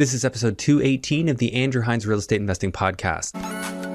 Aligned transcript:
This 0.00 0.14
is 0.14 0.24
episode 0.24 0.56
218 0.56 1.28
of 1.28 1.36
the 1.36 1.52
Andrew 1.52 1.82
Hines 1.82 2.06
Real 2.06 2.20
Estate 2.20 2.40
Investing 2.40 2.72
Podcast. 2.72 3.89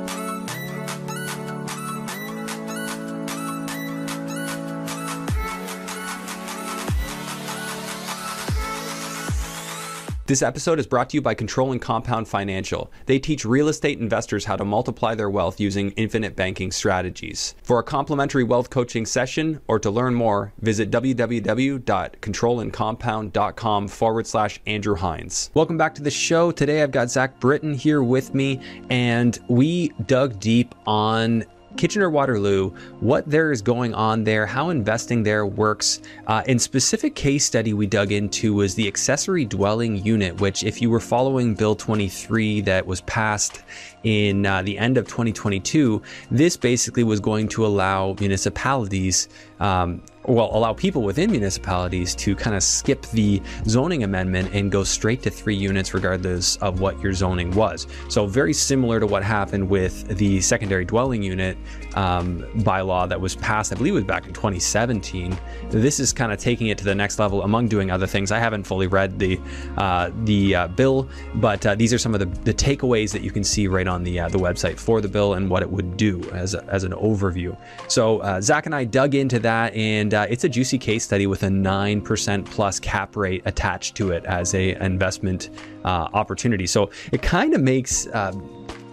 This 10.27 10.41
episode 10.41 10.79
is 10.79 10.87
brought 10.87 11.11
to 11.11 11.17
you 11.17 11.21
by 11.21 11.35
Control 11.35 11.71
and 11.71 11.79
Compound 11.79 12.27
Financial. 12.27 12.91
They 13.05 13.19
teach 13.19 13.45
real 13.45 13.67
estate 13.67 13.99
investors 13.99 14.45
how 14.45 14.55
to 14.55 14.65
multiply 14.65 15.13
their 15.13 15.29
wealth 15.29 15.59
using 15.59 15.91
infinite 15.91 16.35
banking 16.35 16.71
strategies. 16.71 17.53
For 17.61 17.77
a 17.77 17.83
complimentary 17.83 18.43
wealth 18.43 18.71
coaching 18.71 19.05
session 19.05 19.61
or 19.67 19.77
to 19.77 19.91
learn 19.91 20.15
more, 20.15 20.51
visit 20.61 20.89
www.controlandcompound.com 20.89 23.87
forward 23.87 24.25
slash 24.25 24.59
Andrew 24.65 24.95
Hines. 24.95 25.51
Welcome 25.53 25.77
back 25.77 25.93
to 25.93 26.01
the 26.01 26.09
show. 26.09 26.51
Today 26.51 26.81
I've 26.81 26.89
got 26.89 27.11
Zack 27.11 27.39
Brittain 27.39 27.75
here 27.75 28.01
with 28.01 28.33
me, 28.33 28.59
and 28.89 29.37
we 29.47 29.89
dug 30.07 30.39
deep 30.39 30.73
on 30.87 31.45
Kitchener 31.77 32.09
Waterloo, 32.09 32.71
what 32.99 33.29
there 33.29 33.51
is 33.51 33.61
going 33.61 33.93
on 33.93 34.23
there, 34.23 34.45
how 34.45 34.69
investing 34.69 35.23
there 35.23 35.45
works. 35.45 36.01
Uh, 36.27 36.43
in 36.47 36.59
specific 36.59 37.15
case 37.15 37.45
study 37.45 37.73
we 37.73 37.87
dug 37.87 38.11
into 38.11 38.53
was 38.53 38.75
the 38.75 38.87
accessory 38.87 39.45
dwelling 39.45 40.03
unit, 40.05 40.39
which, 40.41 40.63
if 40.63 40.81
you 40.81 40.89
were 40.89 40.99
following 40.99 41.53
Bill 41.53 41.75
23 41.75 42.61
that 42.61 42.85
was 42.85 43.01
passed 43.01 43.63
in 44.03 44.45
uh, 44.45 44.61
the 44.61 44.77
end 44.77 44.97
of 44.97 45.05
2022, 45.07 46.01
this 46.31 46.57
basically 46.57 47.03
was 47.03 47.19
going 47.19 47.47
to 47.49 47.65
allow 47.65 48.15
municipalities 48.19 49.27
um, 49.59 50.01
well, 50.27 50.49
allow 50.53 50.73
people 50.73 51.03
within 51.03 51.31
municipalities 51.31 52.15
to 52.15 52.35
kind 52.35 52.55
of 52.55 52.63
skip 52.63 53.01
the 53.07 53.41
zoning 53.67 54.03
amendment 54.03 54.53
and 54.53 54.71
go 54.71 54.83
straight 54.83 55.21
to 55.23 55.29
three 55.29 55.55
units 55.55 55.93
regardless 55.93 56.55
of 56.57 56.79
what 56.79 56.99
your 57.01 57.13
zoning 57.13 57.51
was. 57.51 57.87
So, 58.09 58.25
very 58.25 58.53
similar 58.53 58.99
to 58.99 59.07
what 59.07 59.23
happened 59.23 59.69
with 59.69 60.17
the 60.17 60.41
secondary 60.41 60.85
dwelling 60.85 61.21
unit 61.21 61.57
um, 61.95 62.43
bylaw 62.57 63.07
that 63.09 63.19
was 63.19 63.35
passed, 63.35 63.71
I 63.71 63.75
believe 63.75 63.93
it 63.93 63.97
was 63.97 64.03
back 64.03 64.25
in 64.25 64.33
2017. 64.33 65.37
This 65.69 65.99
is 65.99 66.11
kind 66.11 66.31
of 66.31 66.39
taking 66.39 66.67
it 66.67 66.77
to 66.79 66.83
the 66.83 66.95
next 66.95 67.19
level 67.19 67.43
among 67.43 67.67
doing 67.67 67.91
other 67.91 68.07
things. 68.07 68.31
I 68.31 68.39
haven't 68.39 68.63
fully 68.63 68.87
read 68.87 69.19
the 69.19 69.39
uh, 69.77 70.11
the 70.23 70.55
uh, 70.55 70.67
bill, 70.69 71.07
but 71.35 71.65
uh, 71.65 71.75
these 71.75 71.93
are 71.93 71.97
some 71.97 72.13
of 72.13 72.19
the, 72.19 72.25
the 72.41 72.53
takeaways 72.53 73.11
that 73.11 73.21
you 73.21 73.31
can 73.31 73.43
see 73.43 73.67
right 73.67 73.87
on 73.87 74.03
the 74.03 74.19
uh, 74.19 74.29
the 74.29 74.39
website 74.39 74.79
for 74.79 75.01
the 75.01 75.07
bill 75.07 75.35
and 75.35 75.49
what 75.49 75.61
it 75.61 75.69
would 75.69 75.97
do 75.97 76.23
as, 76.31 76.53
a, 76.53 76.63
as 76.65 76.83
an 76.83 76.91
overview. 76.93 77.55
So, 77.87 78.19
uh, 78.19 78.41
Zack 78.41 78.65
and 78.65 78.73
I 78.73 78.85
dug 78.85 79.15
into 79.15 79.39
that 79.39 79.73
and 79.73 80.14
uh, 80.15 80.25
it's 80.29 80.43
a 80.43 80.49
juicy 80.49 80.77
case 80.77 81.03
study 81.03 81.27
with 81.27 81.43
a 81.43 81.47
9% 81.47 82.45
plus 82.45 82.79
cap 82.79 83.15
rate 83.15 83.41
attached 83.45 83.95
to 83.95 84.11
it 84.11 84.25
as 84.25 84.53
a 84.55 84.75
investment 84.83 85.49
uh, 85.83 86.07
opportunity. 86.13 86.65
So 86.65 86.89
it 87.11 87.21
kind 87.21 87.53
of 87.53 87.61
makes 87.61 88.07
uh, 88.07 88.33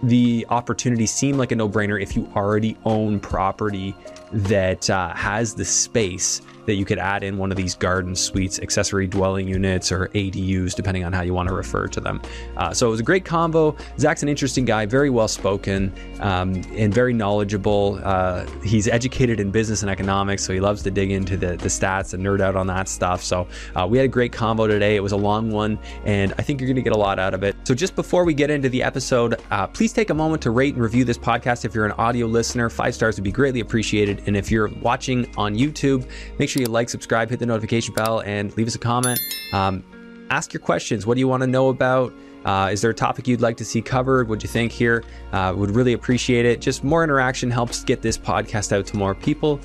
the 0.03 0.45
opportunity 0.49 1.05
seem 1.05 1.37
like 1.37 1.51
a 1.51 1.55
no-brainer 1.55 2.01
if 2.01 2.15
you 2.15 2.29
already 2.35 2.77
own 2.85 3.19
property 3.19 3.95
that 4.31 4.89
uh, 4.89 5.13
has 5.13 5.53
the 5.55 5.65
space 5.65 6.41
that 6.65 6.75
you 6.75 6.85
could 6.85 6.99
add 6.99 7.23
in 7.23 7.37
one 7.37 7.51
of 7.51 7.57
these 7.57 7.75
garden 7.75 8.15
suites, 8.15 8.59
accessory 8.59 9.07
dwelling 9.07 9.47
units, 9.47 9.91
or 9.91 10.07
ADUs, 10.09 10.75
depending 10.75 11.03
on 11.03 11.13
how 11.13 11.21
you 11.21 11.33
want 11.33 11.49
to 11.49 11.55
refer 11.55 11.87
to 11.87 11.99
them. 11.99 12.21
Uh, 12.57 12.73
so 12.73 12.87
it 12.87 12.89
was 12.89 12.99
a 12.99 13.03
great 13.03 13.25
combo. 13.25 13.75
Zack's 13.97 14.23
an 14.23 14.29
interesting 14.29 14.65
guy, 14.65 14.85
very 14.85 15.09
well 15.09 15.27
spoken, 15.27 15.93
um, 16.19 16.55
and 16.75 16.93
very 16.93 17.13
knowledgeable. 17.13 17.99
Uh, 18.03 18.45
he's 18.63 18.87
educated 18.87 19.39
in 19.39 19.51
business 19.51 19.81
and 19.81 19.89
economics, 19.89 20.43
so 20.43 20.53
he 20.53 20.59
loves 20.59 20.83
to 20.83 20.91
dig 20.91 21.11
into 21.11 21.37
the, 21.37 21.57
the 21.57 21.69
stats 21.69 22.13
and 22.13 22.23
nerd 22.23 22.41
out 22.41 22.55
on 22.55 22.67
that 22.67 22.87
stuff. 22.87 23.23
So 23.23 23.47
uh, 23.75 23.87
we 23.89 23.97
had 23.97 24.05
a 24.05 24.09
great 24.09 24.31
combo 24.31 24.67
today. 24.67 24.95
It 24.95 25.01
was 25.01 25.11
a 25.11 25.17
long 25.17 25.51
one, 25.51 25.79
and 26.05 26.33
I 26.37 26.41
think 26.41 26.59
you're 26.59 26.67
going 26.67 26.75
to 26.75 26.81
get 26.81 26.93
a 26.93 26.97
lot 26.97 27.19
out 27.19 27.33
of 27.33 27.43
it. 27.43 27.55
So 27.63 27.73
just 27.73 27.95
before 27.95 28.23
we 28.23 28.33
get 28.33 28.49
into 28.49 28.69
the 28.69 28.83
episode, 28.83 29.41
uh, 29.51 29.67
please 29.67 29.93
take 29.93 30.09
a 30.09 30.13
moment 30.13 30.41
to 30.43 30.51
rate 30.51 30.73
and 30.75 30.83
review 30.83 31.05
this 31.05 31.17
podcast. 31.17 31.65
If 31.65 31.73
you're 31.73 31.85
an 31.85 31.93
audio 31.93 32.27
listener, 32.27 32.69
five 32.69 32.95
stars 32.95 33.17
would 33.17 33.23
be 33.23 33.31
greatly 33.31 33.59
appreciated. 33.59 34.23
And 34.27 34.35
if 34.37 34.51
you're 34.51 34.69
watching 34.81 35.29
on 35.37 35.55
YouTube, 35.55 36.07
make 36.39 36.49
sure 36.49 36.52
sure 36.53 36.61
you 36.61 36.67
like, 36.67 36.89
subscribe, 36.89 37.29
hit 37.29 37.39
the 37.39 37.45
notification 37.45 37.93
bell, 37.93 38.21
and 38.21 38.55
leave 38.55 38.67
us 38.67 38.75
a 38.75 38.79
comment. 38.79 39.19
Um, 39.51 39.83
ask 40.29 40.53
your 40.53 40.61
questions. 40.61 41.05
What 41.05 41.15
do 41.15 41.19
you 41.19 41.27
want 41.27 41.41
to 41.41 41.47
know 41.47 41.69
about? 41.69 42.13
Uh, 42.45 42.69
is 42.71 42.81
there 42.81 42.91
a 42.91 42.93
topic 42.93 43.27
you'd 43.27 43.41
like 43.41 43.57
to 43.57 43.65
see 43.65 43.81
covered? 43.81 44.27
What 44.27 44.39
do 44.39 44.43
you 44.43 44.49
think 44.49 44.71
here? 44.71 45.03
Uh, 45.31 45.53
would 45.55 45.71
really 45.71 45.93
appreciate 45.93 46.45
it. 46.45 46.61
Just 46.61 46.83
more 46.83 47.03
interaction 47.03 47.49
helps 47.49 47.83
get 47.83 48.01
this 48.01 48.17
podcast 48.17 48.71
out 48.71 48.85
to 48.87 48.97
more 48.97 49.15
people. 49.15 49.59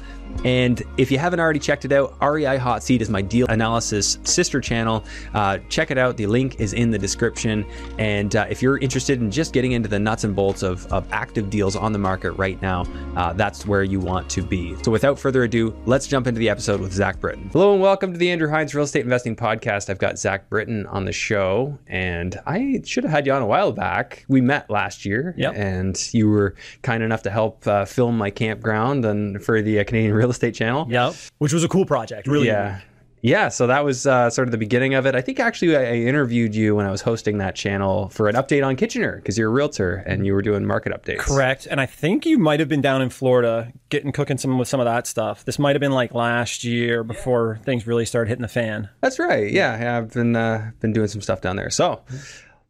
And 0.44 0.82
if 0.98 1.10
you 1.10 1.18
haven't 1.18 1.40
already 1.40 1.58
checked 1.58 1.84
it 1.84 1.92
out, 1.92 2.14
REI 2.22 2.58
Hot 2.58 2.82
Seat 2.82 3.02
is 3.02 3.10
my 3.10 3.22
deal 3.22 3.46
analysis 3.48 4.18
sister 4.22 4.60
channel. 4.60 5.04
Uh, 5.34 5.58
check 5.68 5.90
it 5.90 5.98
out. 5.98 6.16
The 6.16 6.26
link 6.26 6.60
is 6.60 6.74
in 6.74 6.90
the 6.90 6.98
description. 6.98 7.66
And 7.98 8.36
uh, 8.36 8.46
if 8.48 8.62
you're 8.62 8.78
interested 8.78 9.20
in 9.20 9.30
just 9.30 9.52
getting 9.52 9.72
into 9.72 9.88
the 9.88 9.98
nuts 9.98 10.24
and 10.24 10.36
bolts 10.36 10.62
of, 10.62 10.86
of 10.92 11.10
active 11.12 11.50
deals 11.50 11.74
on 11.74 11.92
the 11.92 11.98
market 11.98 12.32
right 12.32 12.60
now, 12.62 12.84
uh, 13.16 13.32
that's 13.32 13.66
where 13.66 13.82
you 13.82 13.98
want 13.98 14.30
to 14.30 14.42
be. 14.42 14.76
So 14.84 14.92
without 14.92 15.18
further 15.18 15.42
ado, 15.42 15.74
let's 15.86 16.06
jump 16.06 16.26
into 16.26 16.38
the 16.38 16.48
episode 16.48 16.80
with 16.80 16.92
Zack 16.92 17.20
Brittain. 17.20 17.50
Hello 17.50 17.72
and 17.72 17.82
welcome 17.82 18.12
to 18.12 18.18
the 18.18 18.30
Andrew 18.30 18.48
Hines 18.48 18.74
Real 18.74 18.84
Estate 18.84 19.02
Investing 19.02 19.34
Podcast. 19.34 19.90
I've 19.90 19.98
got 19.98 20.18
Zack 20.18 20.48
Brittain 20.48 20.86
on 20.92 21.04
the 21.04 21.12
show, 21.12 21.76
and 21.88 22.38
I 22.46 22.58
should 22.84 23.04
have 23.04 23.12
had 23.12 23.26
you 23.26 23.32
on 23.32 23.42
a 23.42 23.46
while 23.46 23.72
back. 23.72 24.24
We 24.28 24.40
met 24.40 24.70
last 24.70 25.04
year, 25.04 25.34
yep. 25.36 25.54
and 25.56 25.96
you 26.12 26.28
were 26.28 26.54
kind 26.82 27.02
enough 27.02 27.22
to 27.22 27.30
help 27.30 27.66
uh, 27.66 27.84
film 27.84 28.18
my 28.18 28.30
campground 28.30 29.04
and 29.04 29.42
for 29.42 29.62
the 29.62 29.80
uh, 29.80 29.84
Canadian 29.84 30.14
Real 30.20 30.30
Estate 30.30 30.54
Channel. 30.54 30.86
Yep. 30.90 31.14
Which 31.38 31.52
was 31.52 31.64
a 31.64 31.68
cool 31.68 31.86
project, 31.86 32.26
really. 32.26 32.46
Yeah. 32.46 32.80
Yeah, 33.22 33.48
so 33.48 33.66
that 33.66 33.84
was 33.84 34.06
uh, 34.06 34.30
sort 34.30 34.48
of 34.48 34.52
the 34.52 34.58
beginning 34.58 34.94
of 34.94 35.06
it. 35.06 35.14
I 35.14 35.20
think 35.20 35.40
actually 35.40 35.76
I, 35.76 35.82
I 35.82 35.94
interviewed 35.94 36.54
you 36.54 36.76
when 36.76 36.86
I 36.86 36.90
was 36.90 37.00
hosting 37.00 37.38
that 37.38 37.54
channel 37.54 38.08
for 38.10 38.28
an 38.28 38.36
update 38.36 38.64
on 38.64 38.76
Kitchener 38.76 39.16
because 39.16 39.36
you're 39.36 39.48
a 39.48 39.52
realtor 39.52 39.96
and 40.06 40.26
you 40.26 40.34
were 40.34 40.42
doing 40.42 40.64
market 40.64 40.92
updates. 40.92 41.18
Correct, 41.18 41.66
and 41.70 41.80
I 41.80 41.86
think 41.86 42.26
you 42.26 42.38
might 42.38 42.60
have 42.60 42.68
been 42.68 42.80
down 42.80 43.02
in 43.02 43.10
Florida 43.10 43.72
getting 43.88 44.12
cooking 44.12 44.38
some 44.38 44.58
with 44.58 44.68
some 44.68 44.80
of 44.80 44.86
that 44.86 45.06
stuff. 45.06 45.44
This 45.44 45.58
might 45.58 45.74
have 45.74 45.80
been 45.80 45.92
like 45.92 46.14
last 46.14 46.64
year 46.64 47.02
before 47.02 47.58
things 47.64 47.86
really 47.86 48.04
started 48.04 48.28
hitting 48.28 48.42
the 48.42 48.48
fan. 48.48 48.88
That's 49.00 49.18
right. 49.18 49.50
Yeah, 49.50 49.80
yeah 49.80 49.98
I've 49.98 50.12
been 50.12 50.36
uh, 50.36 50.70
been 50.80 50.92
doing 50.92 51.08
some 51.08 51.20
stuff 51.20 51.40
down 51.40 51.56
there. 51.56 51.70
So. 51.70 52.02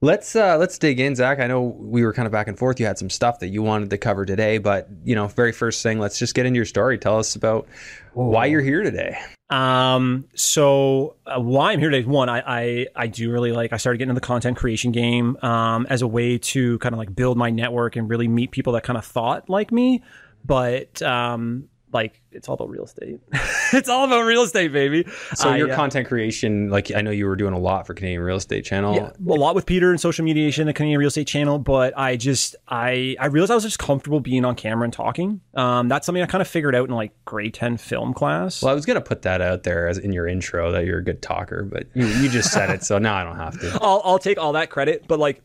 Let's 0.01 0.37
uh, 0.37 0.57
let's 0.59 0.79
dig 0.79 1.01
in, 1.01 1.17
Zack. 1.17 1.41
I 1.41 1.49
know 1.49 1.61
we 1.61 2.05
were 2.05 2.13
kind 2.13 2.27
of 2.27 2.31
back 2.31 2.47
and 2.47 2.57
forth. 2.57 2.79
You 2.79 2.87
had 2.87 2.99
some 2.99 3.11
stuff 3.11 3.41
that 3.41 3.49
you 3.49 3.65
wanted 3.65 3.91
to 3.91 3.99
cover 3.99 4.25
today, 4.25 4.59
but 4.59 4.89
you 5.03 5.17
know, 5.17 5.27
very 5.27 5.51
first 5.51 5.83
thing, 5.83 5.99
let's 5.99 6.21
just 6.21 6.37
get 6.37 6.47
into 6.47 6.57
your 6.57 6.67
story. 6.67 6.99
Tell 6.99 7.19
us 7.19 7.35
about 7.35 7.67
why 8.13 8.47
you're 8.47 8.61
here 8.61 8.85
today. 8.85 9.19
Um, 9.51 10.27
so 10.37 11.17
uh, 11.27 11.41
why 11.41 11.73
I'm 11.73 11.81
here 11.81 11.91
today? 11.91 12.07
One, 12.07 12.29
I, 12.29 12.43
I 12.47 12.87
I 12.95 13.07
do 13.09 13.33
really 13.33 13.51
like. 13.51 13.73
I 13.73 13.77
started 13.77 13.99
getting 13.99 14.11
into 14.11 14.21
the 14.21 14.27
content 14.27 14.57
creation 14.57 14.93
game 14.93 15.37
um, 15.43 15.85
as 15.91 16.03
a 16.03 16.07
way 16.07 16.39
to 16.39 16.79
kind 16.79 16.95
of 16.95 16.99
like 17.01 17.17
build 17.17 17.37
my 17.37 17.51
network 17.51 17.97
and 17.97 18.09
really 18.09 18.29
meet 18.29 18.53
people 18.53 18.75
that 18.75 18.85
kind 18.85 18.97
of 18.97 19.05
thought 19.05 19.51
like 19.51 19.73
me, 19.73 20.05
but 20.45 21.03
um, 21.03 21.69
like 21.93 22.21
it's 22.31 22.49
all 22.49 22.55
about 22.55 22.71
real 22.71 22.85
estate. 22.85 23.21
it's 23.73 23.89
all 23.89 24.05
about 24.05 24.23
real 24.23 24.43
estate, 24.43 24.73
baby. 24.73 25.07
So 25.35 25.55
your 25.55 25.73
uh, 25.73 25.77
content 25.77 26.09
creation, 26.09 26.71
like 26.71 26.95
I 26.95 27.01
know 27.01 27.11
you 27.11 27.27
were 27.27 27.37
doing 27.37 27.55
a 27.55 27.59
lot 27.59 27.87
for 27.87 27.95
Canadian 27.95 28.23
Real 28.23 28.37
Estate 28.37 28.65
Channel. 28.65 28.95
Yeah, 28.95 29.11
a 29.33 29.37
lot 29.37 29.55
with 29.55 29.67
Peter 29.67 29.91
and 29.91 30.01
social 30.01 30.25
mediation, 30.25 30.67
the 30.67 30.73
Canadian 30.73 30.99
Real 30.99 31.09
Estate 31.09 31.27
Channel. 31.27 31.59
But 31.59 31.97
I 31.97 32.17
just 32.17 32.57
I 32.69 33.17
I 33.19 33.27
realized 33.27 33.51
I 33.51 33.55
was 33.55 33.65
just 33.65 33.79
comfortable 33.79 34.21
being 34.21 34.45
on 34.45 34.55
camera 34.55 34.85
and 34.85 34.93
talking. 34.93 35.41
Um, 35.55 35.89
that's 35.89 36.07
something 36.07 36.23
I 36.23 36.27
kind 36.27 36.43
of 36.43 36.49
figured 36.49 36.75
out 36.75 36.89
in 36.89 36.95
like 36.95 37.13
grade 37.25 37.55
ten 37.55 37.77
film 37.77 38.15
class. 38.15 38.63
Well, 38.63 38.71
I 38.71 38.75
was 38.75 38.87
gonna 38.87 39.01
put 39.01 39.23
that 39.23 39.41
out 39.41 39.63
there 39.63 39.89
as 39.89 39.99
in 39.99 40.13
your 40.13 40.27
intro 40.27 40.71
that 40.73 40.85
you're 40.85 40.99
a 40.99 41.05
good 41.05 41.23
talker, 41.23 41.65
but 41.65 41.87
you, 41.95 42.07
you 42.07 42.29
just 42.29 42.53
said 42.53 42.71
it, 42.71 42.83
so 42.83 42.99
now 42.99 43.17
I 43.17 43.25
don't 43.25 43.37
have 43.37 43.59
to. 43.61 43.79
I'll 43.83 44.03
I'll 44.05 44.19
take 44.19 44.39
all 44.39 44.53
that 44.53 44.71
credit, 44.71 45.07
but 45.09 45.19
like 45.19 45.43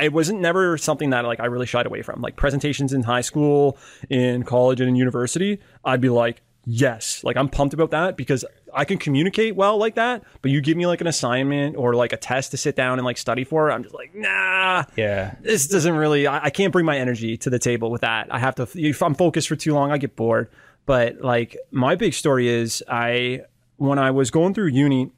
it 0.00 0.12
wasn't 0.12 0.40
never 0.40 0.78
something 0.78 1.10
that 1.10 1.24
like 1.24 1.40
I 1.40 1.46
really 1.46 1.66
shied 1.66 1.86
away 1.86 2.02
from. 2.02 2.20
Like 2.20 2.36
presentations 2.36 2.92
in 2.92 3.02
high 3.02 3.20
school, 3.20 3.78
in 4.08 4.42
college, 4.44 4.80
and 4.80 4.88
in 4.88 4.96
university, 4.96 5.60
I'd 5.84 6.00
be 6.00 6.08
like, 6.08 6.42
yes, 6.64 7.22
like 7.24 7.36
I'm 7.36 7.48
pumped 7.48 7.74
about 7.74 7.90
that 7.90 8.16
because 8.16 8.44
I 8.72 8.84
can 8.84 8.98
communicate 8.98 9.54
well 9.56 9.76
like 9.76 9.96
that. 9.96 10.22
But 10.40 10.50
you 10.50 10.60
give 10.60 10.76
me 10.76 10.86
like 10.86 11.00
an 11.00 11.06
assignment 11.06 11.76
or 11.76 11.94
like 11.94 12.12
a 12.12 12.16
test 12.16 12.52
to 12.52 12.56
sit 12.56 12.76
down 12.76 12.98
and 12.98 13.04
like 13.04 13.18
study 13.18 13.44
for, 13.44 13.70
I'm 13.70 13.82
just 13.82 13.94
like, 13.94 14.14
nah, 14.14 14.84
yeah, 14.96 15.34
this 15.40 15.68
doesn't 15.68 15.94
really. 15.94 16.26
I, 16.26 16.44
I 16.44 16.50
can't 16.50 16.72
bring 16.72 16.86
my 16.86 16.98
energy 16.98 17.36
to 17.38 17.50
the 17.50 17.58
table 17.58 17.90
with 17.90 18.00
that. 18.00 18.32
I 18.32 18.38
have 18.38 18.54
to. 18.56 18.68
If 18.74 19.02
I'm 19.02 19.14
focused 19.14 19.48
for 19.48 19.56
too 19.56 19.74
long, 19.74 19.90
I 19.90 19.98
get 19.98 20.16
bored. 20.16 20.48
But 20.86 21.20
like 21.20 21.56
my 21.70 21.94
big 21.94 22.14
story 22.14 22.48
is 22.48 22.82
I 22.88 23.42
when 23.76 23.98
I 23.98 24.10
was 24.10 24.30
going 24.30 24.54
through 24.54 24.68
uni 24.68 25.12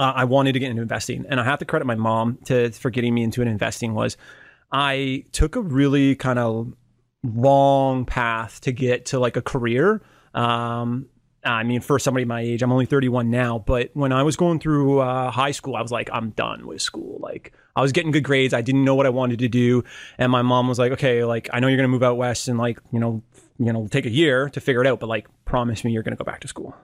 uh, 0.00 0.14
I 0.16 0.24
wanted 0.24 0.54
to 0.54 0.58
get 0.58 0.70
into 0.70 0.80
investing, 0.80 1.26
and 1.28 1.38
I 1.38 1.44
have 1.44 1.58
to 1.58 1.66
credit 1.66 1.84
my 1.84 1.94
mom 1.94 2.38
to 2.46 2.70
for 2.70 2.88
getting 2.88 3.12
me 3.12 3.22
into 3.22 3.42
an 3.42 3.48
investing. 3.48 3.92
Was 3.92 4.16
I 4.72 5.24
took 5.32 5.56
a 5.56 5.60
really 5.60 6.14
kind 6.14 6.38
of 6.38 6.72
long 7.22 8.06
path 8.06 8.62
to 8.62 8.72
get 8.72 9.04
to 9.06 9.18
like 9.18 9.36
a 9.36 9.42
career. 9.42 10.00
Um, 10.32 11.10
I 11.44 11.64
mean, 11.64 11.82
for 11.82 11.98
somebody 11.98 12.24
my 12.24 12.40
age, 12.40 12.62
I'm 12.62 12.72
only 12.72 12.86
31 12.86 13.30
now, 13.30 13.58
but 13.58 13.90
when 13.92 14.10
I 14.10 14.22
was 14.22 14.36
going 14.36 14.58
through 14.58 15.00
uh, 15.00 15.30
high 15.30 15.50
school, 15.50 15.76
I 15.76 15.82
was 15.82 15.90
like, 15.90 16.08
I'm 16.12 16.30
done 16.30 16.66
with 16.66 16.80
school. 16.80 17.18
Like, 17.20 17.52
I 17.76 17.82
was 17.82 17.92
getting 17.92 18.10
good 18.10 18.24
grades. 18.24 18.54
I 18.54 18.62
didn't 18.62 18.84
know 18.84 18.94
what 18.94 19.04
I 19.04 19.10
wanted 19.10 19.40
to 19.40 19.48
do, 19.48 19.84
and 20.16 20.32
my 20.32 20.40
mom 20.40 20.66
was 20.66 20.78
like, 20.78 20.92
Okay, 20.92 21.24
like 21.24 21.50
I 21.52 21.60
know 21.60 21.66
you're 21.66 21.76
gonna 21.76 21.88
move 21.88 22.02
out 22.02 22.16
west 22.16 22.48
and 22.48 22.58
like 22.58 22.78
you 22.90 23.00
know, 23.00 23.22
you 23.58 23.70
know, 23.70 23.86
take 23.86 24.06
a 24.06 24.10
year 24.10 24.48
to 24.48 24.60
figure 24.62 24.80
it 24.80 24.86
out, 24.86 24.98
but 24.98 25.10
like 25.10 25.28
promise 25.44 25.84
me 25.84 25.92
you're 25.92 26.02
gonna 26.02 26.16
go 26.16 26.24
back 26.24 26.40
to 26.40 26.48
school. 26.48 26.74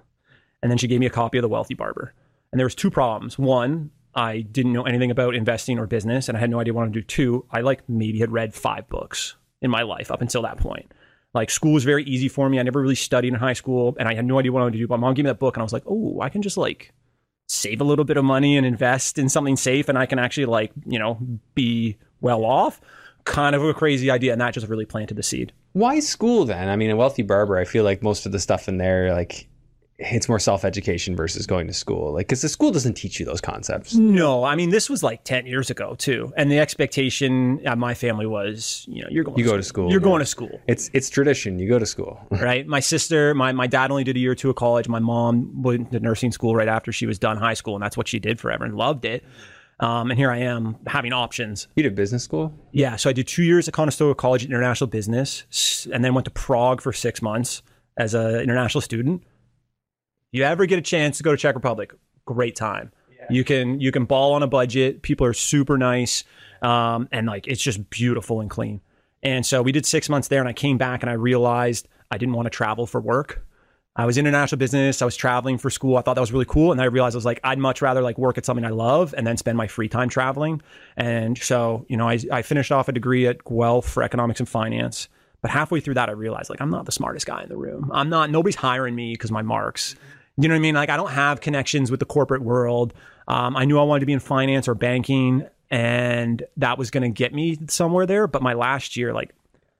And 0.62 0.70
then 0.70 0.76
she 0.76 0.86
gave 0.86 1.00
me 1.00 1.06
a 1.06 1.10
copy 1.10 1.38
of 1.38 1.42
The 1.42 1.48
Wealthy 1.48 1.74
Barber. 1.74 2.12
And 2.56 2.58
there 2.58 2.64
was 2.64 2.74
two 2.74 2.90
problems. 2.90 3.38
One, 3.38 3.90
I 4.14 4.40
didn't 4.40 4.72
know 4.72 4.84
anything 4.84 5.10
about 5.10 5.34
investing 5.34 5.78
or 5.78 5.86
business, 5.86 6.26
and 6.26 6.38
I 6.38 6.40
had 6.40 6.48
no 6.48 6.58
idea 6.58 6.72
what 6.72 6.80
I 6.80 6.84
wanted 6.84 6.94
to 6.94 7.00
do. 7.00 7.06
Two, 7.06 7.46
I 7.50 7.60
like 7.60 7.86
maybe 7.86 8.18
had 8.18 8.32
read 8.32 8.54
five 8.54 8.88
books 8.88 9.36
in 9.60 9.70
my 9.70 9.82
life 9.82 10.10
up 10.10 10.22
until 10.22 10.40
that 10.40 10.56
point. 10.56 10.90
Like 11.34 11.50
school 11.50 11.74
was 11.74 11.84
very 11.84 12.02
easy 12.04 12.28
for 12.28 12.48
me. 12.48 12.58
I 12.58 12.62
never 12.62 12.80
really 12.80 12.94
studied 12.94 13.28
in 13.28 13.34
high 13.34 13.52
school, 13.52 13.94
and 13.98 14.08
I 14.08 14.14
had 14.14 14.24
no 14.24 14.38
idea 14.38 14.52
what 14.52 14.60
I 14.60 14.62
wanted 14.62 14.78
to 14.78 14.86
do. 14.86 14.88
My 14.88 14.96
mom 14.96 15.12
gave 15.12 15.26
me 15.26 15.28
that 15.32 15.38
book, 15.38 15.54
and 15.54 15.60
I 15.60 15.64
was 15.64 15.74
like, 15.74 15.82
oh, 15.84 16.18
I 16.22 16.30
can 16.30 16.40
just 16.40 16.56
like 16.56 16.94
save 17.46 17.82
a 17.82 17.84
little 17.84 18.06
bit 18.06 18.16
of 18.16 18.24
money 18.24 18.56
and 18.56 18.64
invest 18.64 19.18
in 19.18 19.28
something 19.28 19.56
safe, 19.56 19.90
and 19.90 19.98
I 19.98 20.06
can 20.06 20.18
actually 20.18 20.46
like 20.46 20.72
you 20.86 20.98
know 20.98 21.18
be 21.54 21.98
well 22.22 22.46
off. 22.46 22.80
Kind 23.24 23.54
of 23.54 23.62
a 23.62 23.74
crazy 23.74 24.10
idea, 24.10 24.32
and 24.32 24.40
that 24.40 24.54
just 24.54 24.66
really 24.66 24.86
planted 24.86 25.18
the 25.18 25.22
seed. 25.22 25.52
Why 25.74 26.00
school 26.00 26.46
then? 26.46 26.70
I 26.70 26.76
mean, 26.76 26.88
a 26.88 26.96
wealthy 26.96 27.20
barber, 27.20 27.58
I 27.58 27.66
feel 27.66 27.84
like 27.84 28.02
most 28.02 28.24
of 28.24 28.32
the 28.32 28.40
stuff 28.40 28.66
in 28.66 28.78
there, 28.78 29.12
like 29.12 29.46
it's 29.98 30.28
more 30.28 30.38
self 30.38 30.64
education 30.64 31.16
versus 31.16 31.46
going 31.46 31.66
to 31.66 31.72
school. 31.72 32.12
Like, 32.12 32.28
because 32.28 32.42
the 32.42 32.48
school 32.48 32.70
doesn't 32.70 32.94
teach 32.94 33.18
you 33.18 33.24
those 33.24 33.40
concepts. 33.40 33.94
No, 33.94 34.44
I 34.44 34.54
mean 34.54 34.70
this 34.70 34.90
was 34.90 35.02
like 35.02 35.24
ten 35.24 35.46
years 35.46 35.70
ago 35.70 35.94
too, 35.94 36.32
and 36.36 36.50
the 36.50 36.58
expectation 36.58 37.66
at 37.66 37.78
my 37.78 37.94
family 37.94 38.26
was, 38.26 38.84
you 38.88 39.02
know, 39.02 39.08
you're 39.10 39.24
going. 39.24 39.38
You 39.38 39.44
to 39.44 39.50
go 39.50 39.56
to 39.56 39.62
school, 39.62 39.90
You're 39.90 40.00
yeah. 40.00 40.04
going 40.04 40.20
to 40.20 40.26
school, 40.26 40.60
It's 40.66 40.90
it's 40.92 41.08
tradition. 41.08 41.58
You 41.58 41.68
go 41.68 41.78
to 41.78 41.86
school. 41.86 42.20
right? 42.30 42.66
My 42.66 42.80
sister, 42.80 43.34
my 43.34 43.52
my 43.52 43.66
dad 43.66 43.90
only 43.90 44.04
did 44.04 44.16
a 44.16 44.18
year 44.18 44.32
or 44.32 44.34
two 44.34 44.50
of 44.50 44.56
college. 44.56 44.88
My 44.88 44.98
mom 44.98 45.62
went 45.62 45.92
to 45.92 46.00
nursing 46.00 46.32
school 46.32 46.54
right 46.54 46.68
after 46.68 46.92
she 46.92 47.06
was 47.06 47.18
done 47.18 47.36
high 47.38 47.54
school, 47.54 47.74
and 47.74 47.82
that's 47.82 47.96
what 47.96 48.08
she 48.08 48.18
did 48.18 48.38
forever 48.38 48.64
and 48.64 48.74
loved 48.76 49.04
it. 49.04 49.24
Um, 49.78 50.10
and 50.10 50.18
here 50.18 50.30
I 50.30 50.38
am 50.38 50.76
having 50.86 51.12
options. 51.12 51.68
You 51.76 51.82
did 51.82 51.94
business 51.94 52.22
school. 52.22 52.52
Yeah, 52.72 52.96
so 52.96 53.10
I 53.10 53.12
did 53.12 53.28
two 53.28 53.42
years 53.42 53.68
at 53.68 53.74
Conestoga 53.74 54.14
College 54.14 54.44
International 54.44 54.88
Business, 54.88 55.86
and 55.92 56.02
then 56.04 56.14
went 56.14 56.24
to 56.26 56.30
Prague 56.30 56.80
for 56.80 56.92
six 56.92 57.20
months 57.20 57.62
as 57.98 58.14
an 58.14 58.40
international 58.40 58.80
student. 58.80 59.22
You 60.32 60.42
ever 60.44 60.66
get 60.66 60.78
a 60.78 60.82
chance 60.82 61.18
to 61.18 61.22
go 61.22 61.30
to 61.30 61.36
Czech 61.36 61.54
Republic? 61.54 61.94
Great 62.24 62.56
time. 62.56 62.92
You 63.28 63.42
can 63.42 63.80
you 63.80 63.90
can 63.90 64.04
ball 64.04 64.34
on 64.34 64.42
a 64.42 64.46
budget. 64.46 65.02
People 65.02 65.26
are 65.26 65.32
super 65.32 65.76
nice, 65.76 66.24
um, 66.62 67.08
and 67.10 67.26
like 67.26 67.46
it's 67.46 67.62
just 67.62 67.90
beautiful 67.90 68.40
and 68.40 68.48
clean. 68.48 68.80
And 69.22 69.44
so 69.44 69.62
we 69.62 69.72
did 69.72 69.84
six 69.84 70.08
months 70.08 70.28
there, 70.28 70.40
and 70.40 70.48
I 70.48 70.52
came 70.52 70.78
back 70.78 71.02
and 71.02 71.10
I 71.10 71.14
realized 71.14 71.88
I 72.10 72.18
didn't 72.18 72.34
want 72.34 72.46
to 72.46 72.50
travel 72.50 72.86
for 72.86 73.00
work. 73.00 73.44
I 73.96 74.04
was 74.04 74.18
in 74.18 74.26
international 74.26 74.58
business. 74.58 75.00
I 75.00 75.06
was 75.06 75.16
traveling 75.16 75.56
for 75.56 75.70
school. 75.70 75.96
I 75.96 76.02
thought 76.02 76.14
that 76.14 76.20
was 76.20 76.30
really 76.30 76.44
cool. 76.44 76.70
And 76.70 76.78
then 76.78 76.84
I 76.84 76.88
realized 76.88 77.16
I 77.16 77.18
was 77.18 77.24
like, 77.24 77.40
I'd 77.42 77.58
much 77.58 77.80
rather 77.80 78.02
like 78.02 78.18
work 78.18 78.36
at 78.36 78.44
something 78.44 78.64
I 78.64 78.70
love 78.70 79.14
and 79.16 79.26
then 79.26 79.38
spend 79.38 79.56
my 79.56 79.66
free 79.66 79.88
time 79.88 80.10
traveling. 80.10 80.60
And 80.98 81.38
so, 81.38 81.86
you 81.88 81.96
know, 81.96 82.06
I, 82.06 82.18
I 82.30 82.42
finished 82.42 82.70
off 82.70 82.88
a 82.88 82.92
degree 82.92 83.26
at 83.26 83.42
Guelph 83.44 83.88
for 83.88 84.02
economics 84.02 84.38
and 84.38 84.46
finance. 84.46 85.08
But 85.46 85.52
halfway 85.52 85.78
through 85.78 85.94
that, 85.94 86.08
I 86.08 86.12
realized 86.12 86.50
like 86.50 86.60
I'm 86.60 86.70
not 86.70 86.86
the 86.86 86.90
smartest 86.90 87.24
guy 87.24 87.40
in 87.40 87.48
the 87.48 87.56
room. 87.56 87.92
I'm 87.94 88.08
not, 88.08 88.30
nobody's 88.30 88.56
hiring 88.56 88.96
me 88.96 89.12
because 89.12 89.30
my 89.30 89.42
marks. 89.42 89.94
You 90.36 90.48
know 90.48 90.54
what 90.54 90.58
I 90.58 90.60
mean? 90.60 90.74
Like 90.74 90.90
I 90.90 90.96
don't 90.96 91.12
have 91.12 91.40
connections 91.40 91.88
with 91.88 92.00
the 92.00 92.04
corporate 92.04 92.42
world. 92.42 92.92
Um, 93.28 93.56
I 93.56 93.64
knew 93.64 93.78
I 93.78 93.84
wanted 93.84 94.00
to 94.00 94.06
be 94.06 94.12
in 94.12 94.18
finance 94.18 94.66
or 94.66 94.74
banking, 94.74 95.46
and 95.70 96.42
that 96.56 96.78
was 96.78 96.90
going 96.90 97.04
to 97.04 97.10
get 97.10 97.32
me 97.32 97.58
somewhere 97.68 98.06
there. 98.06 98.26
But 98.26 98.42
my 98.42 98.54
last 98.54 98.96
year, 98.96 99.14
like 99.14 99.36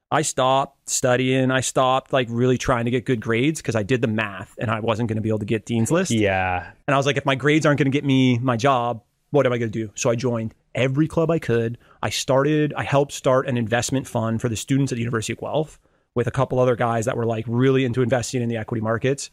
I 0.09 0.23
stopped 0.23 0.89
studying. 0.89 1.51
I 1.51 1.63
stopped 1.63 2.13
like 2.13 2.29
really 2.31 2.59
trying 2.59 2.85
to 2.85 2.93
get 2.93 3.05
good 3.05 3.21
grades 3.21 3.61
because 3.61 3.75
I 3.75 3.83
did 3.83 4.03
the 4.03 4.07
math 4.07 4.55
and 4.59 4.71
I 4.71 4.79
wasn't 4.79 5.09
going 5.09 5.17
to 5.17 5.21
be 5.21 5.31
able 5.31 5.41
to 5.41 5.47
get 5.47 5.67
dean's 5.67 5.91
list. 5.91 6.13
Yeah. 6.13 6.71
And 6.87 6.95
I 6.95 6.97
was 6.97 7.07
like, 7.07 7.17
if 7.17 7.27
my 7.27 7.35
grades 7.35 7.67
aren't 7.67 7.79
going 7.79 7.91
to 7.91 7.97
get 7.97 8.05
me 8.05 8.39
my 8.39 8.57
job, 8.57 9.03
what 9.31 9.47
am 9.47 9.53
I 9.53 9.59
going 9.59 9.73
to 9.73 9.87
do? 9.87 9.91
So 9.97 10.11
I 10.11 10.15
joined 10.15 10.55
every 10.77 11.09
club 11.09 11.31
I 11.31 11.41
could. 11.41 11.79
I 12.03 12.11
started, 12.11 12.73
I 12.77 12.85
helped 12.85 13.13
start 13.13 13.49
an 13.49 13.57
investment 13.57 14.07
fund 14.07 14.41
for 14.41 14.49
the 14.49 14.57
students 14.57 14.93
at 14.93 14.97
the 14.97 15.03
University 15.03 15.33
of 15.33 15.41
Guelph 15.41 15.81
with 16.15 16.27
a 16.27 16.31
couple 16.31 16.61
other 16.61 16.77
guys 16.77 17.07
that 17.07 17.17
were 17.17 17.27
like 17.27 17.45
really 17.49 17.85
into 17.85 18.03
investing 18.03 18.43
in 18.43 18.49
the 18.49 18.57
equity 18.57 18.81
markets. 18.81 19.31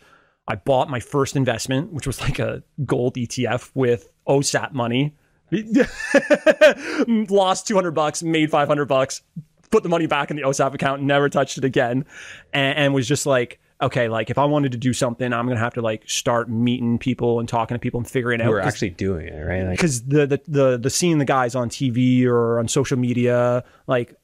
I 0.48 0.56
bought 0.56 0.90
my 0.90 1.00
first 1.00 1.36
investment, 1.36 1.94
which 1.94 2.08
was 2.08 2.20
like 2.20 2.40
a 2.40 2.64
gold 2.86 3.16
ETF 3.16 3.72
with 3.76 4.10
OSAP 4.28 4.74
money. 4.74 5.16
Lost 7.30 7.68
200 7.68 7.92
bucks, 7.92 8.24
made 8.24 8.50
500 8.50 8.86
bucks, 8.86 9.22
put 9.70 9.84
the 9.84 9.90
money 9.90 10.08
back 10.08 10.32
in 10.32 10.38
the 10.38 10.44
OSAP 10.44 10.74
account, 10.74 11.04
never 11.04 11.30
touched 11.30 11.58
it 11.58 11.64
again, 11.64 12.06
and, 12.54 12.78
and 12.78 12.94
was 12.94 13.08
just 13.08 13.26
like, 13.26 13.60
okay, 13.84 14.08
like 14.08 14.30
if 14.30 14.38
I 14.38 14.46
wanted 14.46 14.72
to 14.72 14.78
do 14.78 14.94
something, 14.94 15.32
I'm 15.32 15.48
gonna 15.48 15.60
have 15.60 15.74
to 15.76 15.82
like 15.82 16.10
start 16.10 16.50
meeting 16.50 16.98
people 16.98 17.40
and 17.40 17.48
talking 17.48 17.76
to 17.76 17.80
people 17.80 18.00
and 18.00 18.10
figuring 18.10 18.42
out. 18.42 18.50
We're 18.50 18.60
actually 18.60 18.92
doing 18.92 19.28
it, 19.28 19.40
right? 19.40 19.64
Like, 19.64 19.78
because 19.78 20.04
the, 20.04 20.26
the 20.26 20.42
the 20.48 20.78
the 20.78 20.90
seeing 20.90 21.18
the 21.18 21.26
guys 21.26 21.56
on 21.56 21.70
TV 21.70 22.26
or 22.26 22.60
on 22.60 22.68
social 22.68 22.98
media, 22.98 23.64
like 23.88 24.16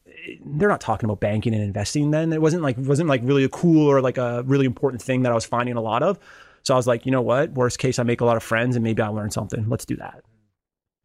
they're 0.45 0.69
not 0.69 0.81
talking 0.81 1.05
about 1.05 1.19
banking 1.19 1.53
and 1.53 1.63
investing. 1.63 2.11
Then 2.11 2.33
it 2.33 2.41
wasn't 2.41 2.63
like 2.63 2.77
wasn't 2.79 3.09
like 3.09 3.21
really 3.23 3.43
a 3.43 3.49
cool 3.49 3.87
or 3.87 4.01
like 4.01 4.17
a 4.17 4.43
really 4.43 4.65
important 4.65 5.01
thing 5.01 5.23
that 5.23 5.31
I 5.31 5.35
was 5.35 5.45
finding 5.45 5.75
a 5.75 5.81
lot 5.81 6.03
of. 6.03 6.19
So 6.63 6.73
I 6.73 6.77
was 6.77 6.87
like, 6.87 7.05
you 7.05 7.11
know 7.11 7.21
what? 7.21 7.51
Worst 7.51 7.79
case, 7.79 7.99
I 7.99 8.03
make 8.03 8.21
a 8.21 8.25
lot 8.25 8.37
of 8.37 8.43
friends 8.43 8.75
and 8.75 8.83
maybe 8.83 9.01
I 9.01 9.07
learn 9.07 9.31
something. 9.31 9.69
Let's 9.69 9.85
do 9.85 9.95
that. 9.97 10.23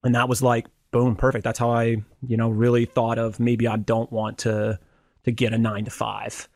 And 0.02 0.14
that 0.14 0.28
was 0.28 0.42
like, 0.42 0.66
boom, 0.90 1.16
perfect. 1.16 1.44
That's 1.44 1.58
how 1.58 1.70
I, 1.70 2.02
you 2.26 2.36
know, 2.36 2.50
really 2.50 2.84
thought 2.84 3.18
of 3.18 3.40
maybe 3.40 3.66
I 3.66 3.76
don't 3.76 4.10
want 4.12 4.38
to 4.38 4.78
to 5.24 5.32
get 5.32 5.52
a 5.52 5.58
nine 5.58 5.84
to 5.84 5.90
five. 5.90 6.48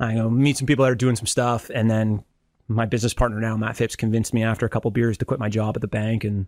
I 0.00 0.14
go 0.14 0.28
meet 0.28 0.56
some 0.56 0.66
people 0.66 0.84
that 0.84 0.90
are 0.90 0.96
doing 0.96 1.16
some 1.16 1.26
stuff, 1.26 1.70
and 1.72 1.90
then 1.90 2.24
my 2.68 2.86
business 2.86 3.14
partner 3.14 3.40
now, 3.40 3.56
Matt 3.56 3.76
Phipps, 3.76 3.96
convinced 3.96 4.34
me 4.34 4.42
after 4.42 4.66
a 4.66 4.68
couple 4.68 4.90
beers 4.90 5.18
to 5.18 5.24
quit 5.24 5.38
my 5.38 5.48
job 5.48 5.76
at 5.76 5.80
the 5.82 5.88
bank 5.88 6.24
and 6.24 6.46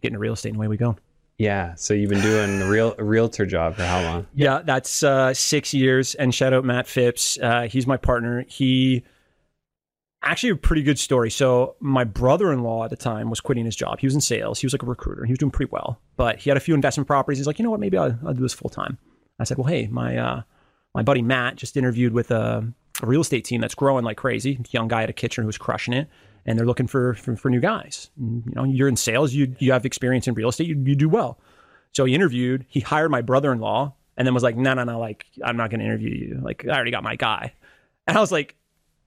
get 0.00 0.08
into 0.08 0.18
real 0.18 0.32
estate, 0.32 0.50
and 0.50 0.56
away 0.56 0.68
we 0.68 0.76
go. 0.76 0.96
yeah. 1.38 1.74
So 1.76 1.94
you've 1.94 2.10
been 2.10 2.20
doing 2.20 2.62
a 2.62 2.68
real 2.68 2.94
a 2.98 3.04
realtor 3.04 3.46
job 3.46 3.76
for 3.76 3.84
how 3.84 4.02
long? 4.02 4.26
Yeah, 4.34 4.62
that's 4.64 5.02
uh, 5.02 5.32
six 5.34 5.72
years. 5.72 6.14
And 6.16 6.34
shout 6.34 6.52
out 6.52 6.64
Matt 6.64 6.86
Phipps. 6.86 7.38
Uh, 7.38 7.62
he's 7.62 7.86
my 7.86 7.96
partner. 7.96 8.44
He 8.48 9.04
actually 10.22 10.50
a 10.50 10.56
pretty 10.56 10.82
good 10.82 10.98
story. 10.98 11.30
So 11.30 11.76
my 11.78 12.02
brother-in-law 12.02 12.84
at 12.84 12.90
the 12.90 12.96
time 12.96 13.30
was 13.30 13.40
quitting 13.40 13.64
his 13.64 13.76
job. 13.76 14.00
He 14.00 14.06
was 14.06 14.14
in 14.14 14.20
sales. 14.20 14.58
He 14.58 14.66
was 14.66 14.74
like 14.74 14.82
a 14.82 14.86
recruiter. 14.86 15.24
He 15.24 15.32
was 15.32 15.38
doing 15.38 15.52
pretty 15.52 15.70
well, 15.70 16.00
but 16.16 16.38
he 16.40 16.50
had 16.50 16.56
a 16.56 16.60
few 16.60 16.74
investment 16.74 17.06
properties. 17.06 17.38
He's 17.38 17.46
like, 17.46 17.58
you 17.60 17.62
know 17.62 17.70
what? 17.70 17.80
Maybe 17.80 17.96
I'll, 17.96 18.18
I'll 18.26 18.34
do 18.34 18.42
this 18.42 18.52
full 18.52 18.70
time. 18.70 18.98
I 19.38 19.44
said, 19.44 19.58
well, 19.58 19.68
hey, 19.68 19.86
my 19.86 20.16
uh, 20.16 20.42
my 20.94 21.02
buddy 21.02 21.22
Matt 21.22 21.54
just 21.54 21.76
interviewed 21.76 22.12
with 22.12 22.32
a, 22.32 22.66
a 23.02 23.06
real 23.06 23.20
estate 23.20 23.44
team 23.44 23.60
that's 23.60 23.74
growing 23.74 24.04
like 24.04 24.16
crazy. 24.16 24.58
Young 24.70 24.88
guy 24.88 25.02
at 25.02 25.10
a 25.10 25.12
kitchen 25.12 25.44
who's 25.44 25.58
crushing 25.58 25.94
it. 25.94 26.08
And 26.46 26.58
they're 26.58 26.66
looking 26.66 26.86
for, 26.86 27.14
for, 27.14 27.36
for 27.36 27.50
new 27.50 27.60
guys. 27.60 28.10
You 28.18 28.42
know, 28.54 28.64
you're 28.64 28.88
in 28.88 28.96
sales. 28.96 29.34
You 29.34 29.54
you 29.58 29.72
have 29.72 29.84
experience 29.84 30.26
in 30.26 30.34
real 30.34 30.48
estate. 30.48 30.66
You, 30.66 30.82
you 30.82 30.94
do 30.94 31.08
well. 31.08 31.38
So 31.92 32.06
he 32.06 32.14
interviewed. 32.14 32.64
He 32.68 32.80
hired 32.80 33.10
my 33.10 33.20
brother-in-law, 33.20 33.92
and 34.16 34.26
then 34.26 34.32
was 34.32 34.42
like, 34.42 34.56
"No, 34.56 34.72
no, 34.72 34.84
no! 34.84 34.98
Like, 34.98 35.26
I'm 35.44 35.58
not 35.58 35.68
going 35.68 35.80
to 35.80 35.84
interview 35.84 36.10
you. 36.10 36.40
Like, 36.42 36.64
I 36.66 36.74
already 36.74 36.90
got 36.90 37.02
my 37.02 37.16
guy." 37.16 37.52
And 38.06 38.16
I 38.16 38.20
was 38.20 38.32
like, 38.32 38.56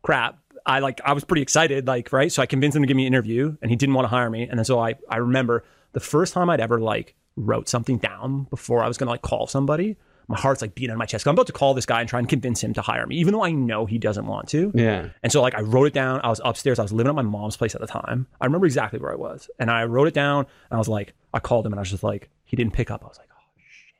"Crap!" 0.03 0.37
I 0.65 0.79
like, 0.79 1.01
I 1.03 1.13
was 1.13 1.23
pretty 1.23 1.41
excited, 1.41 1.87
like, 1.87 2.13
right? 2.13 2.31
So 2.31 2.41
I 2.41 2.45
convinced 2.45 2.75
him 2.75 2.83
to 2.83 2.87
give 2.87 2.97
me 2.97 3.07
an 3.07 3.13
interview, 3.13 3.57
and 3.61 3.71
he 3.71 3.75
didn't 3.75 3.95
want 3.95 4.05
to 4.05 4.09
hire 4.09 4.29
me. 4.29 4.47
And 4.47 4.59
then 4.59 4.65
so 4.65 4.79
I, 4.79 4.95
I 5.09 5.17
remember 5.17 5.63
the 5.93 5.99
first 5.99 6.33
time 6.33 6.49
I'd 6.49 6.59
ever 6.59 6.79
like 6.79 7.15
wrote 7.35 7.67
something 7.67 7.97
down 7.97 8.45
before 8.49 8.83
I 8.83 8.87
was 8.87 8.97
going 8.97 9.07
to 9.07 9.11
like 9.11 9.21
call 9.21 9.47
somebody. 9.47 9.97
My 10.27 10.39
heart's 10.39 10.61
like 10.61 10.75
beating 10.75 10.91
on 10.91 10.97
my 10.97 11.05
chest. 11.05 11.27
I'm 11.27 11.33
about 11.33 11.47
to 11.47 11.53
call 11.53 11.73
this 11.73 11.85
guy 11.85 11.99
and 11.99 12.09
try 12.09 12.19
and 12.19 12.27
convince 12.27 12.63
him 12.63 12.73
to 12.73 12.81
hire 12.81 13.05
me, 13.05 13.17
even 13.17 13.33
though 13.33 13.43
I 13.43 13.51
know 13.51 13.85
he 13.85 13.97
doesn't 13.97 14.25
want 14.25 14.47
to. 14.49 14.71
Yeah. 14.73 15.09
And 15.23 15.31
so 15.31 15.41
like 15.41 15.55
I 15.55 15.61
wrote 15.61 15.85
it 15.85 15.93
down. 15.93 16.21
I 16.23 16.29
was 16.29 16.39
upstairs. 16.43 16.79
I 16.79 16.83
was 16.83 16.93
living 16.93 17.09
at 17.09 17.15
my 17.15 17.21
mom's 17.21 17.57
place 17.57 17.75
at 17.75 17.81
the 17.81 17.87
time. 17.87 18.27
I 18.39 18.45
remember 18.45 18.65
exactly 18.65 18.99
where 18.99 19.11
I 19.11 19.15
was. 19.15 19.49
And 19.59 19.69
I 19.69 19.83
wrote 19.85 20.07
it 20.07 20.13
down 20.13 20.39
and 20.39 20.75
I 20.75 20.77
was 20.77 20.87
like, 20.87 21.13
I 21.33 21.39
called 21.39 21.65
him 21.65 21.73
and 21.73 21.79
I 21.79 21.81
was 21.81 21.91
just 21.91 22.03
like, 22.03 22.29
he 22.45 22.55
didn't 22.55 22.73
pick 22.73 22.91
up. 22.91 23.03
I 23.03 23.07
was 23.07 23.17
like, 23.17 23.29
oh 23.31 23.43
shit. 23.57 23.95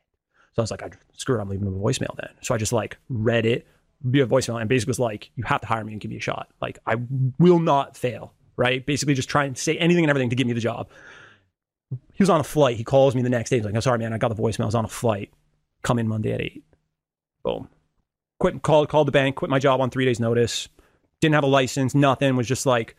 So 0.56 0.62
I 0.62 0.64
was 0.64 0.72
like, 0.72 0.84
I 0.84 0.90
screw 1.14 1.38
it, 1.38 1.42
I'm 1.42 1.50
leaving 1.50 1.68
him 1.68 1.76
a 1.76 1.80
voicemail 1.80 2.16
then. 2.18 2.30
So 2.42 2.56
I 2.56 2.58
just 2.58 2.74
like 2.74 2.98
read 3.10 3.46
it, 3.46 3.68
via 4.04 4.26
voicemail, 4.26 4.60
and 4.60 4.68
basically 4.68 4.92
was 4.92 5.00
like, 5.00 5.32
you 5.36 5.44
have 5.44 5.62
to 5.62 5.68
hire 5.68 5.84
me 5.84 5.92
and 5.92 6.02
give 6.02 6.12
me 6.12 6.18
a 6.18 6.22
shot. 6.22 6.50
Like 6.62 6.80
I 6.86 6.96
will 7.40 7.60
not 7.60 7.98
fail. 7.98 8.34
Right? 8.58 8.86
Basically 8.86 9.16
just 9.16 9.30
try 9.30 9.46
and 9.46 9.58
say 9.58 9.76
anything 9.78 10.04
and 10.04 10.10
everything 10.12 10.30
to 10.30 10.36
get 10.36 10.46
me 10.46 10.54
the 10.54 10.60
job. 10.60 10.88
He 12.14 12.22
was 12.22 12.30
on 12.30 12.40
a 12.40 12.44
flight. 12.44 12.78
He 12.78 12.84
calls 12.84 13.16
me 13.16 13.24
the 13.24 13.30
next 13.30 13.50
day. 13.50 13.56
He's 13.56 13.66
like, 13.66 13.74
I'm 13.74 13.82
sorry, 13.82 13.98
man, 13.98 14.14
I 14.14 14.20
got 14.20 14.28
the 14.28 14.40
voicemail. 14.40 14.64
I 14.64 14.66
was 14.66 14.76
on 14.76 14.86
a 14.86 14.90
flight. 14.90 15.32
Come 15.84 16.00
in 16.00 16.08
Monday 16.08 16.32
at 16.34 16.42
eight. 16.42 16.64
Boom. 17.44 17.68
Quit 18.40 18.62
called 18.64 18.90
called 18.90 19.08
the 19.08 19.12
bank, 19.12 19.36
quit 19.36 19.50
my 19.50 19.60
job 19.60 19.82
on 19.82 19.90
three 19.90 20.06
days 20.06 20.20
notice. 20.20 20.68
Didn't 21.20 21.36
have 21.36 21.44
a 21.44 21.48
license, 21.48 21.94
nothing, 21.94 22.36
was 22.36 22.48
just 22.48 22.66
like 22.66 22.96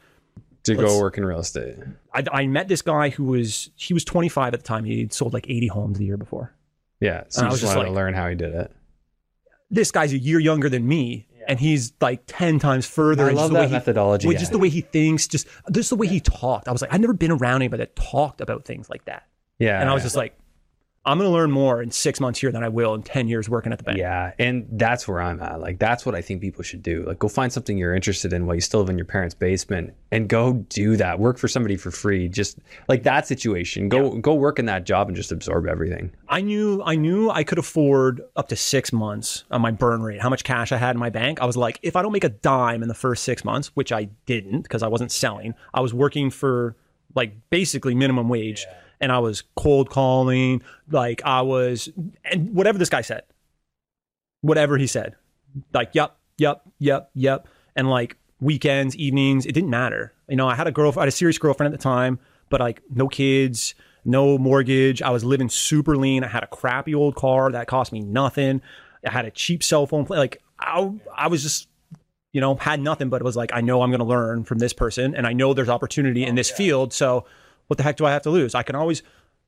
To 0.64 0.74
go 0.76 0.98
work 1.00 1.18
in 1.18 1.24
real 1.24 1.40
estate. 1.40 1.76
I, 2.14 2.24
I 2.32 2.46
met 2.46 2.68
this 2.68 2.82
guy 2.82 3.08
who 3.10 3.24
was 3.24 3.70
he 3.76 3.94
was 3.94 4.04
25 4.04 4.54
at 4.54 4.60
the 4.60 4.66
time. 4.66 4.84
He'd 4.84 5.12
sold 5.12 5.32
like 5.32 5.48
80 5.48 5.66
homes 5.68 5.98
the 5.98 6.04
year 6.04 6.16
before. 6.16 6.52
Yeah. 7.00 7.24
So 7.28 7.40
And 7.40 7.46
you 7.46 7.48
I 7.48 7.50
was 7.52 7.60
just 7.60 7.70
just 7.70 7.76
wanted 7.76 7.88
to 7.88 7.92
like- 7.92 7.96
learn 7.96 8.14
how 8.14 8.28
he 8.28 8.34
did 8.36 8.54
it. 8.54 8.70
This 9.70 9.90
guy's 9.90 10.12
a 10.12 10.18
year 10.18 10.38
younger 10.38 10.68
than 10.68 10.86
me, 10.86 11.26
and 11.48 11.58
he's 11.58 11.94
like 12.00 12.22
10 12.26 12.58
times 12.58 12.86
further. 12.86 13.24
I 13.24 13.28
and 13.28 13.36
love 13.36 13.48
the 13.50 13.54
way 13.54 13.60
that 13.62 13.68
he- 13.68 13.72
methodology. 13.72 14.28
well, 14.28 14.36
just 14.36 14.52
the 14.52 14.58
way 14.58 14.68
he 14.68 14.82
thinks, 14.82 15.26
just 15.26 15.48
just 15.72 15.88
the 15.90 15.96
way 15.96 16.06
he 16.06 16.20
talked. 16.20 16.68
I 16.68 16.72
was 16.72 16.82
like, 16.82 16.92
I've 16.92 17.00
never 17.00 17.14
been 17.14 17.30
around 17.32 17.62
anybody 17.62 17.82
that 17.82 17.96
talked 17.96 18.40
about 18.40 18.64
things 18.64 18.88
like 18.90 19.04
that. 19.06 19.26
yeah. 19.58 19.80
And 19.80 19.88
I 19.88 19.94
was 19.94 20.02
yeah. 20.02 20.06
just 20.06 20.16
like, 20.16 20.36
I'm 21.04 21.18
going 21.18 21.28
to 21.28 21.34
learn 21.34 21.50
more 21.50 21.82
in 21.82 21.90
six 21.90 22.20
months 22.20 22.40
here 22.40 22.52
than 22.52 22.62
I 22.62 22.68
will 22.68 22.94
in 22.94 23.02
10 23.02 23.26
years 23.26 23.48
working 23.48 23.72
at 23.72 23.78
the 23.78 23.84
bank. 23.84 23.98
Yeah, 23.98 24.32
and 24.38 24.68
that's 24.70 25.08
where 25.08 25.20
I'm 25.20 25.40
at. 25.42 25.60
Like 25.60 25.80
that's 25.80 26.06
what 26.06 26.14
I 26.14 26.22
think 26.22 26.40
people 26.40 26.62
should 26.62 26.82
do. 26.82 27.04
Like 27.04 27.18
go 27.18 27.26
find 27.26 27.52
something 27.52 27.76
you're 27.76 27.94
interested 27.94 28.32
in 28.32 28.46
while 28.46 28.54
you 28.54 28.60
still 28.60 28.80
live 28.80 28.88
in 28.88 28.96
your 28.96 29.04
parents' 29.04 29.34
basement 29.34 29.94
and 30.12 30.28
go 30.28 30.52
do 30.68 30.96
that. 30.98 31.18
Work 31.18 31.38
for 31.38 31.48
somebody 31.48 31.76
for 31.76 31.90
free. 31.90 32.28
Just 32.28 32.58
like 32.88 33.02
that 33.02 33.26
situation. 33.26 33.88
Go 33.88 34.16
go 34.18 34.34
work 34.34 34.60
in 34.60 34.66
that 34.66 34.84
job 34.84 35.08
and 35.08 35.16
just 35.16 35.32
absorb 35.32 35.66
everything. 35.66 36.12
I 36.28 36.40
knew 36.40 36.80
I 36.84 36.94
knew 36.94 37.30
I 37.30 37.42
could 37.42 37.58
afford 37.58 38.22
up 38.36 38.48
to 38.50 38.56
six 38.56 38.92
months 38.92 39.42
on 39.50 39.60
my 39.60 39.72
burn 39.72 40.02
rate, 40.02 40.22
how 40.22 40.30
much 40.30 40.44
cash 40.44 40.70
I 40.70 40.76
had 40.76 40.94
in 40.94 41.00
my 41.00 41.10
bank. 41.10 41.42
I 41.42 41.46
was 41.46 41.56
like, 41.56 41.80
if 41.82 41.96
I 41.96 42.02
don't 42.02 42.12
make 42.12 42.24
a 42.24 42.28
dime 42.28 42.80
in 42.80 42.88
the 42.88 42.94
first 42.94 43.24
six 43.24 43.44
months, 43.44 43.68
which 43.74 43.90
I 43.90 44.04
didn't 44.26 44.62
because 44.62 44.84
I 44.84 44.88
wasn't 44.88 45.10
selling, 45.10 45.54
I 45.74 45.80
was 45.80 45.92
working 45.92 46.30
for 46.30 46.76
like 47.16 47.34
basically 47.50 47.94
minimum 47.96 48.28
wage. 48.28 48.66
And 49.02 49.10
I 49.10 49.18
was 49.18 49.42
cold 49.56 49.90
calling, 49.90 50.62
like 50.90 51.20
I 51.24 51.42
was, 51.42 51.90
and 52.24 52.54
whatever 52.54 52.78
this 52.78 52.88
guy 52.88 53.02
said, 53.02 53.24
whatever 54.40 54.78
he 54.78 54.86
said, 54.86 55.16
like, 55.74 55.90
yep, 55.92 56.16
yep, 56.38 56.62
yep, 56.78 57.10
yep. 57.12 57.48
And 57.74 57.90
like 57.90 58.16
weekends, 58.40 58.94
evenings, 58.96 59.44
it 59.44 59.52
didn't 59.52 59.70
matter. 59.70 60.14
You 60.28 60.36
know, 60.36 60.48
I 60.48 60.54
had 60.54 60.68
a 60.68 60.72
girl, 60.72 60.92
I 60.96 61.00
had 61.00 61.08
a 61.08 61.12
serious 61.12 61.36
girlfriend 61.36 61.74
at 61.74 61.78
the 61.78 61.82
time, 61.82 62.20
but 62.48 62.60
like 62.60 62.80
no 62.94 63.08
kids, 63.08 63.74
no 64.04 64.38
mortgage. 64.38 65.02
I 65.02 65.10
was 65.10 65.24
living 65.24 65.48
super 65.48 65.96
lean. 65.96 66.22
I 66.22 66.28
had 66.28 66.44
a 66.44 66.48
crappy 66.48 66.94
old 66.94 67.16
car 67.16 67.50
that 67.50 67.66
cost 67.66 67.92
me 67.92 68.00
nothing. 68.00 68.62
I 69.04 69.10
had 69.10 69.24
a 69.24 69.32
cheap 69.32 69.64
cell 69.64 69.86
phone. 69.86 70.06
Like 70.08 70.40
I, 70.60 70.92
I 71.12 71.26
was 71.26 71.42
just, 71.42 71.68
you 72.32 72.40
know, 72.40 72.54
had 72.54 72.80
nothing, 72.80 73.10
but 73.10 73.20
it 73.20 73.24
was 73.24 73.36
like, 73.36 73.50
I 73.52 73.62
know 73.62 73.82
I'm 73.82 73.90
going 73.90 73.98
to 73.98 74.06
learn 74.06 74.44
from 74.44 74.58
this 74.58 74.72
person 74.72 75.16
and 75.16 75.26
I 75.26 75.32
know 75.32 75.54
there's 75.54 75.68
opportunity 75.68 76.22
in 76.22 76.34
oh, 76.34 76.36
this 76.36 76.52
field. 76.52 76.92
So 76.92 77.26
what 77.66 77.76
the 77.76 77.82
heck 77.82 77.96
do 77.96 78.06
I 78.06 78.12
have 78.12 78.22
to 78.22 78.30
lose? 78.30 78.54
I 78.54 78.62
can 78.62 78.74
always, 78.76 79.02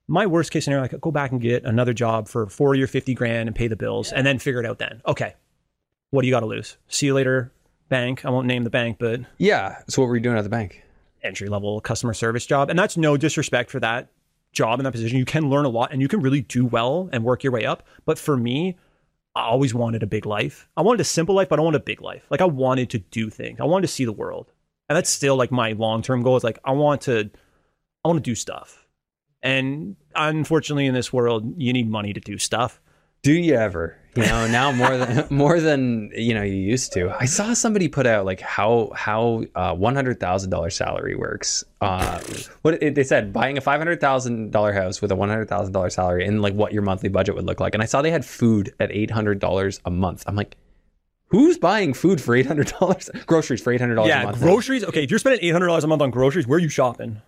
my 0.09 0.27
worst 0.27 0.51
case 0.51 0.65
scenario, 0.65 0.85
I 0.85 0.89
could 0.89 1.01
go 1.01 1.11
back 1.11 1.33
and 1.33 1.41
get 1.41 1.65
another 1.65 1.93
job 1.93 2.29
for 2.29 2.47
40 2.47 2.83
or 2.83 2.87
50 2.87 3.15
grand 3.15 3.49
and 3.49 3.57
pay 3.57 3.69
the 3.69 3.77
bills 3.77 4.13
and 4.13 4.27
then 4.27 4.39
figure 4.39 4.61
it 4.61 4.67
out 4.67 4.79
then. 4.79 5.03
Okay. 5.07 5.35
What 6.11 6.23
do 6.23 6.29
you 6.29 6.33
got 6.33 6.41
to 6.41 6.47
lose? 6.47 6.77
See 6.89 7.07
you 7.07 7.15
later, 7.15 7.53
bank. 7.89 8.25
I 8.25 8.31
won't 8.31 8.47
name 8.47 8.65
the 8.65 8.71
bank, 8.71 8.99
but 9.01 9.21
Yeah. 9.39 9.79
So 9.89 10.03
what 10.03 10.09
were 10.09 10.17
you 10.17 10.23
doing 10.23 10.37
at 10.39 10.43
the 10.45 10.51
bank? 10.51 10.83
entry 11.23 11.49
level 11.49 11.81
customer 11.81 12.13
service 12.13 12.45
job. 12.45 12.69
And 12.69 12.79
that's 12.79 12.99
no 12.99 13.17
disrespect 13.17 13.71
for 13.71 13.81
that 13.81 14.09
job 14.53 14.79
in 14.79 14.85
that 14.85 14.93
position. 14.93 15.17
You 15.19 15.25
can 15.25 15.49
learn 15.49 15.65
a 15.65 15.71
lot 15.71 15.91
and 15.91 16.03
you 16.03 16.07
can 16.07 16.21
really 16.21 16.43
do 16.43 16.67
well 16.67 17.09
and 17.13 17.25
work 17.25 17.43
your 17.43 17.53
way 17.53 17.65
up. 17.65 17.83
But 18.05 18.19
for 18.19 18.37
me, 18.37 18.77
I 19.35 19.45
always 19.45 19.75
wanted 19.75 20.03
a 20.03 20.07
big 20.07 20.27
life. 20.27 20.69
I 20.77 20.83
wanted 20.83 21.01
a 21.01 21.05
simple 21.05 21.35
life, 21.35 21.49
but 21.49 21.59
I 21.59 21.63
wanted 21.63 21.81
a 21.81 21.85
big 21.85 22.03
life. 22.03 22.27
Like 22.31 22.43
I 22.43 22.45
wanted 22.45 22.91
to 22.91 22.99
do 22.99 23.31
things. 23.31 23.59
I 23.59 23.65
wanted 23.65 23.87
to 23.87 23.93
see 23.93 24.05
the 24.05 24.13
world. 24.13 24.53
And 24.89 24.97
that's 24.97 25.09
still 25.09 25.35
like 25.35 25.51
my 25.51 25.73
long 25.73 26.03
term 26.03 26.23
goal 26.23 26.37
is 26.37 26.45
like 26.45 26.59
I 26.65 26.73
want 26.73 27.01
to 27.03 27.31
I 28.05 28.09
want 28.09 28.23
to 28.23 28.31
do 28.31 28.35
stuff. 28.35 28.87
And 29.43 29.97
unfortunately 30.15 30.87
in 30.87 30.95
this 30.95 31.13
world, 31.13 31.55
you 31.57 31.73
need 31.73 31.89
money 31.89 32.13
to 32.13 32.21
do 32.21 32.39
stuff. 32.39 32.81
Do 33.23 33.33
you 33.33 33.55
ever? 33.55 33.97
You 34.17 34.23
know, 34.27 34.47
now 34.47 34.71
more 34.71 34.97
than 34.97 35.27
more 35.31 35.59
than 35.59 36.11
you 36.15 36.35
know 36.35 36.43
you 36.43 36.55
used 36.57 36.93
to. 36.93 37.11
I 37.19 37.25
saw 37.25 37.55
somebody 37.55 37.89
put 37.89 38.07
out 38.07 38.27
like 38.27 38.41
how 38.41 38.93
how 38.95 39.45
uh, 39.55 39.75
one 39.75 39.95
hundred 39.95 40.21
thousand 40.21 40.51
dollar 40.51 40.69
salary 40.69 41.17
works. 41.17 41.65
Uh, 41.81 42.21
what 42.63 42.83
it, 42.83 42.95
they 42.95 43.03
said, 43.03 43.33
buying 43.33 43.57
a 43.57 43.63
five 43.63 43.81
hundred 43.81 44.01
thousand 44.01 44.53
dollar 44.53 44.73
house 44.73 45.01
with 45.01 45.11
a 45.11 45.17
one 45.17 45.31
hundred 45.31 45.49
thousand 45.49 45.73
dollar 45.73 45.89
salary, 45.89 46.27
and 46.27 46.43
like 46.43 46.53
what 46.53 46.73
your 46.75 46.83
monthly 46.83 47.09
budget 47.09 47.35
would 47.35 47.47
look 47.47 47.61
like. 47.61 47.75
And 47.75 47.83
I 47.83 47.87
saw 47.87 48.03
they 48.03 48.11
had 48.11 48.27
food 48.27 48.75
at 48.79 48.93
eight 48.93 49.11
hundred 49.11 49.39
dollars 49.39 49.81
a 49.87 49.91
month. 49.91 50.23
I'm 50.27 50.37
like, 50.37 50.57
who's 51.29 51.57
buying 51.57 51.95
food 51.95 52.21
for 52.21 52.37
eight 52.37 52.47
hundred 52.47 52.69
dollars? 52.79 53.09
Groceries 53.27 53.63
for 53.63 53.73
eight 53.73 53.81
hundred 53.81 53.97
dollars 53.97 54.13
a 54.13 54.17
Yeah, 54.17 54.33
groceries. 54.33 54.85
Okay, 54.85 55.03
if 55.03 55.11
you're 55.11 55.19
spending 55.19 55.43
eight 55.43 55.53
hundred 55.53 55.69
dollars 55.69 55.85
a 55.85 55.89
month 55.89 56.03
on 56.03 56.11
groceries, 56.11 56.47
where 56.47 56.59
are 56.59 56.61
you 56.61 56.69
shopping? 56.69 57.23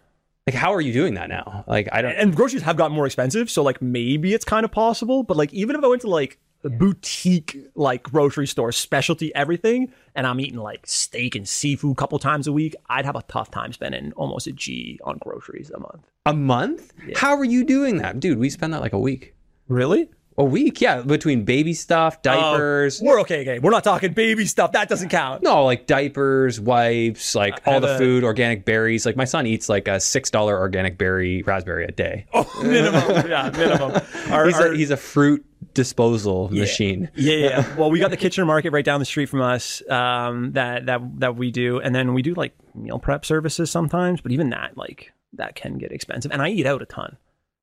Like, 0.47 0.55
how 0.55 0.73
are 0.73 0.81
you 0.81 0.93
doing 0.93 1.15
that 1.15 1.29
now? 1.29 1.65
Like, 1.67 1.89
I 1.93 2.03
don't. 2.03 2.13
and 2.13 2.35
groceries 2.37 2.63
have 2.63 2.77
gotten 2.77 2.95
more 2.97 3.07
expensive 3.07 3.51
so 3.51 3.63
like 3.63 3.83
maybe 3.83 4.33
it's 4.35 4.45
kind 4.45 4.65
of 4.65 4.71
possible 4.73 5.23
but 5.23 5.37
like 5.37 5.53
even 5.53 5.75
if 5.77 5.83
i 5.85 5.89
went 5.89 6.03
to 6.03 6.09
like 6.09 6.39
a 6.65 6.71
boutique 6.71 7.57
like 7.75 8.03
grocery 8.03 8.47
store 8.47 8.73
specialty 8.73 9.33
everything 9.35 9.93
and 10.15 10.27
i'm 10.27 10.41
eating 10.41 10.59
like 10.59 10.87
steak 10.87 11.35
and 11.37 11.47
seafood 11.49 11.93
a 11.93 11.95
couple 11.95 12.19
times 12.19 12.47
a 12.47 12.53
week 12.53 12.75
i'd 12.91 13.05
have 13.05 13.15
a 13.17 13.23
tough 13.29 13.51
time 13.51 13.73
spending 13.73 14.13
almost 14.17 14.47
a 14.47 14.53
g 14.53 14.99
on 15.05 15.19
groceries 15.19 15.71
a 15.71 15.79
month 15.79 16.07
A 16.27 16.33
month? 16.35 16.93
How 17.17 17.37
are 17.37 17.45
you 17.45 17.63
doing 17.65 17.99
that, 17.99 18.19
dude? 18.19 18.39
We 18.39 18.51
spend 18.51 18.73
that 18.75 18.81
like 18.81 18.93
a 18.95 18.99
week. 18.99 19.35
really 19.69 20.09
A 20.39 20.45
week, 20.45 20.81
yeah, 20.83 21.01
between 21.01 21.45
baby 21.45 21.73
stuff, 21.73 22.21
diapers. 22.21 23.01
we're 23.01 23.21
okay 23.23 23.41
okay 23.41 23.59
we're 23.59 23.71
not 23.71 23.85
talking 23.85 24.13
baby 24.13 24.45
stuff 24.45 24.73
that 24.73 24.89
doesn't 24.89 25.09
count 25.09 25.43
No, 25.43 25.65
like 25.65 25.87
diapers, 25.87 26.61
wipes, 26.61 27.35
like 27.35 27.61
all 27.67 27.81
the 27.81 27.95
a- 27.95 27.99
food, 27.99 28.23
organic 28.25 28.65
berries. 28.65 29.07
Like 29.07 29.17
my 29.17 29.25
son 29.25 29.47
eats 29.47 29.69
like 29.69 29.89
a 29.89 29.99
six 29.99 30.31
dollar 30.31 30.59
organic 30.59 30.99
berry 30.99 31.43
raspberry 31.43 31.85
a 31.87 31.91
day. 31.93 32.27
oh 32.35 32.51
minimum 32.63 33.29
yeah 33.31 33.51
minimum 33.51 33.93
Our- 34.31 34.47
he's, 34.47 34.55
our- 34.57 34.73
a, 34.73 34.77
he's 34.77 34.91
a 34.91 34.97
fruit 34.97 35.45
disposal 35.73 36.49
machine. 36.53 37.11
Yeah, 37.15 37.37
yeah. 37.37 37.75
Well, 37.77 37.91
we 37.91 37.99
got 37.99 38.11
the 38.11 38.17
Kitchener 38.17 38.45
Market 38.47 38.71
right 38.73 38.85
down 38.85 38.99
the 39.01 39.07
street 39.07 39.27
from 39.27 39.41
us. 39.43 39.83
Um, 39.91 40.53
that 40.53 40.87
that 40.87 41.01
that 41.21 41.37
we 41.37 41.51
do, 41.51 41.81
and 41.81 41.95
then 41.95 42.13
we 42.15 42.23
do 42.23 42.35
like 42.35 42.55
meal 42.75 42.99
prep 42.99 43.25
services 43.25 43.71
sometimes. 43.71 44.21
But 44.21 44.33
even 44.33 44.51
that, 44.51 44.77
like 44.77 45.13
that, 45.35 45.55
can 45.55 45.79
get 45.79 45.93
expensive. 45.93 46.31
And 46.33 46.41
I 46.43 46.49
eat 46.49 46.67
out 46.67 46.83
a 46.83 46.87
ton. 46.87 47.17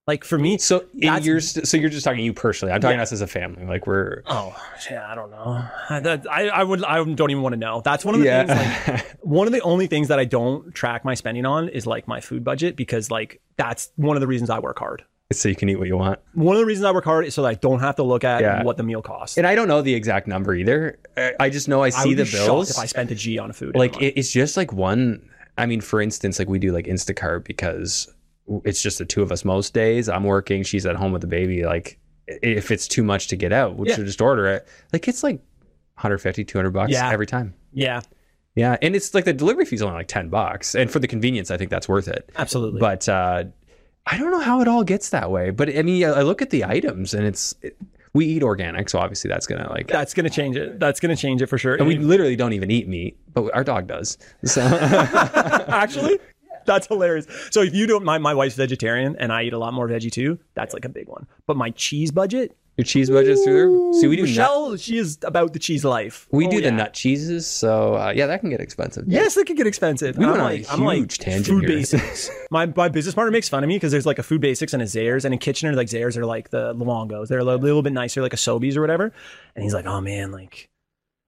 Like 0.06 0.26
for 0.26 0.38
me, 0.38 0.58
So 0.58 0.82
in 0.94 1.00
That's- 1.08 1.26
your 1.26 1.40
so 1.40 1.78
you're 1.78 1.90
just 1.90 2.04
talking 2.04 2.26
you 2.26 2.34
personally. 2.34 2.74
I'm 2.74 2.82
talking 2.82 2.98
Yeah. 2.98 3.04
us 3.04 3.14
as 3.14 3.22
a 3.22 3.28
family. 3.28 3.66
Like 3.66 3.88
we're 3.88 4.22
oh 4.26 4.54
yeah, 4.92 5.10
I 5.10 5.16
don't 5.16 5.32
know. 5.32 5.66
I, 5.90 6.20
I 6.30 6.48
I 6.60 6.64
would 6.64 6.84
I 6.84 6.98
don't 7.02 7.32
even 7.32 7.42
want 7.42 7.54
to 7.54 7.60
know. 7.60 7.82
That's 7.86 8.04
one 8.04 8.14
of 8.16 8.20
the 8.22 8.28
things. 8.28 8.50
Like, 8.50 8.58
yeah. 8.88 9.02
one 9.22 9.48
of 9.48 9.54
the 9.54 9.62
only 9.62 9.88
things 9.88 10.10
that 10.10 10.20
I 10.20 10.26
don't 10.26 10.74
track 10.76 11.06
my 11.06 11.14
spending 11.14 11.46
on 11.46 11.70
is 11.70 11.88
like 11.88 12.06
my 12.06 12.20
food 12.20 12.44
budget 12.44 12.76
because 12.76 13.10
like 13.10 13.40
that's 13.56 13.92
one 13.96 14.18
of 14.18 14.22
the 14.22 14.28
reasons 14.28 14.50
I 14.50 14.60
work 14.60 14.78
hard. 14.78 15.04
so 15.32 15.48
you 15.48 15.56
can 15.56 15.70
eat 15.70 15.78
what 15.78 15.88
you 15.88 15.96
want. 15.96 16.20
One 16.34 16.58
of 16.58 16.60
the 16.60 16.66
reasons 16.66 16.84
I 16.84 16.92
work 16.92 17.06
hard 17.06 17.26
is 17.26 17.34
so 17.34 17.42
that 17.44 17.48
I 17.48 17.54
don't 17.54 17.80
have 17.80 17.96
to 17.96 18.04
look 18.04 18.26
at 18.26 18.42
Yeah. 18.42 18.62
what 18.64 18.76
the 18.76 18.84
meal 18.84 19.02
costs. 19.02 19.38
And 19.38 19.48
I 19.48 19.56
don't 19.56 19.70
know 19.70 19.82
the 19.82 19.94
exact 19.94 20.28
number 20.28 20.54
either. 20.54 21.00
I- 21.16 21.34
I 21.40 21.50
just 21.50 21.70
know 21.70 21.82
I 21.82 21.86
I 21.88 21.90
see 21.92 22.10
would 22.10 22.18
the 22.18 22.30
bills. 22.30 22.70
if 22.72 22.78
I 22.78 22.88
spent 22.88 23.10
a 23.12 23.16
G 23.16 23.40
on 23.40 23.54
food. 23.54 23.74
like 23.78 24.02
it, 24.02 24.16
it's 24.20 24.32
just 24.34 24.58
like 24.58 24.74
one 24.74 25.30
i 25.58 25.68
mean 25.68 25.80
for 25.82 26.02
instance 26.02 26.40
like 26.40 26.48
we 26.50 26.58
do 26.58 26.72
like 26.74 26.88
instacart 26.88 27.44
because 27.46 28.12
it's 28.66 28.82
just 28.82 28.98
the 28.98 29.06
two 29.06 29.22
of 29.22 29.32
us 29.32 29.46
most 29.46 29.74
days 29.74 30.10
i'm 30.10 30.24
working 30.24 30.64
she's 30.64 30.86
at 30.86 30.96
home 30.96 31.12
with 31.12 31.22
the 31.22 31.28
baby 31.28 31.64
like 31.64 31.98
if 32.28 32.72
it's 32.72 32.88
too 32.88 33.04
much 33.04 33.28
to 33.28 33.36
get 33.36 33.52
out 33.54 33.78
we 33.78 33.88
Yeah. 33.90 33.96
should 33.96 34.06
just 34.06 34.22
order 34.22 34.48
it 34.48 34.68
like 34.92 35.08
it's 35.08 35.24
like 35.24 35.36
150 35.96 36.44
200 36.44 36.72
bucks 36.72 36.92
Yeah. 36.92 37.10
every 37.12 37.26
time 37.28 37.54
yeah, 37.72 38.02
yeah 38.56 38.78
and 38.82 38.96
it's 38.96 39.14
like 39.14 39.26
the 39.26 39.34
delivery 39.34 39.66
fee's 39.66 39.82
only 39.82 39.96
like 39.96 40.08
10 40.08 40.30
bucks 40.30 40.76
and 40.76 40.90
for 40.92 41.00
the 41.00 41.08
convenience 41.08 41.52
i 41.52 41.58
think 41.58 41.70
that's 41.70 41.88
worth 41.90 42.08
it 42.08 42.30
absolutely. 42.36 42.80
but 42.80 43.08
uh 43.10 43.44
i 44.06 44.18
don't 44.18 44.32
know 44.32 44.40
how 44.40 44.60
it 44.62 44.68
all 44.68 44.84
gets 44.84 45.10
that 45.10 45.32
way 45.32 45.50
but 45.50 45.70
i 45.76 45.82
mean 45.82 46.04
i 46.06 46.22
look 46.22 46.42
at 46.42 46.50
the 46.50 46.66
items 46.66 47.14
and 47.14 47.26
it's 47.26 47.56
it, 47.62 47.78
we 48.14 48.26
eat 48.28 48.44
organic 48.44 48.90
so 48.90 49.00
obviously 49.00 49.28
that's 49.30 49.48
gonna 49.48 49.68
like 49.72 49.88
that's 49.88 50.14
gonna 50.14 50.30
change 50.30 50.56
it. 50.56 50.80
That's 50.80 51.00
gonna 51.00 51.16
change 51.16 51.42
it 51.42 51.48
for 51.48 51.58
sure. 51.58 51.76
and 51.76 51.88
we 51.88 51.98
literally 51.98 52.36
don't 52.36 52.54
even 52.54 52.70
eat 52.70 52.88
meat 52.88 53.18
but 53.34 53.52
our 53.56 53.64
dog 53.64 53.88
does 53.88 54.18
so 54.46 54.62
actually 55.68 56.20
that's 56.66 56.88
hilarious 56.88 57.28
so 57.52 57.62
if 57.62 57.74
you 57.74 57.86
don't 57.88 58.04
my, 58.04 58.18
my 58.18 58.34
wife's 58.34 58.56
vegetarian 58.56 59.16
and 59.20 59.32
i 59.32 59.44
eat 59.44 59.54
a 59.54 59.58
lot 59.58 59.74
more 59.74 59.88
veggie 59.88 60.12
too 60.12 60.38
that's 60.54 60.74
like 60.74 60.86
a 60.86 60.90
big 60.90 61.08
one 61.08 61.26
but 61.48 61.58
my 61.58 61.70
cheese 61.72 62.12
budget 62.12 62.56
Your 62.78 62.86
cheese 62.86 63.08
budget's 63.10 63.44
through 63.44 63.92
there. 63.92 64.02
See, 64.02 64.08
we 64.08 64.16
do 64.16 64.24
nut, 64.24 64.30
michelle 64.30 64.78
she 64.78 64.98
is 64.98 65.20
about 65.24 65.54
the 65.54 65.60
cheese 65.60 65.86
life 65.86 66.28
we 66.32 66.48
Oh, 66.48 66.50
do 66.50 66.58
the 66.58 66.64
yeah. 66.64 66.70
nut 66.82 66.94
cheeses, 66.94 67.46
so 67.46 67.94
uh, 67.96 68.12
yeah, 68.16 68.26
that 68.26 68.40
can 68.40 68.50
get 68.50 68.62
expensive. 68.62 69.04
Yes, 69.08 69.38
it 69.38 69.46
can 69.46 69.56
get 69.56 69.68
expensive. 69.68 70.18
We 70.18 70.24
And 70.26 70.34
I'm 70.34 70.40
went 70.40 70.42
on 70.42 70.52
a 70.52 70.56
like, 70.58 70.74
I'm 70.74 70.84
like 70.84 70.98
huge 70.98 71.18
tangent 71.20 71.46
food 71.46 71.64
here. 71.70 71.78
basics. 71.78 72.32
my 72.50 72.66
my 72.66 72.90
business 72.90 73.14
partner 73.14 73.30
makes 73.32 73.48
fun 73.48 73.64
of 73.64 73.68
me 73.68 73.76
because 73.76 73.92
there's 73.92 74.08
like 74.08 74.18
a 74.18 74.24
food 74.24 74.42
basics 74.42 74.74
and 74.74 74.82
a 74.82 74.86
Zehrs, 74.86 75.24
and 75.24 75.34
in 75.36 75.40
Kitchener, 75.40 75.74
like 75.74 75.88
Zehrs 75.88 76.18
are 76.18 76.26
like 76.26 76.50
the 76.50 76.74
Longos. 76.74 77.28
They're 77.28 77.38
a 77.38 77.44
little, 77.44 77.62
little 77.62 77.84
bit 77.84 77.94
nicer, 77.94 78.24
like 78.24 78.34
a 78.34 78.38
Sobeys 78.38 78.76
or 78.76 78.82
whatever. 78.82 79.14
And 79.56 79.62
he's 79.64 79.76
like, 79.76 79.86
oh 79.86 80.02
man, 80.02 80.32
like 80.32 80.70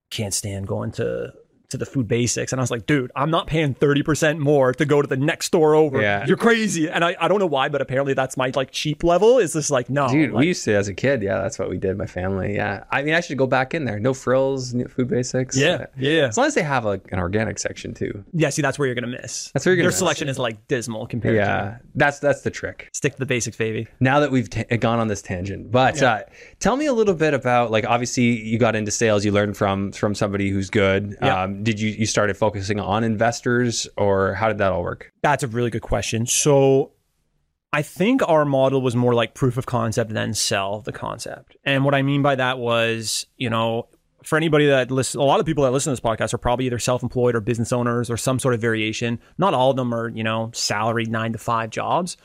can't 0.10 0.34
stand 0.34 0.66
going 0.68 0.92
to 0.94 1.32
to 1.70 1.78
the 1.78 1.86
food 1.86 2.08
basics. 2.08 2.52
And 2.52 2.60
I 2.60 2.64
was 2.64 2.72
like, 2.72 2.86
dude, 2.86 3.12
I'm 3.16 3.30
not 3.32 3.48
paying 3.48 3.74
30% 3.76 4.38
more 4.40 4.74
to 4.74 4.86
go 4.86 5.02
to 5.02 5.08
the 5.08 5.18
next 5.18 5.48
store 5.48 5.76
over. 5.76 6.02
Yeah. 6.02 6.26
You're 6.26 6.38
crazy. 6.38 6.90
And 6.90 7.04
I, 7.04 7.16
I 7.20 7.28
don't 7.28 7.40
know 7.40 7.46
why, 7.46 7.70
but 7.70 7.82
apparently 7.82 8.14
that's 8.14 8.38
my 8.38 8.52
like 8.56 8.72
cheap 8.72 9.04
level. 9.04 9.40
Is 9.40 9.54
this 9.54 9.70
like, 9.70 9.90
no. 9.90 10.08
Dude, 10.10 10.32
like, 10.32 10.42
we 10.42 10.48
used 10.48 10.64
to 10.66 10.76
as 10.76 10.88
a 10.88 10.94
kid. 10.94 11.22
Yeah, 11.24 11.40
that's 11.40 11.58
what 11.60 11.70
we 11.70 11.78
did. 11.78 11.98
My 11.98 12.06
family. 12.06 12.56
Yeah, 12.56 12.84
I 12.92 13.02
mean, 13.02 13.14
I 13.14 13.20
should 13.22 13.38
go 13.38 13.48
back 13.48 13.74
in 13.74 13.86
there. 13.86 14.00
No 14.00 14.14
frills, 14.14 14.74
food 14.90 15.08
basics. 15.08 15.58
yeah, 15.58 15.86
yeah. 15.98 16.28
As 16.28 16.38
long 16.38 16.48
as 16.48 16.54
they 16.56 16.64
have 16.64 16.86
a, 16.86 17.00
an 17.12 17.20
organic 17.20 17.60
section 17.60 17.94
too. 17.94 18.24
Yeah, 18.34 18.50
see, 18.50 18.62
that's 18.62 18.78
where 18.80 18.86
you're 18.88 18.96
gonna 18.96 19.08
miss. 19.08 19.52
That's 19.54 19.66
where 19.66 19.74
you're 19.74 19.78
gonna 19.78 19.86
Their 19.86 19.90
miss. 19.92 19.98
selection 20.00 20.30
is 20.30 20.38
like 20.40 20.68
dismal 20.68 21.08
compared 21.08 21.34
to 21.34 21.38
Yeah, 21.38 21.78
that's 21.96 22.20
that's 22.20 22.42
the 22.42 22.52
trick. 22.52 22.90
stick 22.94 23.14
to 23.14 23.20
the 23.20 23.26
basics, 23.26 23.58
baby. 23.58 23.88
Now 24.00 24.20
that 24.20 24.32
we've 24.32 24.50
t- 24.50 24.64
gone 24.78 25.00
on 25.00 25.08
this 25.08 25.22
tangent, 25.22 25.72
but 25.72 26.02
uh, 26.02 26.24
tell 26.60 26.76
me 26.76 26.86
a 26.86 26.94
little 26.94 27.14
bit 27.14 27.34
about 27.34 27.72
like 27.72 27.86
obviously 27.86 28.24
you 28.24 28.58
got 28.60 28.76
into 28.76 28.92
sales. 28.92 29.24
You 29.26 29.32
learned 29.32 29.58
from 29.58 29.92
from 29.92 30.16
somebody 30.16 30.50
who's 30.50 30.70
good. 30.70 31.16
Yeah. 31.22 31.44
Um, 31.44 31.55
did 31.64 31.80
you 31.80 31.90
you 31.90 32.06
started 32.06 32.38
focusing 32.38 32.80
on 32.80 33.04
investors, 33.04 33.88
or 33.98 34.34
how 34.34 34.48
did 34.48 34.58
that 34.60 34.72
all 34.72 34.84
work? 34.84 35.12
That's 35.22 35.44
a 35.44 35.48
really 35.48 35.70
good 35.70 35.82
question. 35.82 36.26
So 36.26 36.92
I 37.74 37.82
think 37.82 38.22
our 38.28 38.46
model 38.46 38.82
was 38.82 38.96
more 38.96 39.14
like 39.14 39.34
proof 39.34 39.58
of 39.58 39.66
concept 39.66 40.14
than 40.14 40.34
sell 40.34 40.82
the 40.82 40.92
concept. 40.92 41.58
And 41.64 41.84
what 41.84 41.94
I 41.94 42.02
mean 42.02 42.22
by 42.22 42.36
that 42.36 42.58
was, 42.58 43.26
you 43.38 43.50
know, 43.50 43.90
for 44.24 44.38
anybody 44.38 44.68
that 44.68 44.92
listen, 44.92 45.20
a 45.20 45.24
lot 45.24 45.40
of 45.40 45.46
people 45.46 45.66
that 45.66 45.72
listen 45.72 45.92
to 45.92 46.02
this 46.02 46.10
podcast 46.12 46.34
are 46.34 46.38
probably 46.38 46.66
either 46.66 46.80
self-employed 46.80 47.36
or 47.36 47.42
business 47.42 47.74
owners 47.74 48.10
or 48.10 48.18
some 48.18 48.40
sort 48.40 48.54
of 48.54 48.62
variation. 48.62 49.20
Not 49.38 49.54
all 49.54 49.72
of 49.72 49.76
them 49.76 49.94
are, 49.94 50.10
you 50.10 50.24
know, 50.24 50.52
salaried 50.54 51.12
nine 51.12 51.34
to 51.34 51.38
five 51.38 51.70
jobs. 51.70 52.18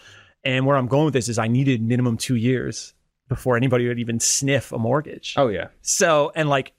And 0.45 0.67
where 0.67 0.77
I'm 0.77 0.87
going 0.87 1.05
with 1.07 1.15
this 1.15 1.29
is 1.29 1.39
I 1.39 1.49
needed 1.49 1.83
minimum 1.83 2.17
two 2.17 2.37
years 2.37 2.95
before 3.29 3.57
anybody 3.57 3.87
would 3.89 3.99
even 3.99 4.21
sniff 4.21 4.73
a 4.73 4.79
mortgage. 4.79 5.35
Oh 5.37 5.49
yeah, 5.49 5.69
So, 5.83 6.33
and 6.35 6.49
like, 6.49 6.73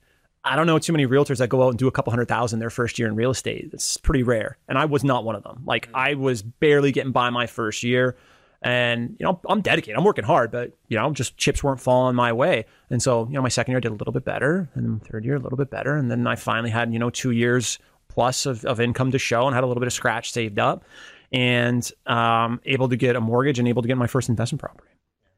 I 0.44 0.56
don't 0.56 0.66
know 0.66 0.78
too 0.78 0.92
many 0.92 1.06
realtors 1.06 1.38
that 1.38 1.48
go 1.48 1.62
out 1.62 1.70
and 1.70 1.78
do 1.78 1.86
a 1.86 1.92
couple 1.92 2.10
hundred 2.10 2.28
thousand 2.28 2.58
their 2.58 2.70
first 2.70 2.98
year 2.98 3.08
in 3.08 3.14
real 3.14 3.30
estate. 3.30 3.70
It's 3.72 3.96
pretty 3.96 4.22
rare. 4.22 4.58
And 4.68 4.76
I 4.76 4.86
was 4.86 5.04
not 5.04 5.24
one 5.24 5.36
of 5.36 5.42
them. 5.44 5.62
Like, 5.64 5.88
I 5.94 6.14
was 6.14 6.42
barely 6.42 6.90
getting 6.90 7.12
by 7.12 7.30
my 7.30 7.46
first 7.46 7.82
year. 7.82 8.16
And, 8.60 9.16
you 9.18 9.26
know, 9.26 9.40
I'm 9.48 9.60
dedicated. 9.60 9.96
I'm 9.96 10.04
working 10.04 10.24
hard, 10.24 10.50
but, 10.50 10.72
you 10.88 10.96
know, 10.96 11.12
just 11.12 11.36
chips 11.36 11.62
weren't 11.64 11.80
falling 11.80 12.14
my 12.16 12.32
way. 12.32 12.64
And 12.90 13.02
so, 13.02 13.26
you 13.26 13.34
know, 13.34 13.42
my 13.42 13.48
second 13.48 13.72
year 13.72 13.78
I 13.78 13.80
did 13.80 13.92
a 13.92 13.94
little 13.94 14.12
bit 14.12 14.24
better. 14.24 14.68
And 14.74 14.84
then 14.84 15.00
third 15.00 15.24
year, 15.24 15.36
a 15.36 15.40
little 15.40 15.58
bit 15.58 15.70
better. 15.70 15.96
And 15.96 16.10
then 16.10 16.26
I 16.26 16.36
finally 16.36 16.70
had, 16.70 16.92
you 16.92 16.98
know, 16.98 17.10
two 17.10 17.32
years 17.32 17.78
plus 18.08 18.46
of, 18.46 18.64
of 18.64 18.80
income 18.80 19.10
to 19.12 19.18
show 19.18 19.46
and 19.46 19.54
had 19.54 19.64
a 19.64 19.66
little 19.66 19.80
bit 19.80 19.86
of 19.88 19.92
scratch 19.92 20.32
saved 20.32 20.58
up. 20.58 20.84
and 21.32 21.90
um, 22.06 22.60
able 22.64 22.88
to 22.88 22.96
get 22.96 23.16
a 23.16 23.20
mortgage 23.20 23.58
and 23.58 23.66
able 23.66 23.82
to 23.82 23.88
get 23.88 23.96
my 23.96 24.06
first 24.06 24.28
investment 24.28 24.60
property. 24.60 24.88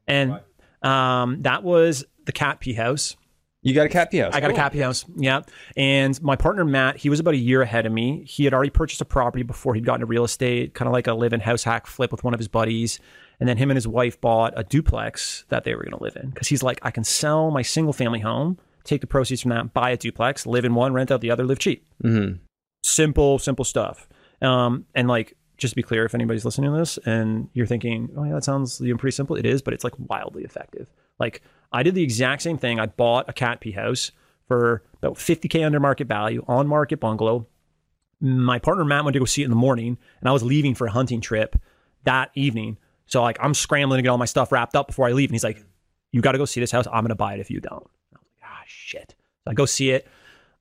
And 0.07 0.39
um, 0.81 1.41
that 1.43 1.63
was 1.63 2.05
the 2.25 2.31
Cat 2.31 2.59
P 2.59 2.73
House. 2.73 3.15
You 3.65 3.73
got 3.73 3.87
a 3.87 3.89
cat 3.89 4.13
house. 4.13 4.33
I 4.33 4.39
got 4.39 4.51
a 4.51 4.53
Cool. 4.53 4.69
P 4.69 4.77
House, 4.79 5.05
yeah. 5.15 5.41
And 5.75 6.21
my 6.21 6.35
partner 6.35 6.63
Matt, 6.63 6.97
he 6.97 7.09
was 7.09 7.19
about 7.19 7.33
a 7.33 7.37
year 7.37 7.63
ahead 7.63 7.87
of 7.87 7.91
me. 7.91 8.23
He 8.23 8.43
had 8.45 8.53
already 8.53 8.69
purchased 8.69 9.01
a 9.01 9.05
property 9.05 9.43
before 9.43 9.73
he'd 9.73 9.83
gotten 9.83 10.01
into 10.01 10.05
real 10.05 10.23
estate, 10.23 10.75
kind 10.75 10.87
of 10.87 10.93
like 10.93 11.07
a 11.07 11.13
live-in 11.13 11.39
house 11.39 11.63
hack 11.63 11.87
flip 11.87 12.11
with 12.11 12.23
one 12.23 12.35
of 12.35 12.39
his 12.39 12.47
buddies. 12.47 12.99
And 13.39 13.49
then 13.49 13.57
him 13.57 13.71
and 13.71 13.75
his 13.75 13.87
wife 13.87 14.21
bought 14.21 14.53
a 14.55 14.63
duplex 14.63 15.45
that 15.49 15.63
they 15.63 15.73
were 15.73 15.83
going 15.83 15.97
to 15.97 16.03
live 16.03 16.15
in 16.15 16.29
because 16.29 16.47
he's 16.47 16.61
like, 16.61 16.79
I 16.83 16.91
can 16.91 17.03
sell 17.03 17.49
my 17.49 17.63
single-family 17.63 18.19
home, 18.19 18.59
take 18.83 19.01
the 19.01 19.07
proceeds 19.07 19.41
from 19.41 19.49
that, 19.49 19.73
buy 19.73 19.89
a 19.89 19.97
duplex, 19.97 20.45
live 20.45 20.63
in 20.63 20.75
one, 20.75 20.93
rent 20.93 21.11
out 21.11 21.21
the 21.21 21.31
other, 21.31 21.43
live 21.43 21.57
cheap. 21.59 21.87
Mhm. 22.03 22.37
Simple, 22.83 23.39
simple 23.39 23.65
stuff. 23.65 24.07
Um, 24.43 24.85
and 24.93 25.07
like, 25.07 25.35
just 25.57 25.71
to 25.71 25.75
be 25.75 25.81
clear, 25.83 26.05
if 26.05 26.13
anybody's 26.13 26.45
listening 26.45 26.71
to 26.71 26.77
this 26.77 26.99
and 27.05 27.49
you're 27.53 27.65
thinking, 27.65 28.09
oh 28.15 28.25
yeah, 28.25 28.33
that 28.33 28.43
sounds 28.43 28.77
pretty 28.77 29.11
simple, 29.11 29.35
it 29.35 29.45
is, 29.45 29.61
but 29.63 29.73
it's 29.73 29.83
like 29.83 29.93
wildly 29.97 30.43
effective. 30.43 30.87
Like, 31.17 31.41
I 31.71 31.83
did 31.83 31.95
the 31.95 32.03
exact 32.03 32.41
same 32.41 32.57
thing. 32.57 32.79
I 32.79 32.85
bought 32.85 33.29
a 33.29 33.33
cat 33.33 33.59
pee 33.59 33.71
house 33.71 34.11
for 34.47 34.83
about 35.01 35.15
50k 35.15 35.65
under 35.65 35.79
market 35.79 36.07
value 36.07 36.43
on 36.47 36.67
market 36.67 36.99
bungalow. 36.99 37.47
My 38.21 38.59
partner 38.59 38.85
Matt 38.85 39.03
went 39.03 39.13
to 39.13 39.19
go 39.19 39.25
see 39.25 39.41
it 39.41 39.45
in 39.45 39.51
the 39.51 39.57
morning, 39.57 39.97
and 40.19 40.29
I 40.29 40.31
was 40.31 40.43
leaving 40.43 40.75
for 40.75 40.87
a 40.87 40.91
hunting 40.91 41.21
trip 41.21 41.55
that 42.03 42.31
evening. 42.35 42.77
So 43.07 43.21
like, 43.21 43.37
I'm 43.41 43.53
scrambling 43.53 43.97
to 43.99 44.01
get 44.01 44.09
all 44.09 44.17
my 44.17 44.25
stuff 44.25 44.51
wrapped 44.51 44.75
up 44.75 44.87
before 44.87 45.07
I 45.07 45.11
leave, 45.11 45.29
and 45.29 45.35
he's 45.35 45.43
like, 45.43 45.63
"You 46.11 46.21
got 46.21 46.31
to 46.31 46.37
go 46.37 46.45
see 46.45 46.59
this 46.59 46.71
house. 46.71 46.87
I'm 46.91 47.03
gonna 47.03 47.15
buy 47.15 47.33
it 47.33 47.39
if 47.39 47.51
you 47.51 47.59
don't." 47.59 47.73
I 48.13 48.17
was 48.19 48.29
like, 48.41 48.43
"Ah, 48.43 48.63
shit." 48.65 49.15
So 49.43 49.51
I 49.51 49.53
go 49.53 49.65
see 49.65 49.91
it. 49.91 50.07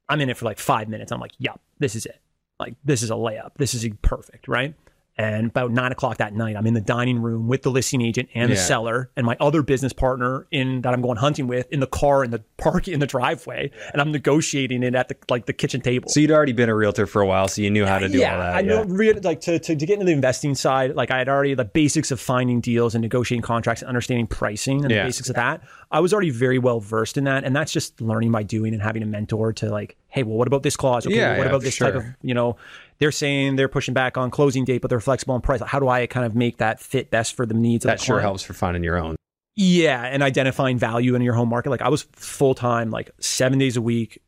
I'm 0.08 0.20
in 0.20 0.28
it 0.28 0.36
for 0.36 0.44
like 0.44 0.58
five 0.58 0.88
minutes. 0.88 1.12
I'm 1.12 1.20
like, 1.20 1.32
"Yep, 1.38 1.60
this 1.78 1.94
is 1.94 2.06
it. 2.06 2.20
Like, 2.60 2.74
this 2.84 3.02
is 3.02 3.10
a 3.10 3.14
layup. 3.14 3.52
This 3.56 3.72
is 3.74 3.88
perfect, 4.02 4.48
right?" 4.48 4.74
And 5.16 5.46
about 5.46 5.70
nine 5.70 5.92
o'clock 5.92 6.16
that 6.16 6.34
night, 6.34 6.56
I'm 6.56 6.66
in 6.66 6.74
the 6.74 6.80
dining 6.80 7.20
room 7.22 7.46
with 7.46 7.62
the 7.62 7.70
listing 7.70 8.02
agent 8.02 8.28
and 8.34 8.50
the 8.50 8.56
Yeah. 8.56 8.60
seller 8.62 9.10
and 9.16 9.24
my 9.24 9.36
other 9.38 9.62
business 9.62 9.92
partner 9.92 10.48
in 10.50 10.80
that 10.80 10.92
I'm 10.92 11.02
going 11.02 11.18
hunting 11.18 11.46
with 11.46 11.70
in 11.72 11.78
the 11.78 11.86
car 11.86 12.24
in 12.24 12.32
the 12.32 12.40
park 12.56 12.88
in 12.88 12.98
the 12.98 13.06
driveway, 13.06 13.70
and 13.92 14.02
I'm 14.02 14.10
negotiating 14.10 14.82
it 14.82 14.94
at 14.96 15.08
the 15.08 15.16
like 15.30 15.46
the 15.46 15.52
kitchen 15.52 15.80
table. 15.80 16.08
So 16.08 16.18
you'd 16.18 16.32
already 16.32 16.52
been 16.52 16.68
a 16.68 16.74
realtor 16.74 17.06
for 17.06 17.22
a 17.22 17.26
while, 17.26 17.46
so 17.46 17.62
you 17.62 17.70
knew 17.70 17.86
how 17.86 17.98
to 18.00 18.08
do 18.08 18.18
yeah, 18.18 18.32
all 18.32 18.38
that. 18.40 18.54
I 18.56 18.60
yeah. 18.60 18.66
know 18.74 18.84
really 18.84 19.20
like 19.20 19.40
to, 19.42 19.58
to 19.60 19.76
to 19.76 19.86
get 19.86 19.94
into 19.94 20.06
the 20.06 20.12
investing 20.12 20.54
side, 20.56 20.96
like 20.96 21.12
I 21.12 21.18
had 21.18 21.28
already 21.28 21.54
the 21.54 21.64
basics 21.64 22.10
of 22.10 22.18
finding 22.18 22.60
deals 22.60 22.96
and 22.96 23.02
negotiating 23.02 23.42
contracts 23.42 23.82
and 23.82 23.88
understanding 23.88 24.26
pricing 24.26 24.82
and 24.82 24.90
Yeah. 24.90 25.02
the 25.04 25.08
basics 25.08 25.28
of 25.28 25.36
that. 25.36 25.62
I 25.92 26.00
was 26.00 26.12
already 26.12 26.30
very 26.30 26.58
well 26.58 26.80
versed 26.80 27.16
in 27.16 27.22
that, 27.24 27.44
and 27.44 27.54
that's 27.54 27.72
just 27.72 28.00
learning 28.00 28.32
by 28.32 28.42
doing 28.42 28.72
and 28.74 28.82
having 28.82 29.02
a 29.04 29.06
mentor 29.06 29.52
to 29.54 29.70
like, 29.70 29.96
hey, 30.08 30.24
well, 30.24 30.36
what 30.36 30.48
about 30.48 30.64
this 30.64 30.76
clause? 30.76 31.06
Okay, 31.06 31.16
Yeah, 31.16 31.36
what 31.36 31.44
yeah, 31.44 31.48
about 31.50 31.62
this 31.62 31.76
type 31.78 31.94
of 31.94 32.04
you 32.22 32.34
know? 32.34 32.56
They're 32.98 33.12
saying 33.12 33.56
they're 33.56 33.68
pushing 33.68 33.94
back 33.94 34.16
on 34.16 34.30
closing 34.30 34.64
date, 34.64 34.80
but 34.80 34.88
they're 34.88 35.00
flexible 35.00 35.34
on 35.34 35.40
price. 35.40 35.60
How 35.60 35.78
do 35.80 35.88
I 35.88 36.06
kind 36.06 36.24
of 36.24 36.34
make 36.34 36.58
that 36.58 36.80
fit 36.80 37.10
best 37.10 37.34
for 37.34 37.46
the 37.46 37.54
needs 37.54 37.84
of 37.84 37.90
that 37.90 37.98
the 37.98 38.04
sure 38.04 38.20
helps 38.20 38.42
for 38.42 38.52
finding 38.52 38.84
your 38.84 38.96
own. 38.96 39.16
Yeah, 39.56 40.02
and 40.02 40.22
identifying 40.22 40.78
value 40.78 41.14
in 41.14 41.22
your 41.22 41.34
home 41.34 41.48
market. 41.48 41.70
Like 41.70 41.82
I 41.82 41.88
was 41.88 42.02
full 42.12 42.54
time, 42.54 42.90
like 42.90 43.10
seven 43.20 43.58
days 43.58 43.76
a 43.76 43.82
week 43.82 44.20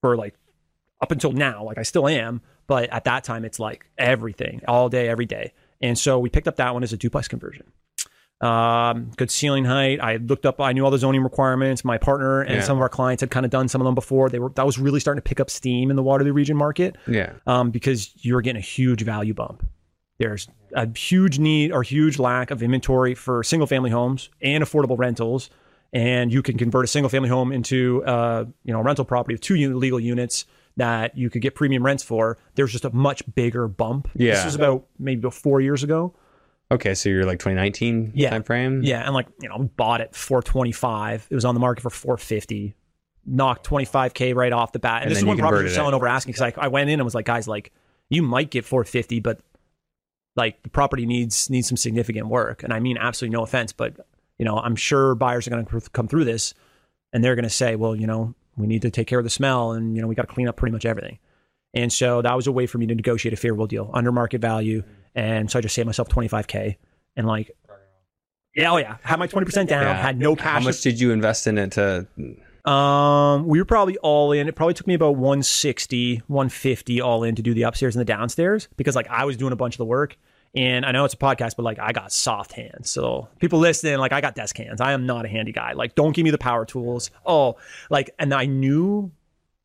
for 0.00 0.16
like 0.16 0.34
up 1.00 1.10
until 1.10 1.32
now. 1.32 1.64
Like 1.64 1.78
I 1.78 1.82
still 1.82 2.08
am, 2.08 2.42
but 2.66 2.90
at 2.90 3.04
that 3.04 3.24
time 3.24 3.44
it's 3.44 3.58
like 3.58 3.86
everything, 3.96 4.62
all 4.68 4.88
day, 4.88 5.08
every 5.08 5.26
day. 5.26 5.52
And 5.80 5.98
so 5.98 6.18
we 6.18 6.28
picked 6.28 6.48
up 6.48 6.56
that 6.56 6.74
one 6.74 6.82
as 6.82 6.92
a 6.92 6.96
duplex 6.96 7.28
conversion. 7.28 7.70
Um, 8.40 9.10
good 9.16 9.30
ceiling 9.30 9.64
height. 9.64 10.00
I 10.00 10.16
looked 10.16 10.46
up. 10.46 10.60
I 10.60 10.72
knew 10.72 10.84
all 10.84 10.90
the 10.92 10.98
zoning 10.98 11.22
requirements. 11.22 11.84
My 11.84 11.98
partner 11.98 12.42
and 12.42 12.56
Yeah. 12.56 12.60
some 12.62 12.76
of 12.76 12.80
our 12.82 12.88
clients 12.88 13.20
had 13.20 13.30
kind 13.30 13.44
of 13.44 13.50
done 13.50 13.66
some 13.68 13.80
of 13.80 13.84
them 13.84 13.94
before. 13.96 14.28
They 14.28 14.38
were 14.38 14.50
that 14.50 14.64
was 14.66 14.78
really 14.78 15.00
starting 15.00 15.18
to 15.20 15.28
pick 15.28 15.40
up 15.40 15.50
steam 15.50 15.90
in 15.90 15.96
the 15.96 16.02
Waterloo 16.02 16.32
region 16.32 16.56
market 16.56 16.96
Yeah. 17.08 17.32
um, 17.46 17.70
because 17.70 18.10
you're 18.24 18.40
getting 18.40 18.58
a 18.58 18.64
huge 18.64 19.02
value 19.02 19.34
bump. 19.34 19.66
There's 20.20 20.48
a 20.72 20.88
huge 20.96 21.38
need 21.38 21.72
or 21.72 21.82
huge 21.82 22.18
lack 22.18 22.50
of 22.50 22.62
inventory 22.62 23.14
for 23.14 23.42
single 23.42 23.66
family 23.66 23.90
homes 23.90 24.30
and 24.40 24.62
affordable 24.62 24.98
rentals. 24.98 25.50
And 25.92 26.32
you 26.32 26.42
can 26.42 26.58
convert 26.58 26.84
a 26.84 26.88
single 26.88 27.08
family 27.08 27.28
home 27.30 27.50
into 27.50 28.04
uh, 28.04 28.44
you 28.64 28.72
know 28.72 28.80
a 28.80 28.82
rental 28.84 29.04
property 29.04 29.34
of 29.34 29.40
two 29.40 29.76
legal 29.76 29.98
units 29.98 30.44
that 30.76 31.16
you 31.18 31.28
could 31.28 31.42
get 31.42 31.56
premium 31.56 31.84
rents 31.84 32.04
for. 32.04 32.38
There's 32.54 32.70
just 32.70 32.84
a 32.84 32.90
much 32.94 33.22
bigger 33.34 33.66
bump. 33.66 34.08
Yeah. 34.14 34.34
This 34.34 34.44
was 34.44 34.54
about 34.54 34.86
maybe 34.98 35.18
about 35.20 35.34
four 35.34 35.60
years 35.60 35.82
ago. 35.82 36.14
Okay, 36.70 36.94
so 36.94 37.08
you're 37.08 37.24
like 37.24 37.38
2019 37.38 38.12
Yeah. 38.14 38.30
time 38.30 38.42
frame. 38.42 38.82
Yeah, 38.82 39.04
and 39.04 39.14
like 39.14 39.26
you 39.40 39.48
know, 39.48 39.70
bought 39.76 40.00
it 40.00 40.14
425. 40.14 41.26
It 41.30 41.34
was 41.34 41.44
on 41.44 41.54
the 41.54 41.60
market 41.60 41.82
for 41.82 41.90
450. 41.90 42.74
Knocked 43.24 43.66
25k 43.68 44.34
right 44.34 44.52
off 44.52 44.72
the 44.72 44.78
bat. 44.78 44.96
And, 44.96 45.04
And 45.04 45.10
this 45.12 45.18
is 45.18 45.24
when 45.24 45.36
converted 45.36 45.64
were 45.64 45.70
selling 45.70 45.92
it. 45.92 45.96
over 45.96 46.06
asking 46.08 46.32
because 46.32 46.54
I, 46.58 46.64
I 46.64 46.68
went 46.68 46.88
in 46.90 46.98
and 47.00 47.04
was 47.04 47.14
like, 47.14 47.26
guys, 47.26 47.46
like 47.48 47.72
you 48.10 48.22
might 48.22 48.50
get 48.50 48.64
450, 48.64 49.20
but 49.20 49.40
like 50.36 50.62
the 50.62 50.70
property 50.70 51.04
needs 51.04 51.50
needs 51.50 51.68
some 51.68 51.76
significant 51.76 52.28
work. 52.28 52.62
And 52.62 52.72
I 52.72 52.80
mean, 52.80 52.96
absolutely 52.98 53.36
no 53.36 53.42
offense, 53.42 53.72
but 53.72 53.96
you 54.38 54.44
know, 54.44 54.56
I'm 54.58 54.76
sure 54.76 55.14
buyers 55.14 55.46
are 55.46 55.50
going 55.50 55.66
to 55.66 55.80
come 55.90 56.06
through 56.08 56.24
this, 56.24 56.54
and 57.12 57.24
they're 57.24 57.34
going 57.34 57.42
to 57.42 57.50
say, 57.50 57.74
well, 57.76 57.96
you 57.96 58.06
know, 58.06 58.34
we 58.56 58.66
need 58.66 58.82
to 58.82 58.90
take 58.90 59.08
care 59.08 59.18
of 59.18 59.24
the 59.24 59.30
smell, 59.30 59.72
and 59.72 59.96
you 59.96 60.00
know, 60.02 60.06
we 60.08 60.14
got 60.14 60.28
to 60.28 60.32
clean 60.32 60.48
up 60.48 60.56
pretty 60.56 60.72
much 60.72 60.84
everything. 60.86 61.18
And 61.74 61.92
so 61.92 62.22
that 62.22 62.34
was 62.34 62.46
a 62.46 62.52
way 62.52 62.66
for 62.66 62.78
me 62.78 62.86
to 62.86 62.94
negotiate 62.94 63.32
a 63.34 63.36
favorable 63.36 63.66
deal 63.66 63.90
under 63.92 64.10
market 64.12 64.40
value. 64.40 64.84
And 65.14 65.50
so 65.50 65.58
I 65.58 65.62
just 65.62 65.74
saved 65.74 65.86
myself 65.86 66.08
25k 66.08 66.76
and 67.16 67.26
like, 67.26 67.50
yeah, 68.54 68.72
oh 68.72 68.76
yeah, 68.76 68.96
had 69.02 69.18
my 69.18 69.26
20% 69.28 69.66
down, 69.68 69.82
Yeah. 69.82 70.00
had 70.00 70.18
no 70.18 70.34
cash. 70.34 70.60
How 70.60 70.60
much 70.60 70.80
did 70.80 70.98
you 71.00 71.12
invest 71.12 71.46
in 71.46 71.58
it 71.58 71.72
to? 71.72 72.06
Um, 72.64 73.46
we 73.46 73.58
were 73.58 73.64
probably 73.64 73.96
all 73.98 74.32
in. 74.32 74.48
It 74.48 74.54
probably 74.56 74.74
took 74.74 74.86
me 74.86 74.94
about 74.94 75.16
160, 75.16 76.22
150 76.26 77.00
all 77.00 77.22
in 77.24 77.34
to 77.36 77.42
do 77.42 77.54
the 77.54 77.62
upstairs 77.62 77.94
and 77.94 78.00
the 78.00 78.04
downstairs 78.04 78.68
because 78.76 78.96
like 78.96 79.08
I 79.08 79.24
was 79.24 79.36
doing 79.36 79.52
a 79.52 79.56
bunch 79.56 79.74
of 79.74 79.78
the 79.78 79.84
work. 79.84 80.16
And 80.54 80.86
I 80.86 80.92
know 80.92 81.04
it's 81.04 81.12
a 81.14 81.18
podcast, 81.18 81.56
but 81.56 81.62
like 81.62 81.78
I 81.78 81.92
got 81.92 82.10
soft 82.10 82.52
hands. 82.52 82.90
So 82.90 83.28
people 83.38 83.58
listening, 83.58 83.98
like 83.98 84.12
I 84.12 84.20
got 84.22 84.34
desk 84.34 84.56
hands. 84.56 84.80
I 84.80 84.92
am 84.92 85.04
not 85.06 85.26
a 85.26 85.28
handy 85.28 85.52
guy. 85.52 85.72
Like, 85.74 85.94
don't 85.94 86.12
give 86.16 86.24
me 86.24 86.30
the 86.30 86.38
power 86.38 86.64
tools. 86.64 87.10
Oh, 87.26 87.56
like, 87.90 88.10
and 88.18 88.32
I 88.32 88.46
knew 88.46 89.12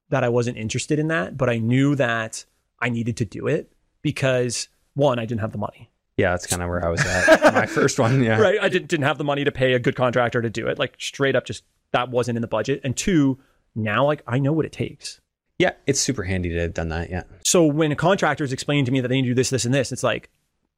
that 0.09 0.25
I 0.25 0.29
wasn't 0.29 0.57
interested 0.57 0.99
in 0.99 1.07
that, 1.07 1.37
but 1.37 1.49
I 1.49 1.57
knew 1.57 1.95
that 1.95 2.43
I 2.79 2.89
needed 2.89 3.15
to 3.17 3.25
do 3.25 3.47
it 3.47 3.71
because 4.01 4.67
one, 4.95 5.19
I 5.19 5.25
didn't 5.25 5.41
have 5.41 5.51
the 5.51 5.57
money. 5.57 5.89
Yeah, 6.17 6.31
that's 6.31 6.45
kind 6.45 6.61
of 6.61 6.69
where 6.69 6.85
I 6.85 6.89
was 6.89 7.01
at. 7.01 7.53
My 7.55 7.65
first 7.65 7.97
one. 7.99 8.23
Yeah. 8.23 8.39
right? 8.39 8.59
I 8.61 8.69
didn't, 8.69 8.87
didn't 8.87 9.05
have 9.05 9.17
the 9.17 9.23
money 9.23 9.43
to 9.43 9.51
pay 9.51 9.73
a 9.73 9.79
good 9.79 9.95
contractor 9.95 10.41
to 10.41 10.49
do 10.49 10.67
it. 10.67 10.77
Like 10.77 10.95
straight 10.99 11.35
up, 11.35 11.45
just 11.45 11.63
that 11.91 12.09
wasn't 12.09 12.37
in 12.37 12.41
the 12.41 12.47
budget. 12.47 12.81
And 12.83 12.95
two, 12.95 13.39
now 13.75 14.05
like 14.05 14.21
I 14.27 14.37
know 14.39 14.51
what 14.53 14.65
it 14.65 14.71
takes. 14.71 15.19
Yeah, 15.59 15.71
it's 15.87 15.99
super 15.99 16.23
handy 16.23 16.49
to 16.49 16.59
have 16.61 16.73
done 16.73 16.89
that. 16.89 17.09
Yeah. 17.09 17.23
So 17.43 17.65
when 17.65 17.91
a 17.91 17.95
contractor 17.95 18.43
is 18.43 18.51
explaining 18.53 18.85
to 18.85 18.91
me 18.91 19.01
that 19.01 19.07
they 19.07 19.15
need 19.15 19.23
to 19.23 19.27
do 19.29 19.33
this, 19.35 19.49
this, 19.49 19.65
and 19.65 19.73
this, 19.73 19.91
it's 19.91 20.03
like, 20.03 20.29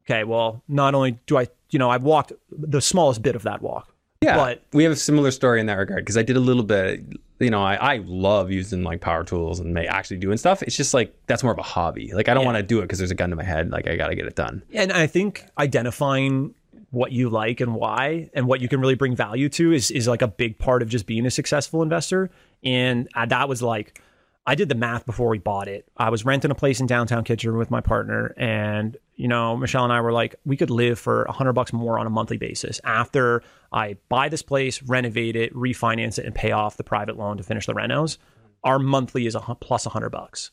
okay, 0.05 0.23
well, 0.23 0.63
not 0.67 0.93
only 0.95 1.17
do 1.25 1.37
I, 1.37 1.47
you 1.69 1.79
know, 1.79 1.89
I've 1.89 2.03
walked 2.03 2.31
the 2.51 2.81
smallest 2.81 3.21
bit 3.21 3.35
of 3.35 3.43
that 3.43 3.61
walk. 3.61 3.93
Yeah, 4.21 4.37
But- 4.37 4.63
we 4.73 4.83
have 4.83 4.93
a 4.93 4.97
similar 4.97 5.31
story 5.31 5.59
in 5.59 5.65
that 5.65 5.75
regard 5.77 6.03
because 6.03 6.17
I 6.17 6.23
did 6.23 6.37
a 6.37 6.41
little 6.41 6.63
bit. 6.63 7.01
You 7.39 7.49
know, 7.49 7.61
I, 7.61 7.75
I 7.75 7.97
love 8.05 8.49
using 8.49 8.83
like 8.83 9.01
power 9.01 9.23
tools 9.25 9.59
and 9.59 9.77
actually 9.77 10.17
doing 10.17 10.37
stuff. 10.37 10.63
It's 10.63 10.77
just 10.77 10.93
like 10.93 11.13
that's 11.27 11.43
more 11.43 11.51
of 11.51 11.57
a 11.57 11.63
hobby. 11.63 12.13
Like 12.13 12.29
I 12.29 12.33
don't 12.33 12.43
Yeah. 12.43 12.45
want 12.53 12.57
to 12.57 12.63
do 12.63 12.79
it 12.79 12.83
because 12.83 12.97
there's 12.99 13.11
a 13.11 13.15
gun 13.15 13.29
to 13.31 13.35
my 13.35 13.43
head. 13.43 13.71
Like 13.71 13.87
I 13.87 13.97
got 13.97 14.07
to 14.07 14.15
get 14.15 14.25
it 14.25 14.35
done. 14.35 14.63
And 14.73 14.91
I 14.93 15.05
think 15.07 15.45
identifying 15.57 16.55
what 16.91 17.11
you 17.11 17.29
like 17.29 17.59
and 17.59 17.75
why 17.75 18.29
and 18.33 18.47
what 18.47 18.61
you 18.61 18.69
can 18.69 18.79
really 18.79 18.95
bring 18.95 19.15
value 19.15 19.49
to 19.49 19.73
is 19.73 19.91
is 19.91 20.07
like 20.07 20.21
a 20.21 20.27
big 20.29 20.57
part 20.57 20.81
of 20.81 20.87
just 20.87 21.05
being 21.05 21.25
a 21.25 21.31
successful 21.31 21.81
investor. 21.81 22.29
And 22.63 23.09
uh, 23.15 23.25
that 23.25 23.49
was 23.49 23.61
like 23.61 24.01
I 24.47 24.55
did 24.55 24.69
the 24.69 24.75
math 24.75 25.05
before 25.05 25.29
we 25.29 25.39
bought 25.39 25.67
it. 25.67 25.87
I 25.97 26.09
was 26.09 26.23
renting 26.23 26.51
a 26.51 26.55
place 26.55 26.79
in 26.79 26.85
downtown 26.85 27.23
Kitchener 27.23 27.57
with 27.57 27.71
my 27.71 27.81
partner 27.81 28.33
and 28.37 28.95
you 29.15 29.27
know, 29.27 29.55
Michelle 29.55 29.85
and 29.85 29.93
I 29.93 30.01
were 30.01 30.11
like 30.11 30.35
we 30.45 30.57
could 30.57 30.69
live 30.69 30.99
for 30.99 31.23
a 31.23 31.29
100 31.29 31.53
bucks 31.53 31.73
more 31.73 31.97
on 31.97 32.05
a 32.05 32.09
monthly 32.11 32.37
basis 32.37 32.79
after 32.83 33.41
I 33.71 33.97
buy 34.09 34.29
this 34.29 34.41
place, 34.43 34.83
renovate 34.83 35.35
it, 35.35 35.53
refinance 35.53 36.19
it 36.19 36.25
and 36.25 36.35
pay 36.35 36.51
off 36.51 36.77
the 36.77 36.83
private 36.83 37.17
loan 37.17 37.37
to 37.37 37.43
finish 37.43 37.65
the 37.65 37.73
renos. 37.73 38.17
Our 38.63 38.77
monthly 38.77 39.25
is 39.25 39.35
a 39.35 39.39
plus 39.39 39.85
100 39.85 40.09
bucks. 40.09 40.51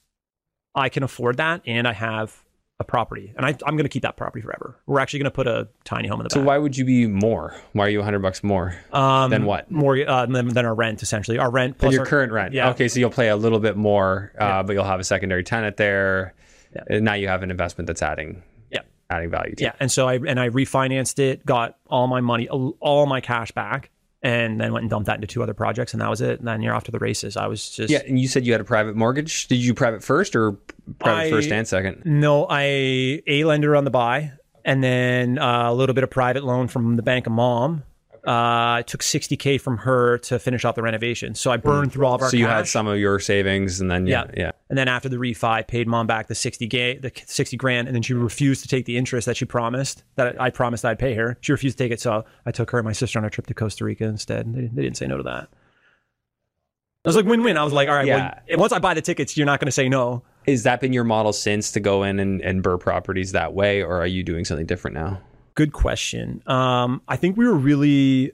I 0.74 0.88
can 0.88 1.02
afford 1.02 1.36
that 1.36 1.62
and 1.66 1.86
I 1.86 1.92
have 1.92 2.42
a 2.80 2.84
property 2.84 3.32
and 3.36 3.46
I, 3.46 3.50
I'm 3.66 3.76
going 3.76 3.84
to 3.84 3.88
keep 3.88 4.02
that 4.02 4.16
property 4.16 4.42
forever. 4.42 4.76
We're 4.86 5.00
actually 5.00 5.20
going 5.20 5.30
to 5.30 5.34
put 5.34 5.46
a 5.46 5.68
tiny 5.84 6.08
home 6.08 6.20
in 6.20 6.24
the 6.24 6.30
So 6.30 6.40
back. 6.40 6.44
So 6.44 6.46
why 6.46 6.58
would 6.58 6.76
you 6.76 6.84
be 6.84 7.06
more? 7.06 7.54
Why 7.72 7.86
are 7.86 7.90
you 7.90 7.98
100 7.98 8.18
bucks 8.20 8.42
more 8.42 8.74
um, 8.92 9.30
than 9.30 9.44
what? 9.44 9.70
More 9.70 9.96
uh, 10.06 10.26
than, 10.26 10.48
than 10.48 10.66
our 10.66 10.74
rent, 10.74 11.02
essentially. 11.02 11.38
Our 11.38 11.50
rent 11.50 11.78
Than 11.78 11.92
your 11.92 12.00
our, 12.00 12.06
current 12.06 12.32
rent? 12.32 12.54
yeah. 12.54 12.70
Okay, 12.70 12.88
so 12.88 12.98
you'll 13.00 13.10
pay 13.10 13.28
a 13.28 13.36
little 13.36 13.60
bit 13.60 13.76
more, 13.76 14.32
uh, 14.38 14.62
but 14.62 14.72
you'll 14.72 14.84
have 14.84 15.00
a 15.00 15.04
secondary 15.04 15.44
tenant 15.44 15.76
there. 15.76 16.34
Yeah. 16.74 16.82
And 16.88 17.04
now 17.04 17.14
you 17.14 17.28
have 17.28 17.42
an 17.42 17.50
investment 17.50 17.86
that's 17.86 18.02
adding, 18.02 18.42
Yeah. 18.70 18.80
adding 19.10 19.30
value. 19.30 19.54
To 19.56 19.64
Yeah, 19.64 19.72
and 19.78 19.92
so 19.92 20.08
I 20.08 20.14
and 20.14 20.40
I 20.40 20.48
refinanced 20.48 21.18
it, 21.18 21.44
got 21.44 21.76
all 21.88 22.06
my 22.06 22.20
money, 22.20 22.48
all 22.48 23.06
my 23.06 23.20
cash 23.20 23.52
back, 23.52 23.90
and 24.22 24.58
then 24.60 24.72
went 24.72 24.84
and 24.84 24.90
dumped 24.90 25.06
that 25.06 25.16
into 25.16 25.26
two 25.26 25.42
other 25.42 25.54
projects, 25.54 25.92
and 25.92 26.00
that 26.00 26.08
was 26.08 26.20
it. 26.22 26.38
And 26.38 26.48
then 26.48 26.62
you're 26.62 26.74
off 26.74 26.84
to 26.84 26.90
the 26.90 26.98
races. 26.98 27.36
I 27.36 27.46
was 27.46 27.70
just 27.70 27.90
Yeah, 27.90 28.00
and 28.06 28.18
you 28.18 28.26
said 28.26 28.46
you 28.46 28.52
had 28.52 28.60
a 28.60 28.64
private 28.64 28.96
mortgage. 28.96 29.48
Did 29.48 29.58
you 29.58 29.74
private 29.74 30.02
first 30.02 30.34
or 30.34 30.56
private 30.98 31.26
I- 31.26 31.30
first 31.30 31.50
and 31.52 31.66
second? 31.66 32.02
No, 32.04 32.46
I 32.48 33.22
a 33.26 33.44
lender 33.44 33.74
on 33.76 33.84
the 33.84 33.90
buy, 33.90 34.32
and 34.64 34.82
then 34.82 35.38
uh, 35.38 35.70
a 35.70 35.74
little 35.74 35.94
bit 35.94 36.04
of 36.04 36.10
private 36.10 36.44
loan 36.44 36.68
from 36.68 36.96
the 36.96 37.02
bank 37.02 37.26
of 37.26 37.32
mom, 37.32 37.82
Uh, 38.24 38.78
I 38.78 38.84
took 38.86 39.00
60k 39.02 39.60
from 39.60 39.78
her 39.78 40.18
to 40.18 40.38
finish 40.38 40.64
off 40.64 40.76
the 40.76 40.82
renovation. 40.82 41.34
So 41.34 41.50
I 41.50 41.56
burned 41.56 41.92
through 41.92 42.06
all 42.06 42.14
of 42.14 42.22
our 42.22 42.30
So 42.30 42.36
you 42.36 42.46
had 42.46 42.68
some 42.68 42.86
of 42.86 42.96
your 42.96 43.18
savings, 43.18 43.80
and 43.80 43.90
then 43.90 44.06
yeah, 44.06 44.26
yeah. 44.36 44.52
And 44.68 44.78
then 44.78 44.86
after 44.86 45.08
the 45.08 45.16
refi, 45.16 45.66
paid 45.66 45.88
mom 45.88 46.06
back 46.06 46.28
the 46.28 46.36
60 46.36 46.68
ga- 46.68 46.98
the 46.98 47.10
60 47.26 47.56
grand, 47.56 47.88
and 47.88 47.94
then 47.96 48.02
she 48.02 48.14
refused 48.14 48.62
to 48.62 48.68
take 48.68 48.84
the 48.84 48.96
interest 48.96 49.26
that 49.26 49.36
she 49.36 49.44
promised 49.44 50.04
that 50.14 50.40
I 50.40 50.50
promised 50.50 50.84
I'd 50.84 51.00
pay 51.00 51.14
her. 51.14 51.36
She 51.40 51.50
refused 51.50 51.76
to 51.78 51.82
take 51.84 51.90
it, 51.92 52.00
so 52.00 52.24
I 52.46 52.52
took 52.52 52.70
her 52.70 52.78
and 52.78 52.84
my 52.86 52.92
sister 52.92 53.18
on 53.18 53.24
a 53.24 53.30
trip 53.30 53.48
to 53.48 53.54
Costa 53.54 53.84
Rica 53.84 54.04
instead. 54.04 54.54
They, 54.54 54.68
they 54.72 54.82
didn't 54.82 54.98
say 54.98 55.08
no 55.08 55.16
to 55.16 55.24
that. 55.24 55.48
I 57.04 57.08
was 57.08 57.16
like 57.16 57.26
win-win. 57.26 57.56
I 57.56 57.64
was 57.64 57.72
like, 57.72 57.88
all 57.88 57.96
right, 57.96 58.06
Yeah. 58.06 58.38
well, 58.50 58.58
once 58.60 58.72
I 58.72 58.78
buy 58.78 58.94
the 58.94 59.02
tickets, 59.02 59.36
you're 59.36 59.46
not 59.46 59.58
going 59.58 59.66
to 59.66 59.72
say 59.72 59.88
no. 59.88 60.22
Is 60.46 60.64
that 60.64 60.80
been 60.80 60.92
your 60.92 61.04
model 61.04 61.32
since 61.32 61.72
to 61.72 61.80
go 61.80 62.02
in 62.02 62.18
and, 62.18 62.40
and 62.40 62.62
burr 62.62 62.78
properties 62.78 63.32
that 63.32 63.54
way, 63.54 63.82
or 63.82 64.00
are 64.00 64.06
you 64.06 64.22
doing 64.22 64.44
something 64.44 64.66
different 64.66 64.94
now? 64.94 65.20
Good 65.54 65.72
question. 65.72 66.42
Um, 66.46 67.02
I 67.08 67.16
think 67.16 67.36
we 67.36 67.46
were 67.46 67.54
really 67.54 68.32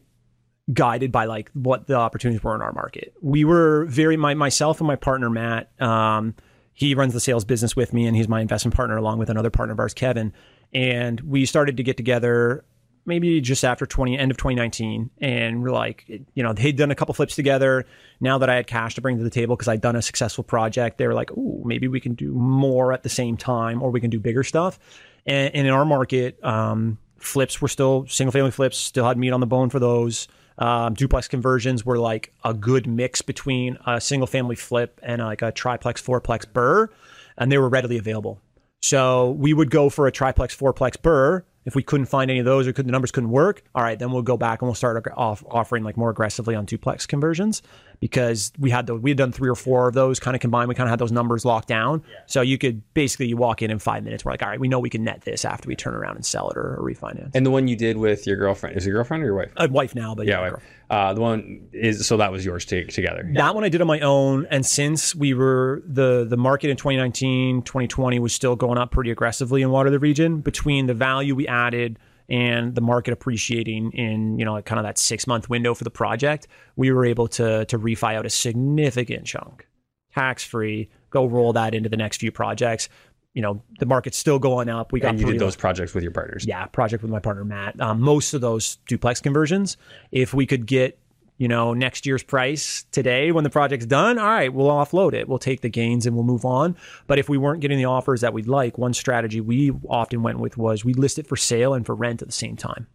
guided 0.73 1.11
by 1.11 1.25
like 1.25 1.51
what 1.55 1.87
the 1.87 1.95
opportunities 1.95 2.43
were 2.43 2.55
in 2.55 2.63
our 2.63 2.73
market. 2.73 3.15
We 3.23 3.45
were 3.45 3.87
very 3.87 4.17
my 4.17 4.35
myself 4.35 4.81
and 4.81 4.87
my 4.87 4.97
partner 4.97 5.31
Matt. 5.31 5.71
Um, 5.81 6.35
he 6.73 6.95
runs 6.95 7.13
the 7.13 7.21
sales 7.21 7.45
business 7.45 7.75
with 7.75 7.93
me, 7.93 8.07
and 8.07 8.17
he's 8.17 8.29
my 8.29 8.41
investment 8.41 8.75
partner 8.75 8.97
along 8.97 9.19
with 9.19 9.31
another 9.31 9.51
partner 9.51 9.73
of 9.73 9.81
ours, 9.81 9.95
Kevin. 9.95 10.33
And 10.73 11.21
we 11.23 11.45
started 11.45 11.77
to 11.79 11.83
get 11.83 11.97
together 11.97 12.65
maybe 13.09 13.41
just 13.41 13.65
after 13.65 13.87
20 13.87 14.17
end 14.17 14.31
of 14.31 14.37
2019 14.37 15.11
and 15.19 15.63
we're 15.63 15.71
like 15.71 16.05
you 16.35 16.43
know 16.43 16.53
they'd 16.53 16.77
done 16.77 16.93
a 16.93 16.95
couple 16.95 17.15
flips 17.15 17.35
together. 17.35 17.85
Now 18.21 18.39
that 18.39 18.49
i 18.49 18.55
had 18.55 18.67
cash 18.67 18.95
to 18.95 19.01
bring 19.01 19.19
to 19.19 19.25
the 19.25 19.31
table 19.31 19.57
because 19.57 19.69
i'd 19.69 19.81
done 19.81 19.97
a 19.97 20.03
successful 20.03 20.45
project 20.45 20.99
they 20.99 21.07
were 21.07 21.15
like 21.15 21.31
oh 21.37 21.63
maybe 21.65 21.89
we 21.89 22.01
can 22.01 22.15
do 22.15 22.33
more 22.33 22.93
at 22.93 23.03
the 23.03 23.09
same 23.09 23.37
time 23.37 23.83
or 23.83 23.91
we 23.91 24.01
can 24.01 24.11
do 24.11 24.21
bigger 24.21 24.45
stuff. 24.45 24.79
And, 25.27 25.55
and 25.55 25.67
in 25.67 25.73
our 25.73 25.85
market 25.85 26.43
um, 26.45 26.99
flips 27.19 27.61
were 27.61 27.69
still 27.69 28.07
single 28.09 28.33
family 28.33 28.51
flips 28.51 28.77
still 28.77 29.07
had 29.07 29.19
meat 29.19 29.33
on 29.33 29.41
the 29.41 29.47
bone 29.47 29.71
for 29.71 29.81
those. 29.81 30.29
Um, 30.59 30.95
duplex 30.95 31.29
conversions 31.29 31.87
were 31.87 31.99
like 31.99 32.33
a 32.45 32.53
good 32.53 32.87
mix 32.87 33.23
between 33.23 33.79
a 33.87 34.01
single 34.01 34.27
family 34.27 34.57
flip 34.57 35.01
and 35.03 35.23
like 35.23 35.43
a 35.43 35.53
triplex 35.53 36.03
fourplex 36.03 36.53
burr 36.53 36.91
and 37.37 37.51
they 37.51 37.59
were 37.59 37.69
readily 37.69 37.97
available. 37.97 38.41
So 38.83 39.31
we 39.33 39.55
would 39.55 39.71
go 39.71 39.89
for 39.89 40.07
a 40.07 40.13
triplex 40.13 40.57
fourplex 40.57 41.01
burr 41.01 41.45
if 41.69 41.75
we 41.75 41.83
couldn't 41.83 42.07
find 42.07 42.31
any 42.31 42.41
of 42.41 42.47
those 42.47 42.67
or 42.67 42.73
could, 42.73 42.87
the 42.87 42.93
numbers 42.93 43.13
couldn't 43.13 43.31
work, 43.31 43.63
all 43.75 43.83
right, 43.83 43.99
then 43.99 44.11
we'll 44.11 44.23
go 44.23 44.39
back 44.39 44.63
and 44.63 44.67
we'll 44.67 44.75
start 44.75 45.07
off 45.17 45.45
offering 45.51 45.85
like 45.85 45.99
more 45.99 46.09
aggressively 46.09 46.55
on 46.55 46.65
duplex 46.65 47.07
conversions 47.07 47.63
because 48.01 48.53
we 48.59 48.71
had 48.71 48.87
the 48.87 48.95
we 48.95 49.11
had 49.11 49.19
done 49.19 49.33
three 49.33 49.49
or 49.49 49.55
four 49.55 49.89
of 49.89 49.95
those 49.95 50.21
kind 50.21 50.35
of 50.35 50.41
combined. 50.41 50.69
We 50.69 50.75
kind 50.75 50.89
of 50.89 50.91
had 50.91 50.99
those 50.99 51.13
numbers 51.13 51.45
locked 51.45 51.69
down. 51.69 52.03
So 52.27 52.41
you 52.41 52.59
could 52.59 52.83
basically 52.95 53.27
you 53.27 53.37
walk 53.37 53.63
in 53.63 53.71
in 53.71 53.79
five 53.79 54.05
minutes. 54.05 54.25
We're 54.25 54.33
like, 54.33 54.43
all 54.43 54.49
right, 54.49 54.61
we 54.61 54.69
know 54.69 54.79
we 54.79 54.91
can 54.91 55.05
net 55.05 55.23
this 55.23 55.45
after 55.45 55.69
we 55.69 55.77
turn 55.77 55.95
around 55.95 56.17
and 56.17 56.25
sell 56.25 56.51
it 56.51 56.57
or, 56.57 56.77
or 56.79 56.83
refinance. 56.83 57.31
And 57.35 57.45
the 57.45 57.51
one 57.51 57.69
you 57.69 57.77
did 57.77 57.97
with 57.97 58.27
your 58.27 58.37
girlfriend 58.37 58.77
is 58.77 58.87
your 58.87 58.95
girlfriend 58.95 59.23
or 59.23 59.27
your 59.27 59.37
wife? 59.37 59.53
A 59.57 59.69
wife 59.69 59.95
now, 59.95 60.15
but 60.15 60.27
Yeah, 60.27 60.41
yeah. 60.41 60.57
Uh, 60.91 61.13
the 61.13 61.21
one 61.21 61.69
is 61.73 62.07
so 62.07 62.17
that 62.17 62.33
was 62.33 62.45
yours 62.45 62.65
to, 62.65 62.85
together. 62.87 63.29
That 63.35 63.55
one 63.55 63.63
I 63.63 63.69
did 63.69 63.83
on 63.83 63.87
my 63.87 64.01
own. 64.01 64.47
And 64.51 64.65
since 64.65 65.15
we 65.15 65.35
were 65.35 65.83
the 65.87 66.25
the 66.29 66.37
market 66.37 66.71
in 66.71 66.77
2019, 66.77 67.63
2020 67.63 68.19
was 68.19 68.33
still 68.33 68.57
going 68.57 68.79
up 68.79 68.91
pretty 68.91 69.11
aggressively 69.11 69.61
in 69.61 69.71
Waterloo 69.71 69.99
region 69.99 70.41
between 70.41 70.87
the 70.87 70.95
value 70.95 71.35
we 71.35 71.47
added 71.47 71.99
and 72.29 72.75
the 72.75 72.81
market 72.81 73.13
appreciating 73.13 73.93
in, 73.93 74.39
you 74.39 74.45
know, 74.45 74.53
like 74.53 74.67
kind 74.67 74.79
of 74.79 74.85
that 74.85 74.99
six 74.99 75.27
month 75.27 75.49
window 75.49 75.75
for 75.75 75.85
the 75.85 75.91
project, 75.91 76.47
we 76.77 76.91
were 76.93 77.05
able 77.05 77.29
to 77.29 77.65
to 77.67 77.79
refi 77.79 78.15
out 78.15 78.27
a 78.27 78.31
significant 78.31 79.25
chunk. 79.27 79.67
Tax 80.15 80.45
free, 80.45 80.91
go 81.11 81.27
roll 81.27 81.53
that 81.53 81.75
into 81.75 81.89
the 81.89 81.97
next 81.97 82.19
few 82.19 82.33
projects. 82.33 82.89
You 83.35 83.43
know, 83.43 83.63
the 83.79 83.87
market's 83.87 84.19
still 84.19 84.39
going 84.39 84.69
up. 84.69 84.91
We 84.91 85.01
got 85.01 85.11
And 85.11 85.21
you 85.21 85.27
did 85.27 85.39
those 85.39 85.55
projects 85.55 85.95
with 85.95 86.03
your 86.03 86.13
partners. 86.13 86.45
yeah, 86.47 86.67
project 86.67 87.03
with 87.03 87.13
my 87.13 87.21
partner 87.21 87.45
Matt. 87.45 87.81
Um, 87.81 88.01
most 88.01 88.35
of 88.35 88.41
those 88.41 88.77
duplex 88.87 89.21
conversions, 89.21 89.77
if 90.11 90.35
we 90.35 90.45
could 90.47 90.67
get 90.67 90.99
you 91.39 91.49
know 91.49 91.73
next 91.73 92.05
year's 92.05 92.23
price 92.23 92.85
today 92.93 93.33
when 93.33 93.45
the 93.45 93.51
project's 93.51 93.87
done, 93.87 94.19
all 94.19 94.27
right, 94.27 94.53
we'll 94.53 94.69
offload 94.69 95.15
it. 95.15 95.29
We'll 95.29 95.39
take 95.39 95.63
the 95.63 95.71
gains 95.71 96.05
and 96.05 96.15
we'll 96.15 96.25
move 96.25 96.45
on. 96.45 96.77
But 97.07 97.19
if 97.19 97.29
we 97.29 97.39
weren't 97.39 97.61
getting 97.61 97.79
the 97.79 97.87
offers 97.87 98.21
that 98.21 98.33
we'd 98.33 98.49
like, 98.49 98.77
one 98.77 98.93
strategy 98.93 99.41
we 99.41 99.73
often 99.89 100.23
went 100.23 100.41
with 100.41 100.59
was 100.59 100.85
we 100.85 100.95
list 100.95 101.19
it 101.19 101.27
for 101.27 101.37
sale 101.37 101.75
and 101.75 101.87
for 101.87 101.95
rent 101.95 102.21
at 102.21 102.29
the 102.29 102.33
same 102.33 102.57
time. 102.57 102.89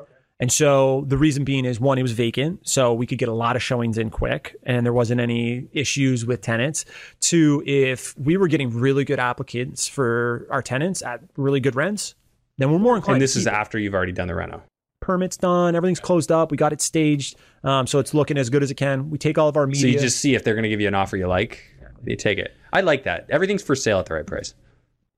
Okay. 0.00 0.10
And 0.40 0.50
so 0.50 1.04
the 1.06 1.16
reason 1.18 1.44
being 1.44 1.64
is 1.64 1.78
one, 1.78 1.98
it 1.98 2.02
was 2.02 2.12
vacant, 2.12 2.66
so 2.66 2.92
we 2.94 3.06
could 3.06 3.18
get 3.18 3.28
a 3.28 3.34
lot 3.34 3.54
of 3.54 3.62
showings 3.62 3.98
in 3.98 4.10
quick, 4.10 4.56
and 4.64 4.84
there 4.84 4.92
wasn't 4.92 5.20
any 5.20 5.68
issues 5.72 6.26
with 6.26 6.40
tenants. 6.40 6.84
Two, 7.20 7.62
if 7.66 8.18
we 8.18 8.36
were 8.36 8.48
getting 8.48 8.70
really 8.70 9.04
good 9.04 9.20
applicants 9.20 9.86
for 9.86 10.48
our 10.50 10.62
tenants 10.62 11.02
at 11.02 11.20
really 11.36 11.60
good 11.60 11.76
rents, 11.76 12.14
then 12.58 12.72
we're 12.72 12.78
more 12.78 12.96
inclined. 12.96 13.16
And 13.16 13.20
to 13.20 13.24
this 13.24 13.36
is 13.36 13.46
after 13.46 13.78
you've 13.78 13.94
already 13.94 14.12
done 14.12 14.28
the 14.28 14.34
reno. 14.34 14.62
permits 15.00 15.36
done, 15.36 15.74
everything's 15.76 16.00
closed 16.00 16.32
up, 16.32 16.50
we 16.50 16.56
got 16.56 16.72
it 16.72 16.80
staged, 16.80 17.36
um, 17.64 17.86
so 17.86 17.98
it's 17.98 18.14
looking 18.14 18.38
as 18.38 18.50
good 18.50 18.62
as 18.62 18.70
it 18.70 18.76
can. 18.76 19.10
We 19.10 19.18
take 19.18 19.38
all 19.38 19.48
of 19.48 19.56
our 19.56 19.66
media. 19.66 19.80
So 19.82 19.86
you 19.88 19.98
just 19.98 20.18
see 20.20 20.34
if 20.34 20.44
they're 20.44 20.54
going 20.54 20.64
to 20.64 20.68
give 20.68 20.80
you 20.80 20.88
an 20.88 20.94
offer 20.94 21.16
you 21.16 21.26
like, 21.26 21.62
you 22.04 22.16
take 22.16 22.38
it. 22.38 22.54
I 22.72 22.80
like 22.80 23.04
that. 23.04 23.26
Everything's 23.30 23.62
for 23.62 23.74
sale 23.74 23.98
at 23.98 24.06
the 24.06 24.14
right 24.14 24.26
price. 24.26 24.54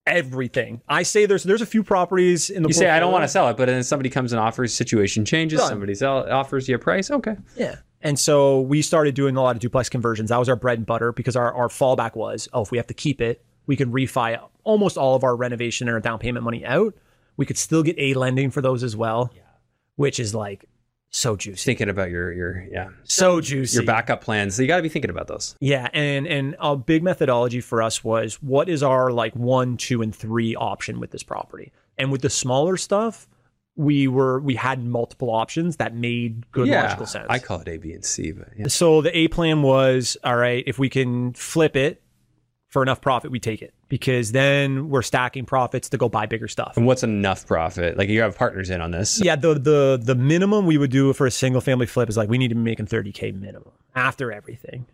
everything. 0.07 0.83
I 0.89 1.03
say 1.03 1.27
there's 1.27 1.45
there's 1.45 1.63
a 1.63 1.67
few 1.67 1.83
properties 1.83 2.51
in 2.51 2.63
the. 2.63 2.69
You 2.69 2.75
say 2.75 2.91
I 2.91 3.01
don't 3.01 3.13
want 3.13 3.25
to 3.25 3.29
sell 3.29 3.49
it, 3.49 3.57
but 3.57 3.67
then 3.67 3.83
somebody 3.83 4.11
comes 4.11 4.33
and 4.33 4.41
offers, 4.41 4.75
situation 4.75 5.25
changes, 5.25 5.61
somebody 5.61 5.95
sell, 5.95 6.31
offers 6.31 6.69
you 6.69 6.77
a 6.77 6.79
price. 6.79 7.11
Okay. 7.11 7.37
Yeah. 7.57 7.77
And 8.03 8.19
so 8.19 8.61
we 8.61 8.83
started 8.83 9.15
doing 9.15 9.37
a 9.37 9.43
lot 9.43 9.57
of 9.57 9.61
duplex 9.61 9.89
conversions. 9.89 10.29
That 10.29 10.37
was 10.39 10.49
our 10.49 10.57
bread 10.57 10.79
and 10.79 10.87
butter 10.87 11.13
because 11.13 11.37
our, 11.37 11.55
our 11.55 11.69
fallback 11.69 12.15
was, 12.15 12.49
oh, 12.53 12.61
if 12.61 12.71
we 12.71 12.77
have 12.77 12.87
to 12.89 12.95
keep 12.95 13.23
it, 13.23 13.43
we 13.67 13.77
can 13.77 13.91
refi 13.91 14.39
almost 14.63 14.99
all 14.99 15.15
of 15.15 15.25
our 15.25 15.35
renovation 15.35 15.89
and 15.89 15.95
our 15.95 16.01
down 16.01 16.19
payment 16.19 16.45
money 16.45 16.67
out. 16.67 16.95
We 17.39 17.47
could 17.47 17.57
still 17.57 17.83
get 17.83 17.99
A 17.99 18.13
lending 18.13 18.51
for 18.51 18.61
those 18.61 18.83
as 18.83 18.95
well, 18.95 19.31
yeah. 19.35 19.41
which 19.97 20.21
is 20.21 20.35
like 20.35 20.67
so 21.14 21.37
juicy. 21.37 21.64
Thinking 21.64 21.88
about 21.88 22.11
your 22.11 22.33
your 22.33 22.66
yeah 22.72 22.88
So 23.05 23.40
juicy. 23.40 23.77
your 23.77 23.87
backup 23.87 24.20
plans. 24.20 24.57
So 24.57 24.62
you 24.62 24.68
got 24.68 24.79
to 24.79 24.83
be 24.83 24.88
thinking 24.88 25.12
about 25.12 25.29
those. 25.29 25.55
Yeah, 25.61 25.88
and 25.92 26.27
and 26.27 26.57
a 26.59 26.77
big 26.77 27.05
methodology 27.05 27.61
for 27.61 27.83
us 27.83 28.03
was 28.03 28.42
what 28.42 28.68
is 28.68 28.83
our 28.83 29.12
like 29.12 29.35
one, 29.37 29.77
two, 29.77 30.03
and 30.03 30.12
three 30.14 30.57
option 30.57 30.98
with 30.98 31.12
this 31.12 31.22
property, 31.22 31.70
and 31.96 32.11
with 32.11 32.22
the 32.22 32.31
smaller 32.31 32.77
stuff, 32.77 33.29
we 33.77 34.09
were 34.09 34.40
we 34.40 34.57
had 34.57 34.85
multiple 34.85 35.31
options 35.31 35.77
that 35.77 35.94
made 35.94 36.50
good 36.50 36.66
logical 36.68 37.07
sense. 37.07 37.27
I 37.31 37.38
call 37.38 37.61
it 37.61 37.68
A, 37.68 37.77
B, 37.77 37.92
and 37.92 38.05
C, 38.05 38.33
but 38.33 38.48
yeah. 38.57 38.66
so 38.66 39.00
the 39.00 39.16
A 39.16 39.29
plan 39.29 39.62
was 39.62 40.16
all 40.24 40.37
right 40.37 40.64
if 40.66 40.81
we 40.81 40.88
can 40.88 41.33
flip 41.35 41.77
it 41.77 42.03
for 42.70 42.83
enough 42.83 43.00
profit, 43.00 43.31
we 43.31 43.38
take 43.38 43.62
it 43.62 43.72
because 43.95 44.33
then 44.33 44.89
we're 44.89 45.03
stacking 45.03 45.45
profits 45.45 45.89
to 45.89 45.97
go 45.97 46.09
buy 46.09 46.27
bigger 46.27 46.49
stuff. 46.49 46.77
And 46.77 46.85
what's 46.85 47.05
enough 47.05 47.47
profit? 47.47 47.97
Like 47.97 48.09
you 48.09 48.23
have 48.23 48.37
partners 48.37 48.69
in 48.69 48.81
on 48.81 48.91
this. 48.91 49.21
Yeah, 49.23 49.37
the 49.37 49.55
the 49.55 50.01
the 50.03 50.17
minimum 50.17 50.67
we 50.67 50.79
would 50.79 50.91
do 50.91 51.13
for 51.13 51.29
a 51.29 51.31
single 51.31 51.61
family 51.61 51.87
flip 51.87 52.09
is 52.09 52.17
like 52.17 52.29
we 52.29 52.37
need 52.37 52.49
to 52.49 52.57
be 52.57 52.61
making 52.61 52.87
30k 52.87 53.41
minimum 53.41 53.71
after 53.95 54.33
everything. 54.33 54.87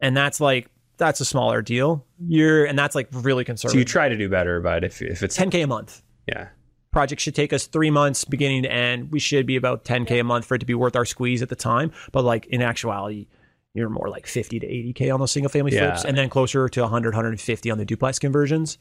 And 0.00 0.16
that's 0.16 0.40
like 0.40 0.70
that's 0.96 1.20
a 1.20 1.26
smaller 1.26 1.60
deal. 1.60 2.02
You're 2.26 2.64
and 2.64 2.78
that's 2.78 2.94
like 2.94 3.08
really 3.12 3.44
conservative. 3.44 3.74
So 3.74 3.78
you 3.78 3.84
try 3.84 4.08
to 4.08 4.16
do 4.16 4.30
better, 4.30 4.62
but 4.62 4.84
if 4.84 5.02
if 5.02 5.22
it's 5.22 5.36
10k 5.36 5.64
a 5.64 5.66
month. 5.66 6.00
yeah, 6.26 6.48
Project 6.92 7.20
should 7.20 7.34
take 7.34 7.52
us 7.52 7.66
3 7.66 7.90
months 7.90 8.24
beginning 8.24 8.62
to 8.62 8.72
end. 8.72 9.12
We 9.12 9.18
should 9.18 9.44
be 9.44 9.56
about 9.56 9.84
10k 9.84 10.18
a 10.18 10.24
month 10.24 10.46
for 10.46 10.54
it 10.54 10.60
to 10.60 10.66
be 10.66 10.72
worth 10.72 10.96
our 10.96 11.04
squeeze 11.04 11.42
at 11.42 11.50
the 11.50 11.56
time, 11.56 11.92
but 12.10 12.24
like 12.24 12.46
in 12.46 12.62
actuality 12.62 13.26
you're 13.76 13.88
more 13.90 14.08
like 14.08 14.26
50 14.26 14.60
to 14.60 14.66
80k 14.66 15.12
on 15.12 15.20
those 15.20 15.32
single 15.32 15.50
family 15.50 15.72
Yeah. 15.74 15.90
flips 15.90 16.04
and 16.04 16.16
then 16.16 16.28
closer 16.30 16.68
to 16.68 16.80
100 16.82 17.14
150 17.14 17.70
on 17.70 17.78
the 17.78 17.84
duplex 17.84 18.18
conversions. 18.18 18.78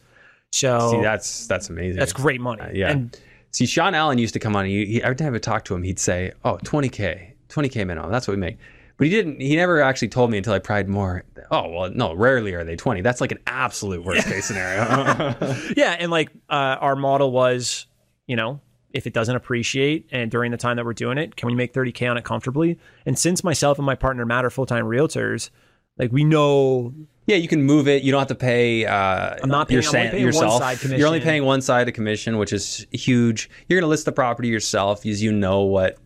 So 0.51 0.91
see 0.91 1.01
that's 1.01 1.47
that's 1.47 1.69
amazing. 1.69 1.99
that's 1.99 2.13
great 2.13 2.39
money. 2.41 2.61
Uh, 2.61 2.69
yeah. 2.73 2.89
And 2.91 3.19
See, 3.51 3.65
Sean 3.65 3.95
Allen 3.95 4.17
used 4.17 4.33
to 4.33 4.39
come 4.41 4.53
on. 4.53 4.65
He, 4.65 4.85
he, 4.85 5.01
every 5.01 5.15
time 5.15 5.27
I 5.27 5.31
would 5.31 5.43
talk 5.43 5.63
to 5.65 5.73
him, 5.75 5.81
he'd 5.81 5.97
say, 5.97 6.33
"Oh, 6.43 6.57
20k, 6.65 7.31
20k 7.47 7.87
minimum. 7.87 8.11
That's 8.11 8.27
what 8.27 8.33
we 8.35 8.39
make." 8.41 8.57
But 8.97 9.07
he 9.07 9.11
didn't. 9.11 9.39
He 9.39 9.55
never 9.55 9.81
actually 9.81 10.09
told 10.09 10.29
me 10.29 10.37
until 10.39 10.51
I 10.51 10.59
pried 10.59 10.89
more. 10.89 11.23
Oh 11.51 11.69
well, 11.69 11.89
no. 11.89 12.13
Rarely 12.13 12.53
are 12.53 12.65
they 12.65 12.75
20. 12.75 12.99
That's 12.99 13.21
like 13.21 13.31
an 13.31 13.39
absolute 13.47 14.03
worst 14.03 14.27
case 14.27 14.43
scenario. 14.45 15.35
yeah, 15.77 15.95
and 15.97 16.11
like 16.11 16.31
uh, 16.49 16.75
our 16.81 16.97
model 16.97 17.31
was, 17.31 17.87
you 18.27 18.35
know, 18.35 18.59
if 18.95 19.05
it 19.05 19.13
doesn't 19.13 19.35
appreciate 19.35 20.07
and 20.11 20.31
during 20.31 20.51
the 20.51 20.57
time 20.57 20.77
that 20.77 20.85
we're 20.85 20.93
doing 20.93 21.17
it, 21.17 21.35
can 21.35 21.47
we 21.47 21.55
make 21.55 21.73
30k 21.73 22.09
on 22.09 22.17
it 22.17 22.23
comfortably? 22.23 22.79
And 23.05 23.17
since 23.19 23.43
myself 23.43 23.77
and 23.77 23.85
my 23.85 23.95
partner 23.95 24.25
Matt 24.25 24.45
are 24.45 24.49
full 24.49 24.65
time 24.65 24.85
realtors, 24.85 25.49
like 25.97 26.11
we 26.11 26.23
know 26.23 26.93
yeah, 27.27 27.37
you 27.37 27.47
can 27.47 27.63
move 27.63 27.87
it. 27.87 28.03
You 28.03 28.11
don't 28.11 28.19
have 28.19 28.27
to 28.27 28.35
pay. 28.35 28.85
Uh, 28.85 29.35
I'm 29.41 29.49
not 29.49 29.67
paying- 29.67 29.81
your 29.81 29.95
I'm 29.97 30.11
paying 30.11 30.23
yourself. 30.23 30.83
You're 30.83 31.07
only 31.07 31.19
paying 31.21 31.43
one 31.43 31.59
side 31.61 31.87
of 31.87 31.95
commission, 31.95 32.37
which 32.37 32.53
is 32.53 32.85
huge. 32.91 33.49
You're 33.67 33.79
going 33.79 33.87
to 33.87 33.89
list 33.89 34.05
the 34.05 34.11
property 34.11 34.47
yourself, 34.49 35.05
as 35.07 35.23
you 35.23 35.31
know 35.31 35.61
what 35.61 35.97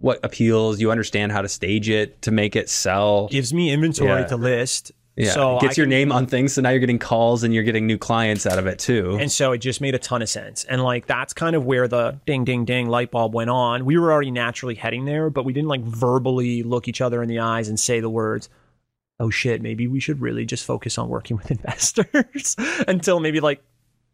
what 0.00 0.18
appeals. 0.24 0.80
You 0.80 0.90
understand 0.90 1.30
how 1.32 1.42
to 1.42 1.48
stage 1.48 1.88
it 1.88 2.20
to 2.22 2.30
make 2.32 2.56
it 2.56 2.68
sell. 2.68 3.28
gives 3.28 3.52
me 3.54 3.70
inventory 3.72 4.22
Yeah. 4.22 4.26
to 4.26 4.36
list. 4.36 4.90
Yeah, 5.16 5.30
so 5.30 5.56
it 5.56 5.62
gets 5.62 5.78
I 5.78 5.80
your 5.80 5.86
can- 5.86 5.90
name 5.90 6.12
on 6.12 6.26
things, 6.26 6.52
so 6.52 6.60
now 6.60 6.68
you're 6.70 6.78
getting 6.78 6.98
calls 6.98 7.42
and 7.42 7.54
you're 7.54 7.62
getting 7.64 7.86
new 7.86 7.96
clients 7.96 8.46
out 8.46 8.58
of 8.58 8.66
it 8.66 8.78
too. 8.78 9.16
And 9.18 9.32
so 9.32 9.52
it 9.52 9.58
just 9.58 9.80
made 9.80 9.94
a 9.94 9.98
ton 9.98 10.20
of 10.20 10.28
sense. 10.28 10.64
And 10.64 10.82
like 10.84 11.06
that's 11.06 11.32
kind 11.32 11.56
of 11.56 11.64
where 11.64 11.88
the 11.88 12.20
ding 12.26 12.44
ding 12.44 12.66
ding 12.66 12.88
light 12.88 13.10
bulb 13.10 13.34
went 13.34 13.48
on. 13.48 13.86
We 13.86 13.96
were 13.98 14.12
already 14.12 14.30
naturally 14.30 14.74
heading 14.74 15.06
there, 15.06 15.30
but 15.30 15.44
we 15.46 15.54
didn't 15.54 15.68
like 15.68 15.80
verbally 15.82 16.62
look 16.62 16.86
each 16.86 17.00
other 17.00 17.22
in 17.22 17.28
the 17.30 17.38
eyes 17.38 17.68
and 17.68 17.80
say 17.80 18.00
the 18.00 18.10
words, 18.10 18.50
"Oh 19.18 19.30
shit, 19.30 19.62
maybe 19.62 19.86
we 19.88 20.00
should 20.00 20.20
really 20.20 20.44
just 20.44 20.66
focus 20.66 20.98
on 20.98 21.08
working 21.08 21.38
with 21.38 21.50
investors." 21.56 22.54
Until 22.86 23.18
maybe 23.18 23.40
like 23.40 23.62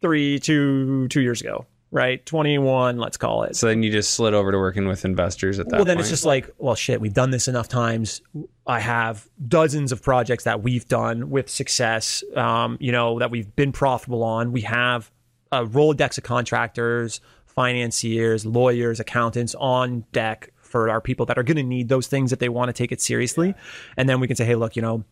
3 0.01 0.39
2 0.39 1.09
2 1.09 1.19
years 1.21 1.41
ago. 1.41 1.65
Right? 1.93 2.25
21, 2.25 2.97
let's 2.97 3.17
call 3.17 3.43
it. 3.43 3.55
So 3.55 3.67
then 3.67 3.83
you 3.83 3.91
just 3.91 4.15
slid 4.15 4.33
over 4.33 4.51
to 4.51 4.57
working 4.57 4.87
with 4.87 5.05
investors 5.05 5.59
at 5.59 5.67
that 5.67 5.71
point. 5.73 5.79
well, 5.79 5.85
then 5.85 5.97
point. 5.97 6.01
it's 6.01 6.09
just 6.09 6.25
like, 6.25 6.49
well, 6.57 6.73
shit, 6.73 6.99
we've 6.99 7.13
done 7.13 7.29
this 7.29 7.47
enough 7.47 7.69
times. 7.69 8.21
I 8.65 8.79
have 8.79 9.29
dozens 9.47 9.91
of 9.91 10.01
projects 10.01 10.43
that 10.45 10.63
we've 10.63 10.87
done 10.87 11.29
with 11.29 11.49
success, 11.49 12.23
um, 12.35 12.77
you 12.81 12.91
know, 12.91 13.19
that 13.19 13.29
we've 13.29 13.55
been 13.55 13.71
profitable 13.71 14.23
on. 14.23 14.51
We 14.51 14.61
have 14.61 15.11
a 15.51 15.65
Rolodex 15.65 16.17
of 16.17 16.23
contractors, 16.23 17.21
financiers, 17.45 18.43
lawyers, 18.43 18.99
accountants 18.99 19.53
on 19.53 20.03
deck 20.11 20.51
for 20.57 20.89
our 20.89 20.99
people 20.99 21.27
that 21.27 21.37
are 21.37 21.43
going 21.43 21.57
to 21.57 21.63
need 21.63 21.89
those 21.89 22.07
things 22.07 22.33
if 22.33 22.39
they 22.39 22.49
want 22.49 22.69
to 22.69 22.73
take 22.73 22.91
it 22.91 23.01
seriously. 23.01 23.53
And 23.97 24.09
then 24.09 24.19
we 24.19 24.25
can 24.25 24.35
say, 24.35 24.45
hey, 24.45 24.55
look, 24.55 24.75
you 24.75 24.81
know, 24.81 25.03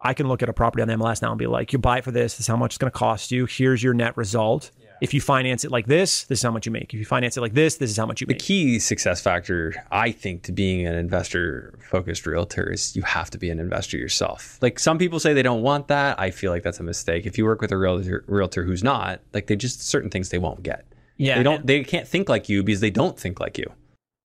I 0.00 0.14
can 0.14 0.26
look 0.26 0.42
at 0.42 0.48
a 0.48 0.54
property 0.54 0.80
on 0.80 0.88
the 0.88 0.94
MLS 0.94 1.20
now 1.20 1.32
and 1.32 1.38
be 1.38 1.46
like, 1.46 1.74
you 1.74 1.78
buy 1.78 1.98
it 1.98 2.04
for 2.04 2.12
this. 2.12 2.32
This 2.32 2.40
is 2.40 2.46
how 2.46 2.56
much 2.56 2.70
it's 2.70 2.78
going 2.78 2.90
to 2.90 2.98
cost 2.98 3.30
you. 3.30 3.44
Here's 3.44 3.82
your 3.82 3.92
net 3.92 4.16
result. 4.16 4.70
If 5.00 5.14
you 5.14 5.20
finance 5.20 5.64
it 5.64 5.70
like 5.70 5.86
this, 5.86 6.24
this 6.24 6.40
is 6.40 6.42
how 6.42 6.50
much 6.50 6.66
you 6.66 6.72
make. 6.72 6.92
If 6.92 6.98
you 7.00 7.06
finance 7.06 7.36
it 7.36 7.40
like 7.40 7.54
this, 7.54 7.76
this 7.76 7.90
is 7.90 7.96
how 7.96 8.06
much 8.06 8.20
you 8.20 8.26
make. 8.26 8.38
the 8.38 8.44
key 8.44 8.78
success 8.78 9.20
factor, 9.20 9.74
I 9.90 10.12
think, 10.12 10.42
to 10.44 10.52
being 10.52 10.86
an 10.86 10.94
investor 10.94 11.78
focused 11.80 12.26
realtor 12.26 12.70
is 12.70 12.94
you 12.94 13.02
have 13.02 13.30
to 13.30 13.38
be 13.38 13.50
an 13.50 13.58
investor 13.58 13.96
yourself. 13.96 14.58
Like 14.60 14.78
some 14.78 14.98
people 14.98 15.18
say 15.20 15.32
they 15.32 15.42
don't 15.42 15.62
want 15.62 15.88
that. 15.88 16.20
I 16.20 16.30
feel 16.30 16.52
like 16.52 16.62
that's 16.62 16.80
a 16.80 16.82
mistake. 16.84 17.24
If 17.26 17.38
you 17.38 17.44
work 17.44 17.60
with 17.60 17.72
a 17.72 17.76
realtor, 17.78 18.24
realtor 18.26 18.64
who's 18.64 18.84
not, 18.84 19.20
like 19.32 19.46
they 19.46 19.56
just 19.56 19.86
certain 19.86 20.10
things 20.10 20.28
they 20.28 20.38
won't 20.38 20.62
get. 20.62 20.84
Yeah, 21.16 21.36
They 21.36 21.42
don't. 21.42 21.66
They 21.66 21.84
can't 21.84 22.08
think 22.08 22.28
like 22.28 22.48
you 22.48 22.62
because 22.62 22.80
they 22.80 22.90
don't 22.90 23.18
think 23.18 23.40
like 23.40 23.58
you. 23.58 23.72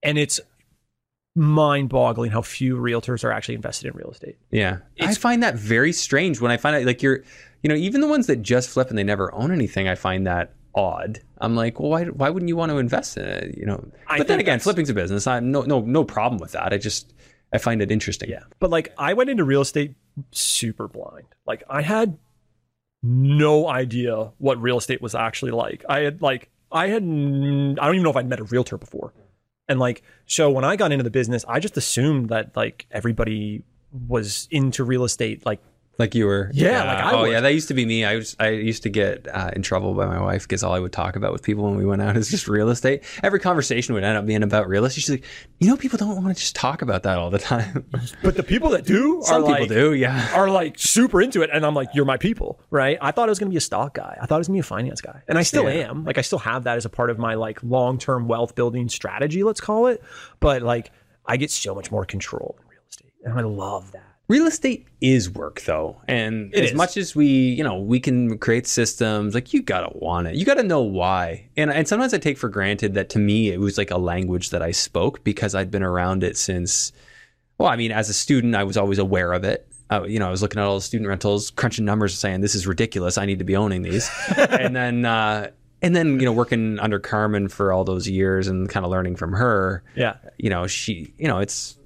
and 0.03 0.17
it's 0.17 0.39
mind-boggling 1.35 2.31
how 2.31 2.41
few 2.41 2.77
realtors 2.77 3.23
are 3.23 3.31
actually 3.31 3.55
invested 3.55 3.87
in 3.87 3.93
real 3.93 4.11
estate. 4.11 4.37
Yeah, 4.51 4.77
I 5.01 5.13
find 5.15 5.43
that 5.43 5.55
very 5.55 5.91
strange 5.91 6.39
when 6.39 6.51
I 6.51 6.57
find 6.57 6.75
out 6.75 6.83
like 6.85 7.03
you're, 7.03 7.23
you 7.61 7.67
know, 7.69 7.75
even 7.75 7.99
the 8.01 8.07
ones 8.07 8.27
that 8.27 8.41
just 8.41 8.69
flip 8.69 8.89
and 8.89 8.97
they 8.97 9.03
never 9.03 9.33
own 9.35 9.51
anything. 9.51 9.87
I 9.89 9.95
find 9.95 10.25
that 10.27 10.53
odd. 10.75 11.21
I'm 11.39 11.55
like, 11.55 11.79
well, 11.79 11.89
why, 11.89 12.05
why 12.05 12.29
wouldn't 12.29 12.49
you 12.49 12.55
want 12.55 12.71
to 12.71 12.77
invest 12.77 13.17
in 13.17 13.25
it? 13.25 13.57
You 13.57 13.65
know, 13.65 13.83
I 14.07 14.17
but 14.17 14.27
then 14.27 14.39
again, 14.39 14.59
flipping's 14.59 14.89
a 14.89 14.93
business. 14.93 15.25
I'm 15.25 15.51
no 15.51 15.61
no 15.61 15.81
no 15.81 16.03
problem 16.03 16.39
with 16.39 16.51
that. 16.51 16.73
I 16.73 16.77
just 16.77 17.13
I 17.53 17.57
find 17.57 17.81
it 17.81 17.91
interesting. 17.91 18.29
Yeah, 18.29 18.43
but 18.59 18.69
like 18.69 18.93
I 18.97 19.13
went 19.13 19.29
into 19.29 19.43
real 19.43 19.61
estate 19.61 19.95
super 20.31 20.87
blind. 20.87 21.27
Like 21.45 21.63
I 21.69 21.81
had 21.81 22.17
no 23.01 23.67
idea 23.67 24.31
what 24.37 24.61
real 24.61 24.77
estate 24.77 25.01
was 25.01 25.15
actually 25.15 25.51
like. 25.51 25.85
I 25.87 25.99
had 25.99 26.21
like 26.21 26.49
I 26.71 26.87
had, 26.87 27.03
I 27.03 27.05
don't 27.05 27.79
even 27.79 28.03
know 28.03 28.09
if 28.09 28.17
I'd 28.17 28.27
met 28.27 28.39
a 28.39 28.43
realtor 28.43 28.77
before. 28.77 29.13
And 29.67 29.79
like 29.79 30.03
so 30.25 30.51
when 30.51 30.63
I 30.63 30.75
got 30.75 30.91
into 30.91 31.03
the 31.03 31.09
business, 31.09 31.45
I 31.47 31.59
just 31.59 31.77
assumed 31.77 32.29
that 32.29 32.55
like 32.55 32.85
everybody 32.91 33.63
was 34.07 34.47
into 34.51 34.83
real 34.83 35.03
estate 35.03 35.45
like 35.45 35.61
Like 35.97 36.13
you 36.13 36.25
were. 36.25 36.51
Yeah, 36.53 36.83
like 36.83 37.03
I 37.05 37.11
oh 37.13 37.21
was. 37.21 37.31
yeah, 37.31 37.39
that 37.39 37.53
used 37.53 37.69
to 37.69 37.73
be 37.73 37.85
me. 37.85 38.03
I 38.03 38.15
was 38.17 38.35
I 38.37 38.49
used 38.49 38.83
to 38.83 38.89
get 38.89 39.27
uh, 39.33 39.51
in 39.55 39.61
trouble 39.61 39.93
by 39.93 40.05
my 40.05 40.19
wife 40.21 40.43
because 40.43 40.61
all 40.61 40.73
I 40.73 40.79
would 40.79 40.91
talk 40.91 41.15
about 41.15 41.31
with 41.31 41.41
people 41.41 41.63
when 41.63 41.75
we 41.77 41.85
went 41.85 42.01
out 42.01 42.17
is 42.17 42.29
just 42.29 42.49
real 42.49 42.67
estate. 42.69 43.03
Every 43.23 43.39
conversation 43.39 43.95
would 43.95 44.03
end 44.03 44.17
up 44.17 44.25
being 44.25 44.43
about 44.43 44.67
real 44.67 44.83
estate. 44.83 45.01
She's 45.01 45.09
like, 45.09 45.23
you 45.59 45.69
know, 45.69 45.77
people 45.77 45.97
don't 45.97 46.21
want 46.21 46.35
to 46.35 46.41
just 46.41 46.53
talk 46.55 46.81
about 46.81 47.03
that 47.03 47.17
all 47.17 47.29
the 47.29 47.39
time. 47.39 47.85
but 48.23 48.35
the 48.35 48.43
people 48.43 48.71
that 48.71 48.85
do 48.85 49.21
Some 49.23 49.43
are 49.43 49.47
people 49.47 49.61
like, 49.61 49.69
do, 49.69 49.93
yeah. 49.93 50.35
are 50.35 50.49
like 50.49 50.77
super 50.77 51.21
into 51.21 51.41
it 51.43 51.49
and 51.53 51.65
I'm 51.65 51.73
like 51.73 51.87
you're 51.93 52.03
my 52.03 52.17
people, 52.17 52.59
right? 52.71 52.97
I 53.01 53.11
thought 53.11 53.29
I 53.29 53.31
was 53.31 53.39
going 53.39 53.49
to 53.49 53.53
be 53.53 53.57
a 53.57 53.61
stock 53.61 53.93
guy. 53.93 54.17
I 54.21 54.25
thought 54.25 54.35
I 54.35 54.39
was 54.39 54.47
going 54.49 54.55
to 54.55 54.63
be 54.63 54.67
a 54.67 54.67
finance 54.67 54.99
guy. 54.99 55.21
And 55.29 55.37
I 55.37 55.43
still 55.43 55.63
Yeah. 55.63 55.89
am. 55.91 56.03
Like 56.03 56.17
I 56.17 56.21
still 56.21 56.39
have 56.39 56.65
that 56.65 56.75
as 56.75 56.83
a 56.83 56.89
part 56.89 57.09
of 57.09 57.17
my 57.17 57.35
like 57.35 57.63
long-term 57.63 58.27
wealth 58.27 58.53
building 58.55 58.89
strategy, 58.89 59.43
let's 59.43 59.61
call 59.61 59.87
it. 59.87 60.03
But 60.41 60.61
like 60.61 60.91
I 61.25 61.37
get 61.37 61.51
so 61.51 61.73
much 61.73 61.89
more 61.89 62.03
control 62.05 62.57
in 62.61 62.67
real 62.67 62.79
estate. 62.89 63.13
And 63.23 63.39
I 63.39 63.43
love 63.43 63.93
that. 63.93 64.14
Real 64.27 64.47
estate 64.47 64.87
is 65.01 65.29
work 65.29 65.61
though. 65.61 66.01
And 66.07 66.51
It 66.53 66.63
as 66.63 66.69
is. 66.71 66.75
much 66.75 66.97
as 66.97 67.15
we, 67.15 67.27
you 67.27 67.63
know, 67.63 67.79
we 67.79 67.99
can 67.99 68.37
create 68.39 68.65
systems, 68.65 69.35
like 69.35 69.53
you 69.53 69.61
gotta 69.61 69.95
want 69.97 70.27
it. 70.27 70.35
You 70.35 70.45
gotta 70.45 70.63
know 70.63 70.81
why. 70.81 71.47
And 71.55 71.71
and 71.71 71.87
sometimes 71.87 72.13
I 72.13 72.17
take 72.17 72.37
for 72.37 72.49
granted 72.49 72.95
that 72.95 73.09
to 73.09 73.19
me 73.19 73.49
it 73.49 73.59
was 73.59 73.77
like 73.77 73.91
a 73.91 73.97
language 73.97 74.49
that 74.49 74.61
I 74.63 74.71
spoke 74.71 75.23
because 75.23 75.53
I'd 75.53 75.69
been 75.69 75.83
around 75.83 76.23
it 76.23 76.37
since 76.37 76.91
well, 77.57 77.69
I 77.69 77.77
mean, 77.77 77.91
as 77.93 78.09
a 78.09 78.13
student, 78.13 78.53
I 78.55 78.63
was 78.65 78.75
always 78.75 78.97
aware 78.99 79.31
of 79.31 79.45
it. 79.45 79.65
Uh, 79.89 80.03
you 80.03 80.19
know, 80.19 80.27
I 80.27 80.31
was 80.31 80.41
looking 80.41 80.59
at 80.59 80.65
all 80.65 80.75
the 80.75 80.81
student 80.81 81.07
rentals, 81.07 81.51
crunching 81.51 81.85
numbers, 81.85 82.11
and 82.13 82.17
saying, 82.19 82.41
"This 82.41 82.53
is 82.55 82.67
ridiculous. 82.67 83.17
I 83.17 83.25
need 83.25 83.39
to 83.39 83.45
be 83.45 83.55
owning 83.55 83.81
these." 83.83 84.09
and 84.37 84.75
then, 84.75 85.05
uh, 85.05 85.51
and 85.81 85.95
then, 85.95 86.19
you 86.19 86.25
know, 86.25 86.33
working 86.33 86.79
under 86.79 86.99
Carmen 86.99 87.47
for 87.47 87.71
all 87.71 87.83
those 87.85 88.09
years 88.09 88.47
and 88.49 88.67
kind 88.67 88.85
of 88.85 88.91
learning 88.91 89.15
from 89.15 89.31
her 89.33 89.83
Yeah. 89.95 90.15
you 90.37 90.49
know 90.49 90.65
she 90.67 91.13
you 91.19 91.27
know 91.27 91.37
it's 91.39 91.77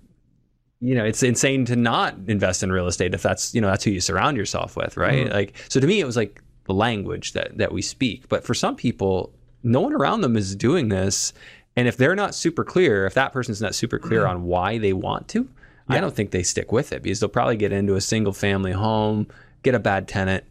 you 0.82 0.96
know 0.96 1.04
it's 1.04 1.22
insane 1.24 1.66
to 1.66 1.76
not 1.76 2.16
invest 2.28 2.64
in 2.64 2.72
real 2.72 2.88
estate 2.88 3.14
if 3.14 3.22
that's 3.22 3.54
you 3.54 3.62
know 3.62 3.68
that's 3.68 3.84
who 3.84 3.92
you 3.92 4.00
surround 4.02 4.38
yourself 4.38 4.76
with 4.78 4.96
right 4.98 5.26
Mm-hmm. 5.26 5.34
like 5.34 5.54
so 5.70 5.80
to 5.80 5.88
me 5.88 6.00
it 6.00 6.06
was 6.06 6.16
like 6.16 6.42
the 6.66 6.74
language 6.74 7.34
that 7.34 7.58
that 7.58 7.72
we 7.72 7.82
speak 7.82 8.30
but 8.30 8.44
for 8.44 8.54
some 8.54 8.76
people 8.76 9.34
no 9.64 9.82
one 9.82 9.94
around 9.94 10.22
them 10.22 10.38
is 10.38 10.56
doing 10.56 10.90
this 10.90 11.34
and 11.76 11.88
if 11.88 11.98
they're 11.98 12.16
not 12.16 12.34
super 12.36 12.64
clear 12.64 13.06
if 13.06 13.14
that 13.16 13.34
person's 13.34 13.62
not 13.62 13.76
super 13.76 14.00
clear 14.00 14.22
Mm-hmm. 14.22 14.30
on 14.38 14.44
why 14.44 14.78
they 14.78 14.94
want 14.94 15.28
to 15.30 15.50
i 15.90 16.00
don't 16.00 16.16
think 16.16 16.32
they 16.32 16.44
stick 16.44 16.72
with 16.72 16.94
it 16.94 17.02
because 17.04 17.20
they'll 17.20 17.30
probably 17.30 17.58
get 17.58 17.72
into 17.72 17.96
a 17.96 18.02
single 18.02 18.32
family 18.34 18.72
home 18.72 19.28
get 19.64 19.74
a 19.76 19.80
bad 19.80 20.08
tenant 20.08 20.44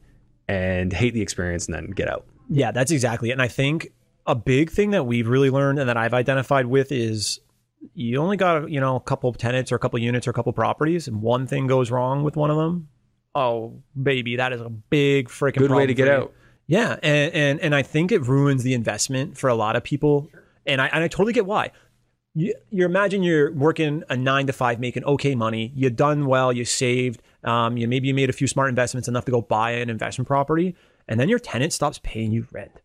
and 0.48 0.92
hate 0.92 1.14
the 1.14 1.22
experience 1.22 1.66
and 1.66 1.74
then 1.74 1.86
get 1.90 2.08
out 2.08 2.24
Yeah, 2.50 2.70
that's 2.72 2.90
exactly 2.90 3.28
it. 3.30 3.32
And 3.32 3.42
I 3.42 3.48
think 3.48 3.92
a 4.26 4.34
big 4.34 4.70
thing 4.70 4.90
that 4.90 5.04
we've 5.04 5.28
really 5.28 5.50
learned 5.50 5.78
and 5.78 5.88
that 5.88 5.96
I've 5.98 6.14
identified 6.14 6.66
with 6.66 6.90
is 6.90 7.38
you 7.94 8.18
only 8.18 8.36
got, 8.36 8.70
you 8.70 8.80
know, 8.80 8.96
a 8.96 9.00
couple 9.00 9.30
of 9.30 9.38
tenants 9.38 9.72
or 9.72 9.76
a 9.76 9.78
couple 9.78 9.96
of 9.96 10.02
units 10.02 10.26
or 10.26 10.30
a 10.30 10.34
couple 10.34 10.50
of 10.50 10.56
properties 10.56 11.08
and 11.08 11.22
one 11.22 11.46
thing 11.46 11.66
goes 11.66 11.90
wrong 11.90 12.22
with 12.22 12.36
one 12.36 12.50
of 12.50 12.56
them. 12.56 12.88
Oh, 13.34 13.82
baby, 14.00 14.36
that 14.36 14.52
is 14.52 14.60
a 14.60 14.68
big 14.68 15.28
freaking 15.28 15.58
good 15.58 15.70
way 15.70 15.86
to 15.86 15.94
get 15.94 16.08
out 16.08 16.32
Yeah, 16.66 16.96
and, 17.02 17.34
and 17.34 17.60
and 17.60 17.74
I 17.74 17.82
think 17.82 18.12
it 18.12 18.20
ruins 18.26 18.62
the 18.62 18.74
investment 18.74 19.38
for 19.38 19.48
a 19.48 19.54
lot 19.54 19.74
of 19.74 19.82
people, 19.82 20.28
and 20.66 20.80
I 20.80 20.86
and 20.88 21.02
I 21.02 21.08
totally 21.08 21.32
get 21.32 21.46
why. 21.46 21.72
You, 22.34 22.54
you 22.70 22.84
imagine 22.84 23.22
you're 23.22 23.52
working 23.52 24.04
a 24.10 24.16
nine 24.16 24.46
to 24.46 24.52
five, 24.52 24.78
making 24.78 25.04
okay 25.04 25.34
money. 25.34 25.72
You 25.74 25.90
done 25.90 26.26
well, 26.26 26.52
you 26.52 26.64
saved. 26.64 27.22
Um, 27.42 27.76
you 27.78 27.88
maybe 27.88 28.08
you 28.08 28.14
made 28.14 28.28
a 28.28 28.34
few 28.34 28.46
smart 28.46 28.68
investments 28.68 29.08
enough 29.08 29.24
to 29.24 29.30
go 29.30 29.40
buy 29.40 29.72
an 29.72 29.88
investment 29.88 30.28
property, 30.28 30.76
and 31.08 31.18
then 31.18 31.28
your 31.28 31.38
tenant 31.38 31.72
stops 31.72 31.98
paying 32.02 32.32
you 32.32 32.46
rent. 32.52 32.82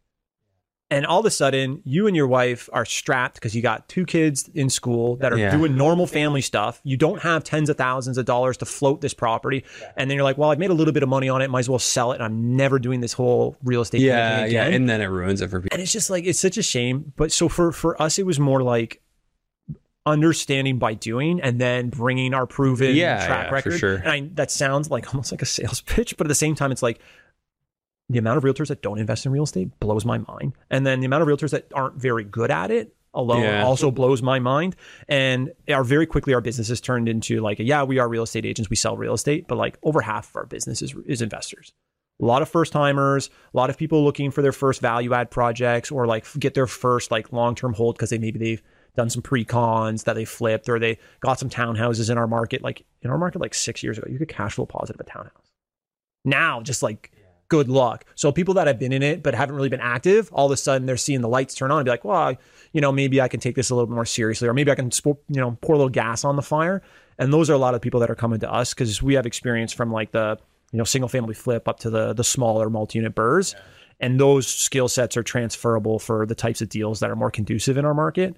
And 0.94 1.06
all 1.08 1.20
of 1.20 1.26
a 1.26 1.32
sudden, 1.32 1.82
you 1.86 2.06
and 2.08 2.16
your 2.16 2.28
wife 2.28 2.70
are 2.72 2.86
strapped 2.86 3.36
because 3.36 3.56
you 3.56 3.62
got 3.64 3.90
two 3.90 4.06
kids 4.06 4.50
in 4.54 4.70
school 4.70 5.16
that 5.18 5.34
are 5.34 5.38
Yeah. 5.38 5.50
doing 5.50 5.76
normal 5.76 6.06
family 6.06 6.42
stuff. 6.42 6.80
You 6.84 6.98
don't 6.98 7.20
have 7.24 7.44
tens 7.44 7.68
of 7.70 7.78
thousands 7.78 8.18
of 8.20 8.26
dollars 8.26 8.58
to 8.58 8.66
float 8.66 9.02
this 9.02 9.14
property. 9.14 9.64
And 9.98 10.10
then 10.10 10.16
you're 10.16 10.24
like, 10.24 10.38
well, 10.38 10.52
I've 10.52 10.60
made 10.60 10.70
a 10.70 10.74
little 10.76 10.94
bit 10.94 11.02
of 11.02 11.10
money 11.10 11.30
on 11.30 11.42
it. 11.42 11.50
Might 11.50 11.62
as 11.62 11.70
well 11.70 11.80
sell 11.80 12.12
it. 12.12 12.16
And 12.16 12.24
I'm 12.24 12.56
never 12.56 12.78
doing 12.78 13.02
this 13.02 13.14
whole 13.14 13.58
real 13.64 13.82
estate 13.82 14.02
yeah 14.02 14.44
thing 14.44 14.52
yeah 14.54 14.66
and 14.66 14.88
then 14.88 15.02
it 15.02 15.08
ruins 15.08 15.42
it 15.42 15.50
for 15.50 15.60
people 15.62 15.74
And 15.76 15.82
it's 15.82 15.92
just 15.92 16.10
like, 16.12 16.26
it's 16.26 16.40
such 16.40 16.58
a 16.58 16.64
shame. 16.64 17.12
But 17.16 17.32
so 17.32 17.50
for, 17.50 17.72
for 17.72 18.00
us, 18.00 18.20
it 18.20 18.26
was 18.28 18.40
more 18.40 18.62
like 18.62 19.02
understanding 20.06 20.78
by 20.80 20.94
doing 20.94 21.40
and 21.42 21.60
then 21.62 21.90
bringing 21.90 22.34
our 22.34 22.46
proven 22.46 22.94
Yeah, 22.96 23.26
track 23.26 23.46
yeah, 23.48 23.54
record. 23.54 23.80
sure. 23.80 23.96
And 23.96 24.10
I, 24.10 24.30
that 24.36 24.52
sounds 24.52 24.92
like 24.92 25.08
almost 25.14 25.32
like 25.32 25.42
a 25.42 25.46
sales 25.46 25.82
pitch, 25.82 26.18
but 26.18 26.28
at 26.28 26.30
the 26.30 26.36
same 26.36 26.56
time, 26.56 26.72
it's 26.72 26.84
like, 26.84 27.00
the 28.10 28.20
amount 28.20 28.38
of 28.38 28.44
realtors 28.44 28.68
that 28.68 28.82
don't 28.82 29.00
invest 29.00 29.26
in 29.26 29.32
real 29.32 29.44
estate 29.44 29.70
blows 29.80 30.06
my 30.06 30.18
mind. 30.18 30.54
And 30.70 30.86
then 30.86 31.00
the 31.00 31.06
amount 31.06 31.24
of 31.24 31.28
realtors 31.28 31.52
that 31.52 31.68
aren't 31.74 31.96
very 31.96 32.24
good 32.24 32.52
at 32.52 32.70
it 32.72 32.96
alone 33.14 33.44
Yeah. 33.44 33.64
also 33.64 33.92
blows 33.92 34.22
my 34.22 34.40
mind. 34.40 34.76
And 35.08 35.52
our 35.70 35.84
very 35.84 36.06
quickly 36.06 36.34
our 36.34 36.42
business 36.42 36.68
has 36.70 36.82
turned 36.82 37.08
into 37.08 37.40
like, 37.42 37.60
yeah, 37.60 37.84
we 37.84 38.00
are 38.00 38.10
real 38.10 38.24
estate 38.24 38.46
agents, 38.46 38.70
we 38.70 38.76
sell 38.76 38.98
real 38.98 39.14
estate, 39.14 39.48
but 39.48 39.58
like 39.58 39.78
over 39.84 40.02
half 40.02 40.30
of 40.30 40.36
our 40.36 40.46
business 40.46 40.82
is, 40.82 40.96
is 41.06 41.22
investors. 41.22 41.72
A 42.22 42.26
lot 42.26 42.42
of 42.42 42.50
first 42.50 42.72
timers, 42.74 43.30
a 43.54 43.58
lot 43.58 43.70
of 43.70 43.78
people 43.78 44.04
looking 44.04 44.32
for 44.32 44.42
their 44.42 44.52
first 44.52 44.82
value 44.82 45.14
add 45.14 45.32
projects 45.32 45.90
or 45.92 46.06
like 46.06 46.26
get 46.40 46.54
their 46.54 46.68
first 46.68 47.10
like 47.12 47.32
long 47.32 47.56
term 47.56 47.74
hold 47.74 47.96
because 47.96 48.10
they 48.12 48.18
maybe 48.18 48.38
they've 48.40 48.62
done 48.96 49.10
some 49.10 49.24
pre-cons 49.24 50.04
that 50.04 50.14
they 50.14 50.26
flipped 50.26 50.70
or 50.70 50.78
they 50.78 51.00
got 51.22 51.40
some 51.40 51.50
townhouses 51.50 52.12
in 52.12 52.18
our 52.18 52.28
market. 52.28 52.62
Like 52.62 52.86
in 53.02 53.10
our 53.10 53.18
market, 53.18 53.42
like 53.42 53.54
six 53.56 53.82
years 53.82 53.98
ago, 53.98 54.08
you 54.10 54.20
could 54.20 54.28
cash 54.28 54.54
flow 54.54 54.66
positive 54.68 55.00
a 55.00 55.04
townhouse. 55.04 55.52
Now, 56.26 56.62
just 56.62 56.84
like 56.84 57.12
good 57.50 57.70
luck. 57.70 58.06
So 58.16 58.32
people 58.32 58.54
that 58.56 58.68
have 58.68 58.80
been 58.80 58.94
in 58.94 59.04
it 59.04 59.24
but 59.24 59.36
haven't 59.36 59.56
really 59.56 59.70
been 59.70 59.80
active, 59.80 60.30
all 60.34 60.48
of 60.48 60.52
a 60.52 60.58
sudden 60.58 60.86
they're 60.86 60.98
seeing 60.98 61.22
the 61.22 61.28
lights 61.28 61.54
turn 61.54 61.72
on 61.72 61.80
and 61.80 61.86
be 61.86 61.92
like, 61.92 62.04
well, 62.04 62.36
you 62.72 62.82
know, 62.82 62.92
maybe 62.92 63.22
I 63.22 63.28
can 63.28 63.40
take 63.40 63.56
this 63.56 63.70
a 63.70 63.76
little 63.76 63.88
bit 63.88 63.94
more 63.94 64.06
seriously, 64.06 64.48
or 64.48 64.54
maybe 64.54 64.72
I 64.72 64.76
can, 64.76 64.90
you 65.06 65.18
know, 65.30 65.58
pour 65.62 65.76
a 65.76 65.78
little 65.78 65.90
gas 65.90 66.24
on 66.24 66.36
the 66.36 66.42
fire. 66.42 66.82
And 67.20 67.32
those 67.32 67.50
are 67.50 67.54
a 67.54 67.60
lot 67.60 67.76
of 67.76 67.82
people 67.82 68.00
that 68.00 68.10
are 68.10 68.16
coming 68.16 68.40
to 68.40 68.52
us 68.52 68.74
because 68.74 69.04
we 69.04 69.14
have 69.14 69.26
experience 69.26 69.72
from 69.72 69.92
like 69.92 70.12
the, 70.12 70.40
you 70.72 70.78
know, 70.78 70.84
single 70.84 71.10
family 71.10 71.36
flip 71.36 71.68
up 71.68 71.80
to 71.82 71.90
the 71.90 72.14
the 72.14 72.24
smaller 72.24 72.70
multi-unit 72.70 73.14
burrs. 73.14 73.56
And 74.00 74.20
those 74.20 74.48
skill 74.48 74.88
sets 74.88 75.16
are 75.16 75.24
transferable 75.24 76.00
for 76.00 76.26
the 76.26 76.36
types 76.36 76.62
of 76.62 76.70
deals 76.70 77.00
that 77.00 77.12
are 77.12 77.16
more 77.16 77.30
conducive 77.30 77.78
in 77.78 77.86
our 77.86 77.94
market. 77.94 78.36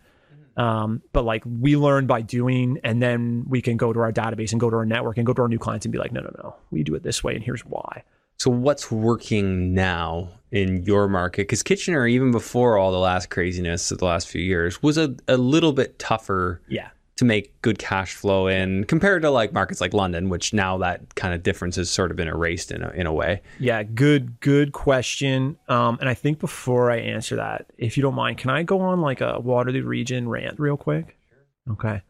Um, 0.57 1.01
but 1.11 1.25
like 1.25 1.43
we 1.45 1.75
learn 1.75 2.07
by 2.07 2.21
doing, 2.21 2.79
and 2.83 3.01
then 3.01 3.45
we 3.47 3.61
can 3.61 3.77
go 3.77 3.91
to 3.91 3.99
our 3.99 4.11
database 4.11 4.51
and 4.51 4.59
go 4.59 4.69
to 4.69 4.75
our 4.75 4.85
network 4.85 5.17
and 5.17 5.25
go 5.25 5.33
to 5.33 5.41
our 5.41 5.47
new 5.47 5.59
clients 5.59 5.85
and 5.85 5.91
be 5.91 5.97
like, 5.97 6.11
no, 6.11 6.21
no, 6.21 6.31
no, 6.37 6.55
we 6.71 6.83
do 6.83 6.95
it 6.95 7.03
this 7.03 7.23
way, 7.23 7.35
and 7.35 7.43
here's 7.43 7.61
why. 7.65 8.03
So 8.37 8.51
what's 8.51 8.91
working 8.91 9.73
now 9.73 10.29
in 10.51 10.83
your 10.83 11.07
market? 11.07 11.43
Because 11.43 11.63
Kitchener, 11.63 12.05
even 12.07 12.31
before 12.31 12.77
all 12.77 12.91
the 12.91 12.97
last 12.99 13.29
craziness 13.29 13.91
of 13.91 13.99
the 13.99 14.05
last 14.05 14.27
few 14.27 14.41
years, 14.41 14.83
was 14.83 14.97
a, 14.97 15.15
a 15.27 15.37
little 15.37 15.71
bit 15.73 15.97
tougher 15.99 16.61
Yeah. 16.67 16.89
to 17.15 17.23
make 17.25 17.59
good 17.61 17.79
cash 17.79 18.13
flow 18.13 18.47
in 18.47 18.83
compared 18.83 19.21
to 19.21 19.29
like 19.29 19.53
markets 19.53 19.79
like 19.79 19.93
London, 19.93 20.27
which 20.29 20.53
now 20.53 20.77
that 20.79 21.15
kind 21.15 21.33
of 21.33 21.43
difference 21.43 21.77
has 21.77 21.89
sort 21.89 22.11
of 22.11 22.17
been 22.17 22.27
erased 22.27 22.71
in 22.71 22.83
a, 22.83 22.89
in 22.89 23.07
a 23.07 23.13
way. 23.13 23.41
Yeah, 23.57 23.83
good 23.83 24.37
good 24.41 24.73
question. 24.73 25.57
Um, 25.69 25.97
and 26.01 26.09
I 26.09 26.13
think 26.13 26.39
before 26.39 26.91
I 26.91 26.97
answer 26.97 27.37
that, 27.37 27.67
if 27.77 27.95
you 27.95 28.03
don't 28.03 28.15
mind, 28.15 28.37
can 28.37 28.49
I 28.49 28.63
go 28.63 28.81
on 28.81 28.99
like 28.99 29.21
a 29.21 29.39
Waterloo 29.39 29.83
Region 29.83 30.27
rant 30.27 30.59
real 30.59 30.75
quick? 30.77 31.17
Sure. 31.29 31.73
Okay. 31.73 32.01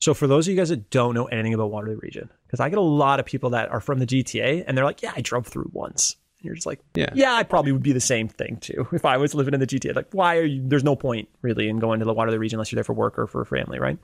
So 0.00 0.14
for 0.14 0.26
those 0.26 0.46
of 0.48 0.52
you 0.52 0.56
guys 0.56 0.70
that 0.70 0.88
don't 0.90 1.14
know 1.14 1.26
anything 1.26 1.52
about 1.54 1.70
Waterloo 1.70 1.98
Region, 2.00 2.30
because 2.46 2.58
I 2.60 2.68
get 2.70 2.78
a 2.78 2.82
lot 2.82 3.20
of 3.20 3.26
people 3.26 3.50
that 3.50 3.68
are 3.70 3.80
from 3.80 3.98
the 3.98 4.06
GTA 4.06 4.64
and 4.66 4.76
they're 4.76 4.84
like, 4.84 5.02
"Yeah, 5.02 5.12
I 5.14 5.20
drove 5.20 5.46
through 5.46 5.70
once." 5.72 6.16
And 6.38 6.46
you're 6.46 6.54
just 6.54 6.66
like, 6.66 6.80
Yeah. 6.94 7.10
yeah, 7.14 7.34
I 7.34 7.42
probably 7.42 7.70
would 7.72 7.82
be 7.82 7.92
the 7.92 8.00
same 8.00 8.26
thing 8.26 8.56
too 8.56 8.88
if 8.92 9.04
I 9.04 9.18
was 9.18 9.34
living 9.34 9.52
in 9.52 9.60
the 9.60 9.66
GTA. 9.66 9.94
Like, 9.94 10.08
why 10.12 10.38
are 10.38 10.44
you? 10.44 10.62
There's 10.66 10.84
no 10.84 10.96
point 10.96 11.28
really 11.42 11.68
in 11.68 11.78
going 11.78 11.98
to 12.00 12.06
the 12.06 12.14
Waterloo 12.14 12.38
region 12.38 12.56
unless 12.56 12.72
you're 12.72 12.76
there 12.76 12.84
for 12.84 12.94
work 12.94 13.18
or 13.18 13.26
for 13.26 13.44
family, 13.44 13.78
right? 13.78 13.98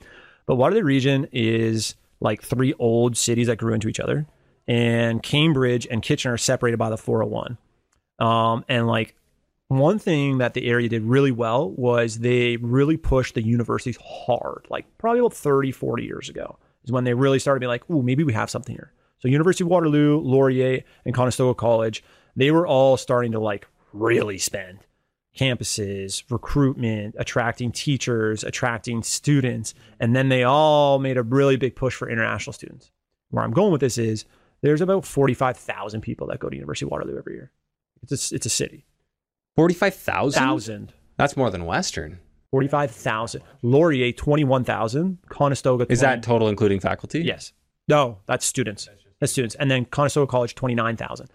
But 0.45 0.57
Waterloo 0.57 0.83
region 0.83 1.29
is 1.33 1.97
like 2.21 2.43
three 2.43 2.75
old 2.79 3.17
cities 3.17 3.47
that 3.47 3.57
grew 3.57 3.73
into 3.75 3.89
each 3.89 4.01
other, 4.01 4.27
and 4.69 5.23
Cambridge 5.23 5.87
and 5.91 6.03
Kitchener 6.03 6.35
are 6.35 6.39
separated 6.39 6.77
by 6.77 6.91
the 6.91 6.99
401. 6.99 7.57
Um, 8.19 8.65
and 8.69 8.87
like 8.87 9.15
one 9.69 9.99
thing 9.99 10.39
that 10.39 10.55
the 10.55 10.69
area 10.69 10.89
did 10.89 11.03
really 11.03 11.33
well 11.33 11.71
was 11.71 12.21
they 12.21 12.57
really 12.59 12.97
pushed 12.97 13.35
the 13.35 13.43
universities 13.43 13.99
hard, 14.05 14.67
like 14.71 14.87
probably 14.99 15.21
about 15.21 15.35
30, 15.35 15.73
40 15.73 16.05
years 16.05 16.29
ago 16.29 16.59
is 16.85 16.93
when 16.93 17.05
they 17.05 17.15
really 17.15 17.39
started 17.39 17.61
being 17.61 17.69
like, 17.69 17.89
ooh, 17.91 18.03
maybe 18.03 18.25
we 18.25 18.33
have 18.33 18.51
something 18.51 18.75
here. 18.75 18.93
So 19.19 19.29
University 19.29 19.65
of 19.65 19.69
Waterloo, 19.69 20.21
Laurier, 20.21 20.83
and 21.05 21.15
Conestoga 21.15 21.55
College, 21.55 22.05
they 22.37 22.51
were 22.51 22.67
all 22.67 22.97
starting 22.97 23.33
to 23.33 23.41
like 23.41 23.67
really 23.93 24.39
spend 24.39 24.81
campuses, 25.37 26.23
recruitment, 26.31 27.15
attracting 27.19 27.73
teachers, 27.73 28.45
attracting 28.45 29.03
students, 29.03 29.75
and 30.01 30.15
then 30.15 30.29
they 30.29 30.45
all 30.45 30.99
made 30.99 31.17
a 31.17 31.23
really 31.23 31.57
big 31.57 31.77
push 31.77 31.95
for 31.95 32.09
international 32.09 32.53
students. 32.53 32.91
Where 33.31 33.45
I'm 33.45 33.53
going 33.53 33.73
with 33.73 33.81
this 33.81 33.99
is 33.99 34.25
there's 34.63 34.81
about 34.81 35.05
45,000 35.05 36.01
people 36.01 36.29
that 36.29 36.39
go 36.39 36.49
to 36.49 36.57
University 36.57 36.87
of 36.87 36.93
Waterloo 36.93 37.19
every 37.19 37.35
year. 37.35 37.51
It's 38.03 38.33
a, 38.33 38.35
it's 38.35 38.47
a 38.47 38.51
city. 38.51 38.87
45,000? 39.57 40.39
Thousand. 40.39 40.93
That's 41.17 41.37
more 41.37 41.51
than 41.51 41.65
Western. 41.65 42.21
45,000. 42.51 43.43
Laurier, 43.63 44.13
21,000. 44.13 45.19
Conestoga, 45.29 45.85
20, 45.85 45.93
Is 45.93 46.01
that 46.01 46.23
total 46.23 46.49
including 46.49 46.81
faculty? 46.81 47.23
Yes. 47.23 47.53
No, 47.89 48.19
that's 48.27 48.45
students. 48.45 48.89
That's 49.21 49.33
students. 49.33 49.55
And 49.55 49.71
then 49.71 49.85
Conestoga 49.87 50.31
College, 50.31 50.55
29,000. 50.55 51.29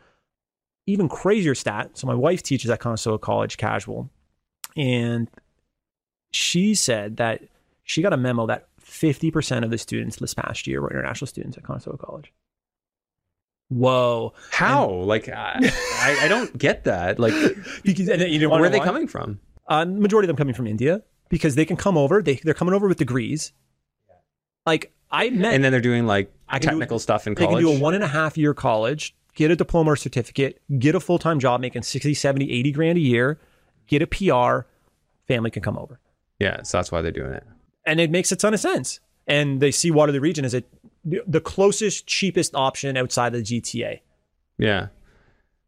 Even 0.88 1.10
crazier 1.10 1.56
stat. 1.56 1.92
So 1.98 2.08
my 2.08 2.14
wife 2.16 2.44
teaches 2.44 2.70
at 2.70 2.80
Conestoga 2.80 3.20
College 3.20 3.58
casual. 3.58 4.10
And 4.76 5.30
she 6.32 6.76
said 6.76 7.18
that 7.18 7.42
she 7.84 8.02
got 8.02 8.14
a 8.14 8.18
memo 8.18 8.46
that 8.48 8.68
50% 8.84 9.64
of 9.64 9.70
the 9.70 9.78
students 9.78 10.18
this 10.18 10.34
past 10.34 10.68
year 10.68 10.82
were 10.82 10.90
international 10.90 11.28
students 11.28 11.58
at 11.58 11.64
Conestoga 11.64 11.98
College. 11.98 12.32
Whoa. 13.72 14.34
How? 14.52 14.90
like, 14.90 15.30
I, 15.30 15.72
I, 16.22 16.28
don't 16.28 16.58
get 16.58 16.84
that. 16.84 17.20
Like, 17.20 17.34
Because, 17.84 18.10
and 18.10 18.22
you 18.22 18.40
know, 18.40 18.50
where 18.50 18.66
are 18.66 18.70
they 18.70 18.80
why? 18.80 18.86
coming 18.86 19.08
from? 19.08 19.40
Uh, 19.68 19.86
majority 19.86 20.26
of 20.26 20.28
them 20.28 20.36
coming 20.36 20.54
from 20.54 20.68
India 20.68 21.02
because 21.30 21.56
they 21.56 21.64
can 21.64 21.78
come 21.78 21.98
over. 21.98 22.22
They, 22.22 22.36
they're 22.36 22.54
coming 22.54 22.74
over 22.74 22.88
with 22.88 22.98
degrees. 22.98 23.54
Like 24.66 24.94
I 25.10 25.30
met 25.30 25.54
And 25.54 25.64
then 25.64 25.72
they're 25.72 25.80
doing 25.82 26.06
like 26.06 26.32
can 26.52 26.60
do- 26.60 26.68
technical 26.68 27.00
stuff 27.00 27.28
in 27.28 27.34
They 27.34 27.46
college. 27.46 27.64
They 27.64 27.64
can 27.64 27.74
do 27.74 27.80
a 27.80 27.82
one 27.82 27.94
and 27.94 28.04
a 28.04 28.08
half 28.08 28.38
year 28.38 28.54
college, 28.54 29.16
get 29.36 29.50
a 29.52 29.56
diploma 29.56 29.92
or 29.92 29.96
certificate, 29.96 30.62
get 30.78 30.94
a 30.94 31.00
full 31.00 31.18
time 31.18 31.40
job 31.40 31.62
making 31.62 31.84
60, 31.84 32.14
70, 32.14 32.52
80 32.52 32.72
grand 32.74 32.98
a 32.98 33.02
year, 33.02 33.40
get 33.88 34.02
a 34.02 34.08
PR, 34.08 34.68
family 35.28 35.50
can 35.50 35.62
come 35.62 35.78
over. 35.78 36.00
yeah, 36.40 36.62
so 36.64 36.78
that's 36.78 36.92
why 36.92 37.02
they're 37.02 37.12
doing 37.12 37.34
it. 37.34 37.46
And 37.86 38.00
it 38.02 38.12
makes 38.12 38.32
a 38.32 38.36
ton 38.36 38.54
of 38.54 38.60
sense. 38.60 39.00
And 39.28 39.62
they 39.62 39.72
see 39.72 39.92
Waterloo 39.92 40.20
Region 40.20 40.44
as 40.44 40.54
a, 40.54 40.64
the 41.04 41.42
closest, 41.42 42.08
cheapest 42.08 42.56
option 42.56 42.98
outside 42.98 43.34
of 43.36 43.46
the 43.46 43.60
GTA. 43.60 44.02
Yeah. 44.58 44.88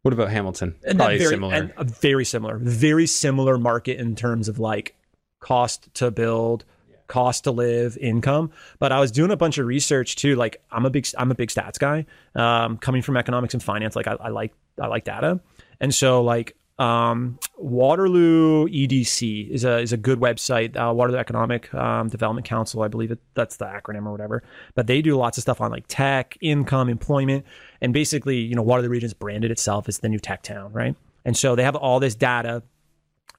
What 0.04 0.14
about 0.14 0.30
Hamilton? 0.30 0.76
And 0.86 0.98
Probably 0.98 1.18
very, 1.18 1.30
similar. 1.30 1.54
And 1.54 1.74
a 1.78 1.84
very 1.84 2.26
similar, 2.26 2.58
very 2.58 3.08
similar 3.08 3.58
market 3.58 4.00
in 4.00 4.16
terms 4.16 4.50
of 4.50 4.60
like 4.60 4.96
cost 5.40 5.94
to 5.96 6.12
build, 6.12 6.66
cost 7.08 7.46
to 7.46 7.52
live, 7.52 7.98
income. 7.98 8.52
But 8.80 8.92
I 8.92 9.00
was 9.00 9.12
doing 9.12 9.32
a 9.32 9.38
bunch 9.38 9.58
of 9.58 9.66
research 9.66 10.18
too. 10.18 10.36
Like 10.36 10.62
I'm 10.72 10.86
a 10.86 10.90
big, 10.90 11.08
I'm 11.18 11.32
a 11.32 11.36
big 11.36 11.50
stats 11.50 11.80
guy. 11.80 12.06
Um, 12.36 12.78
coming 12.78 13.02
from 13.02 13.18
economics 13.18 13.54
and 13.54 13.64
finance, 13.64 13.96
like 13.96 14.08
I, 14.08 14.18
I 14.20 14.30
like, 14.30 14.54
I 14.80 14.88
like 14.88 15.06
data. 15.06 15.40
And 15.80 15.96
so 15.96 16.22
like 16.22 16.56
um, 16.80 17.38
Waterloo 17.58 18.68
EDC 18.68 19.50
is 19.50 19.64
a 19.64 19.80
is 19.80 19.94
a 19.94 19.98
good 19.98 20.20
website. 20.20 20.76
Uh, 20.76 20.94
Waterloo 20.94 21.20
Economic 21.20 21.74
um, 21.74 22.10
Development 22.10 22.46
Council, 22.46 22.82
I 22.82 22.88
believe 22.88 23.12
it, 23.12 23.20
that's 23.36 23.58
the 23.58 23.66
acronym 23.66 24.06
or 24.08 24.12
whatever. 24.12 24.44
But 24.74 24.88
they 24.88 25.02
do 25.02 25.16
lots 25.16 25.38
of 25.38 25.44
stuff 25.44 25.62
on 25.62 25.72
like 25.72 25.86
tech, 25.88 26.38
income, 26.42 26.90
employment, 26.90 27.46
and 27.82 27.94
basically, 27.94 28.38
you 28.38 28.56
know, 28.56 28.64
Waterloo 28.64 28.90
Region's 28.90 29.14
branded 29.14 29.52
itself 29.52 29.88
as 29.88 30.00
the 30.00 30.10
new 30.10 30.20
tech 30.20 30.42
town, 30.42 30.74
right? 30.74 30.96
And 31.26 31.38
so 31.38 31.56
they 31.56 31.64
have 31.64 31.76
all 31.76 32.00
this 32.00 32.16
data 32.16 32.64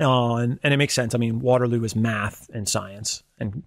on, 0.00 0.58
and 0.62 0.72
it 0.72 0.76
makes 0.76 0.94
sense. 0.94 1.14
I 1.14 1.18
mean, 1.18 1.40
Waterloo 1.40 1.82
is 1.84 1.96
math 1.96 2.48
and 2.54 2.68
science 2.68 3.22
and 3.38 3.62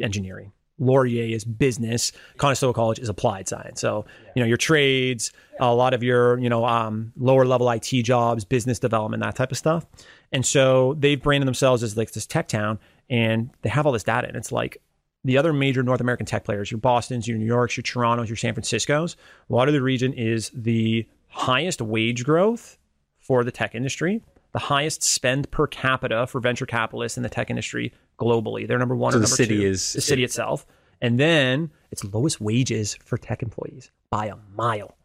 engineering. 0.00 0.52
Laurier 0.80 1.34
is 1.34 1.44
business. 1.44 2.10
Conestoga 2.38 2.74
College 2.74 2.98
is 2.98 3.08
applied 3.08 3.46
science. 3.46 3.80
So, 3.80 4.04
you 4.34 4.42
know, 4.42 4.46
your 4.46 4.56
trades, 4.56 5.30
a 5.60 5.72
lot 5.72 5.94
of 5.94 6.02
your, 6.02 6.38
you 6.38 6.48
know, 6.48 6.64
um, 6.64 7.12
lower 7.16 7.44
level 7.44 7.70
IT 7.70 7.90
jobs, 8.02 8.44
business 8.44 8.78
development, 8.78 9.22
that 9.22 9.36
type 9.36 9.52
of 9.52 9.58
stuff. 9.58 9.86
And 10.32 10.44
so 10.44 10.94
they've 10.98 11.20
branded 11.20 11.46
themselves 11.46 11.82
as 11.82 11.96
like 11.96 12.12
this 12.12 12.26
tech 12.26 12.48
town 12.48 12.78
and 13.08 13.50
they 13.62 13.68
have 13.68 13.86
all 13.86 13.92
this 13.92 14.04
data. 14.04 14.26
And 14.26 14.36
it's 14.36 14.50
like 14.50 14.80
the 15.24 15.36
other 15.36 15.52
major 15.52 15.82
North 15.82 16.00
American 16.00 16.26
tech 16.26 16.44
players, 16.44 16.70
your 16.70 16.78
Boston's, 16.78 17.28
your 17.28 17.36
New 17.36 17.46
York's, 17.46 17.76
your 17.76 17.82
Toronto's, 17.82 18.28
your 18.28 18.36
San 18.36 18.54
Francisco's, 18.54 19.16
a 19.48 19.52
lot 19.52 19.68
of 19.68 19.74
the 19.74 19.82
region 19.82 20.12
is 20.14 20.50
the 20.54 21.06
highest 21.28 21.82
wage 21.82 22.24
growth 22.24 22.78
for 23.18 23.44
the 23.44 23.52
tech 23.52 23.74
industry, 23.74 24.22
the 24.52 24.58
highest 24.58 25.02
spend 25.02 25.50
per 25.50 25.66
capita 25.66 26.26
for 26.26 26.40
venture 26.40 26.66
capitalists 26.66 27.16
in 27.16 27.22
the 27.22 27.28
tech 27.28 27.50
industry 27.50 27.92
globally. 28.20 28.68
They're 28.68 28.78
number 28.78 28.94
one 28.96 29.12
So 29.12 29.18
the 29.18 29.26
city 29.26 29.58
two. 29.58 29.66
is- 29.66 29.94
the 29.94 30.00
city 30.00 30.22
itself, 30.24 30.66
and 31.00 31.18
then 31.18 31.70
it's 31.90 32.04
lowest 32.04 32.40
wages 32.40 32.94
for 33.04 33.18
tech 33.18 33.42
employees 33.42 33.90
by 34.10 34.26
a 34.26 34.36
mile. 34.54 34.96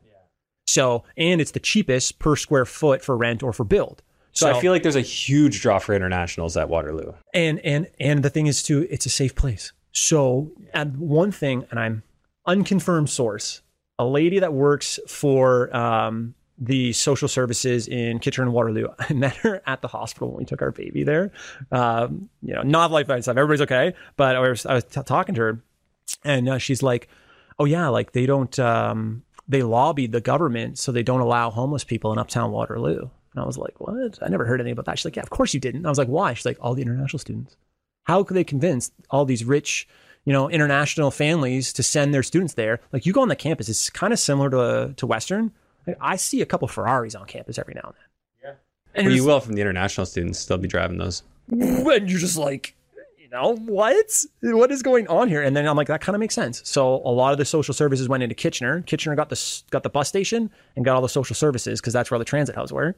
So, 0.67 1.03
and 1.15 1.39
it's 1.39 1.51
the 1.51 1.59
cheapest 1.59 2.19
per 2.19 2.35
square 2.35 2.65
foot 2.65 3.01
for 3.01 3.15
rent 3.15 3.43
or 3.43 3.53
for 3.53 3.63
build. 3.63 4.01
so 4.33 4.49
I 4.51 4.59
feel 4.59 4.71
like 4.73 4.83
there's 4.83 4.95
a 4.97 5.01
huge 5.01 5.61
draw 5.61 5.79
for 5.79 5.93
internationals 5.95 6.57
at 6.57 6.67
Waterloo. 6.69 7.13
and 7.33 7.59
and 7.59 7.87
and 7.99 8.21
the 8.23 8.29
thing 8.29 8.47
is 8.47 8.61
too 8.63 8.85
it's 8.89 9.05
a 9.05 9.09
safe 9.09 9.33
place 9.35 9.71
so 9.93 10.51
and 10.73 10.97
one 10.97 11.31
thing 11.31 11.65
and 11.71 11.79
i'm 11.79 12.03
unconfirmed 12.45 13.09
source 13.09 13.61
a 13.97 14.05
lady 14.05 14.39
that 14.39 14.51
works 14.51 14.99
for 15.07 15.73
um, 15.73 16.33
the 16.57 16.93
social 16.93 17.27
services 17.27 17.87
in 17.87 18.19
kitchener 18.19 18.45
and 18.45 18.53
waterloo. 18.53 18.87
I 18.99 19.13
met 19.13 19.35
her 19.37 19.61
at 19.65 19.81
the 19.81 19.87
hospital 19.87 20.29
when 20.29 20.37
we 20.39 20.45
took 20.45 20.61
our 20.61 20.71
baby 20.71 21.03
there. 21.03 21.31
Um, 21.71 22.29
you 22.45 22.53
know 22.53 22.61
not 22.61 22.91
life 22.91 23.07
by 23.07 23.19
stuff 23.19 23.37
everybody's 23.37 23.61
okay 23.61 23.93
but 24.15 24.35
i 24.35 24.39
was, 24.39 24.65
I 24.65 24.75
was 24.75 24.83
t- 24.83 25.01
talking 25.03 25.35
to 25.35 25.41
her 25.41 25.63
and 26.23 26.47
uh, 26.47 26.57
she's 26.57 26.83
like 26.83 27.07
oh 27.59 27.65
yeah 27.65 27.87
like 27.87 28.11
they 28.11 28.25
don't 28.25 28.57
um, 28.59 29.23
they 29.47 29.63
lobbied 29.63 30.11
the 30.11 30.21
government 30.21 30.77
so 30.77 30.91
they 30.91 31.03
don't 31.03 31.21
allow 31.21 31.49
homeless 31.49 31.83
people 31.83 32.11
in 32.11 32.19
uptown 32.19 32.51
waterloo. 32.51 32.99
And 32.99 33.43
i 33.43 33.45
was 33.45 33.57
like 33.57 33.79
what? 33.79 34.19
I 34.21 34.29
never 34.29 34.45
heard 34.45 34.61
anything 34.61 34.73
about 34.73 34.85
that. 34.85 34.99
She's 34.99 35.05
like 35.05 35.15
yeah 35.15 35.23
of 35.23 35.29
course 35.29 35.53
you 35.53 35.59
didn't. 35.59 35.85
I 35.85 35.89
was 35.89 35.97
like 35.97 36.07
why? 36.07 36.33
She's 36.33 36.45
like 36.45 36.57
all 36.61 36.75
the 36.75 36.81
international 36.81 37.19
students. 37.19 37.57
How 38.03 38.23
could 38.23 38.37
they 38.37 38.43
convince 38.43 38.91
all 39.09 39.25
these 39.25 39.43
rich 39.43 39.87
you 40.23 40.33
know 40.33 40.49
international 40.49 41.11
families 41.11 41.73
to 41.73 41.83
send 41.83 42.13
their 42.13 42.23
students 42.23 42.53
there? 42.53 42.79
Like 42.93 43.05
you 43.05 43.13
go 43.13 43.21
on 43.21 43.29
the 43.29 43.35
campus 43.35 43.69
it's 43.69 43.89
kind 43.89 44.13
of 44.13 44.19
similar 44.19 44.49
to 44.51 44.93
to 44.95 45.07
western 45.07 45.51
like, 45.87 45.97
i 46.01 46.15
see 46.15 46.41
a 46.41 46.45
couple 46.45 46.67
ferraris 46.67 47.15
on 47.15 47.25
campus 47.25 47.57
every 47.57 47.73
now 47.75 47.81
and 47.85 47.93
then 47.93 48.51
yeah 48.51 48.55
and 48.95 49.07
Well, 49.07 49.15
you're 49.15 49.25
will 49.25 49.39
from 49.41 49.53
the 49.55 49.61
international 49.61 50.05
students. 50.05 50.45
They'll 50.45 50.57
be 50.57 50.67
driving 50.69 50.97
those. 50.97 51.21
and 51.49 52.09
you're 52.09 52.19
just 52.19 52.37
like, 52.37 52.75
you 53.19 53.27
know, 53.29 53.55
what? 53.57 54.23
What 54.41 54.71
is 54.71 54.81
going 54.81 55.07
on 55.09 55.27
here? 55.27 55.43
And 55.43 55.55
then 55.55 55.67
I'm 55.67 55.75
like, 55.75 55.87
that 55.87 55.99
kind 55.99 56.15
of 56.15 56.21
makes 56.21 56.33
sense. 56.33 56.61
So 56.63 56.95
a 57.03 57.11
lot 57.11 57.33
of 57.33 57.37
the 57.37 57.43
social 57.43 57.73
services 57.73 58.07
went 58.07 58.23
into 58.23 58.35
Kitchener. 58.35 58.81
Kitchener 58.83 59.15
got 59.15 59.27
the 59.29 59.61
got 59.69 59.83
the 59.83 59.89
bus 59.89 60.07
station 60.07 60.49
and 60.77 60.85
got 60.85 60.95
all 60.95 61.01
the 61.01 61.09
social 61.09 61.35
services 61.35 61.81
because 61.81 61.91
that's 61.93 62.09
where 62.09 62.15
all 62.15 62.19
the 62.19 62.25
transit 62.25 62.55
hubs 62.55 62.71
were. 62.71 62.95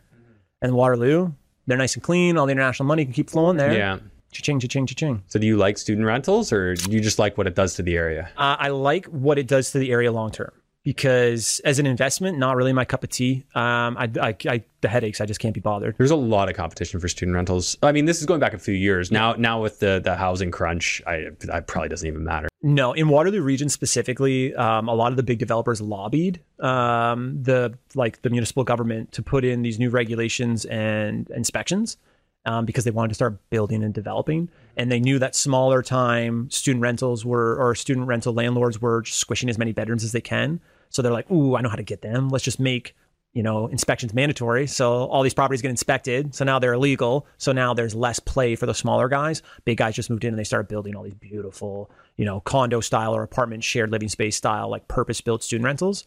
And 0.62 0.74
Waterloo, 0.74 1.32
they're 1.66 1.78
nice 1.78 1.96
and 1.96 2.04
clean. 2.04 2.38
All 2.38 2.46
the 2.46 2.52
international 2.52 2.86
money 2.86 3.04
can 3.04 3.14
keep 3.14 3.30
flowing 3.32 3.58
there. 3.58 3.74
Yeah. 3.74 3.98
Cha-ching, 4.32 4.60
cha-ching, 4.60 4.86
cha-ching. 4.86 5.24
So 5.28 5.40
do 5.40 5.48
you 5.48 5.58
like 5.58 5.78
student 5.80 6.06
rentals 6.06 6.52
or 6.54 6.76
do 6.76 6.92
you 6.92 7.00
just 7.00 7.18
like 7.18 7.38
what 7.40 7.48
it 7.48 7.56
does 7.56 7.76
to 7.76 7.82
the 7.82 7.96
area? 7.96 8.30
Uh, 8.38 8.56
I 8.60 8.68
like 8.70 9.06
what 9.08 9.40
it 9.40 9.48
does 9.48 9.72
to 9.72 9.80
the 9.80 9.90
area 9.92 10.12
long 10.12 10.30
term 10.32 10.52
because 10.88 11.60
as 11.66 11.80
an 11.80 11.86
investment, 11.86 12.38
not 12.38 12.56
really 12.56 12.72
my 12.72 12.86
cup 12.86 13.04
of 13.04 13.10
tea. 13.10 13.44
Um, 13.54 13.98
I, 13.98 14.10
I, 14.22 14.36
I 14.48 14.64
the 14.80 14.88
headaches, 14.88 15.20
I 15.20 15.26
just 15.26 15.42
can't 15.42 15.54
be 15.54 15.60
bothered. 15.60 15.98
There's 15.98 16.12
a 16.12 16.16
lot 16.16 16.48
of 16.48 16.56
competition 16.56 17.02
for 17.02 17.10
student 17.10 17.36
rentals. 17.36 17.76
I 17.84 17.92
mean, 17.92 18.06
this 18.06 18.22
is 18.22 18.26
going 18.26 18.40
back 18.40 18.54
a 18.54 18.58
few 18.58 18.74
years. 18.74 19.12
Now 19.12 19.34
now 19.34 19.62
with 19.62 19.80
the 19.80 20.00
the 20.02 20.16
housing 20.16 20.50
crunch, 20.50 21.02
I 21.06 21.26
that 21.42 21.68
probably 21.68 21.90
doesn't 21.90 22.08
even 22.08 22.24
matter. 22.24 22.48
No, 22.64 22.94
in 22.94 23.10
Waterloo 23.10 23.42
region 23.42 23.68
specifically, 23.68 24.56
um, 24.56 24.88
a 24.88 24.94
lot 24.94 25.12
of 25.12 25.18
the 25.18 25.24
big 25.24 25.40
developers 25.40 25.82
lobbied 25.82 26.40
um, 26.62 27.44
the 27.44 27.78
like 27.94 28.22
the 28.22 28.30
municipal 28.30 28.64
government 28.64 29.12
to 29.12 29.22
put 29.22 29.44
in 29.44 29.64
these 29.64 29.80
new 29.80 29.90
regulations 29.90 30.64
and 30.64 31.30
inspections. 31.32 31.98
um, 32.48 32.66
because 32.66 32.86
they 32.86 32.92
wanted 32.92 33.10
to 33.10 33.16
start 33.16 33.38
building 33.50 33.84
and 33.84 33.94
developing. 33.94 34.50
And 34.78 34.92
they 34.92 35.00
knew 35.00 35.20
that 35.20 35.36
smaller 35.36 35.84
time 35.84 36.50
student 36.50 36.82
rentals 36.82 37.26
were, 37.26 37.58
or 37.58 37.76
student 37.76 38.08
rental 38.08 38.34
landlords 38.34 38.82
were 38.82 39.02
just 39.02 39.20
squishing 39.20 39.50
as 39.50 39.58
many 39.58 39.74
bedrooms 39.74 40.04
as 40.04 40.14
they 40.14 40.22
can. 40.22 40.62
So 40.90 41.02
they're 41.02 41.12
like, 41.12 41.30
ooh, 41.32 41.56
I 41.56 41.62
know 41.62 41.70
how 41.70 41.76
to 41.76 41.84
get 41.84 42.02
them. 42.02 42.30
Let's 42.30 42.44
just 42.46 42.60
make 42.60 42.96
you 43.34 43.44
know, 43.44 43.68
inspections 43.68 44.16
mandatory. 44.16 44.66
So 44.66 45.06
all 45.10 45.22
these 45.22 45.34
properties 45.36 45.62
get 45.62 45.70
inspected. 45.70 46.34
So 46.34 46.44
now 46.44 46.58
they're 46.58 46.74
illegal. 46.74 47.28
So 47.38 47.52
now 47.52 47.72
there's 47.76 47.94
less 47.94 48.20
play 48.20 48.56
for 48.56 48.66
the 48.66 48.74
smaller 48.74 49.08
guys. 49.10 49.44
Big 49.64 49.78
guys 49.78 49.94
just 49.96 50.10
moved 50.10 50.24
in 50.24 50.30
and 50.30 50.40
they 50.40 50.44
started 50.44 50.68
building 50.68 50.96
all 50.96 51.04
these 51.04 51.14
beautiful, 51.14 51.92
you 52.16 52.26
know, 52.26 52.40
condo 52.40 52.82
style 52.82 53.14
or 53.16 53.22
apartment 53.22 53.64
shared 53.64 53.92
living 53.92 54.10
space 54.10 54.36
style, 54.38 54.70
like 54.72 54.88
purpose 54.88 55.22
built 55.22 55.44
student 55.44 55.66
rentals. 55.66 56.06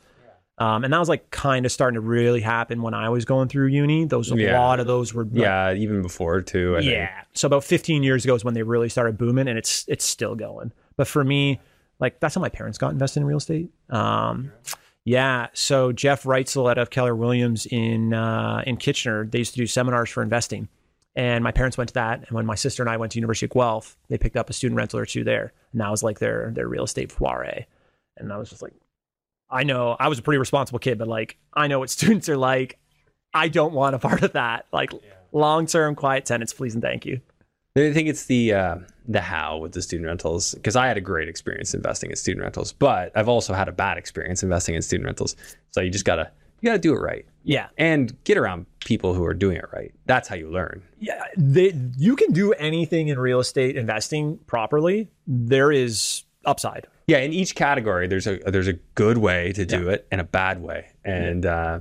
Um, 0.58 0.82
and 0.82 0.92
that 0.92 0.98
was 0.98 1.08
like 1.08 1.30
kind 1.30 1.64
of 1.66 1.70
starting 1.70 1.94
to 1.94 2.00
really 2.00 2.40
happen 2.40 2.82
when 2.82 2.94
I 2.94 3.10
was 3.10 3.24
going 3.24 3.46
through 3.48 3.68
uni. 3.68 4.06
Those 4.06 4.32
a 4.32 4.36
Yeah. 4.36 4.60
lot 4.60 4.80
of 4.80 4.88
those 4.88 5.14
were 5.14 5.24
like, 5.24 5.34
Yeah, 5.34 5.72
even 5.74 6.02
before 6.02 6.40
too. 6.40 6.74
I 6.78 6.80
think. 6.80 6.90
yeah. 6.92 7.22
So 7.34 7.46
about 7.46 7.62
15 7.62 8.02
years 8.02 8.24
ago 8.24 8.34
is 8.34 8.44
when 8.44 8.54
they 8.54 8.64
really 8.64 8.88
started 8.88 9.16
booming, 9.18 9.46
and 9.46 9.56
it's 9.56 9.84
it's 9.86 10.04
still 10.04 10.34
going. 10.34 10.72
But 10.96 11.06
for 11.06 11.22
me, 11.22 11.60
like 12.00 12.18
that's 12.20 12.34
how 12.34 12.40
my 12.40 12.48
parents 12.48 12.78
got 12.78 12.92
invested 12.92 13.20
in 13.20 13.26
real 13.26 13.38
estate. 13.38 13.70
Um, 13.90 14.52
yeah. 15.04 15.48
So 15.52 15.92
Jeff 15.92 16.24
Reitzel 16.24 16.70
out 16.70 16.78
of 16.78 16.90
Keller 16.90 17.14
Williams 17.14 17.66
in 17.66 18.12
uh, 18.12 18.62
in 18.66 18.76
Kitchener, 18.76 19.26
they 19.26 19.38
used 19.38 19.54
to 19.54 19.60
do 19.60 19.66
seminars 19.66 20.10
for 20.10 20.22
investing, 20.22 20.68
and 21.14 21.44
my 21.44 21.52
parents 21.52 21.78
went 21.78 21.88
to 21.88 21.94
that. 21.94 22.20
And 22.26 22.30
when 22.30 22.46
my 22.46 22.54
sister 22.54 22.82
and 22.82 22.90
I 22.90 22.96
went 22.96 23.12
to 23.12 23.18
University 23.18 23.46
of 23.46 23.52
Guelph, 23.52 23.96
they 24.08 24.18
picked 24.18 24.36
up 24.36 24.50
a 24.50 24.52
student 24.52 24.76
rental 24.76 24.98
or 24.98 25.06
two 25.06 25.24
there, 25.24 25.52
and 25.72 25.80
that 25.80 25.90
was 25.90 26.02
like 26.02 26.18
their 26.18 26.50
their 26.54 26.68
real 26.68 26.84
estate 26.84 27.12
foire. 27.12 27.64
And 28.16 28.32
I 28.32 28.36
was 28.36 28.50
just 28.50 28.62
like, 28.62 28.74
I 29.48 29.62
know 29.64 29.96
I 29.98 30.08
was 30.08 30.18
a 30.18 30.22
pretty 30.22 30.38
responsible 30.38 30.78
kid, 30.78 30.98
but 30.98 31.08
like 31.08 31.36
I 31.54 31.66
know 31.66 31.78
what 31.78 31.90
students 31.90 32.28
are 32.28 32.36
like. 32.36 32.78
I 33.32 33.48
don't 33.48 33.72
want 33.72 33.94
a 33.94 33.98
part 33.98 34.22
of 34.22 34.32
that. 34.32 34.66
Like 34.72 34.92
long 35.32 35.66
term 35.66 35.94
quiet 35.94 36.24
tenants, 36.24 36.52
please 36.52 36.74
and 36.74 36.82
thank 36.82 37.06
you. 37.06 37.20
I 37.76 37.92
think 37.92 38.08
it's 38.08 38.26
the 38.26 38.52
uh, 38.52 38.76
the 39.06 39.20
how 39.20 39.58
with 39.58 39.72
the 39.72 39.82
student 39.82 40.06
rentals 40.08 40.54
because 40.54 40.74
I 40.74 40.88
had 40.88 40.96
a 40.96 41.00
great 41.00 41.28
experience 41.28 41.72
investing 41.72 42.10
in 42.10 42.16
student 42.16 42.42
rentals, 42.42 42.72
but 42.72 43.12
I've 43.16 43.28
also 43.28 43.54
had 43.54 43.68
a 43.68 43.72
bad 43.72 43.96
experience 43.96 44.42
investing 44.42 44.74
in 44.74 44.82
student 44.82 45.06
rentals. 45.06 45.36
So 45.70 45.80
you 45.80 45.90
just 45.90 46.04
gotta 46.04 46.30
you 46.60 46.66
gotta 46.68 46.80
do 46.80 46.92
it 46.94 46.98
right 46.98 47.24
Yeah. 47.44 47.68
and 47.78 48.12
get 48.24 48.36
around 48.36 48.66
people 48.80 49.14
who 49.14 49.24
are 49.24 49.34
doing 49.34 49.56
it 49.56 49.64
right. 49.72 49.94
That's 50.06 50.28
how 50.28 50.34
you 50.34 50.50
learn. 50.50 50.82
Yeah. 50.98 51.22
They, 51.36 51.72
you 51.96 52.16
can 52.16 52.32
do 52.32 52.52
anything 52.54 53.08
in 53.08 53.18
real 53.18 53.38
estate 53.40 53.76
investing 53.76 54.38
properly. 54.46 55.08
There 55.28 55.70
is 55.72 56.24
upside. 56.44 56.86
Yeah, 57.06 57.18
in 57.18 57.32
each 57.32 57.54
category, 57.54 58.08
there's 58.08 58.26
a 58.26 58.38
there's 58.46 58.68
a 58.68 58.74
good 58.94 59.18
way 59.18 59.52
to 59.52 59.64
do 59.64 59.88
it 59.90 60.06
and 60.10 60.20
a 60.20 60.24
bad 60.24 60.60
way, 60.62 60.86
and 61.04 61.44
uh, 61.46 61.80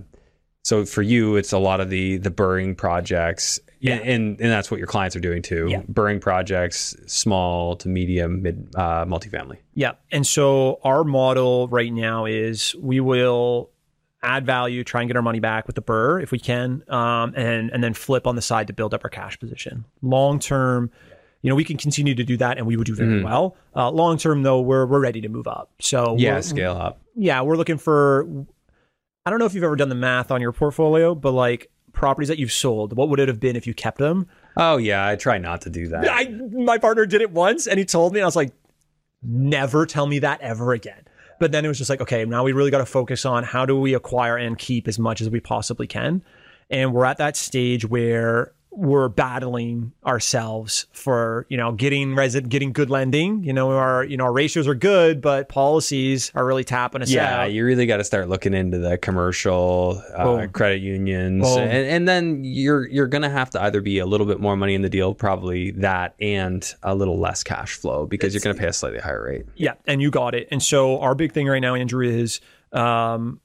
so 0.64 0.86
for 0.86 1.02
you, 1.02 1.36
it's 1.36 1.52
a 1.52 1.60
lot 1.60 1.82
of 1.82 1.90
the 1.90 2.18
the 2.18 2.32
burring 2.32 2.74
projects, 2.76 3.60
Yeah. 3.80 3.96
and, 3.96 4.04
and 4.10 4.42
and 4.42 4.52
that's 4.52 4.70
what 4.70 4.78
your 4.78 4.88
clients 4.88 5.16
are 5.16 5.20
doing 5.22 5.42
too. 5.42 5.68
Yeah. 5.70 5.82
Burring 5.88 6.20
projects, 6.20 6.96
small 7.08 7.76
to 7.78 7.88
medium, 7.90 8.42
mid 8.42 8.68
uh, 8.76 9.06
multifamily. 9.06 9.58
Yeah. 9.74 9.94
And 10.12 10.26
so 10.28 10.80
our 10.84 11.04
model 11.04 11.68
right 11.70 11.92
now 11.94 12.26
is 12.26 12.76
we 12.80 13.00
will 13.00 13.70
add 14.22 14.46
value, 14.46 14.84
try 14.84 15.00
and 15.02 15.10
get 15.10 15.16
our 15.16 15.22
money 15.22 15.40
back 15.40 15.66
with 15.66 15.76
the 15.78 15.82
burr 15.82 16.20
if 16.20 16.30
we 16.32 16.40
can, 16.40 16.84
um, 16.90 17.34
and 17.38 17.70
and 17.72 17.82
then 17.84 17.94
flip 17.94 18.28
on 18.28 18.36
the 18.36 18.42
side 18.42 18.68
to 18.68 18.74
build 18.74 18.94
up 18.94 19.02
our 19.06 19.10
cash 19.10 19.40
position. 19.40 19.86
Long 20.02 20.40
term, 20.40 20.92
you 21.42 21.50
know, 21.50 21.56
we 21.56 21.64
can 21.64 21.78
continue 21.78 22.14
to 22.16 22.24
do 22.26 22.36
that, 22.36 22.58
and 22.58 22.68
we 22.68 22.76
would 22.76 22.86
do 22.86 22.96
very 22.96 23.22
Mhm. 23.22 23.24
well. 23.24 23.56
Uh, 23.74 23.90
long 23.92 24.18
term, 24.18 24.44
though, 24.44 24.60
we're 24.60 24.86
we're 24.86 25.00
ready 25.00 25.22
to 25.22 25.30
move 25.30 25.48
up. 25.48 25.72
So 25.80 26.16
Yeah, 26.18 26.42
scale 26.42 26.74
up. 26.74 27.00
yeah, 27.16 27.42
we're 27.44 27.56
looking 27.56 27.78
for. 27.78 28.28
I 29.26 29.30
don't 29.30 29.40
know 29.40 29.46
if 29.46 29.54
you've 29.54 29.64
ever 29.64 29.78
done 29.78 29.90
the 29.90 29.96
math 29.96 30.32
on 30.32 30.42
your 30.42 30.52
portfolio, 30.52 31.16
but 31.16 31.32
like 31.32 31.70
properties 32.00 32.30
that 32.30 32.40
you've 32.40 32.54
sold, 32.54 32.96
what 32.96 33.10
would 33.10 33.20
it 33.20 33.28
have 33.28 33.42
been 33.42 33.58
if 33.58 33.68
you 33.68 33.74
kept 33.74 33.98
them? 33.98 34.26
Oh 34.56 34.78
yeah, 34.78 35.06
I 35.06 35.18
try 35.18 35.38
not 35.38 35.62
to 35.62 35.70
do 35.70 35.90
that. 35.90 36.08
I 36.10 36.30
my 36.30 36.78
partner 36.78 37.06
did 37.06 37.22
it 37.22 37.32
once, 37.32 37.68
and 37.68 37.78
he 37.78 37.84
told 37.84 38.14
me, 38.14 38.20
and 38.20 38.24
I 38.24 38.28
was 38.28 38.38
like, 38.38 38.54
never 39.22 39.86
tell 39.86 40.08
me 40.08 40.20
that 40.20 40.40
ever 40.40 40.72
again. 40.72 41.04
But 41.40 41.52
then 41.52 41.66
it 41.66 41.68
was 41.68 41.78
just 41.78 41.90
like, 41.90 42.00
okay, 42.02 42.24
now 42.24 42.44
we 42.44 42.54
really 42.54 42.72
got 42.72 42.80
to 42.80 42.86
focus 42.86 43.26
on 43.26 43.44
how 43.44 43.66
do 43.66 43.78
we 43.78 43.94
acquire 43.94 44.38
and 44.38 44.58
keep 44.58 44.88
as 44.88 44.98
much 44.98 45.20
as 45.20 45.30
we 45.30 45.42
possibly 45.42 45.88
can, 45.88 46.24
and 46.70 46.94
we're 46.94 47.06
at 47.06 47.18
that 47.18 47.36
stage 47.36 47.86
where 47.86 48.54
we're 48.72 49.10
battling 49.10 49.92
ourselves 50.06 50.86
for 50.92 51.46
you 51.50 51.58
know 51.58 51.72
getting 51.72 52.16
resident 52.16 52.52
getting 52.52 52.72
good 52.72 52.90
lending 52.90 53.44
you 53.44 53.52
know 53.52 53.72
our 53.72 54.04
you 54.04 54.16
know 54.16 54.26
our 54.26 54.32
ratios 54.32 54.68
are 54.68 54.76
good 54.76 55.22
but 55.22 55.50
policies 55.50 56.32
are 56.36 56.46
really 56.46 56.64
tapping 56.64 57.02
us 57.02 57.10
out. 57.10 57.14
yeah, 57.14 57.42
out 57.42 57.52
you 57.52 57.66
really 57.66 57.86
got 57.86 57.98
to 57.98 58.04
start 58.04 58.30
looking 58.30 58.54
into 58.54 58.78
the 58.78 58.98
commercial 58.98 60.02
uh, 60.16 60.48
credit 60.52 60.82
unions, 60.82 61.46
and, 61.48 61.72
and 61.72 62.08
then 62.08 62.44
you're 62.44 62.88
you're 62.88 63.08
gonna 63.08 63.30
have 63.30 63.50
to 63.50 63.62
either 63.64 63.82
be 63.82 64.00
a 64.00 64.06
little 64.06 64.28
bit 64.28 64.40
more 64.40 64.56
money 64.56 64.76
in 64.76 64.82
the 64.82 64.90
deal, 64.90 65.14
probably 65.14 65.72
that, 65.72 66.14
and 66.20 66.74
a 66.84 66.94
little 66.94 67.20
less 67.20 67.44
cash 67.44 67.74
flow 67.74 68.06
because 68.06 68.34
you're 68.34 68.42
gonna 68.42 68.58
pay 68.58 68.68
a 68.68 68.74
slightly 68.74 69.00
higher 69.00 69.24
rate. 69.24 69.46
Yeah, 69.56 69.74
and 69.88 70.02
you 70.02 70.12
got 70.12 70.36
it. 70.36 70.48
And 70.52 70.62
so 70.62 71.00
our 71.00 71.16
big 71.16 71.32
thing 71.32 71.48
right 71.48 71.60
now, 71.60 71.76
Andrew, 71.76 72.06
is 72.06 72.40
um, 72.72 73.40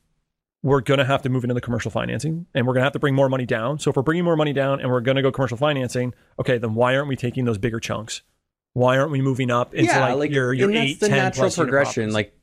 we're 0.64 0.80
going 0.80 0.96
to 0.96 1.04
have 1.04 1.20
to 1.20 1.28
move 1.28 1.44
into 1.44 1.52
the 1.52 1.60
commercial 1.60 1.90
financing, 1.90 2.46
and 2.54 2.66
we're 2.66 2.72
going 2.72 2.80
to 2.80 2.86
have 2.86 2.94
to 2.94 2.98
bring 2.98 3.14
more 3.14 3.28
money 3.28 3.44
down. 3.44 3.78
So 3.78 3.90
if 3.90 3.96
we're 3.96 4.02
bringing 4.02 4.24
more 4.24 4.34
money 4.34 4.54
down 4.54 4.80
and 4.80 4.90
we're 4.90 5.02
going 5.02 5.16
to 5.16 5.22
go 5.22 5.30
commercial 5.30 5.58
financing, 5.58 6.14
okay, 6.40 6.56
then 6.56 6.74
why 6.74 6.96
aren't 6.96 7.06
we 7.08 7.16
taking 7.16 7.44
those 7.44 7.58
bigger 7.58 7.78
chunks? 7.78 8.22
Why 8.72 8.96
aren't 8.96 9.10
we 9.10 9.20
moving 9.20 9.50
up 9.50 9.74
into 9.74 9.92
like, 10.16 10.30
your 10.30 10.54
your 10.54 10.70
and 10.70 10.78
eight, 10.78 10.88
that's 10.98 11.00
the 11.00 11.08
10 11.08 11.16
natural 11.18 11.50
progression. 11.50 12.12
Like 12.12 12.34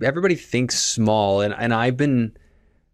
everybody 0.00 0.36
thinks 0.36 0.78
small, 0.78 1.40
and 1.40 1.52
and 1.52 1.74
I've 1.74 1.96
been 1.96 2.36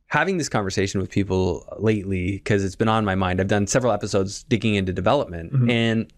having 0.07 0.39
this 0.39 0.49
conversation 0.49 1.01
with 1.03 1.11
people 1.11 1.65
lately 1.79 2.33
because 2.33 2.65
it's 2.65 2.77
been 2.77 2.89
on 2.89 3.05
my 3.05 3.15
mind. 3.15 3.41
I've 3.41 3.47
done 3.47 3.67
several 3.67 3.93
episodes 3.93 4.43
digging 4.45 4.75
into 4.75 4.93
development, 4.93 5.53
Mhm. 5.53 5.71
and 5.71 6.13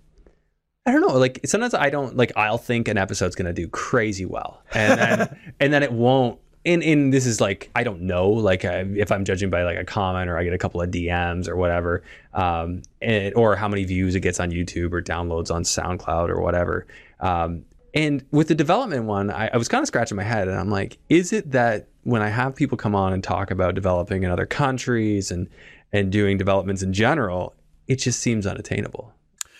I 0.87 0.93
don't 0.93 1.01
know. 1.03 1.18
Like 1.18 1.41
sometimes 1.45 1.75
I 1.75 1.91
don't 1.91 2.16
like. 2.16 2.33
I'll 2.37 2.57
think 2.57 2.87
an 2.89 2.97
episode's 2.99 3.35
gonna 3.35 3.53
do 3.53 3.68
crazy 3.68 4.25
well, 4.25 4.62
and 4.73 4.99
then 5.01 5.39
and 5.61 5.73
then 5.73 5.83
it 5.83 5.93
won't. 5.93 6.39
And, 6.65 6.83
and 6.83 7.13
this 7.13 7.27
is 7.27 7.41
like 7.41 7.71
I 7.75 7.83
don't 7.83 8.03
know 8.03 8.29
like 8.29 8.65
uh, 8.65 8.85
if 8.95 9.11
I'm 9.11 9.25
judging 9.25 9.51
by 9.51 9.65
like 9.65 9.79
a 9.79 9.85
comment 9.85 10.31
or 10.31 10.39
I 10.39 10.45
get 10.45 10.53
a 10.53 10.59
couple 10.59 10.81
of 10.81 10.91
DMs 10.91 11.49
or 11.49 11.57
whatever, 11.57 12.03
um, 12.35 12.83
and, 13.01 13.35
or 13.35 13.57
how 13.57 13.67
many 13.69 13.85
views 13.85 14.15
it 14.15 14.21
gets 14.21 14.39
on 14.39 14.51
YouTube 14.51 14.93
or 14.93 15.03
downloads 15.03 15.53
on 15.53 15.65
SoundCloud 15.65 16.29
or 16.29 16.41
whatever. 16.41 16.87
Um, 17.19 17.65
and 17.95 18.25
with 18.31 18.49
the 18.49 18.55
development 18.55 19.05
one, 19.07 19.31
I, 19.31 19.49
I 19.53 19.57
was 19.57 19.69
kind 19.69 19.83
of 19.83 19.87
scratching 19.89 20.17
my 20.17 20.23
head, 20.23 20.49
and 20.49 20.57
I'm 20.59 20.71
like, 20.71 20.99
is 21.09 21.33
it 21.33 21.51
that 21.51 21.89
when 22.05 22.23
I 22.23 22.29
have 22.29 22.55
people 22.55 22.79
come 22.79 22.95
on 22.95 23.13
and 23.13 23.23
talk 23.23 23.51
about 23.51 23.75
developing 23.75 24.23
in 24.23 24.31
other 24.31 24.47
countries 24.47 25.31
and 25.31 25.49
and 25.93 26.11
doing 26.13 26.39
developments 26.39 26.83
in 26.83 26.93
general, 26.93 27.55
it 27.89 27.97
just 27.97 28.21
seems 28.21 28.47
unattainable, 28.47 29.13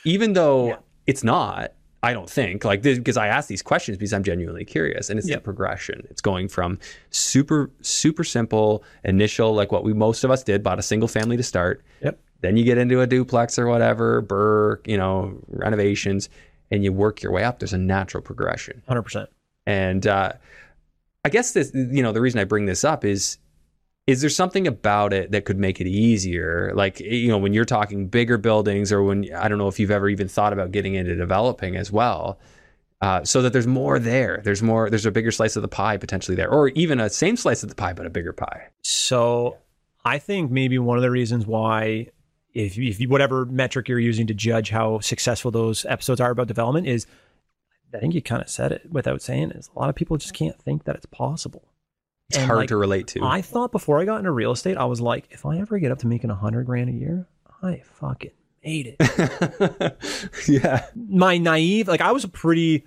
even 0.05 0.35
though 0.35 0.69
Yeah. 0.69 0.77
it's 1.07 1.25
not. 1.25 1.73
I 2.05 2.13
don't 2.13 2.29
think 2.29 2.65
like 2.65 2.83
this 2.83 2.99
because 2.99 3.17
I 3.17 3.29
ask 3.29 3.49
these 3.49 3.63
questions 3.63 3.97
because 3.97 4.13
I'm 4.13 4.25
genuinely 4.25 4.65
curious, 4.65 5.09
and 5.09 5.19
it's 5.19 5.29
Yep. 5.29 5.39
the 5.39 5.43
progression. 5.45 6.05
It's 6.11 6.21
going 6.21 6.49
from 6.49 6.79
super 7.11 7.71
super 7.81 8.25
simple 8.25 8.83
initial 9.05 9.55
like 9.55 9.71
what 9.71 9.85
we 9.85 9.93
most 9.93 10.25
of 10.25 10.31
us 10.31 10.43
did, 10.43 10.63
bought 10.63 10.79
a 10.79 10.83
single 10.83 11.09
family 11.09 11.37
to 11.37 11.43
start. 11.43 11.83
Yep. 12.03 12.19
Then 12.41 12.57
you 12.57 12.65
get 12.65 12.77
into 12.77 13.01
a 13.01 13.07
duplex 13.07 13.57
or 13.57 13.67
whatever, 13.69 14.21
burr, 14.21 14.81
you 14.85 14.97
know, 14.97 15.39
renovations, 15.49 16.29
and 16.73 16.83
you 16.83 16.93
work 16.93 17.23
your 17.23 17.31
way 17.31 17.45
up. 17.45 17.61
There's 17.61 17.73
a 17.73 17.79
natural 17.79 18.21
progression. 18.21 18.83
100%. 18.89 19.29
And 19.65 20.05
uh, 20.09 20.33
I 21.25 21.29
guess 21.29 21.53
this, 21.53 21.71
you 21.73 22.03
know, 22.03 22.11
the 22.11 22.21
reason 22.21 22.41
I 22.41 22.45
bring 22.45 22.67
this 22.67 22.83
up 22.83 23.05
is, 23.05 23.39
is 24.07 24.21
there 24.21 24.31
something 24.31 24.67
about 24.67 25.13
it 25.13 25.31
that 25.31 25.45
could 25.45 25.59
make 25.59 25.81
it 25.81 25.87
easier? 25.87 26.73
Like, 26.75 26.99
you 27.01 27.29
know, 27.29 27.39
when 27.39 27.53
you're 27.53 27.65
talking 27.65 28.09
bigger 28.09 28.37
buildings, 28.37 28.93
or 28.93 29.03
when 29.03 29.33
I 29.35 29.49
don't 29.49 29.59
know 29.59 29.69
if 29.69 29.79
you've 29.79 29.91
ever 29.91 30.09
even 30.09 30.29
thought 30.29 30.53
about 30.53 30.73
getting 30.73 30.95
into 30.95 31.15
developing 31.15 31.77
as 31.77 31.93
well, 31.93 32.41
uh, 33.01 33.25
so 33.25 33.43
that 33.43 33.53
there's 33.53 33.67
more 33.67 33.99
there. 33.99 34.41
There's 34.45 34.63
more. 34.63 34.91
There's 34.91 35.07
a 35.07 35.11
bigger 35.11 35.31
slice 35.31 35.57
of 35.57 35.63
the 35.63 35.69
pie 35.69 35.97
potentially 35.97 36.37
there, 36.37 36.51
or 36.51 36.69
even 36.71 37.01
a 37.01 37.11
same 37.11 37.37
slice 37.37 37.63
of 37.63 37.69
the 37.69 37.75
pie 37.75 37.93
but 37.93 38.07
a 38.07 38.11
bigger 38.11 38.33
pie. 38.33 38.69
So 38.83 39.59
I 40.05 40.19
think 40.19 40.51
maybe 40.51 40.79
one 40.79 40.99
of 40.99 41.03
the 41.03 41.11
reasons 41.11 41.47
why, 41.47 42.09
if, 42.55 42.77
if 42.79 43.01
you, 43.01 43.09
whatever 43.09 43.45
metric 43.47 43.89
you're 43.89 44.01
using 44.01 44.27
to 44.27 44.35
judge 44.35 44.71
how 44.71 45.01
successful 45.01 45.51
those 45.51 45.85
episodes 45.85 46.21
are 46.21 46.31
about 46.31 46.49
development 46.49 46.89
is, 46.89 47.07
I 47.95 47.99
think 47.99 48.15
you 48.15 48.23
kind 48.23 48.43
of 48.43 48.49
said 48.49 48.73
it 48.73 48.83
without 48.91 49.23
saying 49.23 49.51
it, 49.51 49.57
is 49.57 49.71
a 49.75 49.79
lot 49.79 49.91
of 49.91 49.95
people 49.95 50.17
just 50.17 50.35
can't 50.35 50.61
think 50.61 50.85
that 50.85 50.97
it's 50.97 51.07
possible. 51.07 51.72
It's 52.33 52.39
And, 52.39 52.47
hard 52.47 52.59
like, 52.61 52.69
to 52.69 52.77
relate 52.77 53.09
to. 53.09 53.23
I 53.23 53.43
thought 53.43 53.73
before 53.73 54.01
I 54.01 54.07
got 54.07 54.17
into 54.19 54.31
real 54.31 54.53
estate, 54.53 54.79
I 54.79 54.87
was 54.87 55.01
like, 55.03 55.29
if 55.31 55.45
I 55.45 55.59
ever 55.59 55.79
get 55.79 55.93
up 55.93 55.99
to 55.99 56.07
making 56.07 56.31
a 56.31 56.35
hundred 56.35 56.65
grand 56.65 56.89
a 56.89 56.93
year, 56.93 57.27
I 57.63 57.83
fucking 58.01 58.31
made 58.65 58.97
it. 58.99 59.97
yeah. 60.49 60.87
My 60.95 61.37
naive, 61.39 61.89
like 61.89 62.01
I 62.01 62.13
was 62.13 62.25
a 62.25 62.29
pretty, 62.29 62.87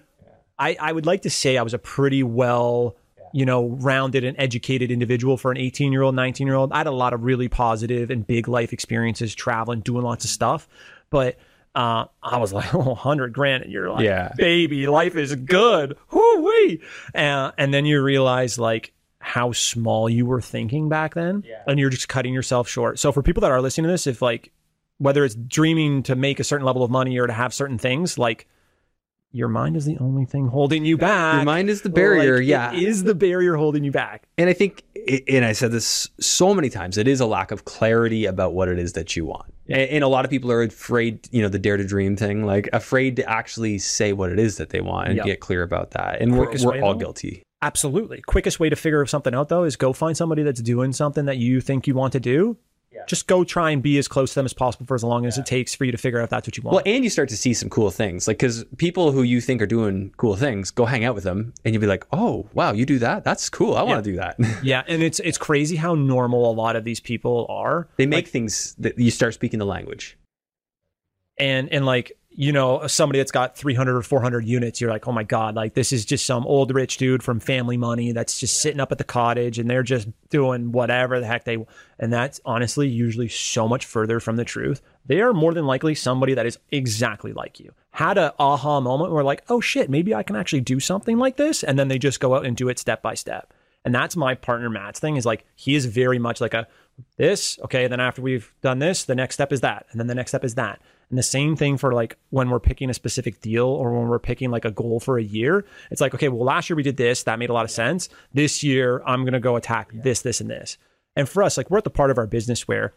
I, 0.58 0.76
I 0.80 0.92
would 0.92 1.06
like 1.06 1.22
to 1.24 1.30
say 1.30 1.58
I 1.58 1.62
was 1.62 1.74
a 1.76 1.78
pretty 1.78 2.24
well, 2.24 2.96
you 3.34 3.46
know, 3.46 3.68
rounded 3.68 4.24
and 4.24 4.36
educated 4.40 4.90
individual 4.90 5.38
for 5.38 5.52
an 5.52 5.58
18 5.58 5.92
year 5.92 6.02
old, 6.02 6.16
19 6.16 6.48
year 6.48 6.56
old. 6.56 6.72
I 6.72 6.78
had 6.78 6.88
a 6.88 6.92
lot 6.92 7.14
of 7.14 7.24
really 7.24 7.48
positive 7.50 8.10
and 8.10 8.26
big 8.26 8.48
life 8.48 8.74
experiences, 8.74 9.36
traveling, 9.36 9.82
doing 9.82 10.04
lots 10.04 10.24
of 10.26 10.32
stuff. 10.32 10.68
But 11.10 11.38
uh, 11.76 12.06
I 12.24 12.38
was 12.38 12.52
like, 12.54 12.74
oh, 12.76 12.80
100 12.80 13.34
grand. 13.34 13.64
And 13.64 13.72
you're 13.72 13.92
like, 13.92 14.06
Yeah. 14.06 14.32
baby, 14.38 14.88
life 14.88 15.16
is 15.16 15.36
good. 15.36 15.98
Whoo-wee. 16.12 16.82
Uh, 17.14 17.52
and 17.58 17.74
then 17.74 17.86
you 17.86 18.02
realize 18.02 18.58
like 18.58 18.94
how 19.26 19.52
small 19.52 20.08
you 20.08 20.26
were 20.26 20.40
thinking 20.40 20.88
back 20.88 21.16
then. 21.16 21.44
And 21.68 21.80
you're 21.80 21.90
just 21.90 22.08
cutting 22.08 22.34
yourself 22.34 22.68
short. 22.70 23.00
So 23.00 23.12
for 23.12 23.24
people 23.24 23.42
that 23.42 23.52
are 23.52 23.62
listening 23.62 23.86
to 23.86 23.92
this, 23.92 24.06
if 24.06 24.22
like 24.22 24.52
whether 25.00 25.26
it's 25.26 25.36
dreaming 25.36 26.04
to 26.04 26.16
make 26.16 26.40
a 26.40 26.44
certain 26.44 26.66
level 26.66 26.84
of 26.84 26.92
money 26.92 27.18
or 27.18 27.26
to 27.28 27.34
have 27.34 27.54
certain 27.54 27.78
things, 27.80 28.18
like 28.20 28.48
your 29.32 29.48
mind 29.50 29.76
is 29.76 29.84
the 29.86 29.98
only 29.98 30.26
thing 30.26 30.48
holding 30.48 30.86
you 30.86 30.98
back. 30.98 31.36
Your 31.38 31.44
mind 31.44 31.70
is 31.70 31.82
the 31.82 31.90
barrier. 31.90 32.38
Like, 32.38 32.48
yeah. 32.48 32.72
It 32.72 32.84
is 32.84 33.04
the 33.04 33.16
barrier 33.16 33.56
holding 33.56 33.84
you 33.84 33.92
back. 33.92 34.28
And 34.38 34.50
I 34.50 34.54
think, 34.54 34.84
and 35.28 35.44
I 35.44 35.52
said 35.52 35.72
this 35.72 36.08
so 36.20 36.54
many 36.54 36.70
times, 36.70 36.98
it 36.98 37.08
is 37.08 37.20
a 37.20 37.26
lack 37.26 37.52
of 37.52 37.66
clarity 37.66 38.26
about 38.26 38.54
what 38.54 38.70
it 38.70 38.80
is 38.80 38.94
that 38.94 39.16
you 39.16 39.26
want. 39.26 39.52
And, 39.68 39.82
and 39.82 40.04
a 40.04 40.08
lot 40.08 40.24
of 40.24 40.32
people 40.32 40.52
are 40.52 40.62
afraid, 40.62 41.28
you 41.32 41.42
know, 41.42 41.50
the 41.50 41.60
dare 41.60 41.76
to 41.78 41.84
dream 41.86 42.16
thing, 42.16 42.46
like 42.46 42.70
afraid 42.72 43.16
to 43.18 43.30
actually 43.30 43.80
say 43.80 44.14
what 44.14 44.32
it 44.32 44.40
is 44.40 44.58
that 44.58 44.70
they 44.70 44.82
want 44.82 45.08
and 45.10 45.18
Yep. 45.18 45.26
get 45.26 45.40
clear 45.42 45.64
about 45.64 45.92
that. 45.92 46.22
And 46.22 46.38
we're, 46.38 46.52
we're 46.64 46.82
all 46.82 46.94
though? 46.94 47.00
guilty. 47.00 47.44
Absolutely. 47.66 48.22
Quickest 48.22 48.60
way 48.60 48.70
to 48.70 48.76
figure 48.76 49.04
something 49.08 49.34
out 49.34 49.50
though 49.50 49.64
is 49.64 49.76
go 49.76 49.92
find 49.92 50.16
somebody 50.16 50.44
that's 50.44 50.62
doing 50.62 50.94
something 50.94 51.26
that 51.26 51.38
you 51.38 51.62
think 51.62 51.88
you 51.88 51.96
want 51.96 52.14
to 52.14 52.20
do. 52.20 52.58
Just 53.08 53.28
go 53.28 53.44
try 53.44 53.72
and 53.72 53.84
be 53.84 53.98
as 53.98 54.08
close 54.08 54.32
to 54.32 54.36
them 54.36 54.46
as 54.46 54.54
possible 54.54 54.86
for 54.86 54.96
as 54.96 55.04
long 55.04 55.26
as 55.26 55.38
it 55.38 55.46
takes 55.46 55.76
for 55.76 55.86
you 55.86 55.92
to 55.92 55.98
figure 55.98 56.20
out 56.20 56.24
if 56.24 56.30
that's 56.30 56.48
what 56.48 56.58
you 56.58 56.64
want. 56.64 56.76
Well, 56.76 56.84
and 56.86 57.04
you 57.04 57.10
start 57.10 57.30
to 57.30 57.38
see 57.38 57.54
some 57.54 57.70
cool 57.70 57.92
things, 57.92 58.28
like 58.28 58.38
because 58.38 58.64
people 58.78 59.12
who 59.12 59.22
you 59.22 59.42
think 59.42 59.62
are 59.62 59.68
doing 59.68 60.14
cool 60.18 60.36
things, 60.36 60.72
go 60.72 60.86
hang 60.86 61.04
out 61.04 61.14
with 61.14 61.24
them, 61.24 61.54
and 61.64 61.74
you'll 61.74 61.82
be 61.82 61.88
like, 61.88 62.06
"Oh, 62.12 62.48
wow, 62.54 62.72
you 62.72 62.86
do 62.86 62.98
that? 63.00 63.24
That's 63.24 63.50
cool. 63.50 63.76
I 63.76 63.84
want 63.84 64.04
to 64.04 64.12
do 64.12 64.16
that." 64.18 64.38
yeah, 64.64 64.84
and 64.88 65.04
it's 65.04 65.20
it's 65.20 65.38
crazy 65.38 65.76
how 65.76 65.94
normal 65.94 66.50
a 66.50 66.54
lot 66.54 66.76
of 66.76 66.84
these 66.84 67.00
people 67.00 67.46
are. 67.50 67.90
they 67.98 68.06
make 68.06 68.28
things 68.28 68.76
that 68.80 68.98
you 68.98 69.12
start 69.12 69.34
speaking 69.34 69.60
the 69.60 69.66
language. 69.66 70.18
and 71.38 71.72
and 71.72 71.86
like 71.86 72.14
you 72.38 72.52
know 72.52 72.86
somebody 72.88 73.20
that's 73.20 73.32
got 73.32 73.56
300 73.56 73.96
or 73.96 74.02
400 74.02 74.46
units 74.46 74.82
you're 74.82 74.90
like 74.90 75.08
oh 75.08 75.12
my 75.12 75.24
god 75.24 75.56
like 75.56 75.74
this 75.74 75.94
is 75.94 76.04
just 76.04 76.26
some 76.26 76.46
old 76.46 76.74
rich 76.74 76.98
dude 76.98 77.24
from 77.24 77.40
family 77.40 77.78
money 77.78 78.12
that's 78.12 78.40
just 78.40 78.62
sitting 78.62 78.82
up 78.82 78.92
at 78.92 78.98
the 78.98 79.06
cottage 79.06 79.58
and 79.58 79.70
they're 79.70 79.84
just 79.84 80.08
doing 80.30 80.72
whatever 80.72 81.20
the 81.20 81.26
heck 81.26 81.46
they 81.46 81.66
and 81.98 82.12
that's 82.12 82.42
honestly 82.46 82.88
usually 82.88 83.30
so 83.30 83.68
much 83.68 83.86
further 83.86 84.20
from 84.20 84.36
the 84.36 84.44
truth. 84.44 84.82
They 85.06 85.22
are 85.22 85.34
more 85.34 85.54
than 85.54 85.66
likely 85.66 85.96
somebody 85.96 86.34
that 86.34 86.46
is 86.46 86.60
exactly 86.72 87.32
like 87.32 87.60
you. 87.60 87.74
Had 87.92 88.18
a 88.18 88.34
aha 88.38 88.82
moment 88.82 89.14
where 89.14 89.24
like 89.24 89.44
oh 89.50 89.62
shit 89.62 89.90
maybe 89.90 90.14
i 90.14 90.24
can 90.24 90.36
actually 90.36 90.62
do 90.62 90.80
something 90.80 91.18
like 91.18 91.38
this 91.38 91.64
and 91.64 91.80
then 91.80 91.88
they 91.88 91.98
just 91.98 92.20
go 92.20 92.36
out 92.36 92.46
and 92.46 92.58
do 92.58 92.70
it 92.70 92.80
step 92.80 93.02
by 93.02 93.14
step. 93.14 93.54
And 93.86 93.94
that's 93.94 94.16
my 94.16 94.36
partner 94.36 94.70
matt's 94.70 95.00
thing 95.00 95.16
is 95.16 95.26
like 95.26 95.46
he 95.56 95.76
is 95.76 95.86
very 95.86 96.20
much 96.20 96.42
like 96.42 96.54
a 96.54 96.68
this 97.18 97.60
okay 97.64 97.88
then 97.88 98.00
after 98.00 98.22
we've 98.22 98.52
done 98.62 98.80
this 98.80 99.04
the 99.04 99.16
next 99.16 99.36
step 99.36 99.52
is 99.52 99.62
that 99.62 99.86
and 99.92 100.00
then 100.00 100.08
the 100.08 100.16
next 100.16 100.32
step 100.32 100.44
is 100.44 100.56
that 100.56 100.82
and 101.10 101.18
the 101.18 101.24
same 101.24 101.56
thing 101.56 101.78
for 101.78 101.94
like 101.94 102.18
when 102.30 102.50
we're 102.50 102.60
picking 102.60 102.90
a 102.90 102.94
specific 102.94 103.42
deal 103.42 103.68
or 103.68 103.98
when 103.98 104.08
we're 104.08 104.20
picking 104.20 104.52
like 104.52 104.66
a 104.66 104.72
goal 104.72 105.00
for 105.00 105.18
a 105.18 105.24
year 105.24 105.66
it's 105.92 106.02
like 106.02 106.14
okay 106.14 106.30
well 106.30 106.44
last 106.46 106.70
year 106.70 106.76
we 106.76 106.84
did 106.84 106.98
this 106.98 107.24
that 107.24 107.40
made 107.40 107.50
a 107.50 107.54
lot 107.54 107.66
of 107.66 107.72
sense. 107.72 108.10
This 108.34 108.64
year 108.64 109.02
i'm 109.06 109.22
going 109.22 109.34
to 109.34 109.40
go 109.40 109.56
attack 109.56 109.92
this 109.94 110.22
this 110.22 110.42
and 110.42 110.50
this. 110.50 110.78
And 111.16 111.28
for 111.28 111.44
us 111.44 111.58
like 111.58 111.70
we're 111.70 111.78
at 111.78 111.84
the 111.84 111.90
part 111.90 112.12
of 112.12 112.18
our 112.18 112.28
business 112.28 112.68
where 112.68 112.94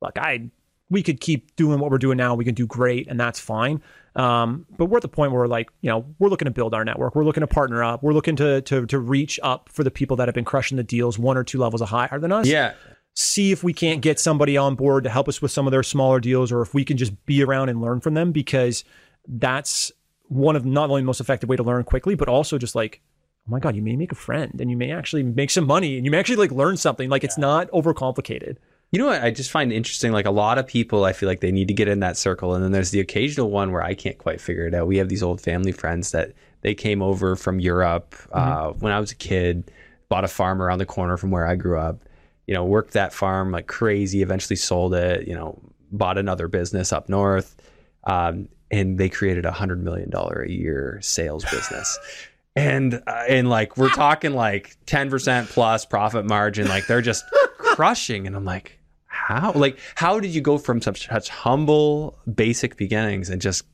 like 0.00 0.18
i 0.18 0.50
we 0.90 1.02
could 1.02 1.20
keep 1.20 1.54
doing 1.56 1.78
what 1.80 1.90
we're 1.90 1.98
doing 1.98 2.16
now. 2.16 2.34
We 2.34 2.44
can 2.44 2.54
do 2.54 2.66
great 2.66 3.08
and 3.08 3.18
that's 3.18 3.38
fine. 3.38 3.82
Um, 4.16 4.66
but 4.76 4.86
we're 4.86 4.98
at 4.98 5.02
the 5.02 5.08
point 5.08 5.32
where 5.32 5.46
like 5.46 5.70
you 5.80 5.90
know 5.90 6.06
we're 6.18 6.28
looking 6.28 6.46
to 6.46 6.50
build 6.50 6.74
our 6.74 6.84
network. 6.84 7.14
We're 7.14 7.24
looking 7.24 7.42
to 7.42 7.46
partner 7.46 7.84
up. 7.84 8.02
We're 8.02 8.14
looking 8.14 8.36
to 8.36 8.62
to 8.62 8.86
to 8.86 8.98
reach 8.98 9.38
up 9.42 9.68
for 9.68 9.84
the 9.84 9.90
people 9.90 10.16
that 10.16 10.28
have 10.28 10.34
been 10.34 10.44
crushing 10.44 10.76
the 10.76 10.82
deals 10.82 11.18
one 11.18 11.36
or 11.36 11.44
two 11.44 11.58
levels 11.58 11.82
higher 11.82 12.18
than 12.18 12.32
us. 12.32 12.46
Yeah, 12.46 12.74
see 13.18 13.50
if 13.50 13.64
we 13.64 13.72
can't 13.72 14.00
get 14.00 14.20
somebody 14.20 14.56
on 14.56 14.76
board 14.76 15.02
to 15.02 15.10
help 15.10 15.28
us 15.28 15.42
with 15.42 15.50
some 15.50 15.66
of 15.66 15.72
their 15.72 15.82
smaller 15.82 16.20
deals 16.20 16.52
or 16.52 16.62
if 16.62 16.72
we 16.72 16.84
can 16.84 16.96
just 16.96 17.26
be 17.26 17.42
around 17.42 17.68
and 17.68 17.80
learn 17.80 17.98
from 17.98 18.14
them 18.14 18.30
because 18.30 18.84
that's 19.26 19.90
one 20.28 20.54
of 20.54 20.64
not 20.64 20.88
only 20.88 21.02
the 21.02 21.06
most 21.06 21.20
effective 21.20 21.48
way 21.48 21.56
to 21.56 21.64
learn 21.64 21.82
quickly 21.82 22.14
but 22.14 22.28
also 22.28 22.58
just 22.58 22.76
like 22.76 23.00
oh 23.48 23.50
my 23.50 23.58
god 23.58 23.74
you 23.74 23.82
may 23.82 23.96
make 23.96 24.12
a 24.12 24.14
friend 24.14 24.60
and 24.60 24.70
you 24.70 24.76
may 24.76 24.92
actually 24.92 25.24
make 25.24 25.50
some 25.50 25.66
money 25.66 25.96
and 25.96 26.04
you 26.04 26.12
may 26.12 26.18
actually 26.18 26.36
like 26.36 26.52
learn 26.52 26.76
something 26.76 27.10
like 27.10 27.24
it's 27.24 27.36
not 27.36 27.68
overcomplicated 27.72 28.56
You 28.92 29.00
know 29.00 29.06
what 29.06 29.20
I 29.20 29.32
just 29.32 29.50
find 29.50 29.72
interesting? 29.72 30.12
Like 30.12 30.24
a 30.24 30.30
lot 30.30 30.56
of 30.56 30.66
people, 30.68 31.04
I 31.04 31.12
feel 31.12 31.28
like 31.28 31.40
they 31.40 31.50
need 31.52 31.68
to 31.68 31.74
get 31.74 31.88
in 31.88 32.00
that 32.00 32.16
circle, 32.16 32.54
and 32.54 32.64
then 32.64 32.72
there's 32.72 32.90
the 32.90 33.00
occasional 33.00 33.50
one 33.50 33.70
where 33.70 33.82
I 33.82 33.94
can't 33.94 34.16
quite 34.16 34.40
figure 34.40 34.66
it 34.66 34.74
out. 34.74 34.86
We 34.86 34.96
have 34.96 35.10
these 35.10 35.22
old 35.22 35.42
family 35.42 35.72
friends 35.72 36.12
that 36.12 36.32
they 36.62 36.74
came 36.74 37.02
over 37.02 37.36
from 37.36 37.60
Europe 37.60 38.14
uh, 38.32 38.70
when 38.70 38.92
I 38.92 39.00
was 39.00 39.12
a 39.12 39.14
kid, 39.14 39.70
bought 40.08 40.24
a 40.24 40.28
farm 40.28 40.62
around 40.62 40.78
the 40.78 40.86
corner 40.86 41.18
from 41.18 41.30
where 41.30 41.46
I 41.46 41.54
grew 41.54 41.78
up. 41.78 42.07
You 42.48 42.54
know, 42.54 42.64
worked 42.64 42.94
that 42.94 43.12
farm 43.12 43.52
like 43.52 43.68
crazy. 43.68 44.22
Eventually 44.22 44.56
sold 44.56 44.94
it. 44.94 45.28
You 45.28 45.34
know, 45.34 45.60
bought 45.92 46.18
another 46.18 46.48
business 46.48 46.92
up 46.92 47.08
north, 47.08 47.54
um, 48.04 48.48
and 48.70 48.98
they 48.98 49.08
created 49.08 49.44
a 49.44 49.52
hundred 49.52 49.84
million 49.84 50.10
dollar 50.10 50.42
a 50.42 50.50
year 50.50 50.98
sales 51.02 51.44
business. 51.44 51.98
And 52.56 52.94
uh, 53.06 53.22
and 53.28 53.48
like 53.48 53.76
we're 53.76 53.90
talking 53.90 54.32
like 54.32 54.76
ten 54.84 55.10
percent 55.10 55.48
plus 55.48 55.84
profit 55.84 56.24
margin, 56.24 56.66
like 56.66 56.88
they're 56.88 57.02
just 57.02 57.24
crushing. 57.56 58.26
And 58.26 58.34
I'm 58.34 58.44
like, 58.44 58.80
how 59.06 59.52
like 59.52 59.78
how 59.94 60.18
did 60.18 60.30
you 60.30 60.40
go 60.40 60.58
from 60.58 60.80
such 60.82 61.06
such 61.06 61.28
humble 61.28 62.18
basic 62.32 62.76
beginnings 62.76 63.30
and 63.30 63.40
just 63.40 63.64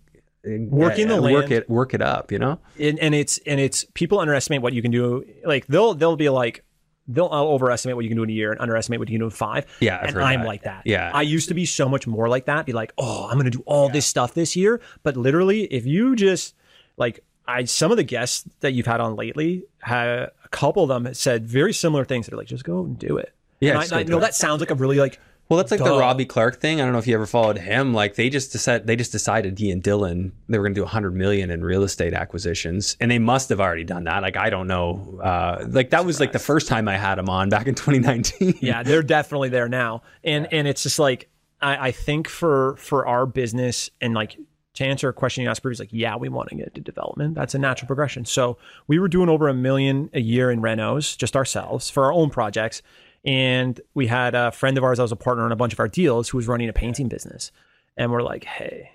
Working 0.46 1.08
the 1.08 1.16
uh, 1.16 1.22
work 1.22 1.48
land. 1.48 1.52
it 1.52 1.70
work 1.70 1.94
it 1.94 2.02
up 2.02 2.30
you 2.30 2.38
know 2.38 2.58
and, 2.78 2.98
and 2.98 3.14
it's 3.14 3.38
and 3.46 3.58
it's 3.58 3.86
people 3.94 4.18
underestimate 4.18 4.60
what 4.60 4.74
you 4.74 4.82
can 4.82 4.90
do 4.90 5.24
like 5.42 5.66
they'll 5.68 5.94
they'll 5.94 6.16
be 6.16 6.28
like 6.28 6.63
they'll 7.09 7.26
uh, 7.26 7.42
overestimate 7.42 7.96
what 7.96 8.02
you 8.05 8.09
can 8.09 8.16
do 8.16 8.22
in 8.22 8.30
a 8.30 8.32
year 8.32 8.50
and 8.52 8.61
underestimate 8.61 8.98
what 8.98 9.09
you 9.09 9.14
can 9.14 9.20
do 9.20 9.24
in 9.26 9.30
five 9.30 9.66
Yeah, 9.80 9.98
I've 10.00 10.09
and 10.11 10.22
i'm 10.22 10.40
that. 10.40 10.46
like 10.46 10.62
that 10.62 10.82
Yeah. 10.86 11.11
i 11.14 11.22
used 11.22 11.48
to 11.48 11.55
be 11.55 11.66
so 11.66 11.88
much 11.88 12.07
more 12.07 12.28
like 12.28 12.46
that 12.46 12.64
be 12.66 12.72
like 12.72 12.92
oh 12.98 13.28
i'm 13.30 13.36
gonna 13.36 13.50
do 13.50 13.62
all 13.66 13.88
this 13.88 14.07
stuff 14.07 14.34
this 14.34 14.57
year 14.57 14.80
but 15.02 15.16
literally 15.16 15.64
if 15.64 15.84
you 15.84 16.16
just 16.16 16.55
like 16.96 17.22
i 17.46 17.64
some 17.64 17.90
of 17.90 17.96
the 17.98 18.02
guests 18.05 18.44
that 18.61 18.72
you've 18.72 18.86
had 18.86 19.00
on 19.00 19.16
lately 19.16 19.64
had 19.80 20.09
a 20.09 20.32
couple 20.50 20.82
of 20.82 20.88
them 20.88 21.12
said 21.14 21.46
very 21.46 21.72
similar 21.74 22.05
things 22.07 22.26
they're 22.26 22.38
like 22.38 22.46
just 22.46 22.64
go 22.64 22.84
and 22.84 22.98
do 22.98 23.18
it 23.18 23.34
Yeah, 23.61 23.80
and 23.82 23.92
I, 23.92 24.00
I 24.00 24.02
know 24.05 24.16
it. 24.18 24.20
that 24.20 24.34
sounds 24.34 24.61
like 24.61 24.70
a 24.70 24.74
really 24.74 24.96
like 24.98 25.20
well 25.49 25.59
that's 25.59 25.70
like 25.70 25.78
the 25.78 25.84
Duh. 25.84 25.99
robbie 25.99 26.24
clark 26.24 26.61
thing 26.61 26.80
i 26.80 26.84
don't 26.84 26.92
know 26.92 26.99
if 26.99 27.07
you 27.07 27.14
ever 27.14 27.26
followed 27.26 27.59
him 27.59 27.92
like 27.92 28.14
they 28.14 28.30
just 28.30 28.53
decided 28.53 28.86
they 28.86 28.97
just 28.97 29.12
decided 29.12 29.59
he 29.59 29.70
and 29.70 29.82
dylan 29.82 30.32
they 30.49 30.59
were 30.59 30.64
going 30.64 30.74
to 30.74 30.78
do 30.78 30.84
100 30.84 31.14
million 31.14 31.51
in 31.51 31.62
real 31.64 31.82
estate 31.82 32.14
acquisitions 32.14 32.97
and 33.01 33.11
they 33.11 33.18
must 33.18 33.49
have 33.49 33.61
already 33.61 33.84
done 33.84 34.05
that 34.05 34.22
like 34.22 34.36
i 34.36 34.49
don't 34.51 34.66
know 34.66 35.20
uh 35.22 35.64
like 35.68 35.90
that 35.90 36.05
was 36.05 36.20
like 36.20 36.32
the 36.32 36.38
first 36.38 36.66
time 36.66 36.88
i 36.88 36.97
had 36.97 37.18
him 37.18 37.28
on 37.28 37.49
back 37.49 37.66
in 37.66 37.74
2019 37.74 38.55
yeah, 38.61 38.82
they're 38.82 39.03
definitely 39.03 39.49
there 39.49 39.68
now. 39.68 40.03
And 40.22 40.49
and 40.53 40.66
it's 40.66 40.82
just 40.82 40.99
like 40.99 41.28
I, 41.61 41.88
I 41.88 41.90
think 41.92 42.28
for 42.28 42.76
for 42.76 43.07
our 43.07 43.26
business 43.26 43.90
and 44.01 44.14
like 44.14 44.36
to 44.74 44.84
answer 44.84 45.09
a 45.09 45.12
question 45.12 45.45
you 45.45 45.51
asked 45.51 45.62
previously, 45.62 45.84
like, 45.84 45.92
yeah, 45.92 46.16
we 46.16 46.28
want 46.28 46.49
to 46.49 46.57
get 46.57 46.66
into 46.68 46.80
development. 46.80 47.36
That's 47.36 47.55
a 47.55 47.59
natural 47.61 47.86
progression. 47.86 48.24
So 48.24 48.59
we 48.88 48.99
were 48.99 49.07
doing 49.07 49.28
over 49.28 49.49
a 49.49 49.55
million 49.55 50.11
a 50.12 50.20
year 50.20 50.51
in 50.51 50.61
renos, 50.61 51.16
just 51.16 51.36
ourselves 51.36 51.90
for 51.90 52.05
our 52.05 52.12
own 52.12 52.28
projects. 52.28 52.82
And 53.24 53.80
we 53.94 54.06
had 54.06 54.34
a 54.34 54.52
friend 54.52 54.76
of 54.76 54.84
ours 54.84 54.98
that 54.98 55.04
was 55.04 55.12
a 55.12 55.16
partner 55.16 55.44
on 55.44 55.52
a 55.52 55.56
bunch 55.56 55.72
of 55.72 55.80
our 55.80 55.88
deals 55.88 56.28
who 56.28 56.36
was 56.36 56.46
running 56.46 56.68
a 56.68 56.72
painting 56.72 57.08
business. 57.08 57.50
And 57.96 58.10
we're 58.12 58.22
like, 58.22 58.44
hey, 58.44 58.90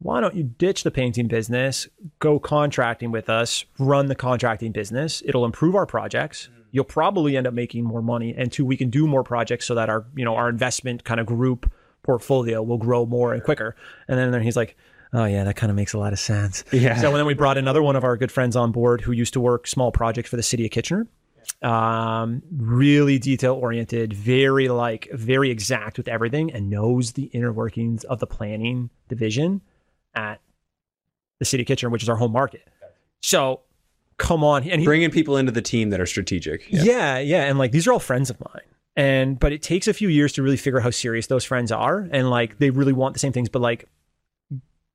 why 0.00 0.20
don't 0.20 0.34
you 0.34 0.44
ditch 0.44 0.82
the 0.82 0.90
painting 0.90 1.28
business, 1.28 1.86
go 2.20 2.38
contracting 2.38 3.12
with 3.12 3.28
us, 3.28 3.64
run 3.78 4.06
the 4.06 4.14
contracting 4.14 4.72
business? 4.72 5.22
It'll 5.26 5.44
improve 5.44 5.74
our 5.74 5.86
projects. 5.86 6.48
Mm-hmm. 6.50 6.60
You'll 6.72 6.84
probably 6.84 7.36
end 7.36 7.46
up 7.46 7.52
making 7.52 7.84
more 7.84 8.00
money, 8.00 8.34
and 8.36 8.50
two, 8.50 8.64
we 8.64 8.76
can 8.76 8.90
do 8.90 9.06
more 9.06 9.22
projects 9.22 9.66
so 9.66 9.74
that 9.74 9.90
our 9.90 10.06
you 10.16 10.24
know 10.24 10.36
our 10.36 10.48
investment 10.48 11.04
kind 11.04 11.20
of 11.20 11.26
group 11.26 11.70
portfolio 12.02 12.62
will 12.62 12.78
grow 12.78 13.04
more 13.04 13.34
and 13.34 13.42
quicker. 13.42 13.76
And 14.08 14.18
then 14.18 14.30
then 14.30 14.42
he's 14.42 14.56
like, 14.56 14.76
oh 15.12 15.26
yeah, 15.26 15.44
that 15.44 15.56
kind 15.56 15.68
of 15.68 15.76
makes 15.76 15.92
a 15.92 15.98
lot 15.98 16.12
of 16.12 16.18
sense. 16.18 16.64
Yeah. 16.72 16.96
So 17.00 17.12
then 17.12 17.26
we 17.26 17.34
brought 17.34 17.58
another 17.58 17.82
one 17.82 17.96
of 17.96 18.04
our 18.04 18.16
good 18.16 18.32
friends 18.32 18.56
on 18.56 18.72
board 18.72 19.02
who 19.02 19.12
used 19.12 19.34
to 19.34 19.40
work 19.40 19.66
small 19.66 19.92
projects 19.92 20.30
for 20.30 20.36
the 20.36 20.42
city 20.42 20.64
of 20.64 20.70
Kitchener. 20.70 21.06
Um, 21.62 22.42
really 22.50 23.18
detail 23.18 23.54
oriented, 23.54 24.14
very 24.14 24.68
like 24.68 25.08
very 25.12 25.50
exact 25.50 25.98
with 25.98 26.08
everything, 26.08 26.52
and 26.52 26.70
knows 26.70 27.12
the 27.12 27.24
inner 27.24 27.52
workings 27.52 28.04
of 28.04 28.18
the 28.18 28.26
planning 28.26 28.88
division 29.08 29.60
at 30.14 30.40
the 31.38 31.44
city 31.44 31.64
Kitchener, 31.64 31.90
which 31.90 32.02
is 32.02 32.08
our 32.08 32.16
home 32.16 32.32
market. 32.32 32.66
So 33.20 33.60
come 34.16 34.42
on, 34.42 34.68
and 34.68 34.80
he, 34.80 34.86
bringing 34.86 35.10
people 35.10 35.36
into 35.36 35.52
the 35.52 35.62
team 35.62 35.90
that 35.90 36.00
are 36.00 36.06
strategic 36.06 36.70
yeah. 36.70 36.82
yeah, 36.82 37.18
yeah, 37.18 37.44
and 37.44 37.58
like 37.58 37.72
these 37.72 37.86
are 37.86 37.92
all 37.92 37.98
friends 37.98 38.30
of 38.30 38.40
mine. 38.40 38.64
And 38.96 39.38
but 39.38 39.52
it 39.52 39.62
takes 39.62 39.86
a 39.86 39.92
few 39.92 40.08
years 40.08 40.32
to 40.34 40.42
really 40.42 40.56
figure 40.56 40.78
out 40.78 40.84
how 40.84 40.90
serious 40.90 41.26
those 41.26 41.44
friends 41.44 41.70
are 41.70 42.08
and 42.10 42.28
like 42.28 42.58
they 42.58 42.70
really 42.70 42.92
want 42.92 43.14
the 43.14 43.20
same 43.20 43.32
things 43.32 43.48
but 43.48 43.62
like 43.62 43.88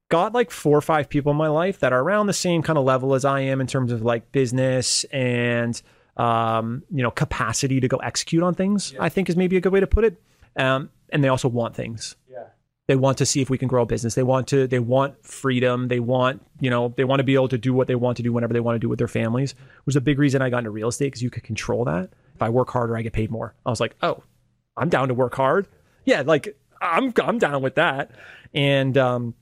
got 0.10 0.34
like 0.34 0.52
four 0.52 0.78
or 0.78 0.82
five 0.82 1.10
people 1.10 1.32
in 1.32 1.38
my 1.38 1.48
life 1.48 1.80
that 1.80 1.94
are 1.94 2.02
around 2.02 2.28
the 2.28 2.34
same 2.34 2.62
kind 2.62 2.78
of 2.78 2.86
level 2.86 3.16
as 3.16 3.26
I 3.26 3.42
am 3.42 3.62
in 3.62 3.68
terms 3.68 3.92
of 3.92 4.02
like 4.04 4.32
business 4.32 5.06
and 5.06 5.82
um 6.18 6.84
you 6.90 7.04
know 7.04 7.12
capacity 7.12 7.80
to 7.80 7.88
go 7.88 7.98
execute 7.98 8.44
on 8.44 8.54
things. 8.54 8.94
I 9.00 9.10
think 9.10 9.30
is 9.30 9.36
maybe 9.36 9.58
a 9.58 9.62
good 9.62 9.74
way 9.74 9.80
to 9.80 9.88
put 9.88 10.04
it. 10.04 10.22
Um 10.56 10.90
and 11.10 11.24
they 11.24 11.28
also 11.28 11.48
want 11.48 11.76
things. 11.76 12.16
Yeah. 12.30 12.44
They 12.88 12.96
want 12.96 13.18
to 13.18 13.26
see 13.26 13.42
if 13.42 13.50
we 13.50 13.58
can 13.58 13.68
grow 13.68 13.84
a 13.84 13.86
business. 13.86 14.16
They 14.16 14.24
want 14.24 14.48
to 14.50 14.68
they 14.68 14.80
want 14.80 15.26
freedom. 15.26 15.88
They 15.88 16.00
want, 16.00 16.46
you 16.60 16.70
know, 16.70 16.94
they 16.96 17.04
want 17.04 17.20
to 17.20 17.24
be 17.24 17.34
able 17.34 17.50
to 17.50 17.58
do 17.58 17.74
what 17.74 17.88
they 17.88 17.96
want 17.96 18.18
to 18.18 18.24
do 18.24 18.32
whenever 18.32 18.54
they 18.54 18.60
want 18.60 18.76
to 18.76 18.80
do 18.80 18.90
with 18.90 19.00
their 19.00 19.08
families. 19.08 19.52
It 19.52 19.86
was 19.86 19.96
a 19.96 20.02
big 20.02 20.20
reason 20.20 20.42
I 20.42 20.50
got 20.50 20.60
into 20.60 20.72
real 20.72 20.90
estate 20.90 21.08
because 21.08 21.24
you 21.24 21.30
could 21.30 21.44
control 21.44 21.86
that. 21.86 22.10
If 22.36 22.42
I 22.42 22.50
work 22.50 22.70
harder, 22.70 22.96
I 22.96 23.02
get 23.02 23.14
paid 23.14 23.32
more. 23.32 23.56
I 23.66 23.70
was 23.70 23.80
like, 23.80 23.96
oh, 24.02 24.22
I'm 24.78 24.90
down 24.90 25.08
to 25.08 25.14
work 25.14 25.36
hard. 25.36 25.68
Yeah, 26.06 26.22
like 26.22 26.56
I'm 26.82 27.14
I'm 27.24 27.40
down 27.40 27.62
with 27.62 27.76
that. 27.76 28.12
And 28.54 28.98
um, 28.98 29.34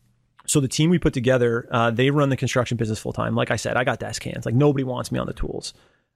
so 0.46 0.60
the 0.60 0.68
team 0.68 0.90
we 0.90 1.00
put 1.00 1.14
together, 1.14 1.68
uh, 1.72 1.92
they 1.92 2.10
run 2.10 2.30
the 2.30 2.38
construction 2.38 2.78
business 2.78 3.00
full 3.00 3.14
time. 3.14 3.36
Like 3.36 3.52
I 3.52 3.56
said, 3.56 3.78
I 3.78 3.84
got 3.84 4.00
desk 4.00 4.24
hands. 4.24 4.46
Like 4.46 4.56
nobody 4.56 4.84
wants 4.84 5.12
me 5.12 5.20
on 5.20 5.28
the 5.28 5.34
tools. 5.34 5.74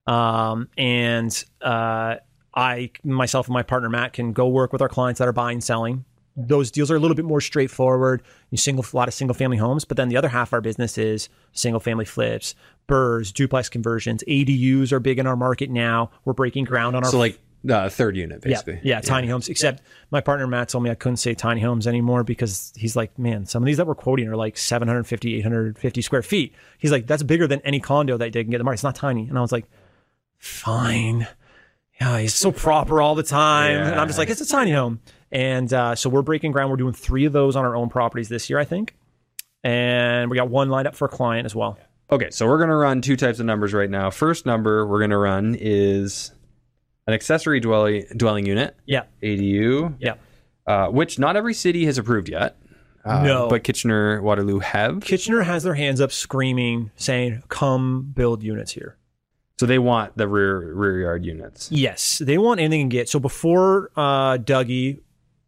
Um, 0.08 0.70
and 0.78 1.44
uh, 1.62 2.16
I 2.56 2.92
myself 3.04 3.48
and 3.48 3.54
my 3.54 3.64
partner 3.64 3.90
Matt 3.90 4.14
can 4.14 4.34
go 4.34 4.48
work 4.48 4.72
with 4.72 4.82
our 4.82 4.90
clients 4.90 5.20
that 5.20 5.28
are 5.28 5.34
buying, 5.34 5.62
selling. 5.62 6.06
those 6.36 6.72
deals 6.72 6.90
are 6.92 6.96
a 6.96 7.00
little 7.00 7.16
bit 7.16 7.26
more 7.26 7.42
straightforward. 7.42 8.22
You 8.52 8.58
single 8.58 8.86
a 8.92 8.96
lot 8.96 9.08
of 9.08 9.14
single 9.14 9.34
family 9.36 9.58
homes, 9.58 9.86
but 9.86 9.98
then 9.98 10.08
the 10.08 10.18
other 10.18 10.30
half 10.30 10.50
of 10.50 10.54
our 10.54 10.62
business 10.62 10.98
is 10.98 11.30
single 11.52 11.80
family 11.80 12.06
flips, 12.06 12.56
burrs, 12.88 13.32
duplex 13.32 13.70
conversions. 13.70 14.24
ADUs 14.28 14.92
are 14.92 15.00
big 15.00 15.20
in 15.20 15.28
our 15.28 15.36
market 15.36 15.70
now. 15.70 16.12
We're 16.26 16.34
breaking 16.34 16.66
ground 16.66 16.96
on 16.96 17.04
our 17.04 17.10
So 17.10 17.18
like 17.18 17.40
uh, 17.68 17.90
third 17.90 18.16
unit, 18.16 18.44
yeah, 18.46 18.50
basically. 18.50 18.80
yeah, 18.84 19.02
tiny 19.02 19.28
homes. 19.28 19.50
Except 19.50 19.82
my 20.12 20.22
partner 20.22 20.48
Matt 20.48 20.70
told 20.70 20.84
me 20.84 20.90
I 20.92 20.96
couldn't 20.96 21.18
say 21.18 21.34
tiny 21.34 21.60
homes 21.60 21.88
anymore 21.88 22.24
because 22.24 22.72
he's 22.78 22.96
like, 22.96 23.18
man, 23.18 23.46
some 23.46 23.64
of 23.64 23.66
these 23.66 23.78
that 23.78 23.88
we're 23.88 23.96
quoting 23.96 24.28
are 24.30 24.36
like 24.36 24.58
750, 24.58 25.36
850 25.40 26.02
square 26.02 26.22
feet. 26.22 26.54
He's 26.78 26.92
like, 26.92 27.08
that's 27.08 27.24
bigger 27.24 27.48
than 27.48 27.60
any 27.62 27.80
condo 27.80 28.16
that 28.18 28.32
they 28.32 28.44
can 28.44 28.52
get 28.52 28.58
in 28.58 28.60
the 28.60 28.64
market. 28.64 28.76
It's 28.76 28.84
not 28.84 28.96
tiny. 28.96 29.28
And 29.28 29.38
I 29.38 29.42
was 29.42 29.52
like, 29.52 29.66
fine. 30.38 31.28
Yeah, 32.00 32.20
he's 32.20 32.36
so 32.36 32.52
proper 32.52 33.02
all 33.02 33.16
the 33.16 33.24
time. 33.24 33.78
And 33.82 34.00
I'm 34.00 34.08
just 34.08 34.20
like, 34.20 34.30
it's 34.30 34.42
a 34.42 34.48
tiny 34.48 34.72
home. 34.72 35.00
And 35.32 35.72
uh, 35.74 35.96
so 35.96 36.10
we're 36.10 36.22
breaking 36.22 36.52
ground. 36.52 36.70
We're 36.70 36.78
doing 36.78 36.94
three 36.94 37.26
of 37.26 37.34
those 37.34 37.56
on 37.56 37.66
our 37.66 37.76
own 37.76 37.90
properties 37.90 38.30
this 38.30 38.50
year, 38.50 38.60
I 38.60 38.66
think. 38.66 38.96
And 39.64 40.30
we 40.30 40.38
got 40.38 40.50
one 40.50 40.70
lined 40.70 40.88
up 40.88 40.96
for 40.96 41.06
a 41.06 41.10
client 41.10 41.46
as 41.46 41.56
well. 41.56 41.78
Okay, 42.12 42.30
so 42.30 42.48
we're 42.48 42.58
going 42.58 42.70
to 42.70 42.76
run 42.76 43.02
two 43.02 43.18
types 43.18 43.40
of 43.40 43.46
numbers 43.46 43.74
right 43.74 43.90
now. 43.90 44.10
First 44.10 44.46
number 44.46 44.86
we're 44.88 45.00
going 45.00 45.10
to 45.10 45.18
run 45.18 45.56
is 45.60 46.32
an 47.08 47.14
accessory 47.14 47.60
dwelling 47.60 48.06
dwelling 48.16 48.46
unit, 48.46 48.76
Yeah. 48.86 49.04
ADU, 49.24 49.96
Yeah. 50.00 50.14
uh, 50.66 50.88
which 50.88 51.20
not 51.20 51.36
every 51.36 51.54
city 51.54 51.86
has 51.86 51.98
approved 51.98 52.30
yet. 52.30 52.58
Uh, 53.04 53.24
No. 53.24 53.48
but 53.50 53.64
Kitchener, 53.64 54.22
Waterloo 54.22 54.60
have. 54.60 55.02
Kitchener 55.02 55.42
has 55.42 55.64
their 55.64 55.74
hands 55.74 56.00
up 56.00 56.12
screaming, 56.12 56.92
saying, 56.96 57.44
come 57.50 58.12
build 58.16 58.44
units 58.44 58.72
here. 58.74 58.98
So 59.60 59.66
they 59.66 59.80
want 59.80 60.16
the 60.16 60.28
rear 60.28 60.74
rear 60.74 61.02
yard 61.02 61.26
units. 61.26 61.72
Yes, 61.72 62.20
they 62.20 62.38
want 62.38 62.60
anything 62.60 62.82
can 62.82 62.90
get. 62.90 63.10
So 63.10 63.20
before 63.20 63.92
uh, 63.96 64.38
Dougie 64.38 65.00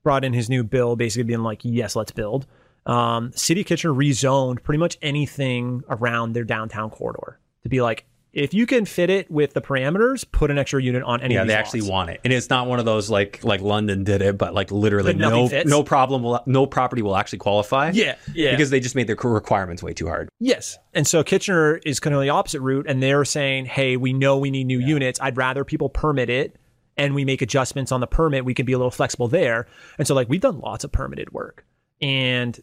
brought 0.03 0.23
in 0.23 0.33
his 0.33 0.49
new 0.49 0.63
bill, 0.63 0.95
basically 0.95 1.23
being 1.23 1.43
like, 1.43 1.59
"Yes, 1.63 1.95
let's 1.95 2.11
build," 2.11 2.47
um, 2.87 3.31
City 3.35 3.61
of 3.61 3.67
Kitchener 3.67 3.93
rezoned 3.93 4.63
pretty 4.63 4.79
much 4.79 4.97
anything 5.03 5.83
around 5.89 6.33
their 6.33 6.43
downtown 6.43 6.89
corridor 6.89 7.39
to 7.61 7.69
be 7.69 7.81
like, 7.81 8.05
if 8.39 8.53
you 8.53 8.65
can 8.65 8.85
fit 8.85 9.09
it 9.09 9.29
with 9.29 9.53
the 9.53 9.61
parameters, 9.61 10.25
put 10.31 10.49
an 10.49 10.57
extra 10.57 10.81
unit 10.81 11.03
on 11.03 11.21
any. 11.21 11.35
Yeah, 11.35 11.43
they 11.43 11.53
actually 11.53 11.81
want 11.81 12.09
it, 12.09 12.21
and 12.23 12.31
it's 12.31 12.49
not 12.49 12.67
one 12.67 12.79
of 12.79 12.85
those 12.85 13.09
like 13.09 13.43
like 13.43 13.61
London 13.61 14.03
did 14.03 14.21
it, 14.21 14.37
but 14.37 14.53
like 14.53 14.71
literally 14.71 15.13
But 15.13 15.17
no 15.17 15.47
fits? 15.49 15.69
no 15.69 15.83
problem 15.83 16.23
will 16.23 16.41
no 16.45 16.65
property 16.65 17.01
will 17.01 17.15
actually 17.17 17.39
qualify. 17.39 17.91
Yeah, 17.91 18.15
yeah. 18.33 18.51
because 18.51 18.69
they 18.69 18.79
just 18.79 18.95
made 18.95 19.07
their 19.07 19.17
requirements 19.17 19.83
way 19.83 19.93
too 19.93 20.07
hard. 20.07 20.29
Yes. 20.39 20.77
And 20.93 21.05
so 21.05 21.23
Kitchener 21.23 21.77
is 21.85 21.99
kind 21.99 22.15
of 22.15 22.21
the 22.21 22.29
opposite 22.29 22.61
route. 22.61 22.85
And 22.87 23.03
they're 23.03 23.25
saying, 23.25 23.65
hey, 23.65 23.97
we 23.97 24.13
know 24.13 24.37
we 24.37 24.51
need 24.51 24.65
new 24.65 24.79
units. 24.79 25.19
I'd 25.21 25.37
rather 25.37 25.63
people 25.63 25.89
permit 25.89 26.29
it 26.29 26.55
and 26.97 27.13
we 27.15 27.25
make 27.25 27.41
adjustments 27.41 27.91
on 27.91 27.99
the 27.99 28.07
permit. 28.07 28.45
We 28.45 28.53
can 28.53 28.65
be 28.65 28.73
a 28.73 28.77
little 28.77 28.91
flexible 28.91 29.27
there. 29.27 29.67
And 29.97 30.07
so, 30.07 30.15
like, 30.15 30.29
we've 30.29 30.41
done 30.41 30.59
lots 30.59 30.83
of 30.83 30.91
permitted 30.91 31.31
work 31.31 31.65
and 32.01 32.59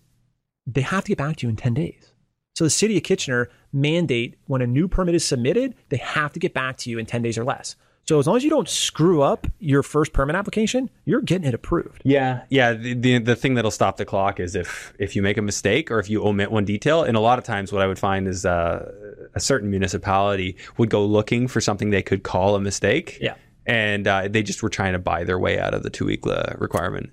they 0.67 0.81
have 0.81 1.05
to 1.05 1.09
get 1.09 1.19
back 1.19 1.37
to 1.37 1.47
you 1.47 1.51
in 1.51 1.57
10 1.57 1.75
days. 1.75 2.13
So 2.57 2.65
the 2.65 2.71
city 2.71 2.97
of 2.97 3.03
Kitchener 3.03 3.51
mandate 3.71 4.39
when 4.47 4.63
a 4.63 4.67
new 4.67 4.89
permit 4.89 5.15
is 5.15 5.23
submitted, 5.27 5.75
they 5.91 5.99
have 5.99 6.33
to 6.33 6.39
get 6.41 6.55
back 6.55 6.79
to 6.79 6.91
you 6.91 6.99
in 6.99 7.05
10 7.05 7.21
days 7.21 7.37
or 7.37 7.45
less. 7.45 7.77
So 8.09 8.19
as 8.19 8.27
long 8.27 8.37
as 8.37 8.45
you 8.45 8.49
don't 8.49 8.69
screw 8.69 9.21
up 9.21 9.47
your 9.59 9.83
first 9.83 10.15
permit 10.15 10.37
application, 10.37 10.89
you're 11.05 11.21
getting 11.21 11.47
it 11.47 11.53
approved. 11.53 12.01
Yeah, 12.03 12.45
yeah. 12.49 12.73
The, 12.73 12.95
the 12.95 13.19
the 13.19 13.37
thing 13.37 13.55
that'll 13.55 13.71
stop 13.73 13.97
the 13.99 14.05
clock 14.07 14.39
is 14.41 14.55
if 14.55 14.95
if 14.99 15.15
you 15.17 15.23
make 15.23 15.37
a 15.37 15.43
mistake 15.43 15.91
or 15.91 15.99
if 15.99 16.09
you 16.09 16.25
omit 16.25 16.51
one 16.51 16.65
detail. 16.65 17.03
And 17.03 17.17
a 17.17 17.21
lot 17.21 17.39
of 17.39 17.45
times, 17.45 17.73
what 17.73 17.83
I 17.83 17.87
would 17.89 17.99
find 17.99 18.27
is 18.29 18.47
uh, 18.47 18.91
a 19.35 19.41
certain 19.41 19.69
municipality 19.71 20.57
would 20.79 20.89
go 20.89 21.05
looking 21.05 21.49
for 21.49 21.61
something 21.61 21.91
they 21.91 22.01
could 22.01 22.23
call 22.23 22.55
a 22.55 22.61
mistake. 22.61 23.19
Yeah. 23.21 23.35
and 23.67 24.07
uh, 24.07 24.29
they 24.29 24.45
just 24.45 24.63
were 24.63 24.71
trying 24.71 24.93
to 24.93 25.01
buy 25.01 25.25
their 25.25 25.39
way 25.41 25.59
out 25.59 25.75
of 25.75 25.83
the 25.83 25.91
two 25.91 26.07
week 26.07 26.25
uh, 26.27 26.55
requirement. 26.59 27.11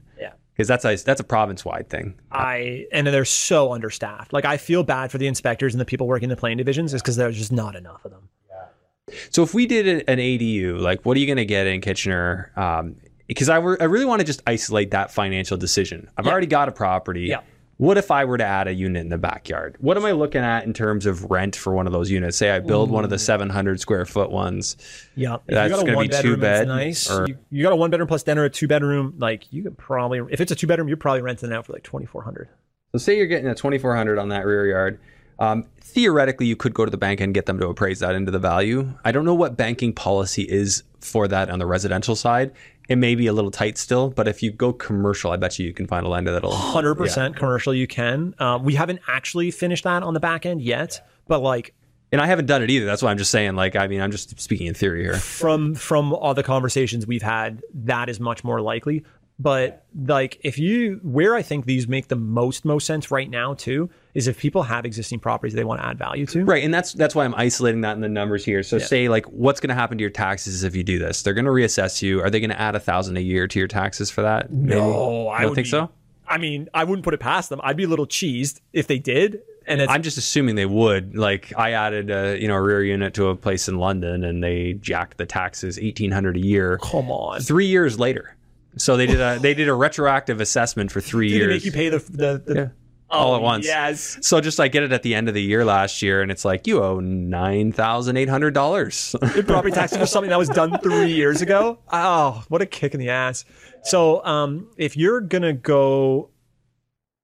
Because 0.54 0.68
that's 0.68 0.86
a 0.86 0.96
that's 1.04 1.20
a 1.20 1.24
province 1.24 1.66
wide 1.66 1.90
thing. 1.90 2.14
I 2.32 2.86
and 2.92 3.08
they're 3.08 3.26
so 3.26 3.74
understaffed. 3.74 4.34
Like 4.34 4.46
I 4.46 4.58
feel 4.58 4.84
bad 4.84 5.12
for 5.12 5.18
the 5.18 5.28
inspectors 5.28 5.74
and 5.74 5.82
the 5.82 5.86
people 5.86 6.08
working 6.08 6.30
the 6.30 6.36
plane 6.36 6.58
divisions 6.58 6.94
is 6.94 7.02
because 7.02 7.16
there's 7.16 7.38
just 7.38 7.52
not 7.52 7.76
enough 7.76 8.06
of 8.06 8.12
them. 8.12 8.30
Yeah. 8.50 9.16
So 9.32 9.44
if 9.44 9.54
we 9.54 9.66
did 9.66 10.08
an 10.08 10.18
ADU, 10.18 10.80
like 10.80 11.06
what 11.06 11.18
are 11.18 11.20
you 11.20 11.26
going 11.26 11.38
to 11.38 11.46
get 11.46 11.68
in 11.68 11.82
Kitchener? 11.82 12.52
Um, 12.56 12.96
because 13.28 13.50
I, 13.50 13.58
were, 13.60 13.82
I 13.82 13.86
really 13.86 14.06
want 14.06 14.20
to 14.20 14.26
just 14.26 14.44
isolate 14.46 14.92
that 14.92 15.10
financial 15.12 15.58
decision. 15.58 16.10
I've 16.18 16.28
already 16.28 16.46
got 16.46 16.68
a 16.68 16.72
property. 16.72 17.22
Yeah. 17.22 17.42
What 17.78 17.98
if 17.98 18.12
I 18.12 18.24
were 18.26 18.38
to 18.38 18.44
add 18.46 18.68
a 18.68 18.74
unit 18.74 19.02
in 19.02 19.10
the 19.10 19.18
backyard? 19.18 19.76
What 19.80 19.98
am 19.98 20.06
I 20.06 20.12
looking 20.12 20.42
at 20.42 20.64
in 20.64 20.74
terms 20.74 21.06
of 21.06 21.30
rent 21.32 21.56
for 21.56 21.74
one 21.74 21.88
of 21.88 21.94
those 21.94 22.10
units? 22.12 22.38
Say 22.38 22.52
I 22.52 22.60
build 22.60 22.92
one 22.92 23.04
of 23.04 23.10
the 23.10 23.18
700 23.18 23.80
square 23.80 24.06
foot 24.06 24.30
ones. 24.32 24.78
Yeah, 25.16 25.38
That's 25.48 25.74
a 25.74 25.78
gonna 25.78 25.92
be 25.92 25.96
one 25.96 26.08
bedroom, 26.08 26.36
two 26.36 26.42
bed, 26.42 26.68
nice. 26.68 27.10
or- 27.10 27.28
You, 27.28 27.38
you 27.50 27.64
got 27.64 27.74
a 27.74 27.76
one 27.76 27.90
bedroom 27.90 28.08
plus 28.08 28.24
den 28.24 28.38
or 28.38 28.46
a 28.46 28.50
two 28.50 28.68
bedroom. 28.68 29.16
Like 29.18 29.52
you 29.52 29.64
could 29.64 29.78
probably, 29.78 30.22
if 30.30 30.40
it's 30.40 30.52
a 30.52 30.56
two 30.56 30.68
bedroom, 30.68 30.88
you're 30.88 30.98
probably 30.98 31.22
renting 31.24 31.50
it 31.52 31.56
out 31.56 31.66
for 31.66 31.74
like 31.74 31.84
twenty 31.84 32.06
four 32.06 32.22
hundred. 32.24 32.48
So 32.92 33.00
say 33.00 33.18
you're 33.18 33.26
getting 33.28 33.48
a 33.48 33.56
2400 33.56 34.20
on 34.20 34.30
that 34.30 34.46
rear 34.46 34.68
yard. 34.68 35.00
Um, 35.40 35.66
theoretically, 35.82 36.46
you 36.46 36.56
could 36.56 36.76
go 36.76 36.86
to 36.86 36.92
the 36.92 36.98
bank 36.98 37.20
and 37.20 37.34
get 37.34 37.48
them 37.48 37.58
to 37.58 37.68
appraise 37.68 38.00
that 38.00 38.14
into 38.14 38.30
the 38.32 38.38
value. 38.38 38.94
I 39.04 39.12
don't 39.12 39.26
know 39.26 39.34
what 39.34 39.58
banking 39.58 39.94
policy 39.94 40.44
is 40.44 40.84
for 41.02 41.28
that 41.28 41.50
on 41.50 41.58
the 41.58 41.66
residential 41.66 42.16
side. 42.16 42.52
It 42.90 42.98
may 42.98 43.16
be 43.16 43.28
a 43.28 43.34
little 43.34 43.52
tight 43.52 43.78
still, 43.78 44.10
but 44.10 44.28
if 44.28 44.44
you 44.44 44.52
go 44.52 44.74
commercial, 44.74 45.32
I 45.32 45.38
bet 45.38 45.58
you 45.58 45.66
you 45.66 45.74
can 45.74 45.88
find 45.88 46.06
a 46.06 46.10
lender 46.10 46.32
that'll. 46.32 46.52
Hundred 46.54 46.96
percent 46.96 47.36
commercial. 47.36 47.74
You 47.74 47.88
can. 47.88 48.36
Um, 48.40 48.64
we 48.64 48.76
haven't 48.76 49.00
actually 49.08 49.52
finished 49.52 49.86
that 49.86 50.04
on 50.04 50.14
the 50.14 50.20
back 50.20 50.46
end 50.46 50.62
yet, 50.62 51.06
but 51.28 51.42
like 51.42 51.74
And 52.12 52.20
I 52.20 52.28
haven't 52.28 52.46
done 52.46 52.62
it 52.62 52.70
either. 52.70 52.86
That's 52.86 53.02
why 53.02 53.10
I'm 53.12 53.18
just 53.18 53.32
saying. 53.32 53.56
Like, 53.56 53.76
I 53.76 53.88
mean, 53.88 54.02
I'm 54.02 54.12
just 54.12 54.40
speaking 54.40 54.68
in 54.68 54.74
theory 54.74 55.02
here. 55.04 55.16
from 55.16 55.76
from 55.76 56.14
all 56.14 56.34
the 56.34 56.44
conversations 56.44 57.08
we've 57.08 57.24
had, 57.24 57.62
that 57.74 58.10
is 58.10 58.20
much 58.20 58.44
more 58.44 58.62
likely. 58.62 59.04
But 59.40 59.86
like 59.96 60.40
if 60.44 60.60
you 60.60 61.00
where 61.04 61.36
I 61.36 61.42
think 61.42 61.66
these 61.66 61.88
make 61.88 62.08
the 62.10 62.16
most 62.16 62.66
most 62.66 62.86
sense 62.86 63.10
right 63.12 63.30
now 63.30 63.54
too 63.54 63.90
is 64.14 64.28
if 64.28 64.38
people 64.40 64.64
have 64.64 64.86
existing 64.86 65.20
properties 65.20 65.54
they 65.54 65.64
want 65.64 65.82
to 65.82 65.88
add 65.88 65.98
value 65.98 66.26
to. 66.28 66.46
Right, 66.46 66.64
and 66.64 66.74
that's 66.74 66.94
that's 66.94 67.16
why 67.16 67.26
I'm 67.26 67.34
isolating 67.36 67.82
that 67.82 67.94
in 67.96 68.02
the 68.02 68.10
numbers 68.10 68.46
here. 68.46 68.62
So 68.64 68.78
say 68.80 69.10
like, 69.10 69.26
what's 69.28 69.60
going 69.60 69.70
to 69.70 69.76
happen 69.76 69.98
to 69.98 70.02
your 70.04 70.12
taxes 70.12 70.64
if 70.64 70.76
you 70.76 70.84
do 70.84 71.00
this? 71.00 71.24
They're 71.24 71.34
going 71.34 71.46
to 71.46 71.52
reassess 71.52 72.02
you. 72.02 72.22
Are 72.22 72.30
they 72.30 72.40
going 72.40 72.50
to 72.52 72.60
add 72.62 72.76
a 72.76 72.80
thousand 72.80 73.18
a 73.18 73.22
year 73.22 73.48
to 73.48 73.60
your 73.60 73.68
taxes 73.68 74.12
for 74.12 74.22
that? 74.22 74.52
Maybe? 74.52 74.80
No, 74.80 75.28
I 75.30 75.42
don't 75.42 75.56
think 75.56 75.66
be- 75.66 75.72
so. 75.72 75.90
I 76.28 76.38
mean, 76.38 76.70
I 76.74 76.84
wouldn't 76.86 77.04
put 77.04 77.14
it 77.14 77.20
past 77.20 77.50
them. 77.50 77.60
I'd 77.64 77.76
be 77.76 77.84
a 77.84 77.88
little 77.88 78.08
cheesed 78.08 78.62
if 78.72 78.88
they 78.88 78.98
did. 78.98 79.42
And 79.66 79.82
it's 79.82 79.92
I'm 79.92 80.02
just 80.04 80.18
assuming 80.18 80.56
they 80.56 80.66
would. 80.66 81.16
Like, 81.16 81.54
I 81.58 81.72
added 81.72 82.10
a 82.12 82.38
you 82.40 82.48
know 82.50 82.56
a 82.56 82.62
rear 82.62 82.84
unit 82.84 83.14
to 83.16 83.28
a 83.28 83.36
place 83.36 83.68
in 83.70 83.78
London, 83.78 84.24
and 84.26 84.44
they 84.44 84.74
jacked 84.74 85.18
the 85.18 85.26
taxes 85.26 85.80
eighteen 85.80 86.12
hundred 86.12 86.36
a 86.38 86.42
year. 86.42 86.78
come 86.80 87.10
on. 87.10 87.40
Three 87.40 87.68
years 87.68 87.98
later, 87.98 88.36
so 88.78 88.98
they 88.98 89.06
did 89.06 89.22
a 89.22 89.40
they 89.40 89.54
did 89.54 89.70
a 89.70 89.74
retroactive 89.74 90.42
assessment 90.42 90.92
for 90.92 91.00
three 91.02 91.30
Did 91.30 91.36
they 91.36 91.40
years. 91.46 91.54
make 91.56 91.66
you 91.66 91.72
pay 91.72 91.90
the 91.90 92.00
the, 92.00 92.44
the 92.46 92.56
Yeah. 92.56 92.68
All 93.14 93.34
Oh, 93.34 93.36
at 93.38 93.42
once. 93.42 93.66
Yes. 93.66 94.18
So 94.22 94.42
just 94.42 94.60
like 94.60 94.72
get 94.72 94.84
it 94.84 94.92
at 94.92 95.04
the 95.04 95.16
end 95.16 95.28
of 95.28 95.34
the 95.34 95.42
year 95.42 95.64
last 95.64 96.02
year, 96.02 96.22
and 96.22 96.32
it's 96.32 96.44
like 96.46 96.68
you 96.68 96.84
owe 96.84 97.00
nine 97.00 97.72
thousand 97.72 98.18
eight 98.18 98.30
hundred 98.30 98.54
dollars. 98.54 99.16
Your 99.36 99.44
property 99.44 99.74
taxes 99.74 99.98
for 99.98 100.06
something 100.06 100.30
that 100.30 100.40
was 100.40 100.50
done 100.50 100.78
three 100.80 101.12
years 101.14 101.42
ago. 101.42 101.80
Oh, 101.92 102.44
what 102.50 102.62
a 102.62 102.66
kick 102.66 102.94
in 102.94 103.00
the 103.00 103.10
ass. 103.10 103.46
So, 103.84 104.24
um, 104.26 104.70
if 104.78 104.96
you're 104.98 105.22
gonna 105.22 105.54
go, 105.54 106.30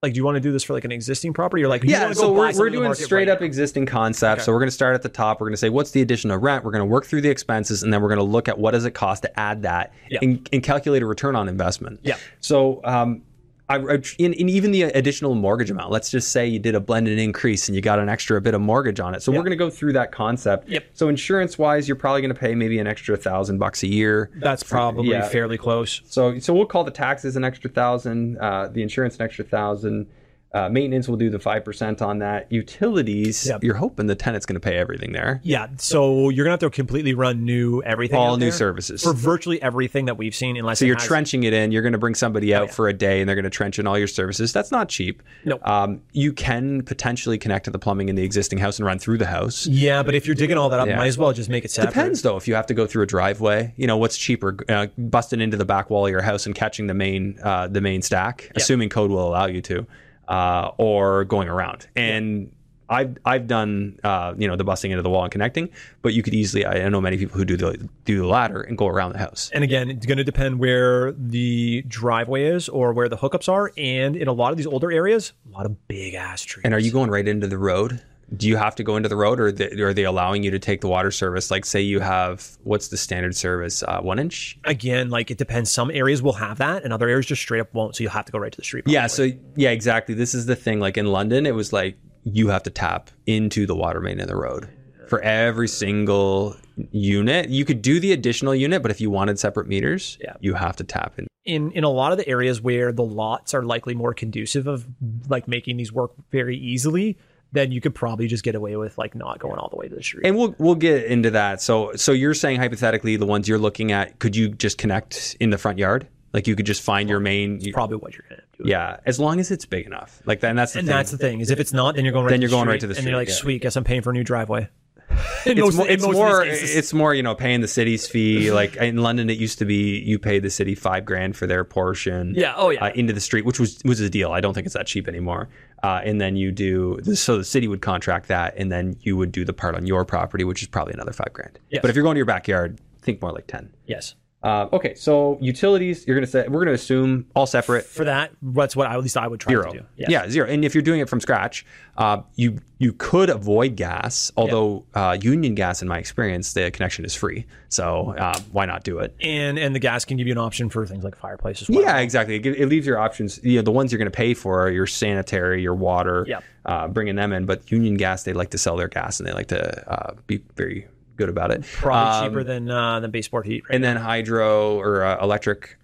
like, 0.01 0.13
do 0.13 0.17
you 0.17 0.23
want 0.23 0.35
to 0.35 0.39
do 0.41 0.51
this 0.53 0.63
for 0.63 0.73
like 0.73 0.85
an 0.85 0.91
existing 0.93 1.33
property, 1.33 1.61
or 1.63 1.67
like, 1.67 1.83
you 1.83 1.89
Yeah, 1.89 2.03
wanna 2.03 2.15
so 2.15 2.29
buy 2.33 2.51
we're, 2.53 2.59
we're 2.59 2.69
doing 2.69 2.93
straight 2.93 3.27
right 3.27 3.29
up 3.29 3.41
now? 3.41 3.45
existing 3.45 3.85
concepts. 3.85 4.39
Okay. 4.41 4.45
So 4.45 4.53
we're 4.53 4.59
going 4.59 4.67
to 4.69 4.71
start 4.75 4.95
at 4.95 5.01
the 5.01 5.09
top. 5.09 5.41
We're 5.41 5.47
going 5.47 5.53
to 5.53 5.57
say, 5.57 5.69
what's 5.69 5.91
the 5.91 6.01
addition 6.01 6.31
of 6.31 6.41
rent? 6.41 6.63
We're 6.63 6.71
going 6.71 6.81
to 6.81 6.85
work 6.85 7.05
through 7.05 7.19
the 7.21 7.29
expenses, 7.29 7.83
and 7.83 7.91
then 7.93 8.01
we're 8.01 8.07
going 8.07 8.19
to 8.19 8.23
look 8.23 8.47
at 8.47 8.57
what 8.57 8.71
does 8.71 8.85
it 8.85 8.91
cost 8.91 9.23
to 9.23 9.39
add 9.39 9.63
that 9.63 9.91
Yeah. 10.09 10.19
and, 10.21 10.47
and 10.53 10.63
calculate 10.63 11.01
a 11.03 11.05
return 11.05 11.35
on 11.35 11.49
investment. 11.49 11.99
Yeah. 12.03 12.15
So, 12.39 12.79
um, 12.85 13.23
I, 13.69 13.75
I, 13.77 14.01
in, 14.17 14.33
in 14.33 14.49
even 14.49 14.71
the 14.71 14.83
additional 14.83 15.35
mortgage 15.35 15.69
amount, 15.69 15.91
let's 15.91 16.09
just 16.09 16.31
say 16.31 16.47
you 16.47 16.57
did 16.57 16.73
a 16.73 16.79
blended 16.79 17.19
increase 17.19 17.69
and 17.69 17.75
you 17.75 17.81
got 17.81 17.99
an 17.99 18.09
extra 18.09 18.41
bit 18.41 18.55
of 18.55 18.61
mortgage 18.61 18.99
on 18.99 19.13
it. 19.13 19.21
So 19.21 19.31
Yeah. 19.31 19.37
we're 19.37 19.43
going 19.43 19.51
to 19.51 19.57
go 19.57 19.69
through 19.69 19.93
that 19.93 20.11
concept. 20.11 20.67
Yep. 20.69 20.85
So 20.93 21.07
insurance 21.07 21.59
wise, 21.59 21.87
you're 21.87 21.95
probably 21.95 22.21
going 22.21 22.33
to 22.33 22.39
pay 22.39 22.55
maybe 22.55 22.79
an 22.79 22.87
extra 22.87 23.15
thousand 23.15 23.59
bucks 23.59 23.83
a 23.83 23.87
year. 23.87 24.31
That's 24.37 24.63
probably 24.63 25.09
Yeah. 25.11 25.27
fairly 25.29 25.57
close. 25.57 26.01
So 26.05 26.39
so 26.39 26.51
we'll 26.53 26.65
call 26.65 26.83
the 26.83 26.89
taxes 26.91 27.35
an 27.35 27.43
extra 27.43 27.69
thousand, 27.69 28.37
uh, 28.39 28.69
the 28.69 28.81
insurance 28.81 29.17
an 29.17 29.21
extra 29.21 29.45
thousand. 29.45 30.07
Uh, 30.51 30.67
maintenance 30.67 31.07
will 31.07 31.15
do 31.17 31.29
the 31.29 31.37
five 31.37 31.63
percent 31.63 32.01
on 32.01 32.19
that. 32.19 32.51
Utilities, 32.51 33.47
Yep. 33.47 33.63
you're 33.63 33.75
hoping 33.75 34.07
the 34.07 34.15
tenant's 34.15 34.47
going 34.47 34.55
to 34.55 34.59
pay 34.59 34.77
everything 34.77 35.11
there. 35.11 35.39
Yeah. 35.43 35.67
So 35.77 36.29
you're 36.29 36.43
gonna 36.43 36.53
have 36.53 36.59
to 36.61 36.69
completely 36.71 37.13
run 37.13 37.45
new 37.45 37.83
everything. 37.83 38.17
All 38.17 38.35
new 38.37 38.51
services. 38.51 39.03
for 39.03 39.13
virtually 39.13 39.61
everything 39.61 40.05
that 40.05 40.17
we've 40.17 40.33
seen. 40.33 40.57
Unless 40.57 40.79
So 40.79 40.85
you're 40.85 40.95
has- 40.97 41.05
trenching 41.05 41.43
it 41.43 41.53
in. 41.53 41.71
You're 41.71 41.83
going 41.83 41.93
to 41.93 41.99
bring 41.99 42.15
somebody 42.15 42.53
out 42.55 42.61
Oh, 42.63 42.65
yeah. 42.65 42.71
for 42.71 42.87
a 42.87 42.93
day, 42.93 43.19
and 43.19 43.29
they're 43.29 43.35
going 43.35 43.43
to 43.43 43.49
trench 43.51 43.77
in 43.77 43.85
all 43.85 43.97
your 43.97 44.07
services. 44.07 44.51
That's 44.51 44.71
not 44.71 44.89
cheap. 44.89 45.21
No. 45.45 45.59
Um, 45.63 46.01
you 46.13 46.33
can 46.33 46.81
potentially 46.81 47.37
connect 47.37 47.65
to 47.65 47.71
the 47.71 47.77
plumbing 47.79 48.09
in 48.09 48.15
the 48.15 48.23
existing 48.23 48.57
house 48.57 48.79
and 48.79 48.85
run 48.87 48.97
through 48.97 49.19
the 49.19 49.27
house. 49.27 49.67
Yeah, 49.67 50.01
but 50.01 50.15
if 50.15 50.25
you're 50.25 50.35
digging 50.35 50.57
all 50.57 50.69
that 50.69 50.79
up, 50.79 50.87
Yeah. 50.87 50.97
might 50.97 51.07
as 51.07 51.17
well 51.17 51.31
just 51.31 51.49
make 51.49 51.63
it 51.63 51.69
separate. 51.71 51.93
Depends 51.93 52.21
though. 52.23 52.37
If 52.37 52.47
you 52.47 52.55
have 52.55 52.65
to 52.67 52.73
go 52.73 52.87
through 52.87 53.03
a 53.03 53.07
driveway, 53.07 53.73
you 53.77 53.85
know 53.85 53.97
what's 53.97 54.17
cheaper: 54.17 54.57
uh, 54.67 54.87
busting 54.97 55.41
into 55.41 55.57
the 55.57 55.65
back 55.65 55.89
wall 55.91 56.05
of 56.07 56.11
your 56.11 56.21
house 56.23 56.45
and 56.47 56.55
catching 56.55 56.87
the 56.87 56.93
main 56.95 57.37
uh, 57.43 57.67
the 57.67 57.81
main 57.81 58.01
stack, 58.01 58.51
assuming 58.55 58.89
code 58.89 59.11
will 59.11 59.27
allow 59.27 59.45
you 59.45 59.61
to, 59.61 59.85
uh, 60.29 60.71
or 60.77 61.25
going 61.25 61.49
around. 61.49 61.87
And 61.95 62.51
I've 62.89 63.17
I've 63.25 63.47
done 63.47 63.99
uh, 64.03 64.33
you 64.37 64.47
know 64.47 64.55
the 64.55 64.63
busting 64.63 64.91
into 64.91 65.03
the 65.03 65.09
wall 65.09 65.23
and 65.23 65.31
connecting, 65.31 65.69
but 66.01 66.13
you 66.13 66.23
could 66.23 66.33
easily 66.33 66.65
I 66.65 66.87
know 66.89 67.01
many 67.01 67.17
people 67.17 67.37
who 67.37 67.45
do 67.45 67.57
the 67.57 67.89
do 68.05 68.19
the 68.19 68.27
ladder 68.27 68.61
and 68.61 68.77
go 68.77 68.87
around 68.87 69.13
the 69.13 69.19
house. 69.19 69.51
And 69.53 69.63
again, 69.63 69.89
it's 69.89 70.05
going 70.05 70.17
to 70.17 70.23
depend 70.23 70.59
where 70.59 71.11
the 71.11 71.83
driveway 71.87 72.45
is 72.45 72.69
or 72.69 72.93
where 72.93 73.09
the 73.09 73.17
hookups 73.17 73.49
are. 73.49 73.71
And 73.77 74.15
in 74.15 74.27
a 74.27 74.33
lot 74.33 74.51
of 74.51 74.57
these 74.57 74.67
older 74.67 74.91
areas, 74.91 75.33
a 75.47 75.51
lot 75.51 75.65
of 75.65 75.87
big 75.87 76.15
ass 76.15 76.43
trees. 76.43 76.63
And 76.65 76.73
are 76.73 76.79
you 76.79 76.91
going 76.91 77.11
right 77.11 77.27
into 77.27 77.47
the 77.47 77.57
road? 77.57 78.01
Do 78.35 78.47
you 78.47 78.57
have 78.57 78.75
to 78.75 78.83
go 78.83 78.95
into 78.95 79.09
the 79.09 79.15
road, 79.15 79.39
or 79.39 79.51
they, 79.51 79.69
are 79.81 79.93
they 79.93 80.03
allowing 80.03 80.43
you 80.43 80.51
to 80.51 80.59
take 80.59 80.81
the 80.81 80.87
water 80.87 81.09
service? 81.09 81.49
Like, 81.49 81.65
say 81.65 81.81
you 81.81 81.99
have 81.99 82.57
what's 82.63 82.89
the 82.89 82.97
standard 82.97 83.35
service, 83.35 83.81
uh, 83.83 84.01
one 84.01 84.19
inch? 84.19 84.57
Again, 84.65 85.09
like 85.09 85.31
it 85.31 85.37
depends. 85.39 85.71
Some 85.71 85.89
areas 85.89 86.21
will 86.21 86.33
have 86.33 86.59
that, 86.59 86.83
and 86.83 86.93
other 86.93 87.09
areas 87.09 87.25
just 87.25 87.41
straight 87.41 87.59
up 87.59 87.73
won't. 87.73 87.95
So 87.95 88.03
you'll 88.03 88.11
have 88.11 88.25
to 88.25 88.31
go 88.31 88.37
right 88.37 88.51
to 88.51 88.57
the 88.57 88.63
street. 88.63 88.83
Yeah. 88.87 89.07
So 89.07 89.29
yeah, 89.55 89.71
exactly. 89.71 90.13
This 90.15 90.33
is 90.35 90.45
the 90.45 90.55
thing. 90.55 90.79
Like 90.79 90.97
in 90.97 91.07
London, 91.07 91.45
it 91.47 91.55
was 91.55 91.73
like 91.73 91.97
you 92.23 92.49
have 92.49 92.63
to 92.63 92.69
tap 92.69 93.09
into 93.25 93.65
the 93.65 93.75
water 93.75 93.99
main 94.01 94.19
in 94.19 94.27
the 94.27 94.35
road 94.35 94.69
for 95.07 95.21
every 95.21 95.67
single 95.67 96.55
unit. 96.91 97.49
You 97.49 97.65
could 97.65 97.81
do 97.81 97.99
the 97.99 98.11
additional 98.11 98.53
unit, 98.53 98.81
but 98.81 98.91
if 98.91 99.01
you 99.01 99.09
wanted 99.09 99.39
separate 99.39 99.67
meters, 99.67 100.17
Yeah. 100.21 100.33
you 100.39 100.53
have 100.53 100.75
to 100.77 100.83
tap 100.83 101.17
in. 101.17 101.27
in 101.45 101.71
in 101.71 101.83
a 101.83 101.89
lot 101.89 102.11
of 102.11 102.17
the 102.19 102.27
areas 102.27 102.61
where 102.61 102.91
the 102.91 103.03
lots 103.03 103.53
are 103.55 103.63
likely 103.63 103.95
more 103.95 104.13
conducive 104.13 104.67
of 104.67 104.85
like 105.27 105.47
making 105.47 105.77
these 105.77 105.91
work 105.91 106.11
very 106.31 106.57
easily, 106.57 107.17
then 107.51 107.71
you 107.71 107.81
could 107.81 107.95
probably 107.95 108.27
just 108.27 108.43
get 108.43 108.55
away 108.55 108.75
with 108.75 108.97
like 108.97 109.15
not 109.15 109.39
going 109.39 109.57
all 109.57 109.69
the 109.69 109.75
way 109.75 109.87
to 109.87 109.95
the 109.95 110.03
street. 110.03 110.25
And 110.25 110.35
we'll 110.37 110.55
we'll 110.59 110.75
get 110.75 111.05
into 111.05 111.31
that. 111.31 111.61
So 111.61 111.93
so 111.95 112.11
you're 112.11 112.33
saying 112.33 112.59
hypothetically 112.59 113.15
the 113.17 113.25
ones 113.25 113.47
you're 113.47 113.57
looking 113.59 113.91
at, 113.91 114.19
could 114.19 114.35
you 114.35 114.49
just 114.49 114.77
connect 114.77 115.35
in 115.39 115.49
the 115.49 115.57
front 115.57 115.77
yard? 115.79 116.07
Like 116.31 116.45
you 116.47 116.55
could 116.55 116.67
just 116.67 116.81
find 116.83 117.09
your 117.09 117.19
main 117.19 117.59
you- 117.59 117.73
probably 117.73 117.97
what 117.97 118.13
you're 118.13 118.25
gonna 118.29 118.41
do. 118.57 118.65
yeah, 118.69 118.97
as 119.05 119.19
long 119.19 119.39
as 119.39 119.49
it's 119.49 119.65
big 119.65 119.87
enough. 119.87 120.21
Like 120.25 120.41
that, 120.41 120.49
and 120.51 120.59
that's 120.59 120.73
the 120.73 120.79
And 120.79 120.87
thing. 120.87 120.95
that's 120.95 121.09
the 121.11 121.17
thing 121.17 121.39
is 121.39 121.49
if 121.49 121.59
it's 121.59 121.73
not, 121.73 121.95
then 121.95 122.05
you're 122.05 122.11
going 122.13 122.25
right 122.25 122.29
Then 122.31 122.41
you're 122.41 122.51
going 122.51 122.67
right 122.67 122.73
street, 122.73 122.81
to 122.81 122.87
the 122.87 122.93
street, 122.93 123.05
and 123.05 123.09
you're 123.11 123.19
like, 123.19 123.29
yeah. 123.29 123.33
sweet, 123.33 123.61
guess 123.63 123.75
I'm 123.75 123.83
paying 123.83 124.03
for 124.03 124.11
a 124.11 124.13
new 124.13 124.23
driveway. 124.23 124.69
it's 125.45 125.75
more, 125.75 125.87
it's 125.89 126.03
more 126.03 126.43
it's 126.45 126.93
more 126.93 127.13
you 127.15 127.23
know 127.23 127.33
paying 127.33 127.61
the 127.61 127.67
city's 127.67 128.07
fee 128.07 128.51
like 128.61 128.75
in 128.75 128.97
london 128.97 129.27
it 129.27 129.39
used 129.39 129.57
to 129.57 129.65
be 129.65 129.97
you 129.99 130.19
paid 130.19 130.43
the 130.43 130.51
city 130.51 130.75
five 130.75 131.03
grand 131.03 131.35
for 131.35 131.47
their 131.47 131.63
portion 131.63 132.35
Yeah, 132.35 132.53
oh, 132.55 132.69
yeah. 132.69 132.85
uh, 132.85 132.91
into 132.93 133.11
the 133.11 133.19
street 133.19 133.43
which 133.43 133.59
was 133.59 133.79
was 133.83 133.99
a 134.01 134.09
deal 134.09 134.31
i 134.31 134.39
don't 134.39 134.53
think 134.53 134.65
it's 134.67 134.75
that 134.75 134.85
cheap 134.85 135.07
anymore 135.07 135.49
uh, 135.83 136.01
and 136.03 136.19
then 136.19 136.35
you 136.35 136.51
do 136.51 136.99
so 137.15 137.37
the 137.37 137.43
city 137.43 137.67
would 137.67 137.81
contract 137.81 138.27
that 138.27 138.53
and 138.57 138.71
then 138.71 138.95
you 139.01 139.15
would 139.17 139.31
do 139.31 139.43
the 139.45 139.53
part 139.53 139.75
on 139.75 139.85
your 139.85 140.03
property 140.05 140.43
which 140.43 140.61
is 140.61 140.67
probably 140.67 140.93
another 140.93 141.13
five 141.13 141.31
grand 141.33 141.57
Yes. 141.69 141.81
but 141.81 141.89
if 141.89 141.95
you're 141.95 142.03
going 142.03 142.15
to 142.15 142.19
your 142.19 142.25
backyard 142.25 142.79
think 143.01 143.21
more 143.21 143.31
like 143.31 143.47
10 143.47 143.71
yes. 143.85 144.15
Uh, 144.41 144.67
okay 144.71 144.93
so 144.95 145.37
utilities 145.41 146.07
you're 146.07 146.15
going 146.15 146.25
to 146.25 146.31
say 146.31 146.43
we're 146.47 146.63
going 146.63 146.67
to 146.67 146.73
assume 146.73 147.25
all 147.35 147.45
separate 147.45 147.85
For 147.85 148.05
that, 148.05 148.31
that's 148.41 148.73
what 148.75 148.87
I, 148.87 148.93
at 148.93 149.01
least 149.01 149.17
I 149.17 149.27
would 149.27 149.39
try 149.41 149.51
zero. 149.51 149.71
to 149.71 149.79
do. 149.79 149.85
Yeah, 149.97 150.29
zero. 150.29 150.47
And 150.47 150.63
if 150.63 150.73
you're 150.73 150.81
doing 150.81 151.01
it 151.01 151.09
from 151.09 151.19
scratch, 151.19 151.65
uh, 151.97 152.21
you 152.35 152.59
you 152.77 152.93
could 152.93 153.29
avoid 153.29 153.75
gas. 153.75 154.31
Although 154.37 154.85
uh, 154.93 155.17
Union 155.21 155.55
Gas, 155.55 155.81
in 155.81 155.89
my 155.89 155.97
experience, 155.97 156.53
the 156.53 156.71
connection 156.71 157.03
is 157.03 157.13
free. 157.13 157.45
So 157.67 158.15
uh, 158.17 158.39
why 158.53 158.65
not 158.65 158.83
do 158.85 158.99
it? 158.99 159.13
And 159.21 159.59
and 159.59 159.75
the 159.75 159.79
gas 159.79 160.05
can 160.05 160.15
give 160.15 160.25
you 160.27 160.31
an 160.31 160.37
option 160.37 160.69
for 160.69 160.85
things 160.85 161.03
like 161.03 161.17
fireplaces. 161.17 161.69
well. 161.69 161.81
Yeah, 161.81 161.97
exactly. 161.97 162.35
It, 162.37 162.45
it 162.45 162.67
leaves 162.67 162.87
your 162.87 162.97
options. 162.97 163.41
You 163.43 163.57
know, 163.57 163.61
the 163.63 163.71
ones 163.71 163.91
you're 163.91 163.99
going 163.99 164.11
to 164.11 164.15
pay 164.15 164.33
for 164.33 164.61
are 164.61 164.71
your 164.71 164.87
sanitary, 164.87 165.61
your 165.61 165.75
water, 165.75 166.23
Yep. 166.29 166.43
uh, 166.65 166.87
bringing 166.87 167.15
them 167.17 167.33
in. 167.33 167.45
But 167.45 167.69
Union 167.69 167.95
Gas, 167.97 168.23
they 168.23 168.31
like 168.31 168.51
to 168.51 168.57
sell 168.57 168.77
their 168.77 168.87
gas 168.87 169.19
and 169.19 169.27
they 169.27 169.33
like 169.33 169.47
to 169.47 169.91
uh, 169.91 170.13
be 170.27 170.41
very 170.55 170.87
good 171.19 171.29
about 171.29 171.51
it. 171.51 171.63
Probably 171.73 172.27
Um, 172.27 172.31
cheaper 172.31 172.43
than 172.43 172.71
uh, 172.71 172.99
than 173.01 173.11
baseboard 173.11 173.45
heat. 173.45 173.63
Right? 173.69 173.75
and 173.75 173.83
then 173.83 173.97
hydro 173.97 174.79
or 174.79 175.03
uh, 175.03 175.21
electric. 175.21 175.77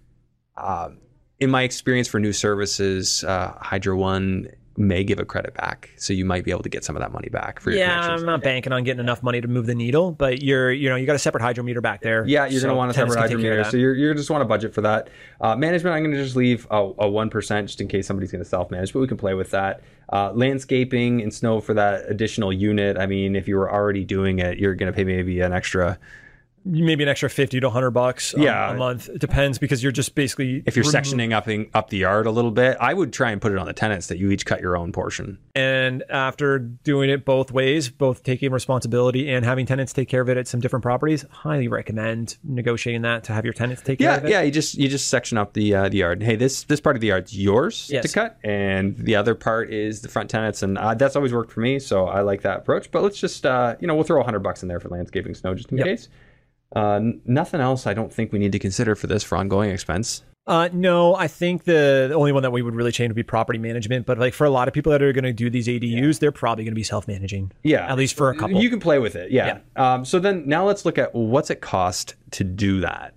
Um, 0.57 0.97
in 1.39 1.51
my 1.51 1.63
experience 1.63 2.07
for 2.07 2.19
new 2.19 2.31
services, 2.31 3.23
uh, 3.25 3.51
Hydro 3.59 3.97
One 3.97 4.47
may 4.77 5.03
give 5.03 5.19
a 5.19 5.25
credit 5.25 5.53
back, 5.53 5.89
so 5.97 6.13
you 6.13 6.23
might 6.25 6.43
be 6.45 6.51
able 6.51 6.63
to 6.63 6.69
get 6.69 6.83
some 6.83 6.95
of 6.95 7.01
that 7.01 7.11
money 7.11 7.29
back 7.29 7.59
for 7.59 7.71
your 7.71 7.79
yeah. 7.79 7.99
I'm 8.09 8.25
not 8.25 8.41
banking 8.41 8.71
on 8.73 8.83
getting 8.83 8.99
enough 9.01 9.21
money 9.23 9.39
to 9.41 9.47
move 9.47 9.65
the 9.65 9.75
needle, 9.75 10.11
but 10.11 10.41
you're 10.41 10.71
you 10.71 10.89
know 10.89 10.95
you 10.95 11.05
got 11.05 11.15
a 11.15 11.19
separate 11.19 11.41
hydrometer 11.41 11.81
back 11.81 12.01
there. 12.01 12.25
Yeah, 12.25 12.45
you're 12.45 12.61
gonna 12.61 12.75
want 12.75 12.91
a 12.91 12.93
separate 12.93 13.15
can 13.15 13.23
take 13.23 13.29
care 13.29 13.35
of 13.35 13.41
hydrometer, 13.41 13.71
so 13.71 13.77
you're, 13.77 13.93
you're 13.95 14.13
just 14.13 14.29
want 14.29 14.41
to 14.41 14.45
budget 14.45 14.73
for 14.73 14.81
that. 14.81 15.09
Uh, 15.41 15.55
management, 15.57 15.93
I'm 15.93 16.03
going 16.03 16.15
to 16.15 16.23
just 16.23 16.37
leave 16.37 16.65
a, 16.71 16.77
a 16.77 17.07
1% 17.09 17.65
just 17.67 17.81
in 17.81 17.87
case 17.89 18.07
somebody's 18.07 18.31
going 18.31 18.43
to 18.43 18.49
self-manage, 18.49 18.93
but 18.93 18.99
we 18.99 19.07
can 19.07 19.17
play 19.17 19.33
with 19.33 19.51
that. 19.51 19.81
Uh, 20.11 20.31
landscaping 20.33 21.21
and 21.21 21.33
snow 21.33 21.59
for 21.59 21.73
that 21.73 22.05
additional 22.07 22.53
unit. 22.53 22.97
I 22.97 23.07
mean, 23.07 23.35
if 23.35 23.47
you 23.47 23.55
were 23.55 23.71
already 23.71 24.03
doing 24.03 24.39
it, 24.39 24.59
you're 24.59 24.75
going 24.75 24.91
to 24.91 24.95
pay 24.95 25.03
maybe 25.03 25.39
an 25.41 25.51
extra 25.51 25.97
maybe 26.65 27.03
an 27.03 27.09
extra 27.09 27.29
fifty 27.29 27.59
to 27.59 27.69
hundred 27.69 27.91
bucks. 27.91 28.33
a- 28.33 28.39
Yeah. 28.41 28.71
a 28.71 28.75
month. 28.75 29.07
It 29.09 29.19
depends 29.19 29.57
because 29.59 29.83
you're 29.83 29.91
just 29.91 30.15
basically 30.15 30.63
if 30.65 30.75
you're 30.75 30.83
remo- 30.85 30.99
sectioning 30.99 31.31
up 31.33 31.47
in, 31.47 31.67
up 31.73 31.89
the 31.89 31.97
yard 31.97 32.25
a 32.25 32.31
little 32.31 32.51
bit. 32.51 32.75
I 32.79 32.93
would 32.93 33.13
try 33.13 33.31
and 33.31 33.41
put 33.41 33.51
it 33.51 33.57
on 33.57 33.65
the 33.67 33.73
tenants 33.73 34.07
that 34.07 34.17
you 34.17 34.31
each 34.31 34.45
cut 34.45 34.61
your 34.61 34.75
own 34.75 34.91
portion. 34.91 35.37
And 35.53 36.03
after 36.09 36.57
doing 36.59 37.09
it 37.09 37.23
both 37.25 37.51
ways, 37.51 37.89
both 37.89 38.23
taking 38.23 38.51
responsibility 38.51 39.29
and 39.31 39.45
having 39.45 39.65
tenants 39.65 39.93
take 39.93 40.09
care 40.09 40.21
of 40.21 40.29
it 40.29 40.37
at 40.37 40.47
some 40.47 40.59
different 40.59 40.83
properties, 40.83 41.23
highly 41.29 41.67
recommend 41.67 42.37
negotiating 42.43 43.03
that 43.03 43.23
to 43.25 43.33
have 43.33 43.45
your 43.45 43.53
tenants 43.53 43.81
take 43.83 43.99
care 43.99 44.11
Yeah, 44.11 44.17
of 44.17 44.25
it. 44.25 44.31
yeah. 44.31 44.41
You 44.41 44.51
just 44.51 44.75
you 44.75 44.87
just 44.89 45.07
section 45.07 45.37
up 45.37 45.53
the 45.53 45.75
uh, 45.75 45.89
the 45.89 45.97
yard. 45.99 46.23
Hey, 46.23 46.35
this 46.35 46.63
this 46.63 46.81
part 46.81 46.95
of 46.95 47.01
the 47.01 47.07
yard's 47.07 47.37
yours 47.37 47.89
Yes. 47.91 48.03
to 48.05 48.11
cut, 48.11 48.37
and 48.43 48.97
the 48.97 49.15
other 49.15 49.35
part 49.35 49.71
is 49.71 50.01
the 50.01 50.07
front 50.09 50.29
tenants, 50.29 50.63
and 50.63 50.77
uh, 50.77 50.93
that's 50.95 51.15
always 51.15 51.33
worked 51.33 51.51
for 51.51 51.59
me. 51.61 51.79
So 51.79 52.07
I 52.07 52.21
like 52.21 52.41
that 52.41 52.57
approach. 52.59 52.89
But 52.91 53.03
let's 53.03 53.19
just 53.19 53.45
uh, 53.45 53.75
you 53.79 53.87
know 53.87 53.95
we'll 53.95 54.03
throw 54.03 54.19
a 54.19 54.23
hundred 54.23 54.39
bucks 54.39 54.63
in 54.63 54.67
there 54.69 54.79
for 54.79 54.89
landscaping 54.89 55.35
snow 55.35 55.53
just 55.53 55.71
in 55.71 55.77
Yep. 55.77 55.85
case. 55.87 56.09
Uh, 56.75 56.95
n- 56.95 57.21
nothing 57.25 57.59
else. 57.59 57.85
I 57.85 57.93
don't 57.93 58.13
think 58.13 58.31
we 58.31 58.39
need 58.39 58.51
to 58.53 58.59
consider 58.59 58.95
for 58.95 59.07
this 59.07 59.23
for 59.23 59.37
ongoing 59.37 59.71
expense. 59.71 60.23
Uh, 60.47 60.69
no, 60.71 61.15
I 61.15 61.27
think 61.27 61.63
the, 61.63 62.05
the 62.09 62.13
only 62.13 62.31
one 62.31 62.43
that 62.43 62.51
we 62.51 62.61
would 62.61 62.75
really 62.75 62.91
change 62.91 63.09
would 63.09 63.15
be 63.15 63.23
property 63.23 63.57
management. 63.57 64.05
But 64.05 64.19
like 64.19 64.33
for 64.33 64.45
a 64.45 64.49
lot 64.49 64.67
of 64.67 64.75
people 64.75 64.91
that 64.91 65.01
are 65.01 65.11
going 65.11 65.23
to 65.23 65.33
do 65.33 65.49
these 65.49 65.67
ADUs, 65.67 66.19
they're 66.19 66.31
probably 66.31 66.63
going 66.63 66.73
to 66.73 66.75
be 66.79 66.83
self 66.83 67.07
managing. 67.07 67.51
Yeah, 67.63 67.89
At 67.91 67.97
least 67.97 68.15
for 68.15 68.29
a 68.29 68.37
couple. 68.37 68.61
You 68.61 68.69
can 68.69 68.79
play 68.79 68.99
with 68.99 69.15
it. 69.15 69.31
Yeah. 69.31 69.59
Um, 69.75 70.05
so 70.05 70.19
then 70.19 70.43
now 70.47 70.65
let's 70.65 70.85
look 70.85 70.97
at 70.97 71.15
what's 71.15 71.49
it 71.49 71.61
cost 71.61 72.15
to 72.31 72.43
do 72.43 72.81
that. 72.81 73.15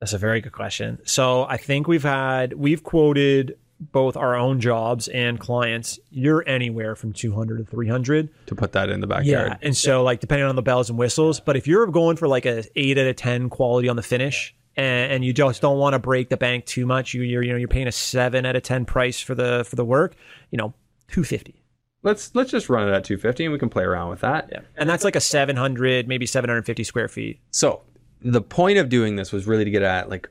That's 0.00 0.12
a 0.12 0.18
very 0.18 0.42
good 0.42 0.52
question. 0.52 0.98
So 1.04 1.44
I 1.44 1.56
think 1.56 1.88
we've 1.88 2.02
had 2.02 2.52
we've 2.52 2.82
quoted 2.82 3.56
both 3.78 4.16
our 4.16 4.34
own 4.34 4.60
jobs 4.60 5.08
and 5.08 5.38
clients. 5.38 5.98
You're 6.10 6.44
anywhere 6.46 6.96
from 6.96 7.12
200 7.12 7.58
to 7.58 7.64
300. 7.64 8.28
To 8.46 8.54
put 8.54 8.72
that 8.72 8.90
in 8.90 9.00
the 9.00 9.06
backyard. 9.06 9.26
Yeah, 9.50 9.56
and 9.62 9.76
so 9.76 10.02
like 10.02 10.20
depending 10.20 10.46
on 10.46 10.56
the 10.56 10.62
bells 10.62 10.90
and 10.90 10.98
whistles, 10.98 11.40
but 11.40 11.56
if 11.56 11.66
you're 11.66 11.86
going 11.86 12.16
for 12.16 12.28
like 12.28 12.46
a 12.46 12.64
eight 12.74 12.98
out 12.98 13.06
of 13.06 13.16
ten 13.16 13.48
quality 13.48 13.88
on 13.88 13.96
the 13.96 14.02
finish, 14.02 14.54
and, 14.76 15.12
and 15.12 15.24
you 15.24 15.32
just 15.32 15.62
don't 15.62 15.78
want 15.78 15.94
to 15.94 15.98
break 15.98 16.28
the 16.28 16.36
bank 16.36 16.66
too 16.66 16.86
much, 16.86 17.14
you 17.14 17.22
you're 17.22 17.42
you 17.42 17.52
know 17.52 17.58
you're 17.58 17.68
paying 17.68 17.86
a 17.86 17.92
seven 17.92 18.46
out 18.46 18.56
of 18.56 18.62
ten 18.62 18.84
price 18.84 19.20
for 19.20 19.34
the 19.34 19.64
for 19.68 19.76
the 19.76 19.84
work, 19.84 20.14
you 20.50 20.58
know, 20.58 20.74
two 21.08 21.24
fifty. 21.24 21.62
Let's 22.02 22.34
let's 22.34 22.50
just 22.50 22.68
run 22.68 22.88
it 22.88 22.92
at 22.92 23.04
250 23.04 23.46
and 23.46 23.52
we 23.52 23.58
can 23.58 23.68
play 23.68 23.82
around 23.82 24.10
with 24.10 24.20
that. 24.20 24.48
Yeah, 24.52 24.60
and 24.76 24.88
that's 24.88 25.04
like 25.04 25.16
a 25.16 25.20
seven 25.20 25.56
hundred, 25.56 26.08
maybe 26.08 26.26
seven 26.26 26.48
hundred 26.48 26.64
fifty 26.66 26.84
square 26.84 27.08
feet. 27.08 27.40
So 27.50 27.82
the 28.22 28.42
point 28.42 28.78
of 28.78 28.88
doing 28.88 29.16
this 29.16 29.32
was 29.32 29.46
really 29.46 29.64
to 29.64 29.70
get 29.70 29.82
at 29.82 30.08
like, 30.08 30.28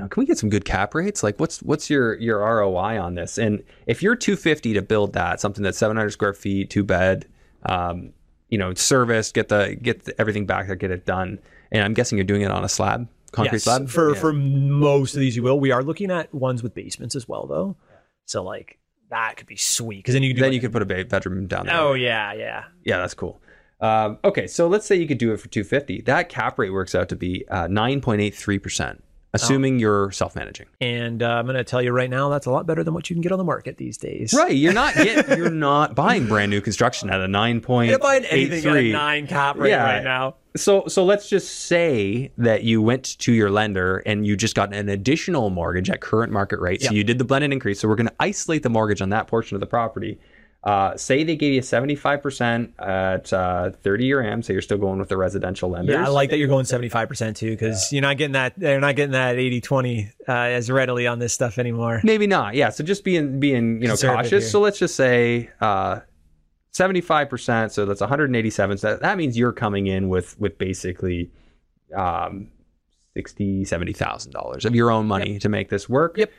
you 0.00 0.04
know, 0.04 0.08
can 0.08 0.22
we 0.22 0.26
get 0.26 0.38
some 0.38 0.48
good 0.48 0.64
cap 0.64 0.94
rates? 0.94 1.22
Like, 1.22 1.38
what's 1.38 1.62
what's 1.62 1.90
your 1.90 2.14
your 2.18 2.38
ROI 2.38 2.98
on 3.00 3.14
this? 3.16 3.36
And 3.38 3.62
if 3.86 4.02
you're 4.02 4.16
250 4.16 4.72
to 4.74 4.82
build 4.82 5.12
that, 5.12 5.40
something 5.40 5.62
that's 5.62 5.76
700 5.78 6.10
square 6.10 6.32
feet, 6.32 6.70
two 6.70 6.82
bed, 6.84 7.26
um, 7.66 8.12
you 8.48 8.56
know, 8.58 8.72
service, 8.74 9.30
get 9.32 9.48
the 9.48 9.76
get 9.80 10.04
the, 10.04 10.20
everything 10.20 10.46
back 10.46 10.66
there, 10.66 10.76
get 10.76 10.90
it 10.90 11.04
done. 11.06 11.38
And 11.70 11.82
I'm 11.84 11.92
guessing 11.94 12.16
you're 12.18 12.24
doing 12.24 12.42
it 12.42 12.50
on 12.50 12.64
a 12.64 12.68
slab, 12.68 13.08
concrete 13.32 13.56
Yes, 13.56 13.64
slab. 13.64 13.88
for 13.90 14.14
Yeah. 14.14 14.20
for 14.20 14.32
most 14.32 15.14
of 15.14 15.20
these 15.20 15.36
you 15.36 15.42
will. 15.42 15.60
We 15.60 15.70
are 15.70 15.82
looking 15.82 16.10
at 16.10 16.32
ones 16.34 16.62
with 16.62 16.74
basements 16.74 17.14
as 17.14 17.28
well 17.28 17.46
though, 17.46 17.76
so 18.24 18.42
like 18.42 18.78
that 19.10 19.36
could 19.36 19.46
be 19.48 19.56
sweet 19.56 19.98
because 19.98 20.14
then 20.14 20.22
you 20.22 20.32
could 20.34 20.42
then 20.42 20.50
like- 20.50 20.54
you 20.54 20.60
could 20.60 20.72
put 20.72 20.82
a 20.82 20.86
ba- 20.86 21.04
bedroom 21.04 21.46
down 21.46 21.66
there. 21.66 21.76
oh 21.76 21.94
yeah 21.94 22.32
yeah 22.32 22.64
Yeah, 22.84 22.98
that's 22.98 23.14
cool. 23.14 23.40
Um, 23.80 24.18
okay, 24.24 24.46
so 24.46 24.68
let's 24.68 24.84
say 24.86 24.94
you 24.96 25.06
could 25.08 25.16
do 25.18 25.32
it 25.32 25.38
for 25.40 25.48
250. 25.48 26.02
That 26.02 26.28
cap 26.28 26.58
rate 26.58 26.70
works 26.70 26.94
out 26.94 27.08
to 27.08 27.16
be 27.16 27.44
uh, 27.48 27.66
9.83%, 27.66 29.00
assuming 29.32 29.78
you're 29.78 30.10
self-managing. 30.10 30.66
and 30.80 31.22
uh, 31.22 31.28
I'm 31.28 31.46
gonna 31.46 31.62
tell 31.64 31.80
you 31.82 31.92
right 31.92 32.10
now 32.10 32.28
that's 32.30 32.46
a 32.46 32.50
lot 32.50 32.66
better 32.66 32.82
than 32.82 32.94
what 32.94 33.08
you 33.10 33.14
can 33.14 33.20
get 33.20 33.32
on 33.32 33.38
the 33.38 33.44
market 33.44 33.76
these 33.76 33.96
days. 33.96 34.34
Right, 34.36 34.54
you're 34.56 34.72
not 34.72 34.94
get, 34.94 35.28
you're 35.38 35.50
not 35.50 35.94
buying 35.94 36.26
brand 36.26 36.50
new 36.50 36.60
construction 36.60 37.10
at 37.10 37.20
a 37.20 37.28
nine 37.28 37.60
point 37.60 37.90
You're 37.90 37.98
buying 37.98 38.24
anything 38.24 38.64
at 38.66 38.76
a 38.76 38.92
nine 38.92 39.26
cap 39.26 39.56
rate 39.56 39.70
Yeah. 39.70 39.84
right 39.84 40.04
now. 40.04 40.34
So 40.56 40.84
so 40.88 41.04
let's 41.04 41.28
just 41.28 41.66
say 41.66 42.32
that 42.38 42.64
you 42.64 42.82
went 42.82 43.18
to 43.20 43.32
your 43.32 43.50
lender 43.50 43.98
and 44.04 44.26
you 44.26 44.36
just 44.36 44.56
got 44.56 44.74
an 44.74 44.88
additional 44.88 45.48
mortgage 45.50 45.88
at 45.90 46.00
current 46.00 46.32
market 46.32 46.58
rate. 46.58 46.82
So 46.82 46.92
you 46.92 47.04
did 47.04 47.18
the 47.18 47.24
blended 47.24 47.52
increase. 47.52 47.78
So 47.78 47.86
we're 47.86 47.94
going 47.94 48.08
to 48.08 48.14
isolate 48.18 48.64
the 48.64 48.68
mortgage 48.70 49.00
on 49.00 49.10
that 49.10 49.28
portion 49.28 49.54
of 49.54 49.60
the 49.60 49.66
property. 49.68 50.18
Uh, 50.62 50.94
say 50.94 51.24
they 51.24 51.36
gave 51.36 51.54
you 51.54 51.62
75% 51.62 52.72
at 52.78 53.32
uh, 53.32 53.70
30 53.70 54.04
year 54.04 54.22
AM, 54.22 54.42
so 54.42 54.52
you're 54.52 54.60
still 54.60 54.76
going 54.76 54.98
with 54.98 55.08
the 55.08 55.16
residential 55.16 55.70
lenders. 55.70 55.94
Yeah, 55.94 56.04
I 56.04 56.08
like 56.08 56.28
that 56.30 56.36
you're 56.36 56.48
going 56.48 56.66
75% 56.66 57.34
too 57.36 57.50
because 57.52 57.90
you're 57.90 58.02
not 58.02 58.18
getting 58.18 58.32
that 58.32 58.52
they're 58.58 58.78
not 58.78 58.94
getting 58.94 59.12
that 59.12 59.36
80-20 59.36 60.12
uh, 60.28 60.32
as 60.32 60.70
readily 60.70 61.06
on 61.06 61.18
this 61.18 61.32
stuff 61.32 61.58
anymore. 61.58 62.02
Maybe 62.04 62.26
not. 62.26 62.54
Yeah. 62.56 62.68
So 62.68 62.84
just 62.84 63.04
being 63.04 63.40
being 63.40 63.80
you 63.80 63.88
know 63.88 63.96
cautious. 63.96 64.30
here. 64.30 64.40
So 64.42 64.60
let's 64.60 64.78
just 64.78 64.96
say 64.96 65.48
uh, 65.62 66.00
seventy 66.72 67.00
five 67.00 67.30
percent. 67.30 67.72
So 67.72 67.86
that's 67.86 68.00
one 68.00 68.10
hundred 68.10 68.26
and 68.26 68.36
eighty 68.36 68.50
seven. 68.50 68.76
So 68.76 68.90
that, 68.90 69.00
that 69.00 69.16
means 69.16 69.38
you're 69.38 69.52
coming 69.52 69.86
in 69.86 70.10
with 70.10 70.38
with 70.38 70.58
basically 70.58 71.30
um, 71.96 72.48
sixty 73.14 73.64
seventy 73.64 73.94
thousand 73.94 74.32
dollars 74.32 74.66
of 74.66 74.74
your 74.74 74.90
own 74.90 75.06
money 75.06 75.38
to 75.38 75.48
make 75.48 75.70
this 75.70 75.88
work. 75.88 76.18
Yep. 76.18 76.30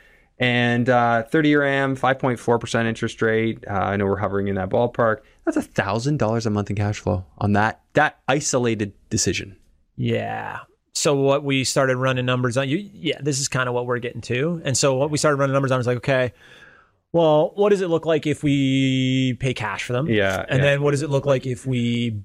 And 0.42 0.88
uh, 0.88 1.22
30 1.22 1.48
year 1.48 1.62
AM, 1.62 1.96
5.4% 1.96 2.84
interest 2.84 3.22
rate. 3.22 3.64
Uh, 3.68 3.74
I 3.74 3.96
know 3.96 4.06
we're 4.06 4.16
hovering 4.16 4.48
in 4.48 4.56
that 4.56 4.70
ballpark. 4.70 5.18
That's 5.44 5.56
a 5.56 5.62
thousand 5.62 6.18
dollars 6.18 6.46
a 6.46 6.50
month 6.50 6.68
in 6.68 6.74
cash 6.74 6.98
flow 6.98 7.24
on 7.38 7.52
that 7.52 7.80
that 7.92 8.18
isolated 8.26 8.92
decision. 9.08 9.56
Yeah. 9.96 10.60
So 10.94 11.14
what 11.14 11.44
we 11.44 11.62
started 11.62 11.96
running 11.96 12.26
numbers 12.26 12.56
on 12.56 12.68
you, 12.68 12.78
yeah, 12.92 13.20
this 13.22 13.38
is 13.38 13.46
kind 13.46 13.68
of 13.68 13.74
what 13.74 13.86
we're 13.86 14.00
getting 14.00 14.20
to. 14.22 14.60
And 14.64 14.76
so 14.76 14.94
what 14.96 15.10
we 15.10 15.18
started 15.18 15.36
running 15.36 15.54
numbers 15.54 15.70
on 15.70 15.78
is 15.78 15.86
like, 15.86 15.98
okay, 15.98 16.32
well, 17.12 17.52
what 17.54 17.70
does 17.70 17.80
it 17.80 17.88
look 17.88 18.04
like 18.04 18.26
if 18.26 18.42
we 18.42 19.34
pay 19.34 19.54
cash 19.54 19.84
for 19.84 19.92
them? 19.92 20.08
Yeah. 20.08 20.44
And 20.48 20.58
yeah. 20.58 20.64
then 20.64 20.82
what 20.82 20.90
does 20.90 21.02
it 21.02 21.10
look 21.10 21.24
like 21.24 21.46
if 21.46 21.66
we 21.66 22.20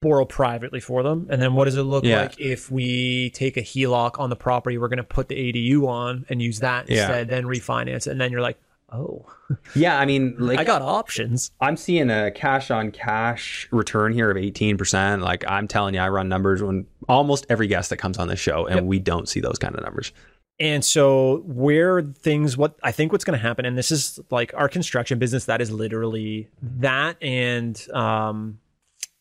borrow 0.00 0.24
privately 0.24 0.80
for 0.80 1.02
them? 1.02 1.26
And 1.30 1.40
then 1.42 1.54
what 1.54 1.64
does 1.64 1.76
it 1.76 1.82
look 1.82 2.04
Yeah. 2.04 2.22
like 2.22 2.38
if 2.40 2.70
we 2.70 3.30
take 3.30 3.56
a 3.56 3.62
HELOC 3.62 4.18
on 4.18 4.30
the 4.30 4.36
property 4.36 4.78
we're 4.78 4.88
going 4.88 4.98
to 4.98 5.02
put 5.04 5.28
the 5.28 5.34
ADU 5.34 5.86
on 5.88 6.24
and 6.28 6.40
use 6.40 6.60
that 6.60 6.88
Yeah. 6.88 7.00
instead, 7.02 7.28
then 7.28 7.44
refinance 7.44 8.06
it? 8.06 8.08
And 8.08 8.20
then 8.20 8.30
you're 8.30 8.40
like, 8.40 8.58
oh, 8.92 9.26
yeah, 9.74 9.98
I 9.98 10.06
mean, 10.06 10.36
like 10.38 10.58
I 10.58 10.64
got 10.64 10.82
options. 10.82 11.50
I'm 11.60 11.76
seeing 11.76 12.10
a 12.10 12.30
cash 12.30 12.70
on 12.70 12.90
cash 12.92 13.68
return 13.72 14.12
here 14.12 14.30
of 14.30 14.36
18%. 14.36 15.20
Like 15.22 15.44
I'm 15.48 15.66
telling 15.66 15.94
you, 15.94 16.00
I 16.00 16.08
run 16.08 16.28
numbers 16.28 16.62
when 16.62 16.86
almost 17.08 17.46
every 17.48 17.66
guest 17.66 17.90
that 17.90 17.96
comes 17.96 18.18
on 18.18 18.28
this 18.28 18.38
show, 18.40 18.66
and 18.66 18.76
Yep. 18.76 18.84
we 18.84 18.98
don't 18.98 19.28
see 19.28 19.40
those 19.40 19.58
kind 19.58 19.74
of 19.74 19.82
numbers. 19.82 20.12
And 20.60 20.84
so 20.84 21.38
where 21.46 22.02
things 22.02 22.56
what 22.56 22.76
I 22.82 22.90
think 22.92 23.12
what's 23.12 23.24
going 23.24 23.38
to 23.38 23.42
happen 23.42 23.64
and 23.64 23.78
this 23.78 23.92
is 23.92 24.18
like 24.30 24.52
our 24.56 24.68
construction 24.68 25.18
business 25.20 25.44
that 25.44 25.60
is 25.60 25.70
literally 25.70 26.48
that 26.62 27.16
and 27.22 27.80
um 27.94 28.58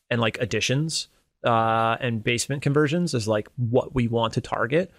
and 0.09 0.21
like 0.21 0.37
additions 0.39 1.07
uh 1.43 1.95
and 1.99 2.23
basement 2.23 2.61
conversions 2.61 3.13
is 3.13 3.27
like 3.27 3.47
what 3.57 3.93
we 3.93 4.07
want 4.07 4.33
to 4.33 4.41
target 4.41 4.91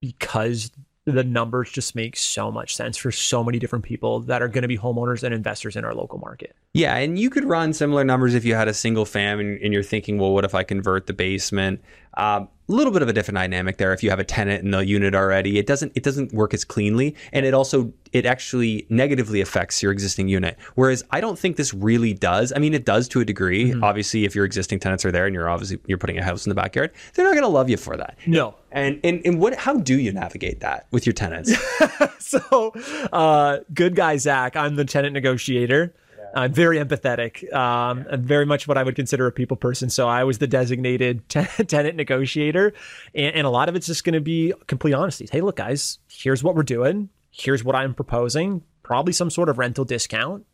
because 0.00 0.70
the 1.04 1.24
numbers 1.24 1.70
just 1.70 1.96
make 1.96 2.16
so 2.16 2.50
much 2.52 2.76
sense 2.76 2.96
for 2.96 3.10
so 3.10 3.42
many 3.42 3.58
different 3.58 3.84
people 3.84 4.20
that 4.20 4.40
are 4.40 4.48
going 4.48 4.62
to 4.62 4.68
be 4.68 4.78
homeowners 4.78 5.22
and 5.22 5.34
investors 5.34 5.74
in 5.74 5.84
our 5.84 5.94
local 5.94 6.18
market. 6.18 6.54
Yeah, 6.74 6.96
and 6.96 7.18
you 7.18 7.28
could 7.28 7.44
run 7.44 7.72
similar 7.72 8.04
numbers 8.04 8.34
if 8.34 8.44
you 8.44 8.54
had 8.54 8.68
a 8.68 8.74
single 8.74 9.04
fam 9.04 9.40
and, 9.40 9.60
and 9.60 9.72
you're 9.72 9.82
thinking, 9.82 10.18
well, 10.18 10.32
what 10.32 10.44
if 10.44 10.54
I 10.54 10.62
convert 10.62 11.08
the 11.08 11.12
basement? 11.12 11.82
A 12.14 12.46
little 12.68 12.92
bit 12.92 13.02
of 13.02 13.08
a 13.08 13.12
different 13.12 13.36
dynamic 13.36 13.76
there. 13.76 13.92
If 13.92 14.02
you 14.02 14.10
have 14.10 14.18
a 14.18 14.24
tenant 14.24 14.64
in 14.64 14.70
the 14.70 14.78
unit 14.78 15.14
already, 15.14 15.58
it 15.58 15.66
doesn't 15.66 15.92
it 15.94 16.02
doesn't 16.02 16.32
work 16.32 16.54
as 16.54 16.64
cleanly, 16.64 17.14
and 17.32 17.44
it 17.44 17.54
also 17.54 17.92
it 18.12 18.26
actually 18.26 18.86
negatively 18.88 19.40
affects 19.40 19.82
your 19.82 19.92
existing 19.92 20.28
unit. 20.28 20.56
Whereas 20.74 21.04
I 21.10 21.20
don't 21.20 21.38
think 21.38 21.56
this 21.56 21.74
really 21.74 22.14
does. 22.14 22.52
I 22.54 22.58
mean, 22.58 22.74
it 22.74 22.84
does 22.84 23.08
to 23.08 23.20
a 23.20 23.24
degree. 23.24 23.74
Obviously, 23.82 24.24
if 24.24 24.34
your 24.34 24.44
existing 24.44 24.80
tenants 24.80 25.04
are 25.04 25.12
there 25.12 25.26
and 25.26 25.34
you're 25.34 25.48
obviously 25.48 25.78
you're 25.86 25.98
putting 25.98 26.18
a 26.18 26.24
house 26.24 26.46
in 26.46 26.50
the 26.50 26.54
backyard, 26.54 26.92
they're 27.14 27.24
not 27.24 27.32
going 27.32 27.42
to 27.42 27.48
love 27.48 27.68
you 27.68 27.76
for 27.76 27.96
that. 27.96 28.16
No. 28.26 28.54
And 28.70 29.00
and 29.04 29.20
and 29.24 29.38
what? 29.40 29.54
How 29.54 29.74
do 29.74 29.98
you 29.98 30.12
navigate 30.12 30.60
that 30.60 30.86
with 30.90 31.06
your 31.06 31.12
tenants? 31.12 31.52
so 32.18 32.72
uh 33.12 33.58
good 33.74 33.94
guy 33.94 34.16
Zack, 34.16 34.56
I'm 34.56 34.76
the 34.76 34.84
tenant 34.84 35.14
negotiator. 35.14 35.94
I'm 36.34 36.52
very 36.52 36.78
empathetic. 36.78 37.52
Um, 37.52 38.06
and 38.10 38.24
very 38.24 38.46
much 38.46 38.66
what 38.66 38.78
I 38.78 38.82
would 38.82 38.96
consider 38.96 39.26
a 39.26 39.32
people 39.32 39.56
person. 39.56 39.90
So 39.90 40.08
I 40.08 40.24
was 40.24 40.38
the 40.38 40.46
designated 40.46 41.28
ten- 41.28 41.66
tenant 41.66 41.96
negotiator, 41.96 42.72
and, 43.14 43.34
and 43.34 43.46
a 43.46 43.50
lot 43.50 43.68
of 43.68 43.76
it's 43.76 43.86
just 43.86 44.04
going 44.04 44.14
to 44.14 44.20
be 44.20 44.52
complete 44.66 44.94
honesty. 44.94 45.28
Hey, 45.30 45.40
look, 45.40 45.56
guys, 45.56 45.98
here's 46.08 46.42
what 46.42 46.54
we're 46.54 46.62
doing. 46.62 47.08
Here's 47.30 47.64
what 47.64 47.76
I'm 47.76 47.94
proposing. 47.94 48.62
Probably 48.82 49.12
some 49.12 49.30
sort 49.30 49.48
of 49.48 49.58
rental 49.58 49.84
discount 49.84 50.44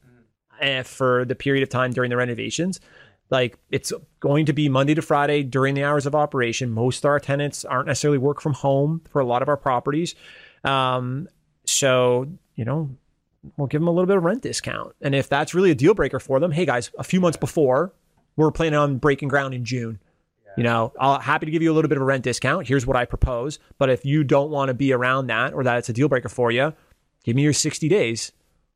uh, 0.61 0.83
for 0.83 1.25
the 1.25 1.35
period 1.35 1.63
of 1.63 1.69
time 1.69 1.93
during 1.93 2.11
the 2.11 2.17
renovations. 2.17 2.81
Like 3.31 3.59
it's 3.71 3.93
going 4.21 4.47
to 4.47 4.53
be 4.53 4.69
Monday 4.69 4.95
to 4.95 5.03
Friday 5.03 5.43
during 5.43 5.75
the 5.75 5.85
hours 5.85 6.07
of 6.07 6.15
operation. 6.15 6.71
Most 6.71 7.05
of 7.05 7.11
our 7.11 7.21
tenants 7.21 7.65
aren't 7.65 7.87
necessarily 7.87 8.19
work 8.19 8.41
from 8.41 8.55
home 8.55 9.03
for 9.11 9.21
a 9.21 9.27
lot 9.27 9.43
of 9.43 9.49
our 9.49 9.57
properties. 9.57 10.15
Um, 10.65 11.29
so, 11.67 12.27
you 12.55 12.65
know, 12.65 12.97
we'll 13.57 13.69
give 13.69 13.81
them 13.81 13.89
a 13.89 13.93
little 13.93 14.07
bit 14.07 14.17
of 14.17 14.25
rent 14.25 14.43
discount. 14.43 14.95
And 15.01 15.15
if 15.15 15.29
that's 15.29 15.55
really 15.55 15.71
a 15.71 15.75
deal 15.75 15.95
breaker 15.95 16.19
for 16.19 16.41
them, 16.41 16.53
hey 16.53 16.67
guys, 16.67 16.91
a 16.99 17.05
few 17.05 17.21
months 17.21 17.37
before, 17.37 17.93
we're 18.37 18.51
planning 18.51 18.79
on 18.79 18.99
breaking 18.99 19.29
ground 19.29 19.55
in 19.55 19.65
June. 19.65 19.99
You 20.57 20.65
know, 20.65 20.93
I'll 20.99 21.21
happy 21.21 21.47
to 21.47 21.53
give 21.53 21.63
you 21.63 21.71
a 21.71 21.75
little 21.75 21.89
bit 21.89 21.99
of 21.99 22.03
a 22.03 22.05
rent 22.05 22.25
discount. 22.25 22.67
Here's 22.67 22.85
what 22.85 22.97
I 22.97 23.05
propose. 23.05 23.61
But 23.79 23.91
if 23.91 24.05
you 24.05 24.25
don't 24.25 24.51
want 24.51 24.71
to 24.71 24.75
be 24.75 24.93
around 24.93 25.29
that 25.29 25.55
or 25.55 25.63
that 25.63 25.79
it's 25.79 25.89
a 25.89 25.93
deal 25.93 26.09
breaker 26.09 26.29
for 26.29 26.51
you, 26.51 26.73
give 27.23 27.37
me 27.37 27.43
your 27.43 27.53
60 27.53 27.89
days. 27.89 28.33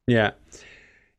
Yeah. 0.06 0.30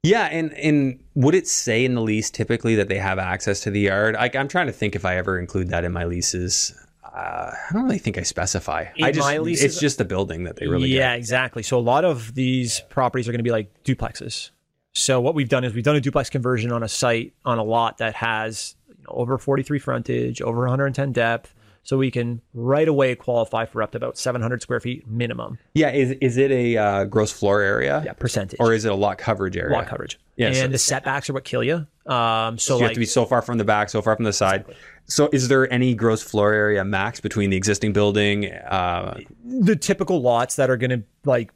Yeah, 0.04 0.26
and 0.26 0.54
and 0.54 1.00
would 1.16 1.34
it 1.34 1.48
say 1.48 1.86
in 1.86 1.96
the 1.96 2.02
lease 2.02 2.30
typically 2.30 2.76
that 2.76 2.89
they 2.89 2.98
have 2.98 3.20
access 3.20 3.62
to 3.62 3.72
the 3.72 3.80
yard? 3.82 4.16
Like 4.16 4.36
I'm 4.36 4.50
trying 4.50 4.68
to 4.68 4.74
think 4.74 4.96
if 4.96 5.06
I 5.06 5.16
ever 5.18 5.39
include 5.39 5.70
that 5.70 5.86
in 5.86 5.94
my 5.94 6.04
leases. 6.04 6.74
Uh, 7.14 7.51
I 7.70 7.74
don't 7.74 7.84
really 7.84 7.99
think 7.99 8.18
I 8.18 8.24
specify. 8.24 8.86
In 8.95 9.05
I 9.05 9.11
just 9.11 9.39
leases- 9.39 9.64
it's 9.64 9.80
just 9.80 9.97
the 9.99 10.05
building 10.05 10.45
that 10.45 10.55
they 10.55 10.68
really 10.68 10.89
yeah, 10.89 11.11
get. 11.14 11.20
exactly. 11.20 11.61
So 11.61 11.78
a 11.78 11.82
lot 11.82 12.05
of 12.05 12.34
these 12.34 12.82
properties 12.89 13.28
are 13.28 13.32
going 13.32 13.39
to 13.39 13.43
be 13.43 13.51
like 13.51 13.84
duplexes. 13.84 14.49
So 14.93 15.22
what 15.22 15.36
we've 15.36 15.49
done 15.49 15.64
is 15.64 15.74
we've 15.74 15.84
done 15.84 15.95
a 15.95 16.01
duplex 16.01 16.30
conversion 16.30 16.72
on 16.72 16.82
a 16.84 16.88
site 16.88 17.34
on 17.45 17.57
a 17.59 17.64
lot 17.64 17.99
that 17.99 18.16
has 18.16 18.76
you 18.89 18.95
know, 19.03 19.14
over 19.16 19.38
43 19.38 19.80
frontage, 19.80 20.41
over 20.41 20.61
110 20.61 21.11
depth. 21.11 21.53
So 21.86 21.97
we 21.97 22.11
can 22.11 22.41
right 22.53 22.88
away 22.88 23.14
qualify 23.16 23.66
for 23.66 23.84
up 23.84 23.91
to 23.91 23.97
about 23.97 24.18
700 24.18 24.61
square 24.61 24.80
feet 24.80 25.05
minimum. 25.05 25.59
Yeah, 25.74 25.91
is 25.91 26.11
is 26.22 26.38
it 26.38 26.49
a 26.49 26.78
uh, 26.78 27.03
gross 27.03 27.34
floor 27.34 27.59
area? 27.61 28.01
Yeah, 28.05 28.14
percentage. 28.14 28.57
Or 28.59 28.74
is 28.74 28.86
it 28.86 28.91
a 28.91 28.95
lot 28.95 29.18
coverage 29.18 29.57
area? 29.57 29.76
lot 29.76 29.88
coverage. 29.88 30.18
Yeah, 30.38 30.47
and 30.47 30.55
so- 30.55 30.68
the 30.70 30.78
setbacks 30.78 31.30
are 31.30 31.34
what 31.34 31.43
kill 31.43 31.61
you. 31.61 31.86
Um, 32.05 32.57
so 32.57 32.57
So 32.57 32.76
you 32.76 32.80
like 32.82 32.89
have 32.91 32.93
to 32.93 32.99
be 32.99 33.05
so 33.05 33.26
far 33.26 33.41
from 33.41 33.57
the 33.57 33.66
back, 33.66 33.89
so 33.89 34.01
far 34.01 34.16
from 34.16 34.24
the 34.24 34.32
side. 34.32 34.64
So 35.06 35.30
is 35.32 35.47
there 35.49 35.72
any 35.72 35.93
gross 35.93 36.22
floor 36.24 36.54
area 36.54 36.84
max 36.84 37.20
between 37.20 37.49
the 37.49 37.58
existing 37.58 37.93
building? 37.93 38.51
Uh, 38.51 39.20
the 39.45 39.76
typical 39.76 40.22
lots 40.22 40.56
that 40.56 40.70
are 40.70 40.78
going 40.78 40.91
to 40.91 41.04
like 41.26 41.51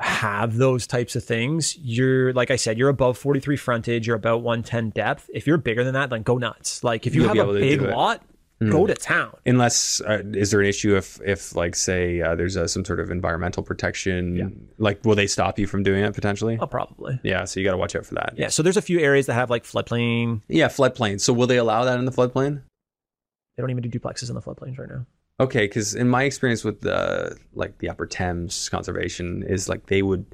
have 0.00 0.56
those 0.56 0.86
types 0.86 1.16
of 1.16 1.24
things 1.24 1.76
you're 1.78 2.32
like 2.32 2.52
i 2.52 2.54
said 2.54 2.78
you're 2.78 2.88
above 2.88 3.18
43 3.18 3.56
frontage 3.56 4.06
you're 4.06 4.14
about 4.14 4.40
110 4.42 4.90
depth 4.90 5.28
if 5.34 5.48
you're 5.48 5.58
bigger 5.58 5.82
than 5.82 5.94
that 5.94 6.10
then 6.10 6.22
go 6.22 6.38
nuts 6.38 6.84
like 6.84 7.08
if 7.08 7.14
you 7.16 7.22
You'll 7.22 7.34
have 7.34 7.48
a 7.48 7.52
big 7.54 7.82
lot 7.82 8.22
go 8.70 8.86
to 8.86 8.94
town 8.94 9.36
unless 9.44 10.00
uh, 10.02 10.22
is 10.32 10.52
there 10.52 10.60
an 10.60 10.66
issue 10.68 10.96
if 10.96 11.20
if 11.26 11.56
like 11.56 11.74
say 11.74 12.20
uh, 12.20 12.36
there's 12.36 12.56
uh, 12.56 12.68
some 12.68 12.84
sort 12.84 13.00
of 13.00 13.10
environmental 13.10 13.62
protection? 13.64 14.68
Like 14.78 15.04
will 15.04 15.16
they 15.16 15.26
stop 15.26 15.58
you 15.58 15.66
from 15.66 15.82
doing 15.82 16.04
it 16.04 16.14
potentially? 16.14 16.56
oh 16.60 16.66
probably 16.66 17.18
Yeah, 17.24 17.44
so 17.44 17.58
you 17.58 17.66
got 17.66 17.72
to 17.72 17.76
watch 17.76 17.96
out 17.96 18.06
for 18.06 18.14
that. 18.14 18.34
yeah 18.36 18.48
so 18.48 18.62
there's 18.62 18.76
a 18.76 18.82
few 18.82 19.00
areas 19.00 19.26
that 19.26 19.34
have 19.34 19.50
like 19.50 19.64
floodplain 19.64 20.40
Yeah, 20.48 20.68
floodplain. 20.68 21.20
So 21.20 21.32
will 21.32 21.48
they 21.48 21.58
allow 21.58 21.84
that 21.84 21.98
in 21.98 22.04
the 22.04 22.12
floodplain? 22.12 22.62
They 23.56 23.62
don't 23.62 23.70
even 23.70 23.82
do 23.82 23.98
duplexes 23.98 24.28
in 24.28 24.34
the 24.34 24.42
floodplains 24.42 24.78
right 24.78 24.88
now 24.88 25.06
Okay, 25.40 25.66
because 25.66 25.94
in 25.94 26.08
my 26.08 26.22
experience 26.22 26.62
with 26.62 26.82
the 26.82 27.36
like 27.54 27.78
the 27.78 27.88
Upper 27.88 28.06
Thames 28.06 28.68
Conservation 28.68 29.42
is 29.42 29.68
like 29.68 29.86
they 29.86 30.00
would, 30.00 30.26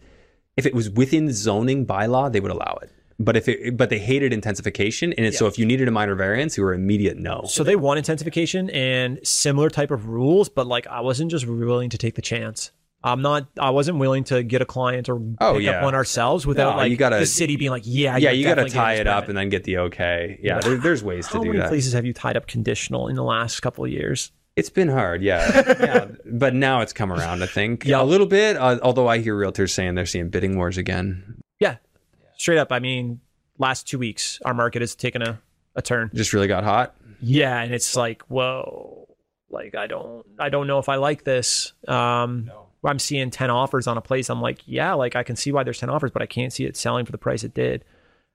if 0.59 0.67
it 0.67 0.75
was 0.75 0.91
within 0.91 1.33
zoning 1.33 1.87
bylaw, 1.87 2.31
they 2.31 2.41
would 2.41 2.51
allow 2.51 2.79
it. 2.83 2.91
But 3.19 3.37
if 3.37 3.49
it, 3.49 3.77
but 3.77 3.89
they 3.89 3.99
hated 3.99 4.33
intensification, 4.33 5.15
and 5.15 5.27
it, 5.27 5.35
so 5.35 5.47
if 5.47 5.59
you 5.59 5.65
needed 5.65 5.89
a 5.89 5.91
minor 5.91 6.15
variance, 6.15 6.57
you 6.57 6.65
were 6.65 6.75
immediate 6.75 7.17
no. 7.17 7.45
so 7.47 7.65
they 7.65 7.77
want 7.77 7.97
intensification 7.97 8.69
and 8.71 9.27
similar 9.27 9.71
type 9.71 9.91
of 9.91 10.07
rules 10.07 10.49
but 10.49 10.67
like 10.67 10.87
i 10.87 11.01
wasn't 11.01 11.31
just 11.31 11.47
willing 11.47 11.91
to 11.91 11.99
take 11.99 12.15
the 12.15 12.23
chance 12.23 12.71
i'm 13.03 13.23
not 13.23 13.47
i 13.59 13.71
wasn't 13.71 13.97
willing 13.99 14.25
to 14.25 14.43
get 14.43 14.61
a 14.63 14.65
client 14.65 15.09
or 15.09 15.21
Oh, 15.41 15.55
pick 15.55 15.63
yeah. 15.63 15.79
up 15.79 15.85
one 15.85 15.95
ourselves 15.95 16.47
without 16.47 16.73
No, 16.73 16.77
like 16.77 16.91
you 16.91 16.97
gotta- 16.97 17.19
the 17.19 17.27
city 17.27 17.57
being 17.57 17.71
like 17.71 17.83
yeah 17.87 18.17
yeah, 18.17 18.31
you're 18.31 18.55
got 18.55 18.63
to 18.63 18.69
tie 18.71 18.95
it 18.95 19.07
up 19.07 19.29
and 19.29 19.37
then 19.39 19.49
get 19.49 19.65
the 19.65 19.79
okay. 19.79 20.39
Yeah, 20.43 20.61
there, 20.61 20.77
there's 20.77 21.03
ways 21.03 21.27
to 21.29 21.33
do 21.35 21.39
that. 21.41 21.47
How 21.47 21.53
many 21.53 21.69
places 21.69 21.93
have 21.95 22.05
you 22.05 22.13
tied 22.13 22.37
up 22.37 22.47
conditional 22.47 23.09
in 23.09 23.17
the 23.17 23.25
last 23.25 23.61
couple 23.61 23.85
of 23.85 23.91
years? 23.91 24.33
It's 24.57 24.69
been 24.69 24.89
hard, 24.89 25.23
yeah. 25.23 25.63
yeah. 25.81 26.07
But 26.27 26.55
now 26.55 26.81
it's 26.83 26.93
come 26.93 27.13
around, 27.13 27.43
I 27.43 27.47
think. 27.47 27.87
Yeah. 27.87 28.03
A 28.03 28.05
little 28.05 28.27
bit, 28.27 28.57
uh, 28.57 28.79
although 28.83 29.07
I 29.09 29.19
hear 29.19 29.35
realtors 29.37 29.71
saying 29.71 29.95
they're 29.95 30.05
seeing 30.07 30.29
bidding 30.29 30.57
wars 30.57 30.77
again. 30.77 31.41
Yeah, 31.61 31.77
straight 32.37 32.59
up. 32.59 32.71
I 32.73 32.81
mean, 32.81 33.21
last 33.59 33.87
two 33.89 33.99
weeks, 33.99 34.39
our 34.45 34.53
market 34.53 34.83
has 34.83 34.95
taken 34.95 35.23
a, 35.23 35.41
a 35.77 35.83
turn. 35.83 36.11
Just 36.13 36.33
really 36.33 36.49
got 36.49 36.65
hot. 36.65 36.95
Yeah, 37.23 37.63
and 37.63 37.73
it's 37.73 37.97
like, 37.97 38.23
whoa, 38.23 39.09
like 39.51 39.75
I 39.75 39.87
don't, 39.87 40.27
I 40.39 40.49
don't 40.51 40.67
know 40.67 40.79
if 40.81 40.89
I 40.89 40.97
like 40.97 41.25
this. 41.25 41.73
Um, 41.89 42.51
I'm 42.85 42.99
seeing 42.99 43.31
ten 43.31 43.51
offers 43.51 43.87
on 43.87 43.97
a 43.99 44.01
place. 44.01 44.31
I'm 44.31 44.41
like, 44.41 44.63
yeah, 44.67 44.95
like 44.95 45.17
I 45.17 45.23
can 45.23 45.37
see 45.37 45.53
why 45.53 45.65
there's 45.65 45.79
ten 45.79 45.91
offers, 45.91 46.11
but 46.11 46.23
I 46.23 46.27
can't 46.27 46.53
see 46.53 46.65
it 46.65 46.77
selling 46.77 47.05
for 47.05 47.13
the 47.13 47.19
price 47.19 47.45
it 47.45 47.55
did. 47.55 47.85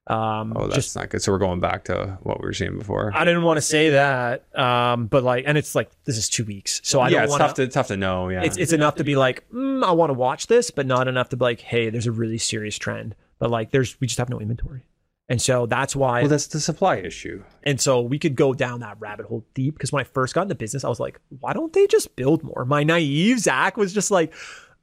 Um, 0.08 0.52
Oh, 0.54 0.68
that's 0.68 0.76
just 0.76 0.94
not 0.96 1.08
good. 1.10 1.20
So 1.20 1.32
we're 1.32 1.38
going 1.38 1.58
back 1.58 1.84
to 1.86 2.16
what 2.22 2.40
we 2.40 2.46
were 2.46 2.52
seeing 2.52 2.78
before. 2.78 3.10
I 3.12 3.24
didn't 3.24 3.42
want 3.42 3.56
to 3.56 3.60
say 3.60 3.90
that, 3.90 4.44
um, 4.56 5.06
but 5.08 5.24
like, 5.24 5.44
and 5.48 5.58
it's 5.58 5.74
like 5.74 5.90
this 6.04 6.16
is 6.16 6.28
two 6.28 6.44
weeks, 6.44 6.80
so 6.84 7.00
I 7.00 7.08
yeah, 7.08 7.14
don't 7.14 7.22
it's 7.24 7.30
want 7.32 7.40
tough 7.40 7.54
to 7.54 7.66
tough 7.66 7.88
to 7.88 7.96
know. 7.96 8.28
Yeah, 8.28 8.44
it's 8.44 8.56
it's 8.56 8.72
enough 8.72 8.94
to 8.96 9.04
be 9.04 9.16
like, 9.16 9.44
mm, 9.52 9.82
I 9.82 9.90
want 9.90 10.10
to 10.10 10.14
watch 10.14 10.46
this, 10.46 10.70
but 10.70 10.86
not 10.86 11.08
enough 11.08 11.30
to 11.30 11.36
be 11.36 11.44
like, 11.44 11.60
hey, 11.60 11.90
there's 11.90 12.06
a 12.06 12.12
really 12.12 12.38
serious 12.38 12.78
trend. 12.78 13.16
But 13.40 13.50
like, 13.50 13.72
there's 13.72 14.00
we 14.00 14.06
just 14.06 14.18
have 14.18 14.30
no 14.30 14.38
inventory, 14.38 14.86
and 15.28 15.40
so 15.42 15.66
that's 15.66 15.96
why. 15.96 16.20
well, 16.22 16.28
that's 16.28 16.46
the 16.48 16.60
supply 16.60 16.96
issue. 16.96 17.42
and 17.64 17.80
so 17.80 18.00
we 18.00 18.18
could 18.18 18.36
go 18.36 18.54
down 18.54 18.80
that 18.80 18.96
rabbit 19.00 19.26
hole 19.26 19.44
deep 19.54 19.74
because 19.74 19.92
when 19.92 20.00
I 20.00 20.04
first 20.04 20.34
got 20.34 20.42
into 20.42 20.54
business, 20.54 20.84
I 20.84 20.88
was 20.88 21.00
like, 21.00 21.20
why 21.40 21.52
don't 21.52 21.72
they 21.72 21.86
just 21.86 22.14
build 22.16 22.42
more? 22.42 22.64
My 22.64 22.84
naive 22.84 23.40
Zack 23.40 23.76
was 23.76 23.92
just 23.92 24.10
like. 24.10 24.32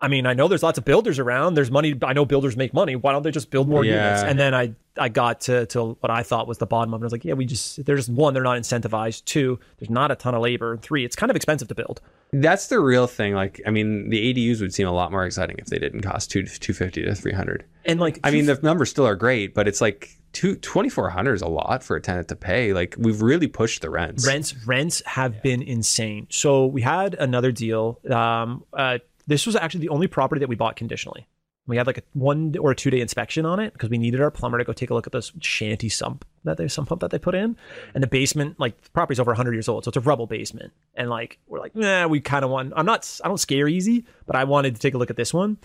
I 0.02 0.10
mean, 0.10 0.26
I 0.26 0.34
know 0.34 0.50
there's 0.50 0.64
lots 0.64 0.78
of 0.78 0.84
builders 0.84 1.18
around. 1.18 1.54
There's 1.54 1.72
money. 1.72 1.98
I 2.04 2.12
know 2.12 2.26
builders 2.26 2.58
make 2.58 2.74
money. 2.74 2.98
Why 2.98 3.14
don't 3.14 3.22
they 3.24 3.32
just 3.32 3.50
build 3.50 3.70
more 3.70 3.86
Yeah. 3.86 4.04
units? 4.08 4.24
And 4.24 4.38
then 4.38 4.54
I, 4.54 4.76
I 4.98 5.08
got 5.08 5.40
to, 5.42 5.66
to 5.68 5.96
what 6.02 6.10
I 6.10 6.24
thought 6.24 6.46
was 6.46 6.58
the 6.58 6.66
bottom 6.66 6.94
of 6.94 7.00
it. 7.02 7.04
I 7.04 7.06
was 7.06 7.12
like, 7.14 7.24
yeah, 7.24 7.36
we 7.36 7.46
just, 7.46 7.86
there's 7.86 8.10
one, 8.10 8.34
they're 8.34 8.44
not 8.44 8.58
incentivized. 8.60 9.24
Two, 9.24 9.62
there's 9.78 9.90
not 9.90 10.12
a 10.12 10.16
ton 10.18 10.36
of 10.36 10.42
labor. 10.42 10.76
Three, 10.76 11.06
it's 11.06 11.16
kind 11.16 11.30
of 11.30 11.38
expensive 11.38 11.70
to 11.70 11.76
build. 11.76 12.02
That's 12.34 12.68
the 12.68 12.82
real 12.82 13.08
thing. 13.08 13.34
Like, 13.34 13.62
I 13.66 13.70
mean, 13.70 14.10
the 14.10 14.34
ADUs 14.34 14.60
would 14.60 14.74
seem 14.74 14.90
a 14.90 14.92
lot 14.92 15.10
more 15.10 15.26
exciting 15.26 15.56
if 15.58 15.68
they 15.68 15.80
didn't 15.80 16.02
cost 16.02 16.30
two 16.30 16.44
two 16.44 16.74
fifty 16.74 17.02
to 17.06 17.16
three 17.16 17.32
hundred. 17.32 17.64
And 17.86 17.98
like, 18.02 18.20
I 18.26 18.32
mean, 18.32 18.46
the 18.46 18.60
numbers 18.62 18.90
still 18.90 19.08
are 19.08 19.16
great, 19.16 19.54
but 19.54 19.70
it's 19.70 19.80
like 19.80 20.10
two 20.34 20.56
twenty 20.58 20.90
four 20.90 21.10
hundred 21.10 21.36
is 21.36 21.42
a 21.42 21.48
lot 21.48 21.84
for 21.84 21.96
a 21.96 22.02
tenant 22.02 22.28
to 22.28 22.36
pay. 22.36 22.74
Like, 22.74 22.96
we've 22.98 23.22
really 23.22 23.48
pushed 23.48 23.82
the 23.82 23.90
rents. 23.90 24.28
rents 24.28 24.56
rents 24.66 25.02
have 25.06 25.42
been 25.42 25.62
insane. 25.62 26.28
So 26.30 26.66
we 26.66 26.82
had 26.82 27.14
another 27.14 27.52
deal. 27.52 28.00
Um, 28.10 28.66
uh, 28.74 28.98
this 29.28 29.46
was 29.46 29.56
actually 29.56 29.82
the 29.82 29.90
only 29.90 30.08
property 30.08 30.40
that 30.40 30.50
we 30.50 30.56
bought 30.56 30.76
conditionally. 30.76 31.28
We 31.66 31.78
had 31.78 31.88
like 31.88 31.98
a 31.98 32.04
one 32.12 32.54
or 32.60 32.72
a 32.72 32.76
two 32.76 32.90
day 32.90 33.00
inspection 33.00 33.46
on 33.46 33.60
it 33.60 33.72
because 33.72 33.90
we 33.90 33.98
needed 33.98 34.20
our 34.20 34.32
plumber 34.32 34.58
to 34.58 34.66
go 34.66 34.74
take 34.74 34.90
a 34.90 34.94
look 34.94 35.08
at 35.08 35.14
this 35.14 35.32
shanty 35.40 35.88
sump 35.88 36.26
that 36.44 36.58
they 36.58 36.68
sump 36.68 36.90
pump 36.90 37.00
that 37.00 37.12
they 37.12 37.20
put 37.20 37.36
in, 37.36 37.56
and 37.94 38.04
the 38.04 38.08
basement 38.08 38.60
like 38.60 38.82
the 38.82 38.90
property's 38.90 39.20
over 39.20 39.32
100 39.32 39.54
years 39.54 39.70
old, 39.70 39.86
so 39.86 39.90
it's 39.90 39.98
a 39.98 40.02
rubble 40.02 40.28
basement. 40.28 40.74
And 40.96 41.10
like 41.10 41.40
we're 41.48 41.60
like, 41.60 41.74
nah, 41.74 42.08
we 42.08 42.20
kind 42.20 42.44
of 42.44 42.52
want. 42.52 42.74
I'm 42.76 42.86
not. 42.86 43.10
I 43.24 43.30
don't 43.30 43.38
scare 43.38 43.70
easy, 43.70 44.06
but 44.26 44.36
I 44.36 44.44
wanted 44.44 44.76
to 44.76 44.82
take 44.82 44.94
a 44.94 44.98
look 44.98 45.10
at 45.10 45.16
this 45.16 45.34
one, 45.34 45.58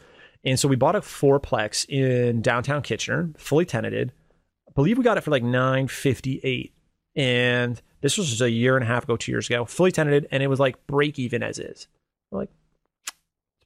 and 0.45 0.59
so 0.59 0.69
we 0.69 0.77
bought 0.77 0.95
a 0.95 1.01
fourplex 1.01 1.85
in 1.89 2.43
downtown 2.43 2.83
Kitchener, 2.83 3.31
fully 3.37 3.65
tenanted. 3.65 4.13
Believe 4.79 4.97
we 4.97 5.03
got 5.03 5.19
it 5.19 5.23
for 5.23 5.33
like 5.33 5.43
958, 5.43 6.73
and 7.17 7.83
this 8.01 8.17
was 8.17 8.29
just 8.29 8.41
a 8.41 8.49
year 8.49 8.77
and 8.77 8.85
a 8.85 8.87
half 8.87 9.03
ago, 9.03 9.17
two 9.17 9.33
years 9.33 9.51
ago, 9.51 9.65
fully 9.65 9.91
tenanted, 9.91 10.29
and 10.31 10.41
it 10.41 10.47
was 10.47 10.61
like 10.61 10.87
break 10.87 11.19
even 11.19 11.43
as 11.43 11.59
is. 11.59 11.89
We're 12.31 12.43
like 12.43 12.51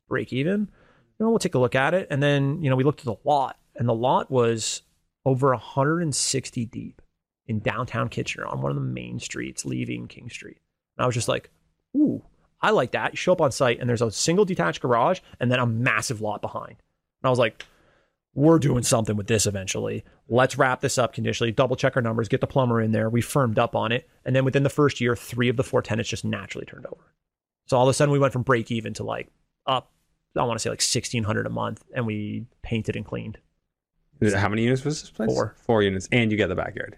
break 0.09 0.33
even. 0.33 0.61
You 0.61 1.27
know, 1.27 1.29
we'll 1.29 1.39
take 1.39 1.55
a 1.55 1.59
look 1.59 1.75
at 1.75 1.93
it. 1.93 2.07
And 2.11 2.23
then, 2.23 2.63
you 2.63 2.71
know, 2.71 2.77
we 2.77 2.83
looked 2.83 3.01
at 3.01 3.05
the 3.05 3.17
lot, 3.25 3.59
and 3.77 3.87
the 3.87 3.93
lot 3.93 4.31
was 4.31 4.81
over 5.27 5.51
160 5.51 6.65
deep 6.65 7.03
in 7.47 7.61
downtown 7.61 8.09
Kitchener 8.09 8.47
on 8.47 8.63
one 8.63 8.71
of 8.71 8.77
the 8.77 8.81
main 8.81 9.21
streets 9.21 9.67
leaving 9.67 10.09
King 10.09 10.31
Street. 10.31 10.61
And 10.97 11.05
I 11.05 11.07
was 11.07 11.15
just 11.15 11.29
like, 11.29 11.51
ooh, 11.95 12.23
I 12.63 12.71
like 12.71 12.93
that. 12.93 13.13
You 13.13 13.17
show 13.19 13.33
up 13.33 13.43
on 13.43 13.53
site, 13.53 13.81
and 13.81 13.87
there's 13.87 14.01
a 14.01 14.11
single 14.11 14.47
detached 14.47 14.81
garage 14.81 15.21
and 15.39 15.53
then 15.53 15.59
a 15.59 15.67
massive 15.67 16.23
lot 16.23 16.41
behind. 16.41 16.71
And 16.71 17.27
I 17.27 17.29
was 17.29 17.39
like, 17.39 17.67
we're 18.35 18.59
doing 18.59 18.83
something 18.83 19.17
with 19.17 19.27
this 19.27 19.47
eventually. 19.47 20.05
Let's 20.29 20.57
wrap 20.57 20.81
this 20.81 20.99
up 20.99 21.13
conditionally, 21.13 21.53
double 21.53 21.77
check 21.77 21.97
our 21.97 22.03
numbers, 22.03 22.29
get 22.29 22.41
the 22.41 22.47
plumber 22.47 22.81
in 22.81 22.93
there. 22.93 23.11
We 23.11 23.21
firmed 23.21 23.59
up 23.59 23.77
on 23.77 23.93
it. 23.93 24.09
And 24.25 24.35
then 24.35 24.45
within 24.45 24.63
the 24.63 24.71
first 24.71 25.01
year, 25.01 25.15
three 25.15 25.49
of 25.49 25.57
the 25.57 25.65
four 25.65 25.83
tenants 25.83 26.09
just 26.09 26.25
naturally 26.25 26.67
turned 26.67 26.87
over. 26.87 27.13
So 27.67 27.77
all 27.77 27.87
of 27.87 27.91
a 27.91 27.95
sudden 27.95 28.13
we 28.13 28.19
went 28.19 28.33
from 28.33 28.43
break 28.43 28.71
even 28.71 28.95
to 28.95 29.05
like 29.05 29.29
up, 29.67 29.93
I 30.37 30.45
want 30.45 30.59
to 30.59 30.63
say 30.63 30.71
like 30.71 30.81
1600 30.81 31.47
a 31.47 31.51
month 31.51 31.85
and 31.95 32.07
we 32.07 32.47
painted 32.63 32.97
and 32.97 33.05
cleaned. 33.05 33.39
How 34.31 34.49
many 34.49 34.63
units 34.63 34.85
was 34.85 35.01
this 35.01 35.11
place? 35.11 35.29
Four. 35.33 35.57
Four 35.67 35.83
units, 35.83 36.09
and 36.13 36.31
you 36.31 36.37
get 36.37 36.47
the 36.47 36.55
backyard. 36.55 36.97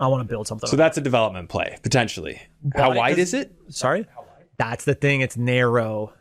I 0.00 0.08
want 0.08 0.20
to 0.20 0.28
build 0.28 0.48
something. 0.48 0.68
So 0.68 0.76
that's 0.76 0.98
a 0.98 1.00
development 1.00 1.48
play 1.48 1.78
potentially. 1.82 2.40
How 2.74 2.92
wide 2.92 3.18
is 3.18 3.34
it? 3.34 3.54
Sorry? 3.68 4.06
That's 4.56 4.84
the 4.84 4.94
thing. 4.94 5.20
It's 5.20 5.36
narrow. 5.36 6.12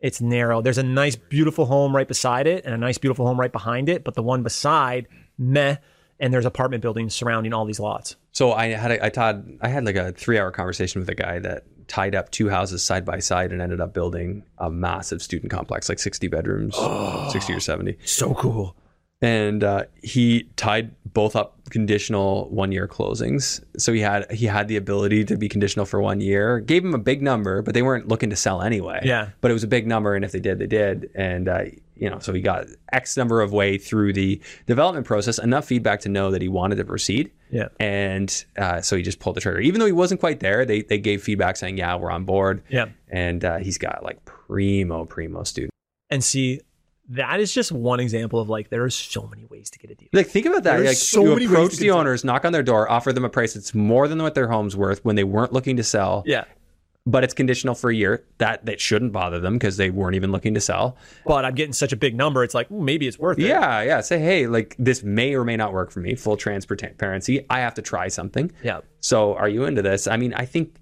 It's 0.00 0.20
narrow. 0.20 0.60
There's 0.60 0.78
a 0.78 0.82
nice, 0.82 1.16
beautiful 1.16 1.66
home 1.66 1.94
right 1.94 2.06
beside 2.06 2.46
it 2.46 2.64
and 2.64 2.74
a 2.74 2.78
nice, 2.78 2.98
beautiful 2.98 3.26
home 3.26 3.40
right 3.40 3.52
behind 3.52 3.88
it. 3.88 4.04
But 4.04 4.14
the 4.14 4.22
one 4.22 4.42
beside, 4.42 5.08
meh. 5.38 5.76
And 6.18 6.32
there's 6.32 6.46
apartment 6.46 6.82
buildings 6.82 7.14
surrounding 7.14 7.52
all 7.52 7.66
these 7.66 7.80
lots. 7.80 8.16
So 8.32 8.52
I 8.52 8.68
had 8.68 8.90
a, 8.90 9.04
I 9.04 9.10
taught 9.10 9.36
I 9.60 9.68
had 9.68 9.84
like 9.84 9.96
a 9.96 10.12
three 10.12 10.38
hour 10.38 10.50
conversation 10.50 11.00
with 11.00 11.08
a 11.10 11.14
guy 11.14 11.38
that 11.40 11.64
tied 11.88 12.14
up 12.14 12.30
two 12.30 12.48
houses 12.48 12.82
side 12.82 13.04
by 13.04 13.18
side 13.18 13.52
and 13.52 13.60
ended 13.60 13.80
up 13.80 13.92
building 13.92 14.42
a 14.58 14.70
massive 14.70 15.22
student 15.22 15.50
complex, 15.50 15.88
like 15.88 15.98
sixty 15.98 16.26
bedrooms, 16.28 16.74
sixty 17.32 17.52
or 17.52 17.60
seventy. 17.60 17.98
So 18.04 18.34
cool. 18.34 18.76
And 19.22 19.64
uh, 19.64 19.84
he 20.02 20.48
tied 20.56 20.92
both 21.12 21.34
up 21.34 21.58
conditional 21.70 22.48
one 22.50 22.70
year 22.72 22.86
closings. 22.86 23.62
So 23.78 23.92
he 23.92 24.00
had 24.00 24.30
he 24.30 24.46
had 24.46 24.68
the 24.68 24.76
ability 24.76 25.24
to 25.24 25.36
be 25.36 25.48
conditional 25.48 25.86
for 25.86 26.00
one 26.00 26.20
year. 26.20 26.60
Gave 26.60 26.84
him 26.84 26.94
a 26.94 26.98
big 26.98 27.22
number, 27.22 27.62
but 27.62 27.74
they 27.74 27.82
weren't 27.82 28.08
looking 28.08 28.30
to 28.30 28.36
sell 28.36 28.62
anyway. 28.62 29.00
Yeah. 29.02 29.30
but 29.40 29.50
it 29.50 29.54
was 29.54 29.64
a 29.64 29.68
big 29.68 29.86
number, 29.86 30.14
and 30.14 30.24
if 30.24 30.32
they 30.32 30.40
did, 30.40 30.58
they 30.58 30.66
did. 30.66 31.10
And 31.14 31.48
uh, 31.48 31.64
you 31.96 32.10
know, 32.10 32.18
so 32.18 32.34
he 32.34 32.42
got 32.42 32.66
X 32.92 33.16
number 33.16 33.40
of 33.40 33.52
way 33.52 33.78
through 33.78 34.12
the 34.12 34.40
development 34.66 35.06
process, 35.06 35.38
enough 35.38 35.64
feedback 35.64 36.00
to 36.00 36.10
know 36.10 36.30
that 36.30 36.42
he 36.42 36.48
wanted 36.48 36.76
to 36.76 36.84
proceed. 36.84 37.32
Yeah. 37.50 37.68
And 37.80 38.44
uh, 38.58 38.82
so 38.82 38.96
he 38.96 39.02
just 39.02 39.18
pulled 39.18 39.36
the 39.36 39.40
trigger, 39.40 39.60
even 39.60 39.80
though 39.80 39.86
he 39.86 39.92
wasn't 39.92 40.20
quite 40.20 40.40
there. 40.40 40.66
They 40.66 40.82
they 40.82 40.98
gave 40.98 41.22
feedback 41.22 41.56
saying, 41.56 41.78
"Yeah, 41.78 41.96
we're 41.96 42.10
on 42.10 42.24
board." 42.24 42.62
Yeah. 42.68 42.86
And 43.08 43.42
uh, 43.44 43.56
he's 43.58 43.78
got 43.78 44.02
like 44.04 44.22
primo 44.26 45.06
primo 45.06 45.44
student. 45.44 45.70
And 46.10 46.22
see, 46.22 46.60
that 47.10 47.38
is 47.40 47.52
just 47.52 47.70
one 47.72 48.00
example 48.00 48.40
of 48.40 48.48
like 48.48 48.68
there 48.70 48.82
are 48.84 48.90
so 48.90 49.26
many 49.26 49.44
ways 49.46 49.70
to 49.70 49.78
get 49.78 49.90
a 49.90 49.94
deal. 49.94 50.08
Like 50.12 50.26
think 50.26 50.46
about 50.46 50.64
that. 50.64 50.80
Like 50.84 50.96
so 50.96 51.22
you 51.24 51.30
many 51.34 51.44
approach 51.46 51.76
the 51.76 51.90
owners, 51.92 52.24
knock 52.24 52.44
on 52.44 52.52
their 52.52 52.62
door, 52.62 52.90
offer 52.90 53.12
them 53.12 53.24
a 53.24 53.28
price 53.28 53.54
that's 53.54 53.74
more 53.74 54.08
than 54.08 54.20
what 54.22 54.34
their 54.34 54.48
home's 54.48 54.76
worth 54.76 55.04
when 55.04 55.16
they 55.16 55.24
weren't 55.24 55.52
looking 55.52 55.76
to 55.76 55.84
sell, 55.84 56.24
Yeah. 56.26 56.44
but 57.06 57.22
it's 57.22 57.32
conditional 57.34 57.76
for 57.76 57.90
a 57.90 57.94
year. 57.94 58.24
That 58.38 58.66
that 58.66 58.80
shouldn't 58.80 59.12
bother 59.12 59.38
them 59.38 59.54
because 59.54 59.76
they 59.76 59.90
weren't 59.90 60.16
even 60.16 60.32
looking 60.32 60.54
to 60.54 60.60
sell. 60.60 60.96
But 61.24 61.44
I'm 61.44 61.54
getting 61.54 61.72
such 61.72 61.92
a 61.92 61.96
big 61.96 62.16
number. 62.16 62.42
It's 62.42 62.54
like, 62.54 62.70
ooh, 62.72 62.82
maybe 62.82 63.06
it's 63.06 63.18
worth 63.18 63.38
it. 63.38 63.46
Yeah, 63.46 63.82
yeah. 63.82 64.00
Say, 64.00 64.18
hey, 64.18 64.48
like 64.48 64.74
this 64.78 65.04
may 65.04 65.34
or 65.34 65.44
may 65.44 65.56
not 65.56 65.72
work 65.72 65.92
for 65.92 66.00
me. 66.00 66.16
Full 66.16 66.36
transparency. 66.36 67.46
I 67.48 67.60
have 67.60 67.74
to 67.74 67.82
try 67.82 68.08
something. 68.08 68.50
Yeah. 68.64 68.80
So 69.00 69.34
are 69.36 69.48
you 69.48 69.64
into 69.64 69.82
this? 69.82 70.08
I 70.08 70.16
mean, 70.16 70.34
I 70.34 70.44
think 70.44 70.74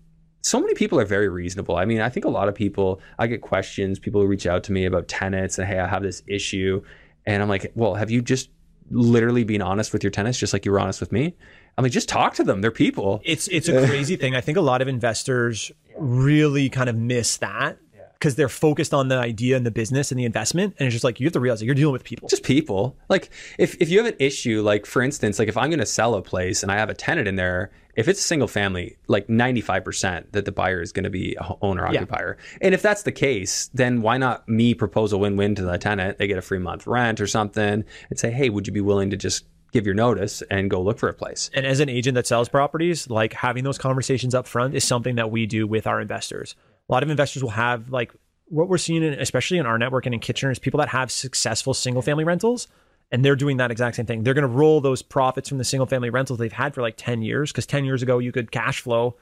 so 0.44 0.60
many 0.60 0.74
people 0.74 1.00
are 1.00 1.06
very 1.06 1.30
reasonable. 1.30 1.76
I 1.76 1.86
mean, 1.86 2.02
I 2.02 2.10
think 2.10 2.26
a 2.26 2.28
lot 2.28 2.50
of 2.50 2.54
people, 2.54 3.00
I 3.18 3.28
get 3.28 3.40
questions, 3.40 3.98
people 3.98 4.26
reach 4.26 4.46
out 4.46 4.62
to 4.64 4.72
me 4.72 4.84
about 4.84 5.08
tenants 5.08 5.58
and 5.58 5.66
hey, 5.66 5.78
I 5.78 5.88
have 5.88 6.02
this 6.02 6.22
issue. 6.26 6.82
And 7.24 7.42
I'm 7.42 7.48
like, 7.48 7.72
well, 7.74 7.94
have 7.94 8.10
you 8.10 8.20
just 8.20 8.50
literally 8.90 9.44
been 9.44 9.62
honest 9.62 9.94
with 9.94 10.04
your 10.04 10.10
tenants 10.10 10.38
just 10.38 10.52
like 10.52 10.66
you 10.66 10.72
were 10.72 10.80
honest 10.80 11.00
with 11.00 11.12
me? 11.12 11.34
I'm 11.78 11.82
like, 11.82 11.92
just 11.92 12.10
talk 12.10 12.34
to 12.34 12.44
them. 12.44 12.60
They're 12.60 12.70
people. 12.70 13.22
It's 13.24 13.48
it's 13.48 13.68
a 13.68 13.86
crazy 13.86 14.16
thing. 14.22 14.36
I 14.36 14.42
think 14.42 14.58
a 14.58 14.60
lot 14.60 14.82
of 14.82 14.86
investors 14.86 15.72
really 15.96 16.68
kind 16.68 16.90
of 16.90 16.96
miss 16.96 17.38
that 17.38 17.78
because 18.24 18.36
they're 18.36 18.48
focused 18.48 18.94
on 18.94 19.08
the 19.08 19.18
idea 19.18 19.54
and 19.54 19.66
the 19.66 19.70
business 19.70 20.10
and 20.10 20.18
the 20.18 20.24
investment, 20.24 20.74
and 20.78 20.86
it's 20.86 20.94
just 20.94 21.04
like 21.04 21.20
you 21.20 21.26
have 21.26 21.34
to 21.34 21.40
realize 21.40 21.58
that 21.60 21.66
you're 21.66 21.74
dealing 21.74 21.92
with 21.92 22.04
people. 22.04 22.26
just 22.26 22.42
people. 22.42 22.96
Like 23.10 23.28
if, 23.58 23.76
if 23.82 23.90
you 23.90 23.98
have 23.98 24.06
an 24.06 24.16
issue, 24.18 24.62
like 24.62 24.86
for 24.86 25.02
instance, 25.02 25.38
like 25.38 25.48
if 25.48 25.58
I'm 25.58 25.68
going 25.68 25.78
to 25.78 25.84
sell 25.84 26.14
a 26.14 26.22
place 26.22 26.62
and 26.62 26.72
I 26.72 26.76
have 26.76 26.88
a 26.88 26.94
tenant 26.94 27.28
in 27.28 27.36
there, 27.36 27.70
if 27.96 28.08
it's 28.08 28.20
a 28.20 28.22
single 28.22 28.48
family, 28.48 28.96
like 29.08 29.26
95% 29.26 30.32
that 30.32 30.46
the 30.46 30.52
buyer 30.52 30.80
is 30.80 30.90
going 30.90 31.04
to 31.04 31.10
be 31.10 31.36
a 31.38 31.54
owner 31.60 31.86
occupier. 31.86 32.38
Yeah. 32.38 32.58
And 32.62 32.74
if 32.74 32.80
that's 32.80 33.02
the 33.02 33.12
case, 33.12 33.68
then 33.74 34.00
why 34.00 34.16
not 34.16 34.48
me 34.48 34.72
propose 34.72 35.12
a 35.12 35.18
win-win 35.18 35.54
to 35.56 35.62
the 35.62 35.76
tenant? 35.76 36.16
They 36.16 36.26
get 36.26 36.38
a 36.38 36.42
free 36.42 36.58
month 36.58 36.86
rent 36.86 37.20
or 37.20 37.26
something 37.26 37.84
and 38.08 38.18
say, 38.18 38.30
"Hey, 38.30 38.48
would 38.48 38.66
you 38.66 38.72
be 38.72 38.80
willing 38.80 39.10
to 39.10 39.18
just 39.18 39.44
give 39.70 39.84
your 39.84 39.94
notice 39.94 40.42
and 40.50 40.70
go 40.70 40.80
look 40.80 40.98
for 40.98 41.10
a 41.10 41.14
place?" 41.14 41.50
And 41.52 41.66
as 41.66 41.80
an 41.80 41.90
agent 41.90 42.14
that 42.14 42.26
sells 42.26 42.48
properties, 42.48 43.10
like 43.10 43.34
having 43.34 43.64
those 43.64 43.76
conversations 43.76 44.34
up 44.34 44.46
front 44.46 44.74
is 44.74 44.82
something 44.82 45.16
that 45.16 45.30
we 45.30 45.44
do 45.44 45.66
with 45.66 45.86
our 45.86 46.00
investors. 46.00 46.56
A 46.88 46.92
lot 46.92 47.02
of 47.02 47.10
investors 47.10 47.42
will 47.42 47.50
have 47.50 47.90
like 47.90 48.12
what 48.46 48.68
we're 48.68 48.78
seeing, 48.78 49.02
in, 49.02 49.14
especially 49.14 49.58
in 49.58 49.66
our 49.66 49.78
network 49.78 50.06
and 50.06 50.14
in 50.14 50.20
Kitchener, 50.20 50.50
is 50.50 50.58
people 50.58 50.78
that 50.78 50.88
have 50.90 51.10
successful 51.10 51.74
single 51.74 52.02
family 52.02 52.24
rentals. 52.24 52.68
And 53.12 53.24
they're 53.24 53.36
doing 53.36 53.58
that 53.58 53.70
exact 53.70 53.96
same 53.96 54.06
thing. 54.06 54.24
They're 54.24 54.34
going 54.34 54.42
to 54.42 54.48
roll 54.48 54.80
those 54.80 55.02
profits 55.02 55.48
from 55.48 55.58
the 55.58 55.64
single 55.64 55.86
family 55.86 56.10
rentals 56.10 56.38
they've 56.38 56.52
had 56.52 56.74
for 56.74 56.82
like 56.82 56.94
10 56.96 57.22
years. 57.22 57.52
Because 57.52 57.66
10 57.66 57.84
years 57.84 58.02
ago, 58.02 58.18
you 58.18 58.32
could 58.32 58.50
cash 58.50 58.80
flow 58.80 59.16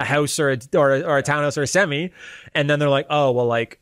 a 0.00 0.04
house 0.04 0.38
or 0.38 0.50
a, 0.50 0.58
or, 0.74 0.94
a, 0.94 1.02
or 1.02 1.18
a 1.18 1.22
townhouse 1.22 1.56
or 1.56 1.62
a 1.62 1.66
semi. 1.66 2.12
And 2.54 2.68
then 2.68 2.78
they're 2.78 2.90
like, 2.90 3.06
oh, 3.10 3.30
well, 3.32 3.46
like, 3.46 3.80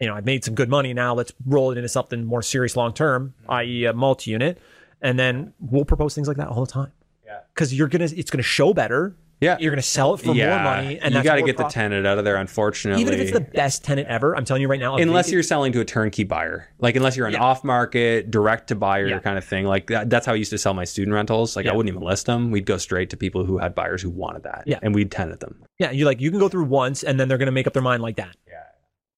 you 0.00 0.06
know, 0.06 0.14
I've 0.14 0.24
made 0.24 0.44
some 0.44 0.54
good 0.54 0.68
money 0.68 0.94
now. 0.94 1.14
Let's 1.14 1.32
roll 1.46 1.70
it 1.72 1.78
into 1.78 1.88
something 1.88 2.24
more 2.24 2.42
serious 2.42 2.76
long 2.76 2.92
term, 2.92 3.34
mm-hmm. 3.42 3.50
i.e., 3.52 3.84
a 3.86 3.92
multi 3.92 4.30
unit. 4.30 4.58
And 5.00 5.18
then 5.18 5.52
we'll 5.58 5.84
propose 5.84 6.14
things 6.14 6.28
like 6.28 6.36
that 6.36 6.48
all 6.48 6.64
the 6.64 6.70
time. 6.70 6.92
Yeah. 7.24 7.40
Because 7.54 7.74
you're 7.74 7.88
gonna, 7.88 8.08
it's 8.14 8.30
gonna 8.30 8.42
show 8.42 8.72
better. 8.72 9.16
Yeah. 9.40 9.56
You're 9.60 9.70
gonna 9.70 9.82
sell 9.82 10.14
it 10.14 10.18
for 10.18 10.34
more 10.34 10.34
money, 10.34 10.98
and 11.00 11.14
you 11.14 11.22
got 11.22 11.36
to 11.36 11.42
get 11.42 11.56
the 11.56 11.64
tenant 11.64 12.06
out 12.06 12.18
of 12.18 12.24
there. 12.24 12.36
Unfortunately, 12.36 13.00
Even 13.00 13.14
if 13.14 13.20
it's 13.20 13.32
the 13.32 13.40
best 13.40 13.84
tenant 13.84 14.08
ever, 14.08 14.36
I'm 14.36 14.44
telling 14.44 14.62
you 14.62 14.68
right 14.68 14.80
now. 14.80 14.96
unless 14.96 15.26
vacant- 15.26 15.32
you're 15.34 15.42
selling 15.44 15.72
to 15.72 15.80
a 15.80 15.84
turnkey 15.84 16.24
buyer 16.24 16.68
like 16.80 16.96
unless 16.96 17.16
you're 17.16 17.26
an 17.26 17.34
Yeah. 17.34 17.42
off 17.42 17.62
market 17.64 18.30
direct 18.30 18.68
to 18.68 18.74
buyer 18.74 19.06
Yeah. 19.06 19.18
kind 19.20 19.38
of 19.38 19.44
thing 19.44 19.64
like 19.66 19.86
that, 19.88 20.10
that's 20.10 20.26
how 20.26 20.32
i 20.32 20.36
used 20.36 20.50
to 20.50 20.58
sell 20.58 20.74
my 20.74 20.84
student 20.84 21.14
rentals 21.14 21.56
like 21.56 21.66
i 21.66 21.72
wouldn't 21.72 21.94
even 21.94 22.06
list 22.06 22.26
them 22.26 22.50
we'd 22.50 22.66
go 22.66 22.76
straight 22.78 23.10
to 23.10 23.16
people 23.16 23.44
who 23.44 23.58
had 23.58 23.74
buyers 23.74 24.02
who 24.02 24.10
wanted 24.10 24.42
that 24.44 24.64
Yeah. 24.66 24.78
and 24.82 24.94
we'd 24.94 25.10
tenant 25.10 25.40
them 25.40 25.56
yeah, 25.78 25.90
you 25.92 26.04
like 26.04 26.20
you 26.20 26.30
can 26.30 26.40
go 26.40 26.48
through 26.48 26.64
once, 26.64 27.04
and 27.04 27.20
then 27.20 27.28
they're 27.28 27.38
gonna 27.38 27.52
make 27.52 27.66
up 27.68 27.72
their 27.72 27.82
mind 27.82 28.02
like 28.02 28.16
that. 28.16 28.36
Yeah. 28.48 28.54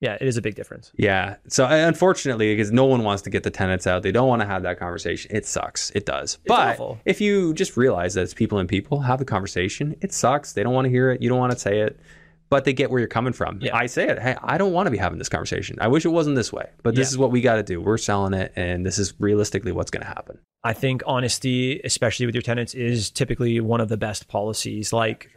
Yeah, 0.01 0.17
it 0.21 0.27
is 0.27 0.37
a 0.39 0.43
big 0.43 0.55
difference. 0.55 0.91
yeah 0.97 1.37
so 1.49 1.65
uh, 1.67 1.69
unfortunately 1.71 2.55
because 2.55 2.73
no 2.73 2.87
one 2.87 3.03
wants 3.05 3.23
to 3.23 3.31
get 3.31 3.43
the 3.43 3.51
tenants 3.51 3.87
out 3.87 4.03
they 4.03 4.13
don't 4.13 4.29
want 4.29 4.41
to 4.41 4.47
have 4.47 4.63
that 4.63 4.79
conversation 4.79 5.31
it 5.35 5.45
sucks 5.47 5.91
it 5.91 6.07
does 6.07 6.39
but 6.47 6.71
awful. 6.75 6.99
if 7.05 7.21
you 7.21 7.53
just 7.55 7.77
realize 7.77 8.15
that 8.15 8.23
it's 8.23 8.35
people 8.35 8.59
and 8.59 8.69
people 8.69 9.01
have 9.01 9.19
the 9.19 9.25
conversation 9.27 9.95
it 10.01 10.13
sucks 10.13 10.55
they 10.55 10.63
don't 10.63 10.73
want 10.75 10.87
to 10.87 10.91
hear 10.91 11.11
it 11.11 11.21
you 11.23 11.29
don't 11.29 11.39
want 11.39 11.53
to 11.53 11.59
say 11.59 11.81
it 11.81 12.01
but 12.49 12.65
they 12.65 12.73
get 12.73 12.91
where 12.91 12.99
you're 12.99 13.07
coming 13.07 13.33
from. 13.33 13.61
Yeah. 13.63 13.77
I 13.77 13.87
say 13.87 14.09
it. 14.09 14.19
Hey, 14.19 14.35
I 14.43 14.59
don't 14.59 14.73
want 14.73 14.89
to 14.89 14.91
be 14.91 14.97
having 14.99 15.19
this 15.21 15.29
conversation. 15.29 15.79
I 15.81 15.87
wish 15.87 16.05
it 16.05 16.09
wasn't 16.09 16.35
this 16.35 16.53
way, 16.53 16.69
but 16.83 16.97
this 16.97 17.07
Yeah. 17.07 17.13
is 17.15 17.19
what 17.19 17.31
we 17.31 17.41
got 17.43 17.55
to 17.55 17.63
do. 17.63 17.81
We're 17.81 17.97
selling 17.97 18.35
it, 18.35 18.53
and 18.57 18.85
this 18.85 18.99
is 18.99 19.15
realistically 19.21 19.71
what's 19.71 19.93
going 19.93 20.01
to 20.01 20.09
happen. 20.09 20.37
I 20.65 20.73
think 20.73 21.05
honesty, 21.07 21.81
especially 21.85 22.27
with 22.27 22.35
your 22.35 22.43
tenants, 22.43 22.75
is 22.75 23.09
typically 23.09 23.61
one 23.61 23.81
of 23.81 23.89
the 23.89 23.97
best 23.97 24.27
policies. 24.27 24.93
Like 24.93 25.31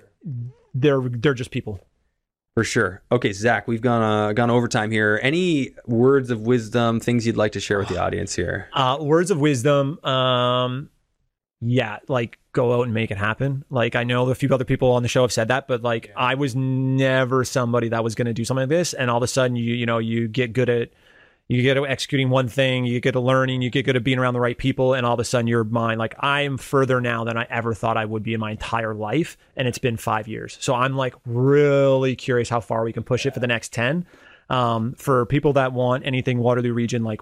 they're 0.74 1.02
they're 1.02 1.36
just 1.36 1.52
people. 1.52 1.80
For 2.56 2.64
sure. 2.64 3.02
Okay, 3.12 3.34
Zack, 3.34 3.68
we've 3.68 3.82
gone 3.82 4.04
uh, 4.04 4.34
gone 4.34 4.52
overtime 4.52 4.92
here. 4.92 5.20
Any 5.24 5.72
words 5.88 6.30
of 6.30 6.42
wisdom, 6.42 7.00
things 7.00 7.26
you'd 7.26 7.38
like 7.38 7.54
to 7.54 7.60
share 7.60 7.80
with 7.80 7.88
the 7.88 7.98
audience 7.98 8.36
here? 8.36 8.70
Uh, 8.84 8.98
words 9.02 9.32
of 9.32 9.40
wisdom. 9.40 10.04
Um, 10.04 10.90
yeah, 11.62 12.00
like 12.08 12.38
go 12.52 12.80
out 12.80 12.84
and 12.84 12.94
make 12.94 13.10
it 13.12 13.18
happen. 13.18 13.64
Like 13.70 13.96
I 13.96 14.04
know 14.04 14.30
a 14.30 14.36
few 14.36 14.50
other 14.50 14.66
people 14.66 14.92
on 14.92 15.02
the 15.02 15.10
show 15.10 15.22
have 15.22 15.32
said 15.32 15.48
that, 15.48 15.68
but 15.68 15.82
like 15.82 16.12
I 16.16 16.36
was 16.36 16.56
never 16.56 17.44
somebody 17.44 17.90
that 17.90 18.04
was 18.04 18.14
going 18.14 18.28
to 18.28 18.34
do 18.34 18.44
something 18.44 18.64
like 18.64 18.70
this. 18.70 18.94
And 18.94 19.10
all 19.10 19.18
of 19.18 19.24
a 19.24 19.28
sudden, 19.28 19.56
you 19.56 19.74
you 19.74 19.86
know, 19.86 19.98
you 19.98 20.28
get 20.28 20.54
good 20.54 20.70
at 20.70 20.90
you 21.56 21.62
get 21.62 21.76
to 21.76 21.86
executing 21.86 22.30
one 22.30 22.48
thing, 22.48 22.86
you 22.86 23.00
get 23.00 23.14
to 23.14 23.20
learning, 23.20 23.62
you 23.62 23.70
get 23.70 23.86
good 23.86 23.96
at 23.96 24.04
being 24.04 24.20
around 24.20 24.34
the 24.34 24.40
right 24.40 24.58
people, 24.58 24.94
and 24.94 25.06
all 25.06 25.14
of 25.14 25.20
a 25.20 25.24
sudden 25.24 25.48
your 25.48 25.64
mind, 25.64 26.00
like 26.00 26.16
I 26.20 26.42
am 26.42 26.58
further 26.58 27.02
now 27.02 27.24
than 27.24 27.38
I 27.38 27.48
ever 27.50 27.74
thought 27.74 27.98
I 27.98 28.06
would 28.06 28.24
be 28.24 28.34
in 28.34 28.40
my 28.40 28.52
entire 28.52 28.94
life, 28.94 29.38
and 29.56 29.68
it's 29.68 29.78
been 29.78 29.98
five 29.98 30.28
years. 30.28 30.58
So 30.62 30.74
I'm 30.74 30.96
like 30.96 31.16
really 31.26 32.16
curious 32.16 32.50
how 32.50 32.60
far 32.60 32.84
we 32.84 32.94
can 32.94 33.04
push 33.04 33.26
it 33.26 33.34
for 33.34 33.40
the 33.40 33.48
next 33.48 33.74
ten. 33.74 34.06
Um, 34.50 34.94
for 34.96 35.26
people 35.26 35.54
that 35.54 35.74
want 35.74 36.06
anything 36.06 36.38
Waterloo 36.40 36.74
region, 36.74 37.04
like 37.04 37.22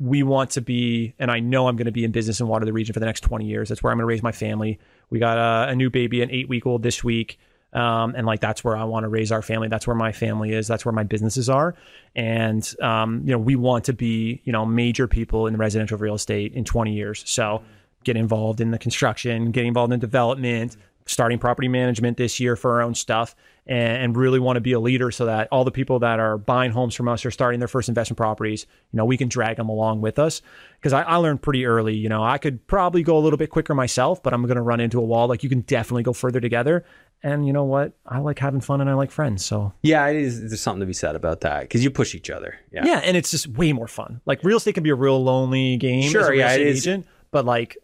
we 0.00 0.22
want 0.22 0.50
to 0.52 0.62
be, 0.62 1.14
and 1.18 1.30
I 1.30 1.40
know 1.40 1.68
I'm 1.68 1.76
going 1.76 1.84
to 1.84 1.92
be 1.92 2.04
in 2.04 2.10
business 2.10 2.40
in 2.40 2.48
Waterloo 2.48 2.72
region 2.72 2.94
for 2.94 3.00
the 3.00 3.06
next 3.06 3.20
20 3.20 3.44
years. 3.44 3.68
That's 3.68 3.82
where 3.82 3.92
I'm 3.92 3.98
going 3.98 4.04
to 4.04 4.06
raise 4.06 4.22
my 4.22 4.32
family. 4.32 4.78
We 5.10 5.18
got 5.18 5.36
a, 5.36 5.72
a 5.72 5.76
new 5.76 5.90
baby, 5.90 6.22
an 6.22 6.30
eight 6.30 6.48
week 6.48 6.66
old 6.66 6.82
this 6.82 7.04
week. 7.04 7.38
Um, 7.72 8.14
and 8.16 8.26
like 8.26 8.40
that's 8.40 8.64
where 8.64 8.76
I 8.76 8.84
want 8.84 9.04
to 9.04 9.08
raise 9.08 9.30
our 9.30 9.42
family. 9.42 9.68
That's 9.68 9.86
where 9.86 9.96
my 9.96 10.12
family 10.12 10.52
is. 10.52 10.66
That's 10.66 10.84
where 10.84 10.92
my 10.92 11.04
businesses 11.04 11.48
are. 11.48 11.74
And 12.16 12.68
um, 12.82 13.22
you 13.24 13.32
know, 13.32 13.38
we 13.38 13.56
want 13.56 13.84
to 13.84 13.92
be 13.92 14.40
you 14.44 14.52
know 14.52 14.66
major 14.66 15.06
people 15.06 15.46
in 15.46 15.56
residential 15.56 15.98
real 15.98 16.14
estate 16.14 16.52
in 16.54 16.64
20 16.64 16.92
years. 16.92 17.22
So 17.26 17.62
get 18.04 18.16
involved 18.16 18.60
in 18.60 18.70
the 18.70 18.78
construction, 18.78 19.50
get 19.50 19.64
involved 19.64 19.92
in 19.92 20.00
development, 20.00 20.76
starting 21.06 21.38
property 21.38 21.68
management 21.68 22.16
this 22.16 22.38
year 22.40 22.56
for 22.56 22.74
our 22.74 22.82
own 22.82 22.94
stuff, 22.94 23.34
and, 23.66 24.02
and 24.02 24.16
really 24.16 24.38
want 24.38 24.56
to 24.56 24.60
be 24.60 24.72
a 24.72 24.80
leader 24.80 25.10
so 25.10 25.26
that 25.26 25.48
all 25.50 25.64
the 25.64 25.70
people 25.70 25.98
that 25.98 26.18
are 26.20 26.38
buying 26.38 26.70
homes 26.70 26.94
from 26.94 27.08
us 27.08 27.24
or 27.26 27.30
starting 27.30 27.58
their 27.58 27.68
first 27.68 27.88
investment 27.88 28.16
properties, 28.16 28.66
you 28.92 28.96
know, 28.96 29.04
we 29.04 29.16
can 29.16 29.28
drag 29.28 29.56
them 29.56 29.68
along 29.68 30.00
with 30.00 30.18
us. 30.18 30.40
Because 30.78 30.92
I, 30.92 31.02
I 31.02 31.16
learned 31.16 31.42
pretty 31.42 31.66
early, 31.66 31.96
you 31.96 32.08
know, 32.08 32.22
I 32.22 32.38
could 32.38 32.66
probably 32.66 33.02
go 33.02 33.18
a 33.18 33.20
little 33.20 33.36
bit 33.36 33.50
quicker 33.50 33.74
myself, 33.74 34.22
but 34.22 34.32
I'm 34.32 34.42
going 34.42 34.56
to 34.56 34.62
run 34.62 34.80
into 34.80 34.98
a 34.98 35.04
wall. 35.04 35.28
Like 35.28 35.42
you 35.42 35.48
can 35.48 35.60
definitely 35.62 36.04
go 36.04 36.12
further 36.12 36.40
together. 36.40 36.84
And 37.22 37.46
you 37.46 37.52
know 37.52 37.64
what? 37.64 37.92
I 38.06 38.18
like 38.18 38.38
having 38.38 38.60
fun 38.60 38.80
and 38.80 38.88
I 38.88 38.94
like 38.94 39.10
friends. 39.10 39.44
So 39.44 39.72
Yeah, 39.82 40.06
it 40.08 40.16
is. 40.16 40.40
There's 40.40 40.60
something 40.60 40.80
to 40.80 40.86
be 40.86 40.92
said 40.94 41.16
about 41.16 41.42
that 41.42 41.62
because 41.62 41.84
you 41.84 41.90
push 41.90 42.14
each 42.14 42.30
other. 42.30 42.58
Yeah. 42.72 42.84
yeah, 42.86 43.00
and 43.04 43.16
it's 43.16 43.30
just 43.30 43.46
way 43.48 43.72
more 43.72 43.88
fun. 43.88 44.20
Like 44.24 44.42
real 44.42 44.56
estate 44.56 44.74
can 44.74 44.82
be 44.82 44.90
a 44.90 44.94
real 44.94 45.22
lonely 45.22 45.76
game. 45.76 46.04
as 46.04 46.10
Sure, 46.10 46.32
yeah, 46.32 46.52
it 46.52 46.60
estate 46.62 46.66
is. 46.66 46.86
agent, 46.86 47.06
but 47.30 47.44
like 47.44 47.76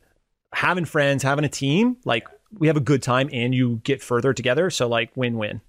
having 0.55 0.84
friends, 0.87 1.22
having 1.22 1.45
a 1.45 1.49
team, 1.51 1.97
like 2.05 2.26
we 2.59 2.66
have 2.68 2.76
a 2.76 2.80
good 2.80 3.03
time 3.03 3.28
and 3.32 3.55
you 3.55 3.80
get 3.84 4.03
further 4.03 4.32
together. 4.32 4.70
So 4.70 4.89
like 4.89 5.11
win 5.16 5.37
win. 5.37 5.61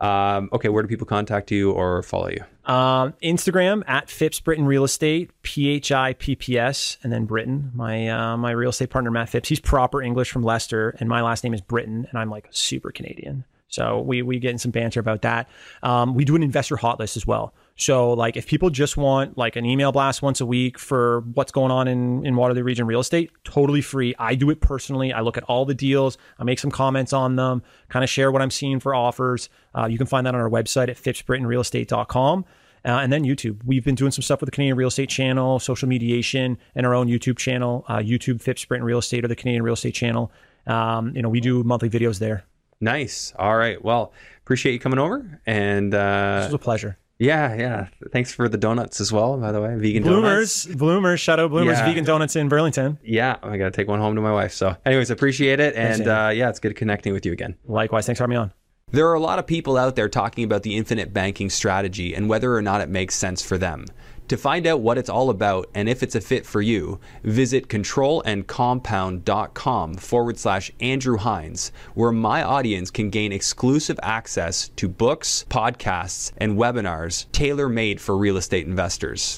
Um, 0.00 0.48
okay, 0.52 0.68
where 0.68 0.82
do 0.82 0.88
people 0.88 1.06
contact 1.06 1.50
you 1.50 1.72
or 1.72 2.02
follow 2.02 2.28
you? 2.28 2.44
Um, 2.72 3.14
Instagram 3.22 3.82
at 3.88 4.08
Phipps 4.08 4.40
Brittain 4.40 4.66
Real 4.66 4.84
Estate, 4.84 5.30
P 5.42 5.68
H 5.70 5.90
I 5.90 6.12
P 6.12 6.36
P 6.36 6.58
S, 6.58 6.98
and 7.02 7.12
then 7.12 7.26
Brittain. 7.26 7.74
My 7.74 8.08
uh, 8.08 8.36
my 8.36 8.52
real 8.52 8.70
estate 8.70 8.90
partner 8.90 9.10
Matt 9.10 9.28
Phipps. 9.28 9.48
He's 9.48 9.60
proper 9.60 10.00
English 10.00 10.30
from 10.30 10.42
Leicester, 10.42 10.94
and 11.00 11.08
my 11.08 11.22
last 11.22 11.42
name 11.42 11.54
is 11.54 11.60
Brittain, 11.60 12.08
and 12.08 12.12
I'm 12.14 12.30
like 12.30 12.46
super 12.50 12.92
Canadian. 12.92 13.44
So 13.68 14.00
we 14.00 14.22
we 14.22 14.38
get 14.38 14.50
in 14.52 14.58
some 14.58 14.70
banter 14.70 15.00
about 15.00 15.22
that. 15.22 15.48
Um, 15.82 16.14
we 16.14 16.24
do 16.24 16.36
an 16.36 16.42
investor 16.42 16.76
hot 16.76 17.00
list 17.00 17.16
as 17.16 17.26
well. 17.26 17.52
So 17.78 18.12
like 18.12 18.36
if 18.36 18.46
people 18.46 18.70
just 18.70 18.96
want 18.96 19.38
like 19.38 19.54
an 19.54 19.64
email 19.64 19.92
blast 19.92 20.20
once 20.20 20.40
a 20.40 20.46
week 20.46 20.78
for 20.78 21.20
what's 21.34 21.52
going 21.52 21.70
on 21.70 21.86
in 21.86 22.26
in 22.26 22.34
Waterloo 22.34 22.64
region 22.64 22.86
real 22.86 23.00
estate, 23.00 23.30
totally 23.44 23.80
free. 23.80 24.14
I 24.18 24.34
do 24.34 24.50
it 24.50 24.60
personally. 24.60 25.12
I 25.12 25.20
look 25.20 25.36
at 25.36 25.44
all 25.44 25.64
the 25.64 25.74
deals. 25.74 26.18
I 26.38 26.44
make 26.44 26.58
some 26.58 26.72
comments 26.72 27.12
on 27.12 27.36
them. 27.36 27.62
Kind 27.88 28.02
of 28.02 28.10
share 28.10 28.32
what 28.32 28.42
I'm 28.42 28.50
seeing 28.50 28.80
for 28.80 28.94
offers. 28.96 29.48
Uh, 29.76 29.86
you 29.86 29.96
can 29.96 30.08
find 30.08 30.26
that 30.26 30.34
on 30.34 30.40
our 30.40 30.50
website 30.50 30.88
at 30.88 30.96
phippsbrittainrealestate.com. 30.96 32.44
Uh, 32.84 32.88
and 32.90 33.12
then 33.12 33.24
YouTube. 33.24 33.60
We've 33.64 33.84
been 33.84 33.96
doing 33.96 34.12
some 34.12 34.22
stuff 34.22 34.40
with 34.40 34.48
the 34.48 34.52
Canadian 34.52 34.76
Real 34.76 34.88
Estate 34.88 35.08
Channel, 35.08 35.58
social 35.58 35.88
mediation, 35.88 36.58
and 36.74 36.86
our 36.86 36.94
own 36.94 37.08
YouTube 37.08 37.36
channel, 37.36 37.84
uh, 37.88 37.98
YouTube 37.98 38.40
Phipps 38.40 38.64
Brittain 38.64 38.82
Real 38.82 38.98
Estate 38.98 39.24
or 39.24 39.28
the 39.28 39.36
Canadian 39.36 39.62
Real 39.62 39.74
Estate 39.74 39.94
Channel. 39.94 40.30
Um, 40.66 41.14
you 41.14 41.22
know, 41.22 41.28
we 41.28 41.40
do 41.40 41.64
monthly 41.64 41.90
videos 41.90 42.18
there. 42.18 42.44
Nice. 42.80 43.32
All 43.36 43.56
right. 43.56 43.82
Well, 43.84 44.12
appreciate 44.42 44.72
you 44.72 44.78
coming 44.78 44.98
over. 44.98 45.40
And 45.46 45.92
uh, 45.92 46.42
was 46.44 46.54
a 46.54 46.58
pleasure. 46.58 46.98
Yeah, 47.18 47.54
yeah. 47.54 47.88
Thanks 48.12 48.32
for 48.32 48.48
the 48.48 48.56
donuts 48.58 49.00
as 49.00 49.12
well, 49.12 49.36
by 49.38 49.52
the 49.52 49.60
way. 49.60 49.74
Vegan 49.76 50.02
Bloomers, 50.04 50.64
donuts. 50.64 50.78
Bloomers, 50.78 51.20
shout 51.20 51.40
out 51.40 51.50
Bloomers 51.50 51.78
Yeah. 51.78 51.86
Vegan 51.86 52.04
Donuts 52.04 52.36
in 52.36 52.48
Burlington. 52.48 52.98
Yeah, 53.02 53.36
I 53.42 53.56
got 53.56 53.64
to 53.64 53.70
take 53.70 53.88
one 53.88 53.98
home 54.00 54.14
to 54.14 54.20
my 54.20 54.32
wife. 54.32 54.52
So, 54.52 54.76
anyways, 54.86 55.10
appreciate 55.10 55.58
it. 55.60 55.74
And 55.74 56.06
uh, 56.06 56.30
yeah, 56.32 56.48
it's 56.48 56.60
good 56.60 56.76
connecting 56.76 57.12
with 57.12 57.26
you 57.26 57.32
again. 57.32 57.56
Likewise, 57.66 58.06
thanks 58.06 58.18
for 58.18 58.24
having 58.24 58.34
me 58.36 58.40
on. 58.40 58.52
There 58.90 59.06
are 59.08 59.14
a 59.14 59.20
lot 59.20 59.38
of 59.38 59.46
people 59.46 59.76
out 59.76 59.96
there 59.96 60.08
talking 60.08 60.44
about 60.44 60.62
the 60.62 60.76
infinite 60.76 61.12
banking 61.12 61.50
strategy 61.50 62.14
and 62.14 62.28
whether 62.28 62.54
or 62.54 62.62
not 62.62 62.80
it 62.80 62.88
makes 62.88 63.14
sense 63.14 63.42
for 63.42 63.58
them. 63.58 63.84
To 64.28 64.36
find 64.36 64.66
out 64.66 64.80
what 64.80 64.98
it's 64.98 65.08
all 65.08 65.30
about 65.30 65.70
and 65.74 65.88
if 65.88 66.02
it's 66.02 66.14
a 66.14 66.20
fit 66.20 66.44
for 66.44 66.60
you, 66.60 67.00
visit 67.24 67.68
controlandcompound.com 67.68 69.94
forward 69.94 70.38
slash 70.38 70.70
Andrew 70.80 71.16
Hines, 71.16 71.72
where 71.94 72.12
my 72.12 72.42
audience 72.42 72.90
can 72.90 73.08
gain 73.08 73.32
exclusive 73.32 73.98
access 74.02 74.68
to 74.76 74.86
books, 74.86 75.46
podcasts, 75.48 76.32
and 76.36 76.58
webinars 76.58 77.24
tailor 77.32 77.70
made 77.70 78.02
for 78.02 78.18
real 78.18 78.36
estate 78.36 78.66
investors. 78.66 79.36